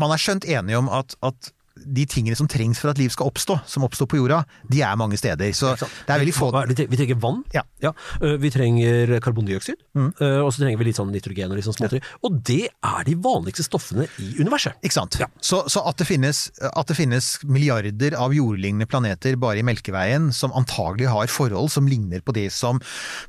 man 0.00 0.10
er 0.10 0.18
skjønt 0.18 0.48
enige 0.50 0.78
om 0.80 0.88
at, 0.90 1.14
at 1.22 1.52
de 1.76 2.04
tingene 2.06 2.36
som 2.38 2.46
trengs 2.50 2.78
for 2.78 2.92
at 2.92 2.98
liv 3.00 3.10
skal 3.10 3.26
oppstå, 3.30 3.56
som 3.66 3.82
oppstår 3.86 4.06
på 4.10 4.18
jorda, 4.20 4.44
de 4.70 4.82
er 4.86 4.96
mange 5.00 5.18
steder. 5.18 5.50
Så 5.56 5.72
det 5.78 6.14
er 6.14 6.20
veldig 6.22 6.34
få 6.36 6.50
Vi 6.74 6.96
trenger 6.96 7.18
vann, 7.20 7.42
Ja. 7.52 7.62
ja. 7.82 7.92
vi 8.20 8.50
trenger 8.50 9.18
karbondioksid, 9.20 9.76
Mm. 9.94 10.12
og 10.44 10.52
så 10.52 10.62
trenger 10.62 10.78
vi 10.78 10.84
litt 10.84 10.96
sånn 10.96 11.10
nitrogen 11.12 11.50
og 11.50 11.56
litt 11.58 11.66
sånn 11.66 11.76
småtteri. 11.76 12.00
Og 12.22 12.38
det 12.46 12.68
er 12.82 13.04
de 13.04 13.14
vanligste 13.14 13.64
stoffene 13.66 14.06
i 14.18 14.34
universet. 14.40 14.74
Ikke 14.82 14.92
sant? 14.96 15.18
Så, 15.40 15.64
så 15.70 15.82
at, 15.86 15.96
det 15.98 16.06
finnes, 16.06 16.50
at 16.62 16.86
det 16.86 16.96
finnes 16.96 17.38
milliarder 17.44 18.14
av 18.18 18.34
jordlignende 18.34 18.86
planeter 18.90 19.36
bare 19.40 19.58
i 19.62 19.66
Melkeveien 19.66 20.32
som 20.34 20.52
antagelig 20.54 21.08
har 21.10 21.26
forhold 21.30 21.70
som 21.70 21.86
ligner 21.90 22.20
på 22.24 22.34
det 22.34 22.50
som 22.52 22.80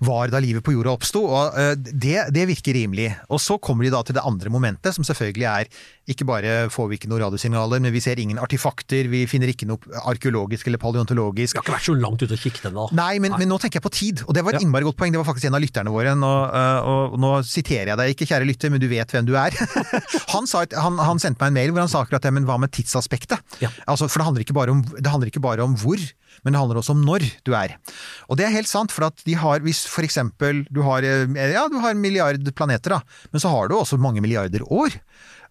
var 0.06 0.30
da 0.34 0.40
livet 0.44 0.64
på 0.66 0.74
jorda 0.76 0.94
oppsto, 0.96 1.26
eh, 1.58 1.74
det, 1.76 2.28
det 2.36 2.48
virker 2.50 2.74
rimelig. 2.78 3.10
Og 3.30 3.42
så 3.42 3.58
kommer 3.62 3.86
de 3.86 3.94
da 3.94 4.04
til 4.06 4.16
det 4.18 4.26
andre 4.26 4.50
momentet, 4.54 4.94
som 4.96 5.04
selvfølgelig 5.08 5.50
er 5.50 5.70
ikke 6.12 6.26
bare 6.28 6.70
får 6.70 6.90
vi 6.92 6.98
ikke 7.00 7.10
noen 7.10 7.24
radiosignaler, 7.26 7.82
men 7.82 7.94
vi 7.94 8.02
ser 8.04 8.20
ingen 8.22 8.35
artifakter, 8.42 9.08
vi 9.12 9.24
finner 9.30 9.52
ikke 9.52 9.68
noe 9.70 9.78
arkeologisk 10.10 10.68
eller 10.68 10.82
paleontologisk. 10.82 11.56
Vi 11.56 11.60
har 11.62 11.66
ikke 11.68 11.76
vært 11.78 11.88
så 11.88 11.96
langt 12.00 12.22
ute 12.26 12.34
og 12.38 12.42
kikket 12.42 12.68
ennå. 12.72 12.88
Nei, 12.98 13.20
men, 13.24 13.36
men 13.40 13.50
nå 13.52 13.58
tenker 13.62 13.80
jeg 13.80 13.86
på 13.86 13.94
tid, 13.94 14.24
og 14.28 14.34
det 14.38 14.44
var 14.46 14.56
et 14.56 14.62
Ja. 14.62 14.66
innmari 14.68 14.88
godt 14.88 14.98
poeng. 15.00 15.12
Det 15.16 15.22
var 15.22 15.28
faktisk 15.30 15.50
en 15.50 15.58
av 15.58 15.64
lytterne 15.64 15.94
våre, 15.94 16.16
nå, 16.20 16.34
og, 16.86 17.16
og 17.16 17.20
nå 17.22 17.32
siterer 17.48 17.94
jeg 17.94 18.00
deg 18.02 18.14
ikke, 18.16 18.28
kjære 18.32 18.48
lytter, 18.50 18.74
men 18.74 18.84
du 18.84 18.88
vet 18.92 19.12
hvem 19.16 19.26
du 19.28 19.34
er. 19.40 19.56
han, 20.36 20.48
sa, 20.50 20.64
et- 20.66 20.76
han, 20.80 20.98
han 21.00 21.20
sendte 21.22 21.42
meg 21.44 21.54
en 21.54 21.60
mail 21.60 21.74
hvor 21.76 21.86
han 21.86 21.92
sa 21.92 22.04
akkurat 22.06 22.24
det, 22.26 22.34
men 22.36 22.46
hva 22.50 22.58
med 22.62 22.72
tidsaspektet? 22.76 23.42
Ja. 23.64 23.72
Altså, 23.88 24.08
for 24.12 24.20
det 24.22 24.30
handler, 24.30 24.46
ikke 24.48 24.58
bare 24.58 24.72
om, 24.76 24.84
det 24.96 25.12
handler 25.12 25.32
ikke 25.32 25.44
bare 25.44 25.64
om 25.66 25.76
hvor, 25.80 26.02
men 26.44 26.52
det 26.56 26.60
handler 26.60 26.82
også 26.82 26.92
om 26.96 27.04
når 27.08 27.24
du 27.48 27.54
er. 27.56 27.76
Og 28.30 28.38
det 28.40 28.46
er 28.48 28.56
helt 28.58 28.68
sant, 28.72 28.92
for 28.92 29.08
at 29.08 29.22
de 29.26 29.38
har, 29.40 29.62
hvis 29.64 29.86
for 29.88 30.04
eksempel 30.08 30.66
du 30.74 30.82
har, 30.88 31.06
eh, 31.08 31.26
ja, 31.54 31.68
du 31.72 31.78
har 31.84 31.96
en 31.96 32.02
milliard 32.04 32.42
planeter, 32.58 32.98
da, 32.98 33.02
men 33.32 33.44
så 33.44 33.52
har 33.54 33.70
du 33.72 33.78
også 33.80 34.00
mange 34.02 34.22
milliarder 34.26 34.66
år. 34.68 34.98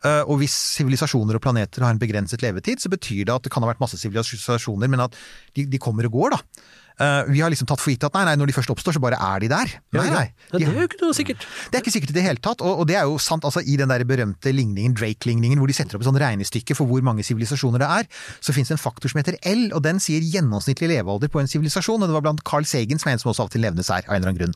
Eh, 0.04 0.22
Og 0.28 0.40
hvis 0.42 0.54
sivilisasjoner 0.76 1.38
og 1.38 1.44
planeter 1.44 1.84
har 1.84 1.94
en 1.94 2.00
begrenset 2.00 2.44
levetid, 2.44 2.82
så 2.82 2.92
betyr 2.92 3.24
det 3.24 3.34
at 3.34 3.46
det 3.46 3.52
kan 3.54 3.64
ha 3.64 3.70
vært 3.72 3.82
masse 3.82 3.98
sivilisasjoner, 4.00 4.90
men 4.90 5.06
at 5.06 5.16
de, 5.56 5.64
de 5.64 5.80
kommer 5.80 6.08
og 6.10 6.18
går, 6.18 6.36
da. 6.36 6.70
Eh, 6.94 7.24
vi 7.34 7.40
har 7.42 7.50
liksom 7.50 7.66
tatt 7.66 7.80
for 7.82 7.90
gitt 7.90 8.04
at 8.06 8.14
nei, 8.14 8.22
nei, 8.28 8.34
når 8.38 8.50
de 8.50 8.54
først 8.54 8.70
oppstår, 8.70 8.94
så 8.94 9.00
bare 9.02 9.18
er 9.18 9.40
de 9.42 9.48
der. 9.50 9.72
Nei, 9.96 10.04
nei. 10.14 10.24
Ja, 10.52 10.58
det 10.60 10.68
er 10.68 10.76
jo 10.78 10.86
ikke 10.86 11.00
noe 11.02 11.16
sikkert. 11.16 11.42
Det 11.72 11.78
er 11.78 11.82
ikke 11.82 11.94
sikkert 11.94 12.12
i 12.12 12.16
det 12.18 12.22
hele 12.26 12.38
tatt, 12.44 12.62
og, 12.62 12.84
og 12.84 12.86
det 12.86 12.94
er 13.00 13.08
jo 13.10 13.16
sant 13.18 13.42
altså 13.48 13.62
i 13.66 13.74
den 13.80 13.90
der 13.90 14.04
berømte 14.06 14.52
ligningen, 14.54 14.94
Drake-ligningen, 14.94 15.58
hvor 15.58 15.66
de 15.70 15.74
setter 15.74 15.98
opp 15.98 16.04
et 16.04 16.08
sånn 16.10 16.20
regnestykke 16.22 16.76
for 16.78 16.86
hvor 16.86 17.02
mange 17.02 17.24
sivilisasjoner 17.26 17.82
det 17.82 17.88
er, 17.98 18.06
så 18.38 18.54
finnes 18.54 18.70
det 18.70 18.76
en 18.78 18.82
faktor 18.84 19.10
som 19.10 19.18
heter 19.18 19.38
L, 19.50 19.64
og 19.74 19.82
den 19.82 19.98
sier 20.02 20.22
gjennomsnittlig 20.22 20.92
levealder 20.92 21.32
på 21.34 21.42
en 21.42 21.50
sivilisasjon, 21.50 21.98
og 22.04 22.10
det 22.10 22.14
var 22.14 22.24
blant 22.28 22.44
Carl 22.46 22.68
Sagen, 22.68 23.02
som 23.02 23.10
er 23.10 23.18
en 23.18 23.24
som 23.24 23.32
også 23.32 23.42
av 23.46 23.50
og 23.50 23.56
til 23.56 23.64
nevnes 23.66 23.90
her, 23.90 24.06
av 24.06 24.14
en 24.14 24.22
eller 24.22 24.30
annen 24.30 24.40
grunn. 24.44 24.54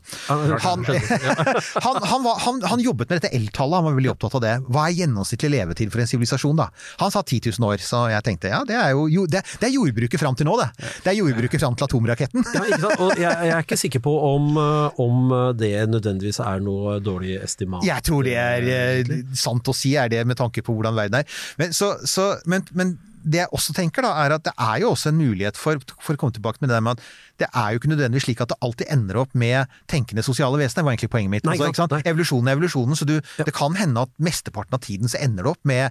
Han, 0.63 0.87
han, 1.85 1.99
han, 2.13 2.23
var, 2.23 2.39
han, 2.45 2.61
han 2.71 2.79
jobbet 2.83 3.09
med 3.11 3.19
dette 3.19 3.33
L-tallet, 3.35 3.79
han 3.81 3.87
var 3.89 3.97
veldig 3.99 4.13
opptatt 4.15 4.39
av 4.39 4.45
det. 4.45 4.55
Hva 4.71 4.87
er 4.87 4.95
gjennomsnittlig 5.01 5.51
levetid 5.57 5.91
for 5.91 6.03
en 6.03 6.09
sivilisasjon, 6.09 6.55
da? 6.59 6.69
Han 7.03 7.11
sa 7.13 7.19
10 7.25 7.51
000 7.59 7.67
år, 7.67 7.83
så 7.83 8.05
jeg 8.13 8.23
tenkte 8.27 8.51
ja, 8.53 8.63
det 8.67 8.77
er 8.79 8.93
jo 8.95 9.07
jo- 9.11 9.27
det, 9.29 9.43
det 9.59 9.67
er 9.69 9.75
jordbruket 9.75 10.21
fram 10.23 10.39
til 10.39 10.47
nå, 10.47 10.55
det. 10.61 10.69
Det 11.03 11.11
er 11.13 11.19
jordbruket 11.19 11.59
fram 11.61 11.75
til 11.75 11.87
atomraketten. 11.89 12.28
Ja, 12.33 12.63
ikke 12.65 12.81
sant? 12.83 13.03
Og 13.03 13.13
jeg, 13.17 13.29
jeg 13.29 13.55
er 13.55 13.65
ikke 13.65 13.79
sikker 13.79 14.03
på 14.05 14.13
om, 14.29 14.49
eh, 14.61 15.01
om 15.01 15.35
det 15.57 15.73
nødvendigvis 15.89 16.41
er 16.45 16.63
noe 16.63 16.97
dårlig 17.03 17.37
estimat. 17.41 17.85
Jeg 17.87 18.05
tror 18.05 18.25
det 18.27 18.37
er 18.39 18.65
egentlig. 18.69 19.21
sant 19.39 19.69
å 19.71 19.75
si, 19.75 19.95
er 19.99 20.11
det 20.11 20.25
med 20.29 20.39
tanke 20.39 20.63
på 20.65 20.75
hvordan 20.75 20.97
verden 20.97 21.21
er. 21.21 21.39
Men, 21.61 21.75
så, 21.75 21.95
så, 22.07 22.31
men, 22.49 22.65
men 22.77 22.97
det 23.23 23.41
jeg 23.41 23.51
også 23.55 23.75
tenker 23.75 24.05
da, 24.05 24.13
er 24.23 24.35
at 24.35 24.45
det 24.47 24.53
er 24.55 24.81
jo 24.83 24.93
også 24.93 25.11
en 25.11 25.19
mulighet 25.19 25.59
for, 25.59 25.81
for 25.99 26.15
å 26.15 26.21
komme 26.21 26.35
tilbake 26.35 26.61
med 26.61 26.71
det 26.71 26.77
der 26.77 26.85
med 26.85 26.99
at 26.99 27.09
det 27.41 27.49
er 27.49 27.71
jo 27.71 27.81
ikke 27.81 27.91
nødvendigvis 27.91 28.27
slik 28.27 28.43
at 28.43 28.51
det 28.53 28.59
alltid 28.65 28.91
ender 28.93 29.19
opp 29.21 29.35
med 29.37 29.79
tenkende 29.91 30.23
sosiale 30.25 30.59
vesener, 30.59 30.87
var 30.87 30.95
egentlig 30.95 31.11
poenget 31.13 31.33
mitt. 31.35 31.47
Nei, 31.47 31.57
Altså? 31.59 32.01
Evolusjonen 32.09 32.49
er 32.49 32.57
evolusjonen, 32.57 32.97
så 32.99 33.07
du, 33.07 33.17
det 33.19 33.53
kan 33.55 33.75
hende 33.79 34.05
at 34.07 34.11
mesteparten 34.23 34.75
av 34.75 34.83
tiden 34.83 35.11
så 35.11 35.19
ender 35.21 35.45
det 35.45 35.53
opp 35.53 35.67
med 35.67 35.89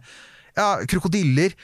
ja, 0.59 0.69
krokodiller. 0.91 1.55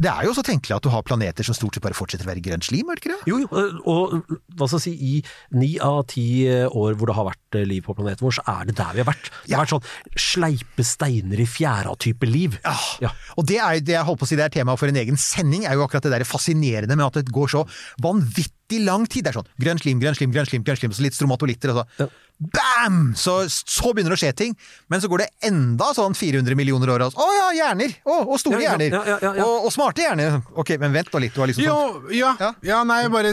Det 0.00 0.08
er 0.08 0.24
jo 0.24 0.32
også 0.32 0.44
tenkelig 0.46 0.76
at 0.76 0.86
du 0.86 0.90
har 0.92 1.04
planeter 1.04 1.46
som 1.46 1.56
stort 1.56 1.76
sett 1.76 1.84
bare 1.84 1.96
fortsetter 1.96 2.24
å 2.24 2.30
være 2.30 2.42
grønt 2.44 2.64
slim, 2.64 2.88
er 2.88 2.96
det 2.96 3.02
ikke 3.02 3.12
det? 3.12 3.28
Jo, 3.28 3.40
jo, 3.42 3.48
og 3.90 4.14
hva 4.56 4.68
skal 4.68 4.78
jeg 4.80 4.84
si, 4.86 4.94
i 4.96 5.58
ni 5.58 5.74
av 5.82 6.00
ti 6.12 6.26
år 6.48 6.96
hvor 6.96 7.10
det 7.10 7.16
har 7.18 7.28
vært 7.28 7.58
eh, 7.60 7.66
liv 7.68 7.84
på 7.84 7.96
planeten 7.98 8.24
vår, 8.24 8.38
så 8.38 8.46
er 8.54 8.70
det 8.70 8.76
der 8.80 8.96
vi 8.96 9.04
har 9.04 9.10
vært. 9.10 9.30
Det 9.44 9.54
har 9.56 9.64
vært 9.64 9.74
sånn 9.74 10.22
sleipe 10.28 10.86
steiner 10.86 11.44
i 11.44 11.48
fjæra-type 11.48 12.30
liv. 12.30 12.56
Ja. 13.02 13.12
Og 13.36 13.46
det 13.48 13.60
er 13.60 13.84
det 13.84 13.96
jeg 13.98 14.08
holdt 14.08 14.22
på 14.22 14.28
å 14.28 14.32
si 14.32 14.38
det 14.40 14.48
er 14.48 14.56
tema 14.56 14.78
for 14.80 14.92
en 14.92 15.00
egen 15.02 15.20
sending, 15.20 15.68
er 15.68 15.76
jo 15.76 15.86
akkurat 15.86 16.08
det 16.08 16.16
der 16.16 16.28
fascinerende 16.28 16.96
med 16.96 17.08
at 17.10 17.20
det 17.20 17.34
går 17.34 17.52
så 17.52 17.66
vanvittig 18.02 18.61
lang 18.80 19.06
tid. 19.06 19.24
Det 19.24 19.30
er 19.34 19.40
sånn 19.42 19.48
grønn 19.60 19.78
slim, 19.78 20.00
grønn 20.00 20.14
slim, 20.14 20.32
grønn 20.32 20.46
slim, 20.46 20.62
grønn 20.64 20.76
slim, 20.80 20.92
så 20.92 21.02
litt 21.02 21.14
stromatolitter, 21.14 21.70
og 21.76 21.84
så 21.98 22.08
bam! 22.42 23.12
Så, 23.14 23.44
så 23.48 23.92
begynner 23.94 24.10
det 24.10 24.16
å 24.16 24.22
skje 24.24 24.32
ting. 24.34 24.54
Men 24.90 24.98
så 25.00 25.06
går 25.06 25.18
det 25.22 25.28
enda 25.46 25.92
sånn 25.94 26.14
400 26.18 26.56
millioner 26.58 26.90
år, 26.90 27.04
og 27.06 27.12
så, 27.14 27.22
å 27.22 27.34
ja, 27.36 27.50
hjerner! 27.54 27.92
Å, 28.02 28.16
og 28.24 28.40
store 28.40 28.58
Ja, 28.58 28.62
ja, 28.64 28.70
hjerner! 28.72 28.96
ja, 28.96 29.02
ja, 29.06 29.18
ja, 29.22 29.32
ja. 29.38 29.44
Og, 29.46 29.66
og 29.68 29.72
smarte 29.74 30.02
hjerner! 30.02 30.40
Ok, 30.58 30.72
men 30.82 30.96
vent 30.96 31.12
nå 31.12 31.20
litt, 31.22 31.36
du 31.36 31.42
har 31.44 31.50
liksom 31.52 31.62
Jo, 31.62 31.76
sånn 31.76 32.16
ja, 32.18 32.32
ja, 32.66 32.80
nei, 32.88 33.04
bare 33.12 33.30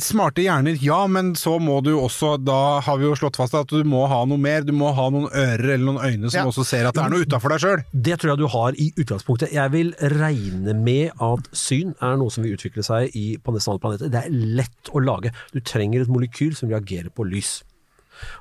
Smarte 0.00 0.42
hjerner, 0.46 0.78
ja, 0.80 1.02
men 1.10 1.34
så 1.38 1.58
må 1.62 1.80
du 1.84 1.92
også 1.98 2.34
Da 2.42 2.80
har 2.84 2.98
vi 3.00 3.06
jo 3.06 3.14
slått 3.18 3.36
fast 3.40 3.54
at 3.58 3.68
du 3.72 3.82
må 3.88 4.04
ha 4.10 4.22
noe 4.28 4.40
mer. 4.40 4.64
Du 4.66 4.72
må 4.76 4.92
ha 4.96 5.08
noen 5.12 5.28
ører 5.28 5.74
eller 5.74 5.84
noen 5.90 6.00
øyne 6.02 6.30
som 6.32 6.42
Ja. 6.42 6.46
også 6.48 6.64
ser 6.66 6.88
at 6.88 6.96
det 6.96 7.02
er 7.04 7.12
noe 7.12 7.26
utafor 7.26 7.52
deg 7.54 7.62
sjøl. 7.62 7.82
Det 7.92 8.16
tror 8.20 8.32
jeg 8.32 8.40
du 8.42 8.46
har 8.54 8.78
i 8.78 8.88
utgangspunktet. 8.96 9.52
Jeg 9.52 9.72
vil 9.74 9.92
regne 10.16 10.74
med 10.78 11.12
at 11.22 11.48
syn 11.56 11.94
er 12.00 12.16
noe 12.20 12.32
som 12.32 12.44
vil 12.44 12.56
utvikle 12.56 12.84
seg 12.86 13.14
i, 13.18 13.36
på 13.36 13.54
nesten 13.54 13.74
alle 13.74 13.82
planeter. 13.84 14.11
Det 14.12 14.22
er 14.22 14.40
lett 14.62 14.92
å 14.92 15.02
lage. 15.02 15.32
Du 15.54 15.60
trenger 15.60 16.04
et 16.04 16.12
molekyl 16.12 16.56
som 16.58 16.70
reagerer 16.72 17.12
på 17.14 17.26
lys. 17.28 17.60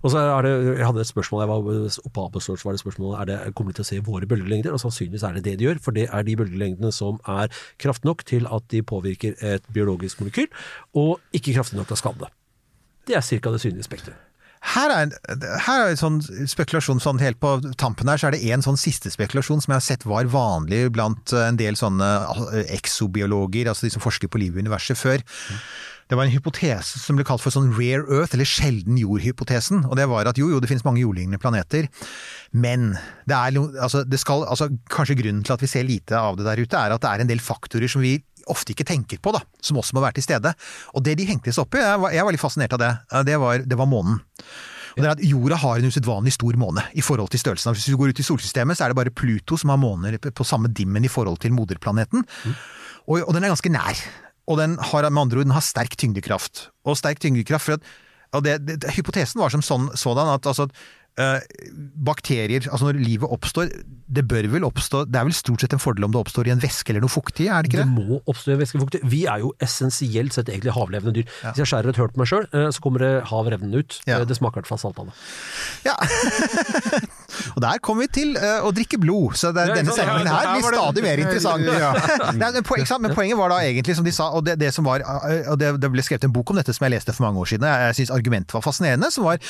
Og 0.03 0.11
så 0.11 0.19
er 0.21 0.45
det, 0.45 0.51
Jeg 0.77 0.85
hadde 0.85 1.01
et 1.01 1.09
spørsmål, 1.09 1.41
jeg 1.41 1.49
var 1.49 1.69
oppe 2.05 2.13
på 2.13 2.25
Apple 2.25 2.41
Source, 2.41 2.65
var 2.65 2.75
det 2.75 2.83
spørsmålet 2.83 3.19
er 3.19 3.29
det, 3.29 3.53
kommer 3.55 3.71
de 3.71 3.79
til 3.79 3.85
å 3.85 3.89
se 3.89 3.99
våre 4.05 4.27
bølgelengder, 4.29 4.75
og 4.75 4.81
sannsynligvis 4.83 5.23
er 5.23 5.37
det 5.37 5.45
det 5.47 5.57
de 5.59 5.69
gjør, 5.69 5.81
for 5.81 5.97
det 5.97 6.07
er 6.11 6.27
de 6.27 6.35
bølgelengdene 6.37 6.91
som 6.95 7.21
er 7.25 7.49
kraft 7.81 8.05
nok 8.05 8.25
til 8.27 8.45
at 8.51 8.67
de 8.73 8.83
påvirker 8.83 9.39
et 9.39 9.65
biologisk 9.73 10.21
molekyl, 10.21 10.51
og 10.93 11.17
ikke 11.33 11.55
kraftig 11.57 11.79
nok 11.79 11.89
til 11.89 11.97
å 11.97 12.03
skade. 12.03 12.33
Det 13.07 13.17
er 13.17 13.25
ca. 13.25 13.55
det 13.55 13.63
synlige 13.63 13.89
spekteret. 13.89 14.30
Her 14.61 14.91
er, 14.93 15.13
her 15.65 15.83
er 15.83 15.89
en 15.89 15.99
sånn 15.99 16.19
spekulasjon 16.21 17.01
sånn 17.01 17.21
helt 17.23 17.39
på 17.41 17.55
tampen 17.81 18.09
her, 18.11 18.19
så 18.21 18.29
er 18.29 18.35
det 18.35 18.43
en 18.53 18.61
sånn 18.61 18.77
siste 18.79 19.09
spekulasjon 19.09 19.63
som 19.63 19.73
jeg 19.73 19.79
har 19.79 19.87
sett 19.87 20.05
var 20.05 20.29
vanlig 20.29 20.83
blant 20.93 21.33
en 21.33 21.57
del 21.57 21.79
sånne 21.79 22.09
eh, 22.51 22.75
exobiologer, 22.77 23.71
altså 23.71 23.87
de 23.87 23.95
som 23.95 24.03
forsker 24.03 24.29
på 24.29 24.43
livet 24.43 24.61
i 24.61 24.67
universet 24.67 24.99
før. 24.99 25.25
Det 26.11 26.17
var 26.19 26.27
en 26.27 26.33
hypotese 26.33 26.99
som 26.99 27.15
ble 27.15 27.23
kalt 27.23 27.39
for 27.39 27.55
sånn 27.55 27.69
rare 27.71 28.03
earth, 28.03 28.35
eller 28.35 28.47
sjelden 28.47 28.97
jord-hypotesen. 28.99 29.85
Og 29.87 29.95
det 29.95 30.09
var 30.11 30.27
at 30.27 30.39
jo, 30.41 30.49
jo, 30.51 30.59
det 30.59 30.67
finnes 30.67 30.83
mange 30.83 30.99
jordlignende 30.99 31.39
planeter, 31.39 31.87
men 32.51 32.91
det 33.31 33.37
er, 33.37 33.55
altså, 33.79 34.03
altså, 34.03 34.67
kanskje 34.91 35.15
grunnen 35.21 35.45
til 35.47 35.55
at 35.55 35.63
vi 35.63 35.71
ser 35.71 35.87
lite 35.87 36.19
av 36.19 36.35
det 36.35 36.49
der 36.49 36.59
ute, 36.59 36.75
er 36.75 36.97
at 36.97 37.01
det 37.05 37.13
er 37.13 37.23
en 37.23 37.31
del 37.31 37.39
faktorer 37.43 37.87
som 37.91 38.03
vi 38.03 38.17
ofte 38.51 38.73
ikke 38.73 38.87
tenker 38.87 39.21
på, 39.21 39.33
da, 39.35 39.41
som 39.61 39.79
også 39.81 39.97
må 39.97 40.03
være 40.03 40.19
til 40.19 40.25
stede. 40.25 40.53
Og 40.95 41.05
det 41.05 41.17
de 41.19 41.27
hengte 41.29 41.53
seg 41.53 41.65
opp 41.65 41.77
i, 41.77 41.83
jeg 41.83 42.01
var, 42.01 42.15
jeg 42.15 42.27
var 42.27 42.35
litt 42.35 42.43
fascinert 42.43 42.75
av 42.77 42.81
det, 42.81 42.91
det 43.29 43.39
var, 43.41 43.65
det 43.67 43.79
var 43.79 43.89
månen. 43.89 44.21
Og 44.91 44.99
det 44.99 45.07
er 45.07 45.13
at 45.13 45.23
Jorda 45.23 45.57
har 45.61 45.79
en 45.79 45.87
usedvanlig 45.87 46.33
stor 46.35 46.57
måne 46.59 46.83
i 46.99 47.03
forhold 47.05 47.31
til 47.31 47.39
størrelsen. 47.39 47.75
Hvis 47.77 47.87
du 47.87 47.95
går 47.99 48.11
ut 48.11 48.19
i 48.19 48.27
solsystemet, 48.27 48.77
så 48.77 48.85
er 48.85 48.91
det 48.91 48.99
bare 48.99 49.13
Pluto 49.15 49.55
som 49.59 49.71
har 49.71 49.79
måner 49.79 50.17
på 50.19 50.47
samme 50.47 50.67
dimmen 50.67 51.05
i 51.07 51.11
forhold 51.11 51.39
til 51.43 51.55
moderplaneten. 51.55 52.25
Og, 53.07 53.21
og 53.21 53.31
den 53.35 53.45
er 53.45 53.53
ganske 53.53 53.71
nær. 53.71 54.01
Og 54.51 54.59
den 54.59 54.75
har 54.91 55.07
med 55.07 55.21
andre 55.21 55.39
ord 55.39 55.47
den 55.47 55.55
har 55.55 55.63
sterk 55.63 55.95
tyngdekraft. 55.95 56.67
Og 56.83 56.99
sterk 56.99 57.21
tyngdekraft 57.23 57.69
for 57.69 57.79
at 57.79 57.91
og 58.31 58.45
det, 58.45 58.53
det, 58.63 58.93
Hypotesen 58.95 59.41
var 59.41 59.51
som 59.51 59.63
sånn, 59.65 59.89
sådan 59.99 60.29
at 60.31 60.45
altså, 60.47 60.69
bakterier, 62.01 62.63
altså 62.71 62.87
når 62.87 62.99
livet 63.03 63.29
oppstår, 63.29 63.69
det 64.11 64.23
bør 64.27 64.47
vel 64.51 64.63
oppstå 64.67 65.05
Det 65.07 65.15
er 65.19 65.23
vel 65.27 65.33
stort 65.35 65.61
sett 65.63 65.73
en 65.75 65.79
fordel 65.79 66.03
om 66.07 66.11
det 66.11 66.19
oppstår 66.19 66.47
i 66.49 66.51
en 66.51 66.59
væske 66.63 66.89
eller 66.91 67.03
noe 67.03 67.11
fuktig, 67.11 67.45
er 67.51 67.63
det 67.63 67.71
ikke 67.71 67.79
Det 67.81 67.87
det? 67.87 68.07
må 68.07 68.19
oppstå 68.31 68.51
i 68.55 68.59
væskefuktig. 68.59 69.01
Vi 69.11 69.21
er 69.29 69.43
jo 69.43 69.51
essensielt 69.63 70.33
sett 70.35 70.49
egentlig 70.51 70.73
havlevende 70.75 71.13
dyr. 71.19 71.27
Hvis 71.45 71.61
jeg 71.63 71.69
skjærer 71.71 71.89
et 71.93 71.99
høl 72.01 72.11
på 72.15 72.21
meg 72.23 72.31
sjøl, 72.31 72.47
så 72.51 72.83
kommer 72.83 72.99
det 73.05 73.11
hav 73.31 73.47
revnende 73.53 73.83
ut. 73.83 73.99
Ja. 74.09 74.19
Det 74.25 74.35
smaker 74.39 74.59
i 74.59 74.63
hvert 74.63 74.71
fall 74.71 74.81
saltvann. 74.81 75.11
Og 77.55 77.61
der 77.63 77.81
kommer 77.83 78.07
vi 78.07 78.11
til 78.21 78.33
uh, 78.39 78.67
å 78.67 78.71
drikke 78.75 78.99
blod, 79.01 79.37
så 79.39 79.51
det, 79.55 79.67
denne 79.75 79.95
sendingen 79.95 80.29
her 80.31 80.49
blir 80.55 80.67
stadig 80.75 81.05
mer 81.05 81.23
interessant. 81.23 81.67
Nei, 82.41 82.51
men, 82.57 82.65
poen, 82.67 82.85
men 83.03 83.15
poenget 83.17 83.39
var 83.39 83.53
da 83.53 83.61
egentlig, 83.65 83.97
som 83.99 84.07
de 84.07 84.13
sa, 84.15 84.29
og 84.37 84.45
det, 84.47 84.57
det 84.61 84.71
som 84.75 84.87
var 84.87 85.03
eh, 85.03 85.49
og 85.51 85.59
det, 85.61 85.73
det 85.81 85.91
ble 85.93 86.05
skrevet 86.05 86.27
en 86.27 86.35
bok 86.35 86.53
om 86.53 86.59
dette 86.59 86.75
som 86.75 86.87
jeg 86.87 86.95
leste 86.95 87.15
for 87.15 87.27
mange 87.27 87.41
år 87.43 87.51
siden, 87.53 87.67
jeg, 87.67 87.91
jeg 87.91 87.99
syns 88.01 88.13
argumentet 88.15 88.57
var 88.57 88.65
fascinerende, 88.65 89.11
som 89.13 89.27
var 89.27 89.41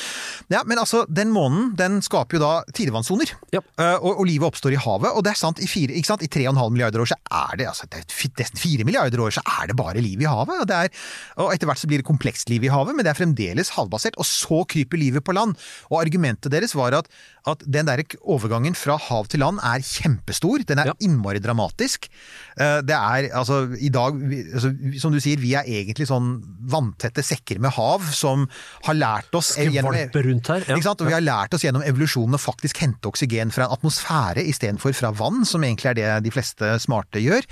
Ja, 0.52 0.62
men 0.68 0.80
altså, 0.82 1.04
den 1.08 1.32
månen, 1.34 1.72
den 1.78 2.00
skaper 2.04 2.38
jo 2.38 2.42
da 2.42 2.52
tidevannssoner. 2.74 3.34
Eh, 3.52 3.96
og, 3.98 4.10
og 4.12 4.24
livet 4.28 4.48
oppstår 4.48 4.76
i 4.76 4.80
havet, 4.80 5.12
og 5.12 5.24
det 5.26 5.34
er 5.34 5.40
sant, 5.40 5.62
i, 5.62 5.70
fire, 5.70 5.94
ikke 5.98 6.12
sant? 6.12 6.24
i 6.26 6.30
3,5 6.32 6.74
milliarder 6.74 7.02
år 7.02 7.12
så 7.12 7.18
er 7.32 7.58
det 7.60 7.68
altså, 7.70 7.88
det 7.92 8.02
er 8.02 8.32
nesten 8.42 8.60
4 8.60 8.86
milliarder 8.88 9.22
år 9.22 9.34
så 9.34 9.42
er 9.60 9.70
det 9.70 9.76
bare 9.78 10.02
liv 10.02 10.22
i 10.22 10.28
havet. 10.28 10.62
Og, 10.62 10.68
det 10.68 10.78
er, 10.78 11.02
og 11.40 11.52
etter 11.54 11.68
hvert 11.68 11.82
så 11.82 11.90
blir 11.90 12.02
det 12.02 12.08
komplekst 12.08 12.52
liv 12.52 12.64
i 12.66 12.72
havet, 12.72 12.96
men 12.96 13.06
det 13.06 13.12
er 13.12 13.18
fremdeles 13.18 13.72
havbasert. 13.76 14.18
Og 14.20 14.28
så 14.28 14.62
kryper 14.68 15.00
livet 15.00 15.24
på 15.24 15.34
land. 15.36 15.56
Og 15.90 16.00
argumentet 16.02 16.52
deres 16.52 16.76
var 16.78 16.96
at, 16.98 17.10
at 17.48 17.62
den 17.66 17.88
der 17.88 18.02
overgangen 18.22 18.74
fra 18.78 18.94
hav 19.08 19.26
til 19.32 19.42
land 19.42 19.58
er 19.66 19.82
kjempestor. 19.82 20.62
Den 20.68 20.78
er 20.82 20.92
innmari 21.02 21.40
dramatisk. 21.42 22.08
Eh, 22.56 22.80
Det 22.86 22.94
er 22.94 23.28
altså 23.34 23.62
i 23.78 23.88
dag, 23.88 24.14
altså, 24.54 24.72
som 25.00 25.12
du 25.12 25.20
sier, 25.20 25.40
vi 25.42 25.54
er 25.58 25.66
egentlig 25.66 26.06
sånn 26.10 26.36
vanntette 26.70 27.24
sekker 27.24 27.58
med 27.62 27.74
hav 27.74 28.04
som 28.14 28.48
har 28.86 28.94
lært 28.94 29.34
oss 29.34 29.56
gjennom, 29.58 29.94
rundt 29.94 30.52
her. 30.54 30.64
Ja. 30.68 30.76
ikke 30.76 30.86
sant? 30.86 31.00
Og 31.02 31.10
vi 31.10 31.16
har 31.16 31.24
lært 31.24 31.54
oss 31.54 31.64
gjennom 31.66 31.82
evolusjonen 31.86 32.38
å 32.38 32.42
faktisk 32.42 32.78
hente 32.84 33.10
oksygen 33.10 33.50
fra 33.54 33.66
en 33.66 33.76
atmosfære 33.76 34.44
istedenfor 34.46 34.94
fra 34.94 35.10
vann, 35.10 35.44
som 35.48 35.64
egentlig 35.64 35.92
er 35.92 35.98
det 35.98 36.10
de 36.28 36.34
fleste 36.34 36.76
smarte 36.82 37.22
gjør. 37.22 37.42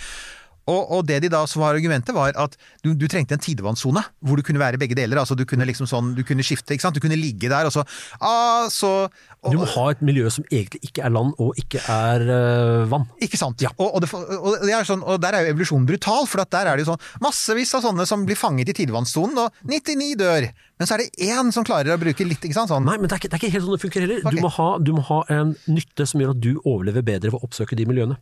Og, 0.71 0.93
og 0.97 1.07
det 1.09 1.21
de 1.25 1.31
da 1.33 1.43
som 1.51 1.65
var 1.65 1.77
argumentet, 1.77 2.15
var 2.17 2.35
at 2.39 2.57
du, 2.85 2.93
du 2.95 3.07
trengte 3.11 3.37
en 3.37 3.43
tidevannssone, 3.43 4.03
hvor 4.25 4.39
du 4.39 4.45
kunne 4.47 4.63
være 4.63 4.81
begge 4.81 4.97
deler. 4.99 5.21
altså 5.21 5.37
Du 5.39 5.45
kunne 5.49 5.67
liksom 5.69 5.89
sånn, 5.91 6.13
du 6.17 6.23
kunne 6.27 6.47
skifte, 6.47 6.75
ikke 6.75 6.87
sant. 6.87 6.97
Du 6.97 7.03
kunne 7.03 7.19
ligge 7.19 7.51
der, 7.51 7.69
og 7.69 7.75
så 7.75 7.85
ah, 8.21 8.69
så 8.73 9.11
Du 9.45 9.59
må 9.59 9.69
ha 9.75 9.87
et 9.93 10.03
miljø 10.05 10.31
som 10.33 10.45
egentlig 10.51 10.91
ikke 10.91 11.05
er 11.07 11.15
land 11.15 11.33
og 11.41 11.57
ikke 11.61 11.83
er 11.91 12.27
eh, 12.37 12.89
vann. 12.91 13.09
Ikke 13.25 13.41
sant. 13.41 13.65
Og, 13.77 13.87
og, 13.89 14.01
det, 14.05 14.11
og, 14.15 14.51
det 14.65 14.75
er 14.77 14.89
sånn, 14.89 15.05
og 15.05 15.21
der 15.23 15.37
er 15.37 15.47
jo 15.47 15.55
evolusjonen 15.55 15.89
brutal, 15.89 16.29
for 16.31 16.45
at 16.45 16.53
der 16.55 16.71
er 16.71 16.79
det 16.79 16.87
jo 16.87 16.93
sånn 16.93 17.25
massevis 17.25 17.75
av 17.79 17.87
sånne 17.87 18.09
som 18.09 18.27
blir 18.29 18.39
fanget 18.39 18.73
i 18.73 18.77
tidevannssonen, 18.83 19.47
og 19.47 19.71
99 19.71 20.13
dør. 20.21 20.51
Men 20.81 20.89
så 20.89 20.97
er 20.97 21.03
det 21.05 21.29
én 21.29 21.51
som 21.53 21.65
klarer 21.67 21.93
å 21.93 22.01
bruke 22.01 22.25
litt, 22.25 22.41
ikke 22.41 22.57
sant. 22.57 22.71
Sånn. 22.73 22.87
Nei, 22.89 22.97
men 22.97 23.11
det 23.11 23.13
er, 23.13 23.21
ikke, 23.21 23.29
det 23.29 23.37
er 23.37 23.43
ikke 23.43 23.53
helt 23.53 23.67
sånn 23.67 23.77
det 23.77 23.83
funker 23.83 24.05
heller. 24.07 24.23
Du, 24.25 24.41
må 24.41 24.51
ha, 24.55 24.69
du 24.81 24.93
må 24.97 25.03
ha 25.11 25.19
en 25.35 25.53
nytte 25.69 26.07
som 26.09 26.23
gjør 26.23 26.33
at 26.33 26.41
du 26.41 26.51
overlever 26.63 27.05
bedre 27.05 27.33
ved 27.35 27.37
å 27.37 27.45
oppsøke 27.45 27.77
de 27.77 27.85
miljøene. 27.89 28.17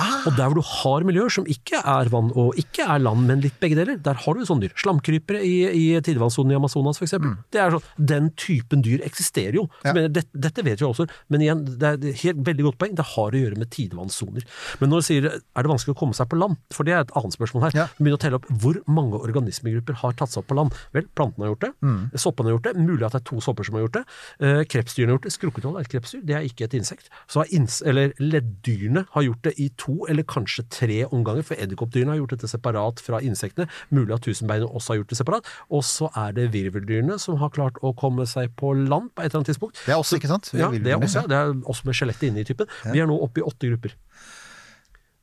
Ah. 0.00 0.22
Og 0.24 0.36
der 0.38 0.48
hvor 0.48 0.56
du 0.56 0.64
har 0.64 1.04
miljøer 1.04 1.32
som 1.34 1.44
ikke 1.50 1.82
er 1.84 2.08
vann 2.12 2.30
og 2.38 2.56
ikke 2.60 2.86
er 2.88 3.02
land, 3.04 3.26
men 3.28 3.42
litt 3.44 3.58
begge 3.60 3.76
deler, 3.76 4.00
der 4.00 4.16
har 4.22 4.38
du 4.38 4.46
sånne 4.48 4.64
dyr. 4.64 4.74
Slamkrypere 4.80 5.42
i, 5.44 5.54
i 5.68 5.84
tidevannssonen 6.00 6.54
i 6.54 6.58
Amazonas 6.58 7.00
f.eks. 7.00 7.18
Mm. 7.20 7.36
Det 7.52 7.60
er 7.60 7.76
sånn, 7.76 7.90
Den 8.12 8.30
typen 8.40 8.84
dyr 8.86 9.04
eksisterer 9.04 9.60
jo. 9.60 9.66
Ja. 9.84 9.92
mener, 9.92 10.08
det, 10.16 10.24
dette, 10.32 10.64
vet 10.64 10.80
jo 10.80 10.94
også, 10.94 11.04
men 11.28 11.44
igjen, 11.44 11.66
det 11.68 11.90
er 11.90 12.00
et 12.00 12.24
helt 12.24 12.40
veldig 12.48 12.68
godt 12.70 12.80
poeng. 12.80 12.96
Det 12.96 13.08
har 13.12 13.36
å 13.36 13.44
gjøre 13.44 13.60
med 13.60 13.72
tidevannssoner. 13.76 14.48
Men 14.80 14.94
når 14.94 15.04
du 15.04 15.08
sier 15.10 15.28
er 15.30 15.66
det 15.66 15.72
vanskelig 15.74 15.96
å 15.96 16.00
komme 16.00 16.16
seg 16.16 16.30
på 16.32 16.40
land, 16.40 16.56
for 16.72 16.88
det 16.88 16.96
er 16.96 17.04
et 17.04 17.14
annet 17.20 17.36
spørsmål 17.36 17.68
her. 17.68 17.76
ja. 17.82 17.88
begynn 18.00 18.16
å 18.16 18.22
telle 18.24 18.40
opp 18.40 18.48
hvor 18.62 18.80
mange 18.88 19.20
organismegrupper 19.20 20.00
har 20.00 20.16
tatt 20.16 20.32
seg 20.32 20.42
opp 20.42 20.50
på 20.50 20.56
land. 20.56 20.76
Vel, 20.96 21.08
plantene 21.18 21.46
har 21.46 21.54
gjort 21.54 21.68
det, 21.68 21.72
Soppene 22.14 22.50
har 22.50 22.58
gjort 22.58 22.68
det. 22.68 22.74
Mulig 22.80 23.06
at 23.06 23.16
det 23.16 23.20
er 23.20 23.26
to 23.30 23.40
sopper 23.44 23.66
som 23.66 23.78
har 23.78 23.84
gjort 23.86 23.98
det. 23.98 24.04
Eh, 24.40 24.62
krepsdyrene 24.70 25.12
har 25.12 25.18
gjort 25.18 25.28
det. 25.28 25.34
Skrukketroll 25.36 25.78
er 25.78 25.86
et 25.86 25.92
krepsdyr, 25.92 26.22
det 26.26 26.36
er 26.36 26.46
ikke 26.48 26.66
et 26.68 26.76
insekt. 26.78 27.10
Så 27.30 27.42
har 27.42 27.54
ins 27.56 27.80
eller 27.86 28.14
leddyrene 28.20 29.06
har 29.14 29.26
gjort 29.26 29.42
det 29.48 29.54
i 29.62 29.70
to 29.80 29.96
eller 30.10 30.26
kanskje 30.28 30.66
tre 30.70 31.00
omganger, 31.08 31.46
for 31.46 31.60
edderkoppdyrene 31.60 32.14
har 32.14 32.20
gjort 32.22 32.36
dette 32.36 32.50
separat 32.50 33.02
fra 33.04 33.22
insektene. 33.24 33.68
Mulig 33.94 34.16
at 34.16 34.26
tusenbeinene 34.26 34.70
også 34.70 34.94
har 34.94 35.02
gjort 35.02 35.14
det 35.14 35.20
separat. 35.20 35.54
Og 35.70 35.84
så 35.86 36.10
er 36.16 36.36
det 36.36 36.50
virveldyrene 36.54 37.18
som 37.22 37.40
har 37.42 37.54
klart 37.54 37.80
å 37.82 37.94
komme 37.96 38.26
seg 38.30 38.54
på 38.60 38.74
land 38.76 39.10
på 39.14 39.24
et 39.24 39.30
eller 39.30 39.42
annet 39.42 39.52
tidspunkt. 39.54 39.80
Det 39.86 39.94
er 39.94 40.02
også, 40.02 40.20
ikke 40.20 40.30
sant? 40.30 40.52
Ja, 40.54 40.70
det 40.70 40.92
er 40.92 41.00
også, 41.00 41.24
ja. 41.24 41.30
det 41.30 41.40
er 41.40 41.56
også 41.64 41.88
med 41.88 41.98
skjelettet 41.98 42.30
inne 42.30 42.44
i 42.44 42.48
typen. 42.48 42.70
Vi 42.90 43.02
er 43.02 43.08
nå 43.10 43.16
oppe 43.20 43.42
i 43.42 43.46
åtte 43.46 43.70
grupper. 43.70 43.96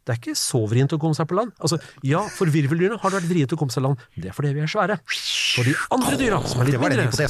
Det 0.07 0.13
er 0.13 0.19
ikke 0.21 0.39
så 0.39 0.61
vrient 0.71 0.93
å 0.95 0.97
komme 1.03 1.17
seg 1.17 1.27
på 1.27 1.35
land. 1.35 1.49
Altså, 1.59 1.81
ja, 2.07 2.21
for 2.31 2.47
virveldyrene 2.47 2.95
har 3.01 3.11
det 3.11 3.19
vært 3.19 3.27
vrient 3.27 3.51
å 3.51 3.57
komme 3.59 3.73
seg 3.75 3.83
på 3.83 3.89
land. 3.89 4.05
Det 4.15 4.29
er 4.31 4.35
fordi 4.37 4.53
vi 4.55 4.61
er 4.63 4.71
svære. 4.71 4.95
For 5.57 5.65
de 5.65 5.73
andre 5.95 6.17
dyra, 6.19 6.37
som 6.45 6.61
er 6.61 6.67
litt 6.69 6.75
Det 6.75 6.81
var 6.83 6.93
den 6.93 7.07
mindre. 7.07 7.27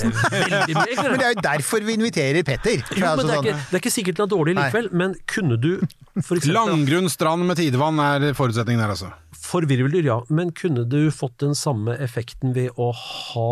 Men 1.11 1.19
det 1.21 1.27
er 1.27 1.31
jo 1.31 1.43
derfor 1.45 1.85
vi 1.87 1.95
inviterer 1.95 2.43
Petter. 2.47 2.81
Jo, 2.91 3.05
altså 3.07 3.23
men 3.23 3.29
det 3.29 3.31
er, 3.31 3.37
sånn- 3.37 3.45
ikke, 3.47 3.61
det 3.69 3.77
er 3.77 3.83
ikke 3.85 3.93
sikkert 3.93 4.19
den 4.19 4.25
er 4.27 4.31
dårlig 4.33 4.55
Nei. 4.57 4.65
likevel, 4.67 4.89
men 4.99 5.15
kunne 5.31 5.55
du 5.63 5.69
for 6.17 6.35
eksempel, 6.39 6.55
Langgrunn 6.57 7.07
strand 7.13 7.45
med 7.47 7.59
tidevann 7.61 8.01
er 8.03 8.27
forutsetningen 8.37 8.83
her, 8.83 8.91
altså. 8.97 9.13
For 9.47 9.63
virveldyr, 9.63 10.03
ja, 10.09 10.17
men 10.33 10.49
kunne 10.51 10.83
du 10.91 11.07
fått 11.15 11.37
den 11.39 11.53
samme 11.55 11.93
effekten 12.03 12.51
ved 12.57 12.75
å 12.75 12.89
ha 12.97 13.51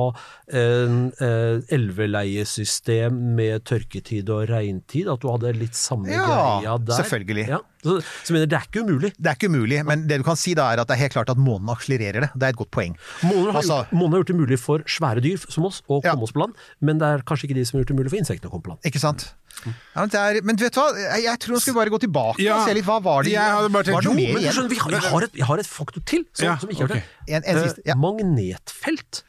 en 0.51 0.97
eh, 1.23 1.61
elveleiesystem 1.75 3.15
med 3.37 3.63
tørketid 3.69 4.29
og 4.33 4.49
regntid? 4.51 5.07
At 5.11 5.23
du 5.23 5.29
hadde 5.31 5.53
litt 5.55 5.77
samme 5.79 6.11
Ja, 6.11 6.25
greia 6.27 6.75
der? 6.83 6.99
selvfølgelig. 6.99 7.45
Ja, 7.53 7.61
så, 7.85 7.95
så 8.25 8.35
mener 8.35 8.49
det 8.51 8.57
er 8.59 8.67
ikke 8.67 8.83
umulig. 8.83 9.13
Det 9.15 9.31
er 9.31 9.39
ikke 9.39 9.51
umulig, 9.53 9.79
men 9.87 10.03
det 10.09 10.19
du 10.21 10.25
kan 10.27 10.39
si 10.39 10.55
da 10.57 10.67
er 10.73 10.81
at 10.83 10.89
det 10.91 10.97
er 10.97 11.03
helt 11.05 11.15
klart 11.15 11.31
at 11.31 11.39
månen 11.41 11.71
akselererer 11.75 12.25
det. 12.27 12.31
Det 12.35 12.49
er 12.49 12.55
et 12.55 12.59
godt 12.59 12.73
poeng. 12.75 12.97
Månen 13.23 13.51
har, 13.53 13.61
Altså- 13.61 13.79
gjort, 13.85 13.95
månen 13.95 14.17
har 14.17 14.23
gjort 14.25 14.33
det 14.33 14.39
mulig 14.41 14.59
for 14.61 14.85
svære 14.97 15.23
dyr 15.25 15.47
som 15.47 15.69
oss 15.69 15.81
å 15.87 16.01
komme 16.03 16.27
oss 16.27 16.35
på 16.35 16.43
land, 16.43 16.59
men 16.81 16.99
det 16.99 17.07
er 17.15 17.23
kanskje 17.27 17.47
ikke 17.49 17.59
de 17.61 17.65
som 17.69 17.77
har 17.79 17.85
gjort 17.85 17.93
det 17.95 17.99
mulig 18.01 18.11
for 18.15 18.19
insektene 18.25 18.51
å 18.51 18.55
komme 18.57 18.67
på 18.67 18.75
land. 18.75 18.83
Ikke 18.91 19.01
sant? 19.03 19.29
Ja, 19.65 19.99
men, 20.03 20.09
det 20.13 20.19
er, 20.21 20.39
men 20.45 20.55
vet 20.61 20.73
du 20.75 20.79
hva, 20.79 20.87
jeg, 21.23 21.39
tror 21.39 21.55
vi 21.57 21.61
skal 21.65 21.73
bare 21.79 21.89
gå 21.93 21.99
tilbake 22.05 22.39
Ja. 22.43 22.57
og 22.61 22.67
se 22.69 22.73
litt. 22.77 22.85
Hva 22.85 22.99
var 23.03 23.23
det, 23.25 23.31
Jeg 23.33 23.41
hadde 23.55 23.71
bare 23.73 23.83
tenkt- 23.87 23.95
var 23.97 24.01
det 24.01 24.09
Jo, 24.09 24.13
Men 24.33 24.43
du 24.43 24.49
skjønner, 24.51 24.69
vi 24.69 24.79
har, 24.83 24.91
jeg, 24.91 25.01
har 25.11 25.23
et, 25.29 25.35
jeg 25.41 25.45
har 25.49 25.57
et 25.63 25.69
faktor 25.69 26.01
til 26.05 26.25
som, 26.33 26.45
Ja, 26.45 26.57
som 26.61 26.69
ikke 26.69 26.83
har 26.85 26.91
okay. 26.91 27.01
det. 27.27 27.35
En- 27.35 27.43
en 27.45 27.63
ja. 27.63 27.93
Eh, 27.93 27.95
Magnetfelt. 27.97 29.23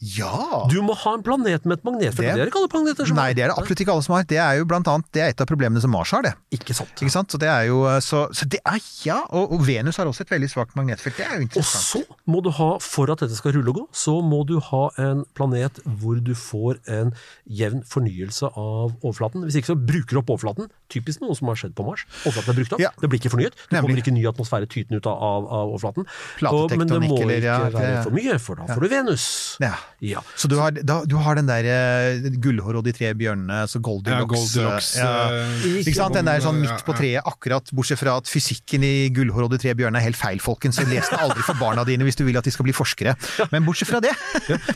Ja! 0.00 0.64
Du 0.68 0.80
må 0.84 0.94
ha 0.98 1.14
en 1.16 1.22
planet 1.24 1.64
med 1.64 1.78
et 1.78 1.84
magnetfelt. 1.86 2.16
Det- 2.16 2.34
Det, 2.34 2.42
er 2.42 2.50
ikke 2.50 2.58
alle 2.60 2.68
planeter 2.72 3.06
som 3.06 3.16
Nei, 3.16 3.28
har 3.30 3.34
det 3.34 3.44
er 3.44 3.48
det 3.48 3.56
absolutt 3.58 3.80
ikke 3.80 3.92
alle 3.94 4.02
som 4.02 4.14
har. 4.14 4.24
Det 4.24 4.36
er 4.38 4.58
jo 4.58 4.64
blant 4.64 4.86
annet 4.88 5.06
det 5.12 5.22
er 5.22 5.28
et 5.32 5.40
av 5.40 5.46
problemene 5.46 5.80
som 5.80 5.90
Mars 5.90 6.10
har, 6.10 6.22
det. 6.22 6.34
Ikke 6.52 6.74
sant. 6.74 6.90
Ikke 7.00 7.10
sant? 7.14 7.30
Så 7.30 7.38
det 7.38 7.48
er 7.48 7.66
jo 7.70 7.84
så, 8.00 8.28
så 8.34 8.44
det 8.48 8.60
er 8.66 8.80
ja, 9.04 9.20
og, 9.30 9.52
og 9.52 9.64
Venus 9.66 9.96
har 9.96 10.06
også 10.06 10.22
et 10.26 10.30
veldig 10.34 10.50
svakt 10.50 10.74
magnetfelt. 10.76 11.16
Det 11.16 11.24
er 11.26 11.36
jo 11.38 11.46
interessant. 11.46 12.04
Og 12.04 12.16
så 12.18 12.18
må 12.26 12.42
du 12.42 12.50
ha, 12.50 12.78
for 12.80 13.10
at 13.10 13.20
dette 13.24 13.36
skal 13.38 13.52
rulle 13.56 13.68
og 13.70 13.74
gå, 13.80 13.84
så 13.92 14.18
må 14.22 14.42
du 14.46 14.58
ha 14.60 14.82
en 14.98 15.24
planet 15.34 15.80
hvor 15.84 16.20
du 16.20 16.34
får 16.34 16.80
en 16.90 17.14
jevn 17.46 17.82
fornyelse 17.88 18.50
av 18.50 18.92
overflaten. 19.04 19.44
Hvis 19.46 19.56
ikke 19.62 19.72
så 19.72 19.78
bruker 19.78 20.10
du 20.18 20.18
opp 20.20 20.30
overflaten. 20.36 20.68
Typisk 20.92 21.22
noe 21.24 21.34
som 21.38 21.48
har 21.48 21.56
skjedd 21.56 21.74
på 21.78 21.86
Mars. 21.86 22.04
Overflaten 22.26 22.50
er 22.52 22.58
brukt 22.60 22.72
opp. 22.76 22.80
Ja. 22.84 22.90
Det 23.00 23.08
blir 23.10 23.22
ikke 23.22 23.32
fornyet. 23.32 23.54
Det 23.56 23.78
Nemlig. 23.78 23.82
kommer 23.88 24.02
ikke 24.04 24.14
ny 24.18 24.26
atmosfære 24.28 24.68
tytende 24.68 25.00
ut 25.00 25.06
av, 25.06 25.48
av, 25.48 25.72
overflaten. 25.74 26.04
Og, 26.50 26.76
men 26.76 26.86
det 26.88 27.00
må 27.08 27.16
ikke 27.22 27.40
ja, 27.40 27.58
være 27.70 27.80
det- 27.80 28.04
for 28.04 28.10
mye, 28.20 28.38
for 28.38 28.54
da 28.60 28.68
får 28.74 28.80
du 28.84 28.88
Venus. 28.92 29.26
Ja. 29.62 29.72
Ja. 30.02 30.20
Så 30.36 30.48
du 30.50 30.56
har, 30.58 30.74
da, 30.74 31.00
du 31.06 31.14
har 31.22 31.38
den 31.38 31.46
der 31.48 31.66
eh, 31.70 32.26
gullhår 32.42 32.80
og 32.80 32.84
de 32.86 32.92
tre 32.96 33.12
bjørnene, 33.16 33.62
så 33.70 33.80
Goldilocks, 33.84 34.56
Ja, 34.56 34.64
Goldilocks, 34.64 34.88
ja. 34.98 35.12
eh, 35.30 35.78
Ikke 35.84 35.94
sant? 35.96 36.16
Den 36.18 36.28
der 36.28 36.42
sånn 36.44 36.58
midt 36.62 36.82
på 36.86 36.96
treet, 36.98 37.22
akkurat 37.24 37.70
bortsett 37.74 38.00
fra 38.02 38.16
at 38.20 38.28
fysikken 38.30 38.84
i 38.86 38.92
Gullhår 39.14 39.46
og 39.46 39.54
de 39.54 39.60
tre 39.62 39.74
bjørnene 39.78 40.02
er 40.02 40.08
helt 40.10 40.18
feil, 40.20 40.42
folkens. 40.42 40.80
Så 40.80 40.86
les 40.90 41.08
den 41.10 41.22
aldri 41.24 41.44
for 41.46 41.58
barna 41.60 41.86
dine 41.88 42.04
hvis 42.08 42.18
du 42.18 42.24
vil 42.26 42.36
at 42.40 42.44
de 42.44 42.52
skal 42.54 42.66
bli 42.68 42.74
forskere. 42.76 43.14
Men 43.54 43.64
bortsett 43.68 43.90
fra 43.92 44.02
det 44.04 44.12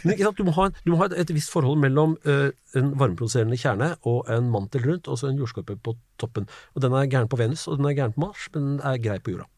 men? 0.06 0.16
Du 0.38 0.44
må 0.46 0.52
ha, 0.56 0.68
du 0.84 0.92
må 0.92 0.98
ha 1.02 1.08
et 1.18 1.30
visst 1.34 1.50
forhold 1.52 1.80
mellom 1.82 2.14
uh, 2.28 2.48
en 2.78 2.90
varmeproduserende 3.00 3.58
kjerne 3.58 3.92
og 4.08 4.28
en 4.32 4.50
mantel 4.52 4.84
rundt, 4.86 5.08
og 5.10 5.18
så 5.20 5.30
en 5.30 5.38
jordskorpe 5.40 5.78
på 5.84 5.96
toppen. 6.20 6.48
Og 6.76 6.82
Den 6.84 6.94
er 6.96 7.08
gæren 7.10 7.28
på 7.30 7.38
Venus, 7.40 7.66
og 7.68 7.78
den 7.80 7.88
er 7.90 7.96
gæren 7.98 8.14
på 8.16 8.26
Mars, 8.26 8.48
men 8.54 8.74
den 8.74 8.82
er 8.86 9.00
grei 9.02 9.18
på 9.22 9.34
jorda. 9.34 9.48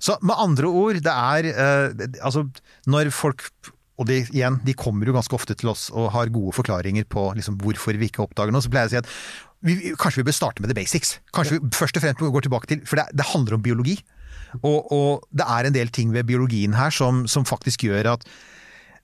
Så 0.00 0.16
med 0.24 0.34
andre 0.40 0.68
ord, 0.72 0.96
det 1.04 1.12
er 1.12 1.50
uh, 1.52 2.06
Altså, 2.24 2.46
når 2.88 3.10
folk 3.12 3.44
og 4.00 4.08
de, 4.08 4.22
igjen, 4.32 4.56
de 4.64 4.74
kommer 4.78 5.08
jo 5.08 5.14
ganske 5.14 5.36
ofte 5.36 5.54
til 5.60 5.70
oss 5.74 5.90
og 5.92 6.08
har 6.14 6.32
gode 6.32 6.54
forklaringer 6.56 7.04
på 7.12 7.26
liksom, 7.36 7.58
hvorfor 7.60 7.98
vi 8.00 8.08
ikke 8.08 8.24
oppdager 8.24 8.54
noe. 8.54 8.64
Så 8.64 8.72
pleier 8.72 8.88
jeg 8.88 8.92
å 8.92 8.94
si 8.94 9.00
at 9.02 9.10
vi, 9.60 9.92
kanskje 10.00 10.22
vi 10.22 10.28
bør 10.30 10.38
starte 10.38 10.64
med 10.64 10.72
the 10.72 10.76
basics. 10.78 11.18
Kanskje 11.36 11.58
vi 11.58 11.72
først 11.76 12.00
og 12.00 12.06
fremst 12.06 12.24
går 12.24 12.46
tilbake 12.46 12.70
til 12.70 12.80
For 12.88 12.96
det, 12.96 13.10
det 13.12 13.28
handler 13.34 13.58
om 13.58 13.64
biologi. 13.66 13.98
Og, 14.62 14.88
og 14.90 15.28
det 15.36 15.46
er 15.46 15.68
en 15.68 15.76
del 15.76 15.92
ting 15.94 16.14
ved 16.14 16.26
biologien 16.30 16.74
her 16.78 16.94
som, 16.94 17.26
som 17.30 17.44
faktisk 17.46 17.84
gjør 17.86 18.14
at 18.16 18.24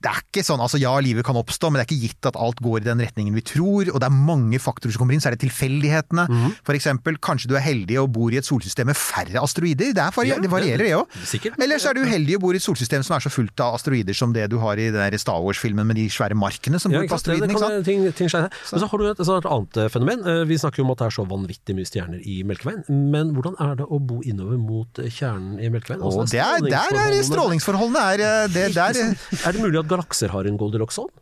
det 0.03 0.09
er 0.11 0.19
ikke 0.21 0.43
sånn, 0.45 0.61
altså 0.61 0.77
Ja, 0.77 0.91
livet 1.01 1.25
kan 1.25 1.35
oppstå, 1.39 1.71
men 1.71 1.79
det 1.81 1.85
er 1.87 1.89
ikke 1.89 2.03
gitt 2.07 2.27
at 2.29 2.35
alt 2.37 2.59
går 2.61 2.81
i 2.81 2.85
den 2.85 2.99
retningen 3.01 3.33
vi 3.33 3.41
tror. 3.41 3.89
Og 3.93 3.97
det 4.01 4.05
er 4.07 4.13
mange 4.13 4.59
faktorer 4.61 4.93
som 4.93 5.01
kommer 5.01 5.15
inn. 5.17 5.21
Så 5.23 5.31
er 5.31 5.35
det 5.37 5.41
tilfeldighetene. 5.47 6.27
Mhm. 6.29 6.51
For 6.67 6.77
eksempel, 6.77 7.17
kanskje 7.17 7.49
du 7.49 7.55
er 7.57 7.63
heldig 7.65 7.97
og 8.03 8.11
bor 8.13 8.29
i 8.31 8.37
et 8.37 8.45
solsystem 8.45 8.85
med 8.91 8.95
færre 8.99 9.41
asteroider. 9.41 9.93
Det, 9.97 10.03
er 10.03 10.11
vari 10.13 10.29
Ja, 10.29 10.37
det 10.37 10.51
varierer, 10.51 10.83
det 10.85 10.93
òg. 10.93 11.57
Eller 11.63 11.77
så 11.81 11.89
er 11.89 11.93
du 11.97 12.01
uheldig 12.05 12.35
og 12.37 12.41
bor 12.45 12.53
i 12.53 12.61
et 12.61 12.65
solsystem 12.65 13.03
som 13.03 13.15
er 13.17 13.25
så 13.25 13.31
fullt 13.33 13.59
av 13.63 13.73
asteroider 13.79 14.13
som 14.13 14.33
det 14.33 14.49
du 14.51 14.57
har 14.61 14.77
i 14.77 14.89
den 14.91 15.01
der 15.01 15.17
Star 15.17 15.41
Wars-filmen 15.41 15.85
med 15.87 15.95
de 15.97 16.07
svære 16.09 16.37
markene 16.37 16.79
som 16.79 16.91
Ja, 16.91 17.01
bor 17.01 17.07
på 17.07 17.17
kan, 17.23 17.49
ikke 17.49 17.59
sant? 17.59 17.85
ting, 17.85 18.05
ting. 18.13 18.29
Men 18.31 18.49
så 18.81 18.87
har 18.91 18.97
du 18.97 19.05
et, 19.09 19.19
et 19.19 19.45
annet 19.49 19.77
eh, 19.77 19.89
fenomen. 19.89 20.21
Eh, 20.27 20.43
Vi 20.45 20.57
snakker 20.61 20.77
jo 20.83 20.85
om 20.85 20.91
at 20.93 20.99
det 21.01 21.07
er 21.07 21.15
så 21.17 21.25
vanvittig 21.27 21.75
mye 21.75 21.87
stjerner 21.89 22.21
i 22.21 22.43
Melkeveien. 22.47 22.83
Men 22.87 23.33
hvordan 23.33 23.57
er 23.59 23.75
det 23.81 23.87
å 23.89 23.99
bo 23.99 24.21
innover 24.21 24.57
mot 24.61 24.99
eh, 25.01 25.09
kjernen 25.09 25.57
i 25.59 25.69
Melkeveien? 25.73 26.01
Altså, 26.05 26.27
det 26.29 26.39
er, 26.43 26.61
der 26.61 27.01
er 27.01 27.21
strålingsforholdene 27.25 28.05
er, 28.13 28.47
det, 28.53 28.67
der. 28.75 29.01
Er 29.45 29.51
det 29.55 29.61
mulig 29.61 29.79
at 29.81 29.86
galakser 29.89 30.33
har 30.33 30.49
en 30.49 30.59
Goldilocks-ånd? 30.59 31.13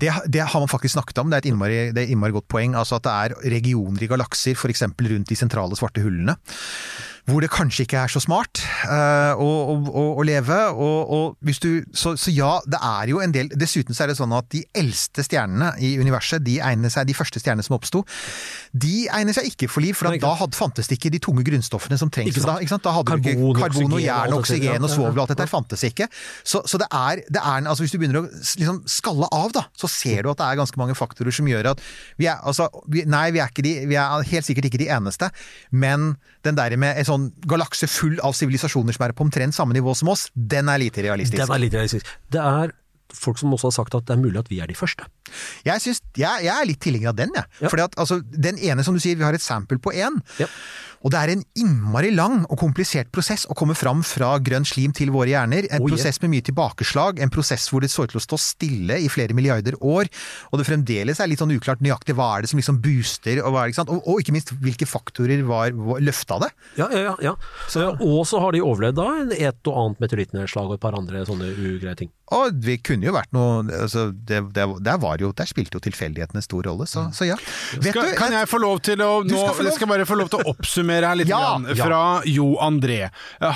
det, 0.00 0.12
det 0.28 0.44
har 0.46 0.62
man 0.62 0.70
faktisk 0.70 0.96
snakket 0.96 1.18
om. 1.18 1.30
Det 1.30 1.38
er 1.38 1.44
et 1.44 1.50
innmari, 1.50 1.78
er 1.90 2.12
innmari 2.12 2.34
godt 2.36 2.48
poeng. 2.52 2.76
Altså 2.78 2.98
at 2.98 3.06
det 3.06 3.14
er 3.14 3.52
regioner 3.56 4.02
i 4.02 4.10
galakser, 4.10 4.56
f.eks. 4.56 4.84
rundt 4.86 5.30
de 5.30 5.38
sentrale 5.38 5.78
svarte 5.78 6.04
hullene. 6.04 6.36
Hvor 7.26 7.42
det 7.42 7.50
kanskje 7.50 7.82
ikke 7.82 7.98
er 7.98 8.10
så 8.12 8.20
smart 8.22 8.60
uh, 8.86 9.34
å, 9.42 9.48
å, 9.74 10.02
å, 10.20 10.24
leve. 10.26 10.56
Og, 10.70 11.12
og 11.16 11.46
hvis 11.46 11.58
du, 11.62 11.70
så, 11.90 12.14
så 12.14 12.30
ja, 12.30 12.52
det 12.70 12.78
er 12.78 13.10
jo 13.10 13.18
en 13.22 13.34
del 13.34 13.50
Dessuten 13.50 13.96
så 13.96 14.04
er 14.04 14.12
det 14.12 14.18
sånn 14.20 14.34
at 14.36 14.46
de 14.54 14.60
eldste 14.78 15.24
stjernene 15.26 15.72
i 15.82 15.96
universet, 15.98 16.44
de 16.46 16.60
egner 16.62 16.92
seg, 16.92 17.08
de 17.08 17.16
første 17.18 17.42
stjernene 17.42 17.66
som 17.66 17.74
oppsto, 17.74 18.04
de 18.70 19.08
egner 19.10 19.34
seg 19.34 19.48
ikke 19.50 19.70
for 19.72 19.82
liv. 19.82 19.96
For 19.98 20.14
da 20.22 20.32
hadde, 20.38 20.54
fantes 20.58 20.86
det 20.86 21.00
ikke 21.00 21.10
de 21.16 21.20
tunge 21.26 21.42
grunnstoffene 21.46 21.98
som 21.98 22.12
trengs. 22.14 22.38
Da, 22.46 22.60
da 22.62 22.94
hadde 22.94 23.18
du 23.18 23.26
Karbon, 23.26 23.50
ikke 23.50 23.58
karbon 23.58 23.98
og 23.98 24.04
jern 24.04 24.36
og 24.36 24.44
oksygen 24.44 24.86
og 24.86 24.92
svovel 24.92 25.18
og 25.18 25.24
alt 25.24 25.34
dette 25.34 25.48
fantes 25.50 25.82
ikke. 25.90 26.06
Så, 26.46 26.62
så 26.70 26.78
det 26.78 26.88
er, 26.94 27.24
det 27.26 27.42
er 27.42 27.66
altså 27.66 27.82
Hvis 27.82 27.96
du 27.96 27.98
begynner 27.98 28.22
å 28.22 28.28
liksom 28.30 28.80
skalle 28.90 29.26
av, 29.34 29.50
da, 29.56 29.66
så 29.74 29.90
ser 29.90 30.22
du 30.22 30.30
at 30.30 30.38
det 30.38 30.46
er 30.46 30.60
ganske 30.62 30.78
mange 30.78 30.94
faktorer 30.98 31.34
som 31.34 31.50
gjør 31.50 31.72
at 31.72 31.82
vi 32.20 32.30
er, 32.30 32.38
altså, 32.46 32.68
vi, 32.86 33.02
Nei, 33.10 33.28
vi 33.34 33.42
er, 33.42 33.50
ikke 33.50 33.66
de, 33.66 33.74
vi 33.90 33.98
er 33.98 34.30
helt 34.30 34.46
sikkert 34.46 34.70
ikke 34.70 34.80
de 34.84 34.90
eneste, 34.94 35.32
men 35.74 36.14
den 36.46 36.58
der 36.58 36.76
med 36.78 36.98
en 37.00 37.06
sånn 37.08 37.15
galakse 37.48 37.88
full 37.90 38.18
av 38.24 38.36
sivilisasjoner 38.36 38.96
som 38.96 39.06
er 39.06 39.14
på 39.16 39.26
omtrent 39.26 39.56
samme 39.56 39.76
nivå 39.76 39.94
som 39.98 40.12
oss, 40.12 40.28
den 40.34 40.70
er 40.72 40.82
lite 40.82 41.04
realistisk. 41.06 41.38
Den 41.42 41.54
er 41.54 41.62
lite 41.62 41.80
realistisk. 41.80 42.10
Det 42.32 42.42
er 42.42 42.74
folk 43.14 43.38
som 43.40 43.54
også 43.54 43.70
har 43.70 43.76
sagt 43.78 43.96
at 43.98 44.06
det 44.08 44.16
er 44.16 44.22
mulig 44.22 44.40
at 44.40 44.50
vi 44.50 44.60
er 44.62 44.70
de 44.70 44.76
første. 44.78 45.06
Jeg, 45.66 45.82
synes, 45.84 46.02
jeg, 46.16 46.46
jeg 46.46 46.54
er 46.54 46.68
litt 46.68 46.82
tilhenger 46.82 47.12
av 47.12 47.20
den, 47.20 47.32
jeg. 47.36 47.52
Ja. 47.60 47.70
Fordi 47.70 47.86
at 47.86 47.96
altså, 48.02 48.20
den 48.48 48.58
ene, 48.58 48.84
som 48.86 48.96
du 48.96 49.02
sier, 49.02 49.18
vi 49.18 49.26
har 49.26 49.36
et 49.36 49.44
sample 49.44 49.80
på 49.82 49.94
én. 49.96 50.20
Ja. 50.40 50.50
Og 51.06 51.12
det 51.12 51.20
er 51.20 51.32
en 51.36 51.42
innmari 51.60 52.10
lang 52.14 52.40
og 52.48 52.58
komplisert 52.58 53.12
prosess 53.14 53.44
å 53.46 53.54
komme 53.58 53.76
fram 53.78 54.00
fra 54.06 54.32
grønn 54.42 54.66
slim 54.66 54.94
til 54.96 55.12
våre 55.14 55.30
hjerner. 55.30 55.68
En 55.70 55.76
Oh, 55.76 55.84
yeah. 55.86 55.92
prosess 55.92 56.18
med 56.22 56.32
mye 56.32 56.44
tilbakeslag, 56.46 57.20
en 57.20 57.30
prosess 57.30 57.66
hvor 57.70 57.84
det 57.84 57.90
så 57.92 58.06
ut 58.06 58.14
til 58.14 58.18
å 58.18 58.24
stå 58.24 58.38
stille 58.40 58.96
i 59.04 59.10
flere 59.12 59.36
milliarder 59.36 59.76
år. 59.84 60.08
Og 60.50 60.58
det 60.58 60.66
fremdeles 60.66 61.20
er 61.20 61.30
litt 61.30 61.42
sånn 61.42 61.52
uklart 61.54 61.84
nøyaktig 61.84 62.16
hva 62.16 62.30
er 62.34 62.46
det 62.46 62.50
som 62.50 62.58
liksom 62.58 62.80
booster, 62.82 63.42
og, 63.42 63.52
hva 63.52 63.62
er 63.62 63.70
det, 63.70 63.76
ikke 63.76 63.86
og, 63.92 64.00
og 64.08 64.22
ikke 64.24 64.34
minst 64.34 64.54
hvilke 64.64 64.88
faktorer 64.88 65.44
var, 65.46 65.76
var 65.76 66.02
løfta 66.02 66.40
det. 66.42 66.50
Ja, 66.80 66.88
ja, 66.90 67.02
ja. 67.10 67.14
ja. 67.28 67.34
Så, 67.70 67.86
og 67.92 68.24
så 68.26 68.40
har 68.42 68.56
de 68.56 68.64
overlevd 68.64 68.98
da 68.98 69.08
et 69.36 69.70
og 69.70 69.82
annet 69.82 70.02
meteorittnedslag 70.02 70.72
og 70.72 70.78
et 70.78 70.84
par 70.86 70.96
andre 70.98 71.22
sånne 71.28 71.52
ugreie 71.54 71.98
ting. 71.98 72.10
Og 72.34 72.56
det 72.58 72.80
kunne 72.86 73.06
jo 73.06 73.14
vært 73.14 73.30
noe 73.36 73.62
altså, 73.84 74.08
det, 74.10 74.40
det, 74.56 74.66
det 74.82 74.96
var 75.02 75.15
jo, 75.24 75.32
der 75.36 75.48
spilte 75.48 75.78
jo 75.78 75.82
tilfeldighetene 75.86 76.42
stor 76.44 76.66
rolle, 76.68 76.86
så, 76.90 77.06
så 77.14 77.28
ja. 77.28 77.36
Vet 77.76 77.90
Skal, 77.92 78.10
du, 78.10 78.16
kan 78.18 78.34
jeg 78.34 78.48
få 78.50 78.60
lov 78.62 78.80
til 78.86 79.00
å 79.02 79.10
nå, 79.24 79.30
skal 79.30 79.60
lov. 79.60 79.62
Jeg 79.70 79.76
skal 79.78 79.90
bare 79.90 80.06
få 80.08 80.18
lov 80.20 80.30
til 80.32 80.42
å 80.42 80.52
oppsummere 80.54 81.12
her 81.12 81.20
litt. 81.20 81.30
Ja, 81.36 81.56
grann, 81.56 81.66
ja. 81.74 81.84
fra 81.84 82.00
Jo 82.28 82.52
André. 82.62 83.08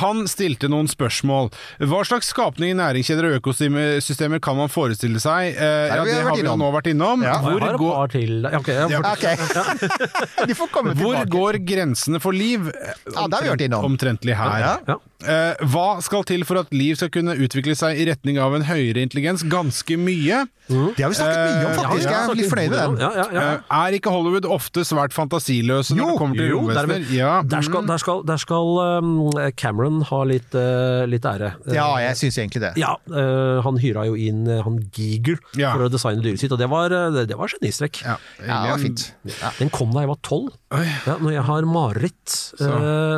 Han 0.02 0.24
stilte 0.28 0.68
noen 0.70 0.88
spørsmål. 0.90 1.52
Hva 1.86 2.00
slags 2.08 2.32
skapning 2.34 2.74
i 2.74 2.78
næringskjeder 2.78 3.28
og 3.28 3.36
økosystemer 3.38 4.42
kan 4.42 4.58
man 4.58 4.72
forestille 4.72 5.22
seg? 5.22 5.54
Eh, 5.54 5.86
ja, 5.90 6.00
det 6.04 6.16
har 6.18 6.34
vi 6.34 6.42
jo 6.44 6.56
nå 6.58 6.70
vært 6.74 6.90
innom. 6.92 7.24
Ja. 7.24 7.36
Jeg 7.38 7.46
Hvor, 7.46 7.62
har 7.62 7.76
et 7.76 7.80
går, 7.80 7.94
par 7.94 8.12
til. 8.16 8.34
Okay, 8.60 8.82
ok, 8.88 8.96
ja, 8.96 9.30
Ja. 9.60 10.46
De 10.50 10.56
får 10.58 10.72
komme 10.74 10.96
hvor 10.98 11.22
går 11.30 11.60
grensene 11.66 12.20
for 12.22 12.36
liv? 12.36 12.68
Ja, 12.70 13.26
det 13.26 13.38
har 13.38 13.46
vi 13.46 13.54
vært 13.54 13.66
innom. 13.68 13.86
Omtrentlig 13.92 14.36
her. 14.38 14.66
Ja. 14.88 15.00
Ja. 15.22 15.50
Eh, 15.50 15.66
hva 15.72 16.00
skal 16.02 16.24
til 16.28 16.44
for 16.48 16.60
at 16.62 16.72
liv 16.72 16.96
skal 16.96 17.10
kunne 17.12 17.34
utvikle 17.36 17.74
seg 17.76 17.98
i 18.00 18.06
retning 18.08 18.38
av 18.40 18.54
en 18.56 18.62
høyere 18.68 19.02
intelligens? 19.04 19.42
Ganske 19.50 19.96
mye. 20.00 20.46
Det 20.70 21.02
har 21.02 21.10
vi 21.10 21.16
snakket 21.18 21.40
mye 21.40 21.66
om, 21.66 21.70
Eh, 21.70 21.78
faktisk. 21.80 22.04
ja, 22.04 22.10
Jeg 22.10 22.30
er 22.30 22.34
litt 22.38 22.50
fornøyd 22.50 22.70
med 22.70 22.78
den. 22.78 22.98
Ja, 23.02 23.10
ja, 23.16 23.24
ja. 23.34 23.40
Eh, 23.54 23.60
Er 23.90 23.96
ikke 23.98 24.10
Hollywood 24.14 24.44
ofte 24.46 24.84
svært 24.86 25.12
fantasiløse 25.12 25.96
når 25.96 25.98
Jo, 25.98 26.06
det 26.12 26.18
kommer 26.20 26.36
til 26.36 26.52
romvesener? 26.54 26.86
der? 26.86 27.14
Ja. 27.16 27.42
der 27.42 27.60
skal, 27.66 27.86
der 27.86 27.96
skal, 27.98 28.22
der 28.26 28.36
skal 28.36 28.78
um, 29.02 29.32
Cameron 29.56 30.02
ha 30.02 30.22
litt, 30.24 30.54
uh, 30.54 31.04
litt 31.10 31.26
ære. 31.26 31.52
Ja, 31.74 31.88
jeg 31.98 32.14
syns 32.16 32.38
egentlig 32.38 32.62
det. 32.62 32.72
Ja, 32.78 32.94
uh, 33.10 33.60
han 33.66 33.78
hyra 33.82 34.06
jo 34.06 34.14
inn 34.14 34.46
uh, 34.46 34.62
han 34.62 34.78
Giger 34.94 35.38
Ja. 35.58 35.72
for 35.74 35.88
å 35.88 35.90
designe 35.90 36.22
dyret 36.22 36.38
sitt, 36.38 36.52
og 36.52 36.58
det 36.62 36.70
var, 36.70 36.88
det, 36.88 37.36
var 37.36 37.48
genistrek. 37.50 38.02
Ja, 38.06 38.16
Ja, 38.46 38.62
det 38.62 38.70
var 38.70 38.78
fint. 38.78 39.12
Den 39.58 39.70
kom 39.70 39.90
da 39.92 40.00
jeg 40.06 40.08
var 40.14 40.20
tolv. 40.22 40.54
Ja, 40.70 41.16
når 41.18 41.32
jeg 41.34 41.42
har 41.42 41.62
mareritt 41.66 42.34
eh, 42.60 42.66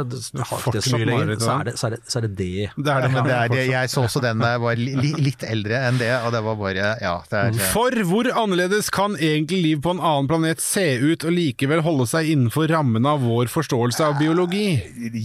det, 0.09 0.21
jeg 0.33 0.73
det 0.73 0.83
så 0.83 0.97
så 0.97 1.53
er 1.61 1.65
det 1.69 1.75
så 1.77 1.92
er 1.93 1.97
det, 1.97 2.01
så 2.11 2.19
er 2.21 2.27
det, 2.27 2.33
det. 2.41 2.69
Det 2.77 2.93
er 2.97 3.05
det, 3.07 3.11
Men 3.13 3.29
det 3.29 3.35
er, 3.37 3.53
det- 3.53 3.67
jeg 3.71 3.91
så 3.93 4.03
også 4.09 4.23
den 4.25 4.41
da 4.43 4.53
jeg 4.55 4.63
var 4.65 4.81
li, 4.81 4.95
li- 4.97 5.23
litt 5.29 5.45
eldre 5.47 5.79
enn 5.91 5.99
det, 6.01 6.11
og 6.27 6.33
det 6.35 6.43
var 6.47 6.57
bare 6.61 6.89
Ja, 7.03 7.15
det 7.31 7.39
er 7.43 7.59
For 7.73 7.95
hvor 8.09 8.29
annerledes 8.33 8.91
kan 8.95 9.17
egentlig 9.17 9.63
liv 9.63 9.81
på 9.85 9.93
en 9.95 10.01
annen 10.03 10.29
planet 10.31 10.61
se 10.65 10.85
ut 11.03 11.25
og 11.29 11.33
likevel 11.37 11.83
holde 11.85 12.07
seg 12.11 12.31
innenfor 12.33 12.69
rammene 12.73 13.13
av 13.17 13.23
vår 13.27 13.51
forståelse 13.53 14.05
av 14.09 14.19
biologi? 14.21 14.67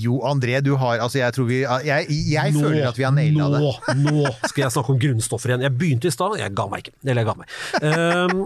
Jo, 0.03 0.19
André, 0.27 0.59
du 0.65 0.75
har 0.79 0.99
Altså, 1.03 1.19
jeg 1.21 1.33
tror 1.37 1.47
vi 1.49 1.61
Jeg, 1.63 2.07
jeg 2.31 2.53
føler 2.57 2.87
at 2.89 2.97
vi 2.99 3.03
har 3.07 3.13
naila 3.15 3.49
det. 3.53 3.61
Nå, 3.63 3.73
nå 4.03 4.25
skal 4.47 4.63
jeg 4.67 4.71
snakke 4.75 4.93
om 4.95 4.99
grunnstoffer 5.01 5.53
igjen. 5.53 5.65
Jeg 5.67 5.75
begynte 5.77 6.09
i 6.09 6.13
stad, 6.13 6.37
jeg 6.41 6.53
ga 6.57 6.67
meg 6.71 6.83
ikke. 6.85 6.95
Eller 7.05 7.21
jeg 7.23 7.29
ga 7.29 7.35
meg. 7.41 7.53
Ehm, 7.87 8.41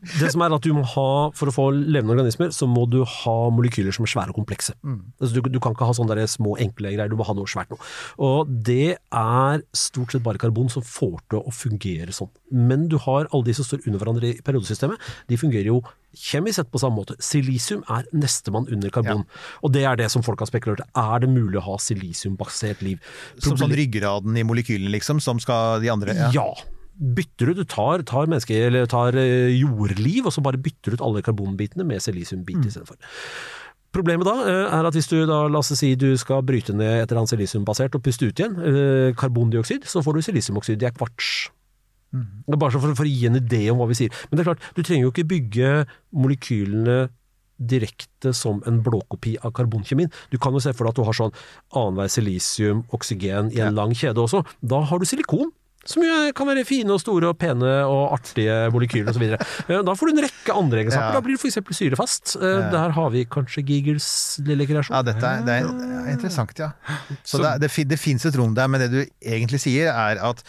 det 0.00 0.30
som 0.32 0.42
er 0.44 0.54
at 0.56 0.64
du 0.64 0.72
må 0.76 0.84
ha, 0.94 1.08
For 1.36 1.50
å 1.50 1.54
få 1.54 1.66
levende 1.76 2.14
organismer, 2.14 2.52
så 2.54 2.68
må 2.70 2.86
du 2.90 3.00
ha 3.04 3.36
molekyler 3.52 3.94
som 3.94 4.06
er 4.06 4.12
svære 4.12 4.32
og 4.32 4.40
komplekse. 4.40 4.74
Mm. 4.80 5.00
Altså, 5.20 5.32
du, 5.36 5.50
du 5.52 5.60
kan 5.62 5.76
ikke 5.76 5.88
ha 5.88 5.96
sånne 5.96 6.26
små, 6.30 6.56
enkle 6.62 6.94
greier, 6.94 7.10
du 7.10 7.18
må 7.20 7.26
ha 7.28 7.36
noe 7.36 7.50
svært 7.50 7.72
noe. 7.72 7.80
Og 8.22 8.48
det 8.48 8.96
er 8.96 9.64
stort 9.76 10.14
sett 10.14 10.24
bare 10.24 10.40
karbon 10.40 10.70
som 10.72 10.84
får 10.86 11.18
til 11.30 11.42
å 11.42 11.54
fungere 11.54 12.14
sånn. 12.16 12.30
Men 12.50 12.88
du 12.90 12.98
har 13.04 13.28
alle 13.30 13.50
de 13.50 13.56
som 13.56 13.66
står 13.66 13.84
under 13.86 14.02
hverandre 14.02 14.32
i 14.32 14.44
periodesystemet, 14.44 15.10
de 15.30 15.40
fungerer 15.40 15.70
jo 15.70 15.80
kjemisk 16.16 16.58
sett 16.58 16.72
på 16.72 16.80
samme 16.82 16.98
måte. 16.98 17.14
Silisium 17.22 17.84
er 17.92 18.08
nestemann 18.16 18.66
under 18.72 18.90
karbon. 18.94 19.22
Og 19.62 19.74
det 19.74 19.84
er 19.86 20.00
det 20.00 20.10
som 20.12 20.24
folk 20.26 20.42
har 20.42 20.50
spekulert 20.50 20.82
i. 20.82 20.88
Er 20.98 21.22
det 21.22 21.30
mulig 21.30 21.60
å 21.60 21.66
ha 21.68 21.78
silisiumbasert 21.82 22.82
liv? 22.86 22.98
Som 23.38 23.58
sånn 23.60 23.74
ryggraden 23.76 24.36
i 24.38 24.46
molekylene, 24.46 24.90
liksom, 24.96 25.22
som 25.22 25.40
skal 25.42 25.80
de 25.84 25.92
andre 25.92 26.16
Ja. 26.34 26.50
Bytter 27.00 27.50
du, 27.50 27.54
du 27.62 27.64
tar, 27.64 28.02
tar, 28.04 28.28
tar 28.92 29.16
eh, 29.16 29.54
jordliv, 29.56 30.26
og 30.28 30.34
så 30.34 30.42
bare 30.44 30.60
bytter 30.60 30.94
ut 30.98 31.00
alle 31.06 31.22
karbonbitene 31.24 31.86
med 31.88 32.02
silisiumbit 32.04 32.60
Mm. 32.60 32.66
istedenfor. 32.68 32.96
Problemet 33.90 34.28
da 34.28 34.34
eh, 34.46 34.66
er 34.78 34.86
at 34.86 34.94
hvis 34.94 35.08
du 35.08 35.24
da, 35.26 35.48
la 35.48 35.58
oss 35.58 35.72
si 35.74 35.94
du 35.98 36.12
skal 36.20 36.44
bryte 36.46 36.74
ned 36.76 37.02
et 37.02 37.10
eller 37.10 37.22
annet 37.22 37.32
silisiumbasert 37.32 37.96
og 37.96 38.04
puste 38.04 38.28
ut 38.28 38.38
igjen, 38.38 38.58
eh, 38.60 39.14
karbondioksid, 39.18 39.88
så 39.88 40.02
får 40.04 40.14
du 40.14 40.22
silisiumoksid, 40.28 40.78
det 40.78 40.90
er 40.90 40.98
kvarts. 40.98 41.48
Mm. 42.12 42.26
Det 42.46 42.58
Bare 42.58 42.70
for, 42.74 42.94
for 42.94 43.06
å 43.06 43.10
gi 43.10 43.26
en 43.26 43.38
idé 43.40 43.70
om 43.72 43.78
hva 43.78 43.88
vi 43.88 43.96
sier. 43.98 44.10
Men 44.28 44.36
det 44.36 44.44
er 44.44 44.50
klart, 44.52 44.68
du 44.76 44.82
trenger 44.82 45.08
jo 45.08 45.12
ikke 45.14 45.28
bygge 45.30 45.72
molekylene 46.12 47.08
direkte 47.60 48.32
som 48.36 48.62
en 48.66 48.80
blåkopi 48.84 49.36
av 49.44 49.52
karbonkjemien. 49.56 50.10
Du 50.32 50.38
kan 50.40 50.54
jo 50.56 50.62
se 50.64 50.72
for 50.72 50.86
deg 50.86 50.94
at 50.94 51.00
du 51.00 51.04
har 51.04 51.16
sånn 51.16 51.34
annenhver 51.76 52.08
silisium, 52.12 52.84
oksygen 52.96 53.50
i 53.52 53.60
en 53.64 53.76
lang 53.76 53.92
kjede 53.92 54.22
også. 54.22 54.44
Da 54.64 54.80
har 54.88 54.98
du 54.98 55.04
silikon. 55.08 55.52
Som 55.88 56.02
jo 56.04 56.16
kan 56.36 56.46
være 56.50 56.62
fine 56.68 56.92
og 56.92 57.00
store 57.00 57.30
og 57.32 57.38
pene 57.40 57.70
og 57.88 58.12
artige 58.18 58.56
molekyler 58.74 59.08
osv. 59.14 59.24
Da 59.86 59.94
får 59.96 60.10
du 60.10 60.12
en 60.12 60.22
rekke 60.26 60.52
andre 60.56 60.82
egenskaper. 60.82 61.06
Ja. 61.08 61.14
Da 61.16 61.22
blir 61.24 61.38
det 61.38 61.40
f.eks. 61.40 61.56
syrefast. 61.78 62.34
Eh, 62.36 62.66
Der 62.74 62.92
har 62.98 63.08
vi 63.14 63.24
kanskje 63.24 63.64
Giggles 63.64 64.08
lille 64.44 64.66
kreasjon. 64.68 64.92
Ja, 64.98 65.00
dette 65.08 65.24
er, 65.24 65.40
det 65.46 65.56
er 65.56 65.70
er 66.04 66.12
interessant, 66.12 66.52
ja. 66.60 66.68
Så 67.24 67.40
det, 67.40 67.48
er- 67.54 67.58
det, 67.64 67.72
det 67.94 67.98
fins 68.00 68.26
et 68.28 68.36
rom 68.36 68.52
der, 68.54 68.68
men 68.68 68.80
det 68.84 68.90
du 68.92 69.00
egentlig 69.24 69.60
sier 69.64 69.88
er 69.92 70.20
at 70.30 70.44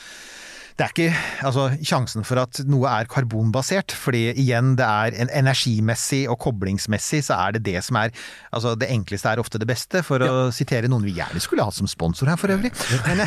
det 0.81 0.87
er 0.87 0.93
ikke 0.95 1.45
altså, 1.45 1.67
sjansen 1.85 2.25
for 2.25 2.41
at 2.41 2.59
noe 2.65 2.89
er 2.89 3.09
karbonbasert, 3.09 3.93
fordi 3.93 4.31
igjen, 4.31 4.73
det 4.79 4.85
er 4.87 5.13
en 5.21 5.29
energimessig 5.41 6.23
og 6.31 6.39
koblingsmessig, 6.41 7.19
så 7.27 7.37
er 7.45 7.57
det 7.57 7.65
det 7.67 7.83
som 7.85 7.99
er 8.01 8.09
Altså, 8.51 8.73
det 8.75 8.89
enkleste 8.91 9.29
er 9.29 9.39
ofte 9.39 9.59
det 9.61 9.67
beste, 9.69 10.01
for 10.03 10.23
å 10.25 10.49
sitere 10.51 10.89
noen 10.91 11.05
vi 11.05 11.13
gjerne 11.15 11.39
skulle 11.39 11.63
hatt 11.63 11.77
som 11.77 11.87
sponsor 11.87 12.27
her 12.27 12.39
for 12.39 12.51
øvrig. 12.51 12.71
Men, 13.05 13.21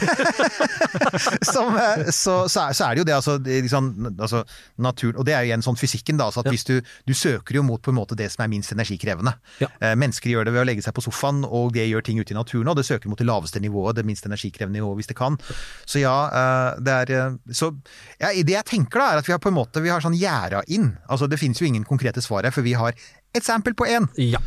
som, 1.55 1.70
eh, 1.80 2.11
så, 2.12 2.34
så, 2.50 2.66
er, 2.66 2.74
så 2.76 2.88
er 2.88 2.98
det 2.98 3.00
jo 3.00 3.07
det, 3.09 3.14
altså, 3.16 3.36
liksom, 3.40 3.88
altså 4.18 4.42
naturen, 4.84 5.16
Og 5.16 5.24
det 5.24 5.32
er 5.32 5.46
jo 5.46 5.52
igjen 5.52 5.64
sånn 5.64 5.78
fysikken, 5.80 6.18
da. 6.20 6.28
Altså 6.28 6.42
at 6.42 6.50
hvis 6.52 6.66
du, 6.68 6.74
du 7.09 7.14
søker 7.16 7.57
jo 7.57 7.64
mot 7.64 7.80
på 7.80 7.94
en 7.94 7.98
måte 8.02 8.18
det 8.18 8.28
som 8.34 8.44
er 8.44 8.50
minst 8.52 8.74
energikrevende. 8.74 9.32
Ja. 9.62 9.70
Eh, 9.78 9.94
Mennesker 9.96 10.34
gjør 10.34 10.50
det 10.50 10.57
ved 10.59 10.66
å 10.66 10.68
legge 10.68 10.84
seg 10.84 10.96
på 10.98 11.07
sofaen, 11.07 11.40
og 11.48 11.72
det 11.78 11.86
gjør 11.88 12.05
ting 12.05 12.20
ute 12.20 12.34
i 12.34 12.38
naturen, 12.38 12.68
og 12.74 12.76
det 12.76 12.84
søker 12.90 13.09
mot 13.12 13.20
det 13.20 13.28
laveste 13.30 13.62
nivået, 13.64 13.96
det 13.96 14.05
minst 14.11 14.28
energikrevende 14.28 14.82
nivået, 14.82 15.00
hvis 15.00 15.12
det 15.14 15.18
kan. 15.22 15.40
Så 15.88 16.05
ja, 16.05 16.18
eh, 16.28 16.84
det 16.84 16.98
er 17.00 17.16
eh, 17.16 17.40
Så 17.53 17.72
ja, 18.20 18.30
det 18.32 18.57
jeg 18.57 18.68
tenker 18.68 19.03
da, 19.03 19.09
er 19.12 19.22
at 19.22 19.28
vi 19.28 19.34
har 19.34 19.42
på 19.42 19.53
en 19.53 19.59
måte 19.59 19.82
vi 19.84 19.92
har 19.92 20.05
sånn 20.05 20.16
gjerda 20.16 20.64
inn. 20.72 20.95
Altså 21.09 21.28
det 21.30 21.40
finnes 21.40 21.61
jo 21.61 21.68
ingen 21.68 21.84
konkrete 21.88 22.22
svar 22.24 22.47
her, 22.47 22.55
for 22.55 22.66
vi 22.66 22.76
har 22.78 22.97
et 23.34 23.45
sample 23.45 23.74
på 23.76 23.88
én. 23.90 24.09
Ja. 24.20 24.40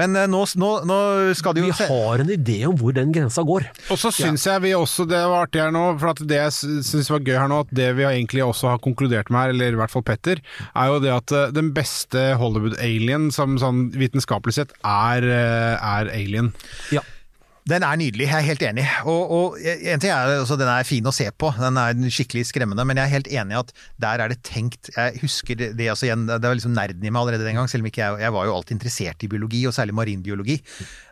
Men 0.00 0.16
eh, 0.16 0.28
nå, 0.30 0.40
nå, 0.56 0.70
nå 0.88 0.98
skal 1.36 1.56
det 1.56 1.66
jo 1.66 1.74
se 1.76 1.86
har 1.90 2.22
en 2.22 2.32
idé 2.32 2.58
om 2.68 2.76
hvor 2.80 2.94
den 2.96 3.12
grensa 3.14 3.44
går. 3.46 3.66
Og 3.92 4.00
så 4.00 4.12
syns 4.14 4.46
jeg 4.48 4.64
vi 4.64 4.74
også, 4.76 5.06
det 5.08 5.20
var 5.20 5.46
artig 5.46 5.62
her 5.62 5.72
nå, 5.74 5.84
for 6.00 6.14
at 6.14 6.22
det 6.28 6.38
jeg 6.38 6.82
syns 6.88 7.10
var 7.12 7.24
gøy 7.24 7.36
her 7.36 7.50
nå, 7.52 7.62
at 7.66 7.74
det 7.76 7.90
vi 7.98 8.06
egentlig 8.08 8.44
også 8.46 8.72
har 8.72 8.82
konkludert 8.84 9.32
med 9.32 9.44
her, 9.44 9.54
eller 9.56 9.76
i 9.76 9.80
hvert 9.82 9.92
fall 9.92 10.06
Petter, 10.06 10.40
er 10.72 10.92
jo 10.92 11.00
det 11.04 11.12
at 11.14 11.36
eh, 11.36 11.52
den 11.54 11.72
beste 11.76 12.30
Hollywood-alien 12.40 13.28
som 13.34 13.58
sånn 13.60 13.90
vitenskapelig 13.96 14.56
sett 14.62 14.76
er, 14.80 15.28
eh, 15.28 15.74
er 15.76 16.12
alien. 16.16 16.52
Ja. 16.94 17.04
Den 17.70 17.84
er 17.86 17.98
nydelig, 17.98 18.26
jeg 18.26 18.34
er 18.34 18.46
helt 18.46 18.62
enig. 18.66 18.84
Og, 19.06 19.30
og 19.30 19.58
en 19.62 20.02
ting 20.02 20.10
er 20.10 20.32
altså, 20.40 20.56
den 20.58 20.66
er 20.66 20.86
fin 20.86 21.06
å 21.06 21.12
se 21.14 21.28
på, 21.30 21.52
den 21.62 21.78
er 21.78 21.94
skikkelig 22.10 22.48
skremmende, 22.48 22.82
men 22.88 22.98
jeg 22.98 23.06
er 23.06 23.12
helt 23.12 23.30
enig 23.30 23.54
i 23.54 23.60
at 23.60 23.70
der 24.02 24.24
er 24.24 24.32
det 24.32 24.40
tenkt 24.42 24.90
Jeg 24.96 25.22
husker 25.22 25.60
det, 25.60 25.86
altså 25.92 26.10
det 26.10 26.42
var 26.42 26.58
liksom 26.58 26.74
nerden 26.74 27.06
i 27.06 27.12
meg 27.12 27.22
allerede 27.22 27.46
den 27.46 27.60
gang, 27.60 27.70
selv 27.70 27.86
om 27.86 27.90
ikke 27.92 28.02
jeg, 28.02 28.24
jeg 28.24 28.34
var 28.34 28.48
jo 28.48 28.56
alltid 28.56 28.76
interessert 28.78 29.22
i 29.22 29.30
biologi, 29.30 29.62
og 29.70 29.76
særlig 29.76 29.94
marinbiologi. 29.94 30.58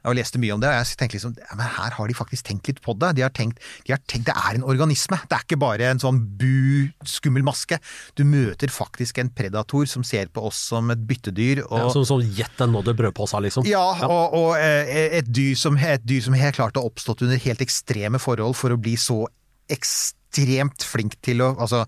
Og 0.09 0.17
leste 0.17 0.41
mye 0.41 0.55
om 0.55 0.61
det, 0.63 0.71
og 0.71 0.79
jeg 0.81 0.99
tenkte 1.01 1.19
liksom 1.19 1.35
ja, 1.37 1.57
men 1.59 1.67
her 1.77 1.97
har 1.97 2.09
de 2.09 2.15
faktisk 2.17 2.47
tenkt 2.49 2.71
litt 2.71 2.79
på 2.85 2.95
det. 2.97 3.11
De 3.19 3.25
har 3.27 3.33
tenkt, 3.37 3.61
de 3.87 3.93
har 3.93 4.01
tenkt 4.09 4.31
Det 4.31 4.37
er 4.37 4.57
en 4.57 4.65
organisme, 4.65 5.19
det 5.29 5.37
er 5.37 5.45
ikke 5.45 5.59
bare 5.61 5.91
en 5.93 6.01
sånn 6.01 6.21
bu, 6.41 6.89
skummel 7.09 7.45
maske. 7.47 7.77
Du 8.17 8.25
møter 8.29 8.73
faktisk 8.73 9.21
en 9.21 9.29
predator 9.37 9.85
som 9.91 10.05
ser 10.07 10.31
på 10.33 10.47
oss 10.49 10.61
som 10.71 10.89
et 10.95 11.03
byttedyr. 11.09 11.65
Og, 11.67 11.77
Ja, 11.81 11.91
Sånn 11.93 12.09
som 12.09 12.25
gjett 12.25 12.57
deg 12.61 12.73
nådde 12.73 12.95
brødposa, 12.97 13.41
liksom. 13.45 13.67
ja, 13.69 13.83
og, 14.07 14.37
og 14.37 14.51
eh, 14.57 15.19
et, 15.21 15.29
dyr 15.29 15.57
som, 15.59 15.77
et 15.77 16.05
dyr 16.09 16.25
som 16.25 16.37
helt 16.39 16.57
klart 16.57 16.79
har 16.81 16.87
oppstått 16.89 17.27
under 17.27 17.41
helt 17.41 17.61
ekstreme 17.65 18.21
forhold 18.23 18.57
for 18.57 18.73
å 18.73 18.81
bli 18.81 18.97
så 19.01 19.23
ekstremt 19.71 20.85
flink 20.87 21.17
til 21.25 21.43
å 21.45 21.53
Altså, 21.61 21.85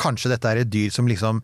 kanskje 0.00 0.32
dette 0.34 0.50
er 0.50 0.62
et 0.64 0.70
dyr 0.70 0.92
som 0.94 1.08
liksom 1.08 1.40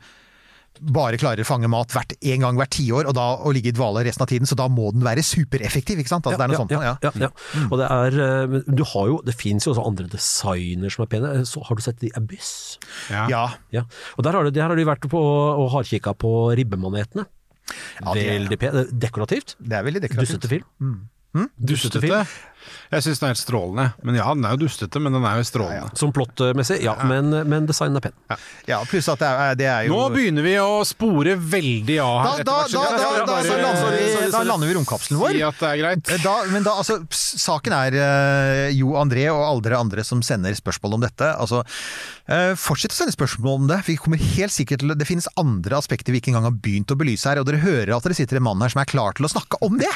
bare 0.81 1.18
klarer 1.21 1.43
å 1.43 1.47
fange 1.49 1.68
mat 1.68 1.91
hvert, 1.93 2.14
en 2.23 2.41
gang 2.45 2.57
hvert 2.57 2.71
tiår, 2.73 3.05
og 3.11 3.14
da 3.16 3.25
å 3.45 3.51
ligge 3.53 3.68
i 3.68 3.75
dvale 3.77 4.05
resten 4.07 4.23
av 4.25 4.29
tiden, 4.31 4.47
så 4.49 4.57
da 4.57 4.68
må 4.73 4.93
den 4.95 5.03
være 5.05 5.21
supereffektiv, 5.27 5.99
ikke 6.01 6.09
sant? 6.09 6.25
Altså, 6.25 6.39
det 6.41 6.47
er 6.47 6.53
noe 6.53 6.61
sånt. 6.62 6.71
ja, 6.73 6.95
ja, 7.05 7.11
ja. 7.27 7.31
Og 7.68 7.77
det 7.83 7.89
er 7.91 8.16
eh, 8.25 8.62
Du 8.71 8.85
har 8.85 9.11
jo 9.11 9.18
Det 9.27 9.35
fins 9.37 9.66
jo 9.66 9.75
også 9.75 9.85
andre 9.87 10.07
designer 10.09 10.89
som 10.95 11.05
er 11.05 11.11
pene. 11.12 11.33
Eh, 11.41 11.45
Så 11.45 11.61
har 11.66 11.77
du 11.77 11.83
sett 11.85 12.01
The 12.01 12.11
Abyss? 12.16 12.79
Ja. 13.11 13.27
Ja. 13.29 13.45
Ja. 13.77 13.83
Og 14.16 14.25
der 14.25 14.33
har, 14.39 14.45
du, 14.45 14.51
der 14.57 14.68
har 14.68 14.77
du 14.77 14.85
vært 14.89 15.05
på 15.11 15.21
og 15.21 15.68
hardkikka 15.75 16.14
på 16.16 16.33
ribbemanetene. 16.57 17.27
Ja, 18.01 18.14
det 18.14 18.25
er- 18.25 18.39
Veldig 18.39 18.59
pent. 18.59 18.95
Dekorativt. 18.99 19.57
Det 19.61 19.77
er 19.77 19.85
veldig 19.85 20.01
dekorativt. 20.07 20.41
Dussete 20.41 20.49
film. 20.49 21.09
Dustete. 21.61 22.25
Jeg 22.90 23.04
syns 23.06 23.20
den 23.20 23.28
er 23.28 23.32
helt 23.34 23.40
strålende. 23.42 23.86
Men 24.06 24.18
ja, 24.18 24.26
den 24.34 24.44
er 24.46 24.54
jo 24.56 24.61
dustete, 24.64 25.00
men 25.02 25.14
den 25.14 25.24
er 25.26 25.38
jo 25.40 25.46
strålende. 25.46 25.90
Som 25.98 26.12
plottmessig, 26.14 26.80
ja, 26.84 26.96
men, 27.06 27.30
men 27.48 27.68
designen 27.68 28.00
er 28.00 28.04
pen. 28.08 28.16
Ja, 28.68 28.80
pluss 28.90 29.08
at 29.12 29.22
det 29.22 29.28
er, 29.30 29.54
det 29.58 29.68
er 29.70 29.86
jo 29.88 29.96
Nå 29.96 30.08
begynner 30.14 30.44
vi 30.46 30.54
å 30.62 30.80
spore 30.86 31.36
veldig 31.38 31.98
av 32.04 32.16
her. 32.24 32.42
da, 32.48 32.56
da, 32.70 32.84
da, 32.96 33.11
da, 33.20 33.24
bare 33.28 33.58
lander 33.62 33.96
vi, 33.96 34.30
da 34.34 34.42
lander 34.46 34.70
vi 34.70 34.76
romkapselen 34.78 35.20
vår. 35.20 35.38
Si 35.38 35.44
at 35.46 35.62
det 35.62 35.70
er 35.70 35.80
greit. 35.84 36.12
Da, 36.24 36.34
men 36.50 36.66
da, 36.66 36.74
altså, 36.82 36.98
saken 37.14 37.76
er 37.76 37.96
eh, 38.00 38.64
Jo 38.76 38.96
André 39.00 39.26
og 39.32 39.42
alle 39.44 39.64
dere 39.66 39.80
andre 39.80 40.04
som 40.06 40.22
sender 40.26 40.56
spørsmål 40.58 40.98
om 40.98 41.04
dette. 41.06 41.30
Altså, 41.40 41.62
eh, 42.30 42.52
fortsett 42.58 42.94
å 42.94 42.98
sende 43.00 43.14
spørsmål 43.14 43.61
om 43.62 43.68
det. 43.70 43.80
Vi 43.86 43.96
kommer 44.00 44.20
helt 44.36 44.54
sikkert 44.54 44.82
til, 44.84 44.94
Det 44.98 45.08
finnes 45.08 45.28
andre 45.40 45.78
aspekter 45.78 46.14
vi 46.14 46.20
ikke 46.22 46.34
engang 46.34 46.48
har 46.50 46.58
begynt 46.58 46.92
å 46.92 46.98
belyse 46.98 47.30
her, 47.30 47.40
og 47.42 47.48
dere 47.48 47.62
hører 47.62 47.94
at 47.96 48.11
det 48.11 48.18
sitter 48.18 48.40
en 48.40 48.48
mann 48.50 48.62
her 48.64 48.72
som 48.72 48.82
er 48.82 48.90
klar 48.90 49.16
til 49.16 49.28
å 49.28 49.32
snakke 49.32 49.61
om 49.66 49.78
det! 49.80 49.90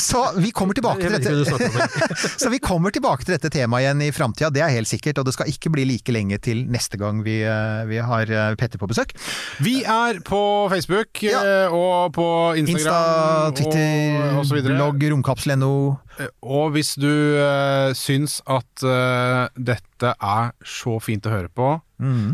Så 0.00 0.22
vi 0.40 0.50
kommer 0.54 0.76
tilbake 0.76 1.06
til 1.06 1.14
dette. 1.16 2.09
Så 2.16 2.50
vi 2.52 2.60
kommer 2.62 2.94
tilbake 2.94 3.26
til 3.26 3.36
dette 3.36 3.50
temaet 3.52 3.84
igjen 3.84 4.04
i 4.06 4.10
framtida, 4.14 4.50
det 4.54 4.64
er 4.64 4.72
helt 4.74 4.90
sikkert. 4.90 5.20
Og 5.20 5.28
det 5.28 5.34
skal 5.36 5.50
ikke 5.52 5.72
bli 5.74 5.86
like 5.88 6.14
lenge 6.14 6.38
til 6.42 6.64
neste 6.70 6.98
gang 7.00 7.22
vi, 7.26 7.40
eh, 7.46 7.82
vi 7.90 8.00
har 8.04 8.30
eh, 8.30 8.54
Petter 8.60 8.80
på 8.80 8.88
besøk. 8.90 9.14
Vi 9.62 9.80
er 9.84 10.20
på 10.26 10.42
Facebook 10.72 11.22
Ja. 11.24 11.40
eh, 11.44 11.74
og 11.74 12.12
på 12.16 12.28
Instagram 12.60 13.50
Insta, 13.50 13.52
Twitter, 13.56 14.38
og, 14.38 14.44
og 14.44 14.70
blogg, 14.70 15.06
romkapsel.no. 15.14 15.74
Og 16.42 16.74
hvis 16.74 16.94
du 17.00 17.08
uh, 17.40 17.92
syns 17.96 18.40
at 18.50 18.84
uh, 18.84 19.48
dette 19.56 20.10
er 20.12 20.50
så 20.66 20.98
fint 21.00 21.24
å 21.24 21.32
høre 21.32 21.48
på, 21.48 21.70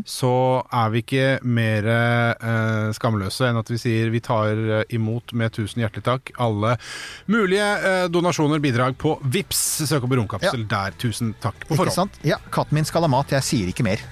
så 0.06 0.32
er 0.72 0.92
vi 0.94 1.02
ikke 1.02 1.26
mer 1.42 1.88
eh, 1.90 2.90
skamløse 2.96 3.48
enn 3.50 3.60
at 3.60 3.70
vi 3.72 3.78
sier 3.80 4.12
vi 4.14 4.22
tar 4.24 4.52
eh, 4.54 4.84
imot 4.96 5.34
med 5.36 5.54
tusen 5.56 5.82
hjertelig 5.82 6.06
takk 6.06 6.32
alle 6.42 6.76
mulige 7.30 7.66
eh, 7.66 8.04
donasjoner, 8.12 8.62
bidrag 8.62 8.96
på 9.00 9.16
VIPS. 9.22 9.64
Søk 9.90 10.06
opp 10.06 10.16
romkapsel 10.16 10.66
der. 10.70 10.96
Tusen 11.00 11.34
takk 11.42 11.66
på 11.68 11.78
Ikke 11.78 11.94
sant? 11.94 12.20
Ja, 12.26 12.38
katten 12.54 12.78
min 12.78 12.88
skal 12.88 13.06
ha 13.06 13.10
mat, 13.10 13.34
jeg 13.34 13.46
sier 13.46 13.72
ikke 13.72 13.86
mer. 13.86 14.02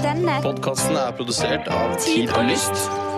Denne 0.00 0.40
Podkasten 0.44 0.96
er 0.96 1.14
produsert 1.16 1.70
av 1.72 1.94
Tid 2.00 2.32
og 2.32 2.50
Lyst. 2.50 3.09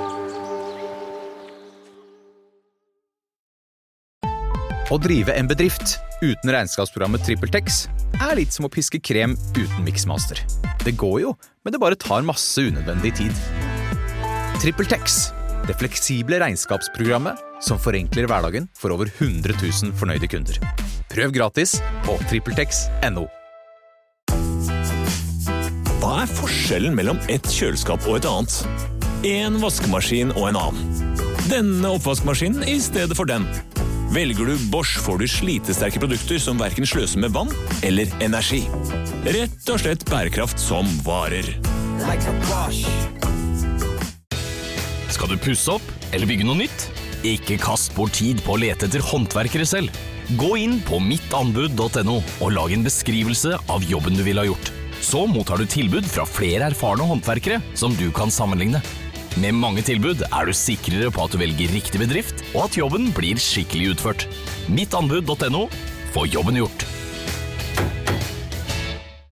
Å 4.93 4.99
drive 5.01 5.32
en 5.32 5.47
bedrift 5.49 5.95
uten 6.20 6.51
regnskapsprogrammet 6.53 7.22
TrippelTex 7.24 7.76
er 8.18 8.34
litt 8.36 8.53
som 8.53 8.66
å 8.66 8.70
piske 8.72 8.99
krem 9.01 9.38
uten 9.57 9.86
miksmaster. 9.86 10.36
Det 10.84 10.93
går 11.01 11.14
jo, 11.22 11.30
men 11.64 11.72
det 11.72 11.80
bare 11.80 11.97
tar 11.97 12.26
masse 12.28 12.61
unødvendig 12.61 13.14
tid. 13.16 13.38
TrippelTex, 14.61 15.16
det 15.64 15.78
fleksible 15.80 16.43
regnskapsprogrammet 16.45 17.40
som 17.64 17.80
forenkler 17.80 18.28
hverdagen 18.28 18.68
for 18.76 18.93
over 18.93 19.09
100 19.09 19.57
000 19.57 19.97
fornøyde 19.97 20.28
kunder. 20.28 20.61
Prøv 21.08 21.33
gratis 21.38 21.79
på 22.04 22.21
TrippelTex.no. 22.29 23.25
Hva 26.03 26.14
er 26.21 26.33
forskjellen 26.37 27.00
mellom 27.00 27.25
et 27.33 27.49
kjøleskap 27.49 28.04
og 28.11 28.21
et 28.21 28.29
annet? 28.29 28.61
En 29.25 29.57
vaskemaskin 29.62 30.37
og 30.37 30.50
en 30.50 30.64
annen. 30.66 31.12
Denne 31.49 31.96
oppvaskmaskinen 31.96 32.68
i 32.68 32.76
stedet 32.83 33.16
for 33.16 33.25
den. 33.30 33.49
Velger 34.13 34.45
du 34.45 34.59
Bosch 34.68 34.99
får 35.01 35.22
du 35.22 35.25
slitesterke 35.30 36.01
produkter 36.03 36.37
som 36.43 36.59
verken 36.61 36.84
sløser 36.84 37.22
med 37.22 37.33
vann 37.33 37.49
eller 37.80 38.11
energi. 38.21 38.61
Rett 39.25 39.71
og 39.72 39.80
slett 39.80 40.05
bærekraft 40.05 40.61
som 40.61 40.84
varer. 41.07 41.49
Like 42.03 42.34
Skal 45.14 45.33
du 45.33 45.39
pusse 45.41 45.79
opp 45.79 46.13
eller 46.13 46.29
bygge 46.29 46.45
noe 46.45 46.61
nytt? 46.61 46.84
Ikke 47.25 47.57
kast 47.63 47.95
bort 47.97 48.13
tid 48.18 48.43
på 48.45 48.53
å 48.53 48.61
lete 48.61 48.84
etter 48.84 49.01
håndverkere 49.01 49.64
selv. 49.64 49.89
Gå 50.37 50.59
inn 50.61 50.83
på 50.84 51.01
mittanbud.no 51.01 52.18
og 52.21 52.53
lag 52.53 52.75
en 52.76 52.84
beskrivelse 52.84 53.57
av 53.72 53.89
jobben 53.89 54.18
du 54.18 54.26
ville 54.26 54.45
ha 54.45 54.51
gjort. 54.51 54.75
Så 55.01 55.25
mottar 55.25 55.57
du 55.57 55.64
tilbud 55.64 56.05
fra 56.05 56.29
flere 56.29 56.68
erfarne 56.68 57.09
håndverkere 57.09 57.63
som 57.72 57.97
du 57.97 58.11
kan 58.13 58.29
sammenligne. 58.29 58.84
Med 59.41 59.57
mange 59.57 59.80
tilbud 59.80 60.26
er 60.26 60.49
du 60.49 60.53
sikrere 60.53 61.09
på 61.13 61.25
at 61.25 61.33
du 61.33 61.41
velger 61.41 61.72
riktig 61.72 62.03
bedrift, 62.03 62.42
og 62.53 62.67
at 62.67 62.76
jobben 62.76 63.09
blir 63.17 63.41
skikkelig 63.41 63.95
utført. 63.95 64.26
Mittanbud.no 64.68 65.68
få 66.13 66.26
jobben 66.29 66.61
gjort. 66.61 66.84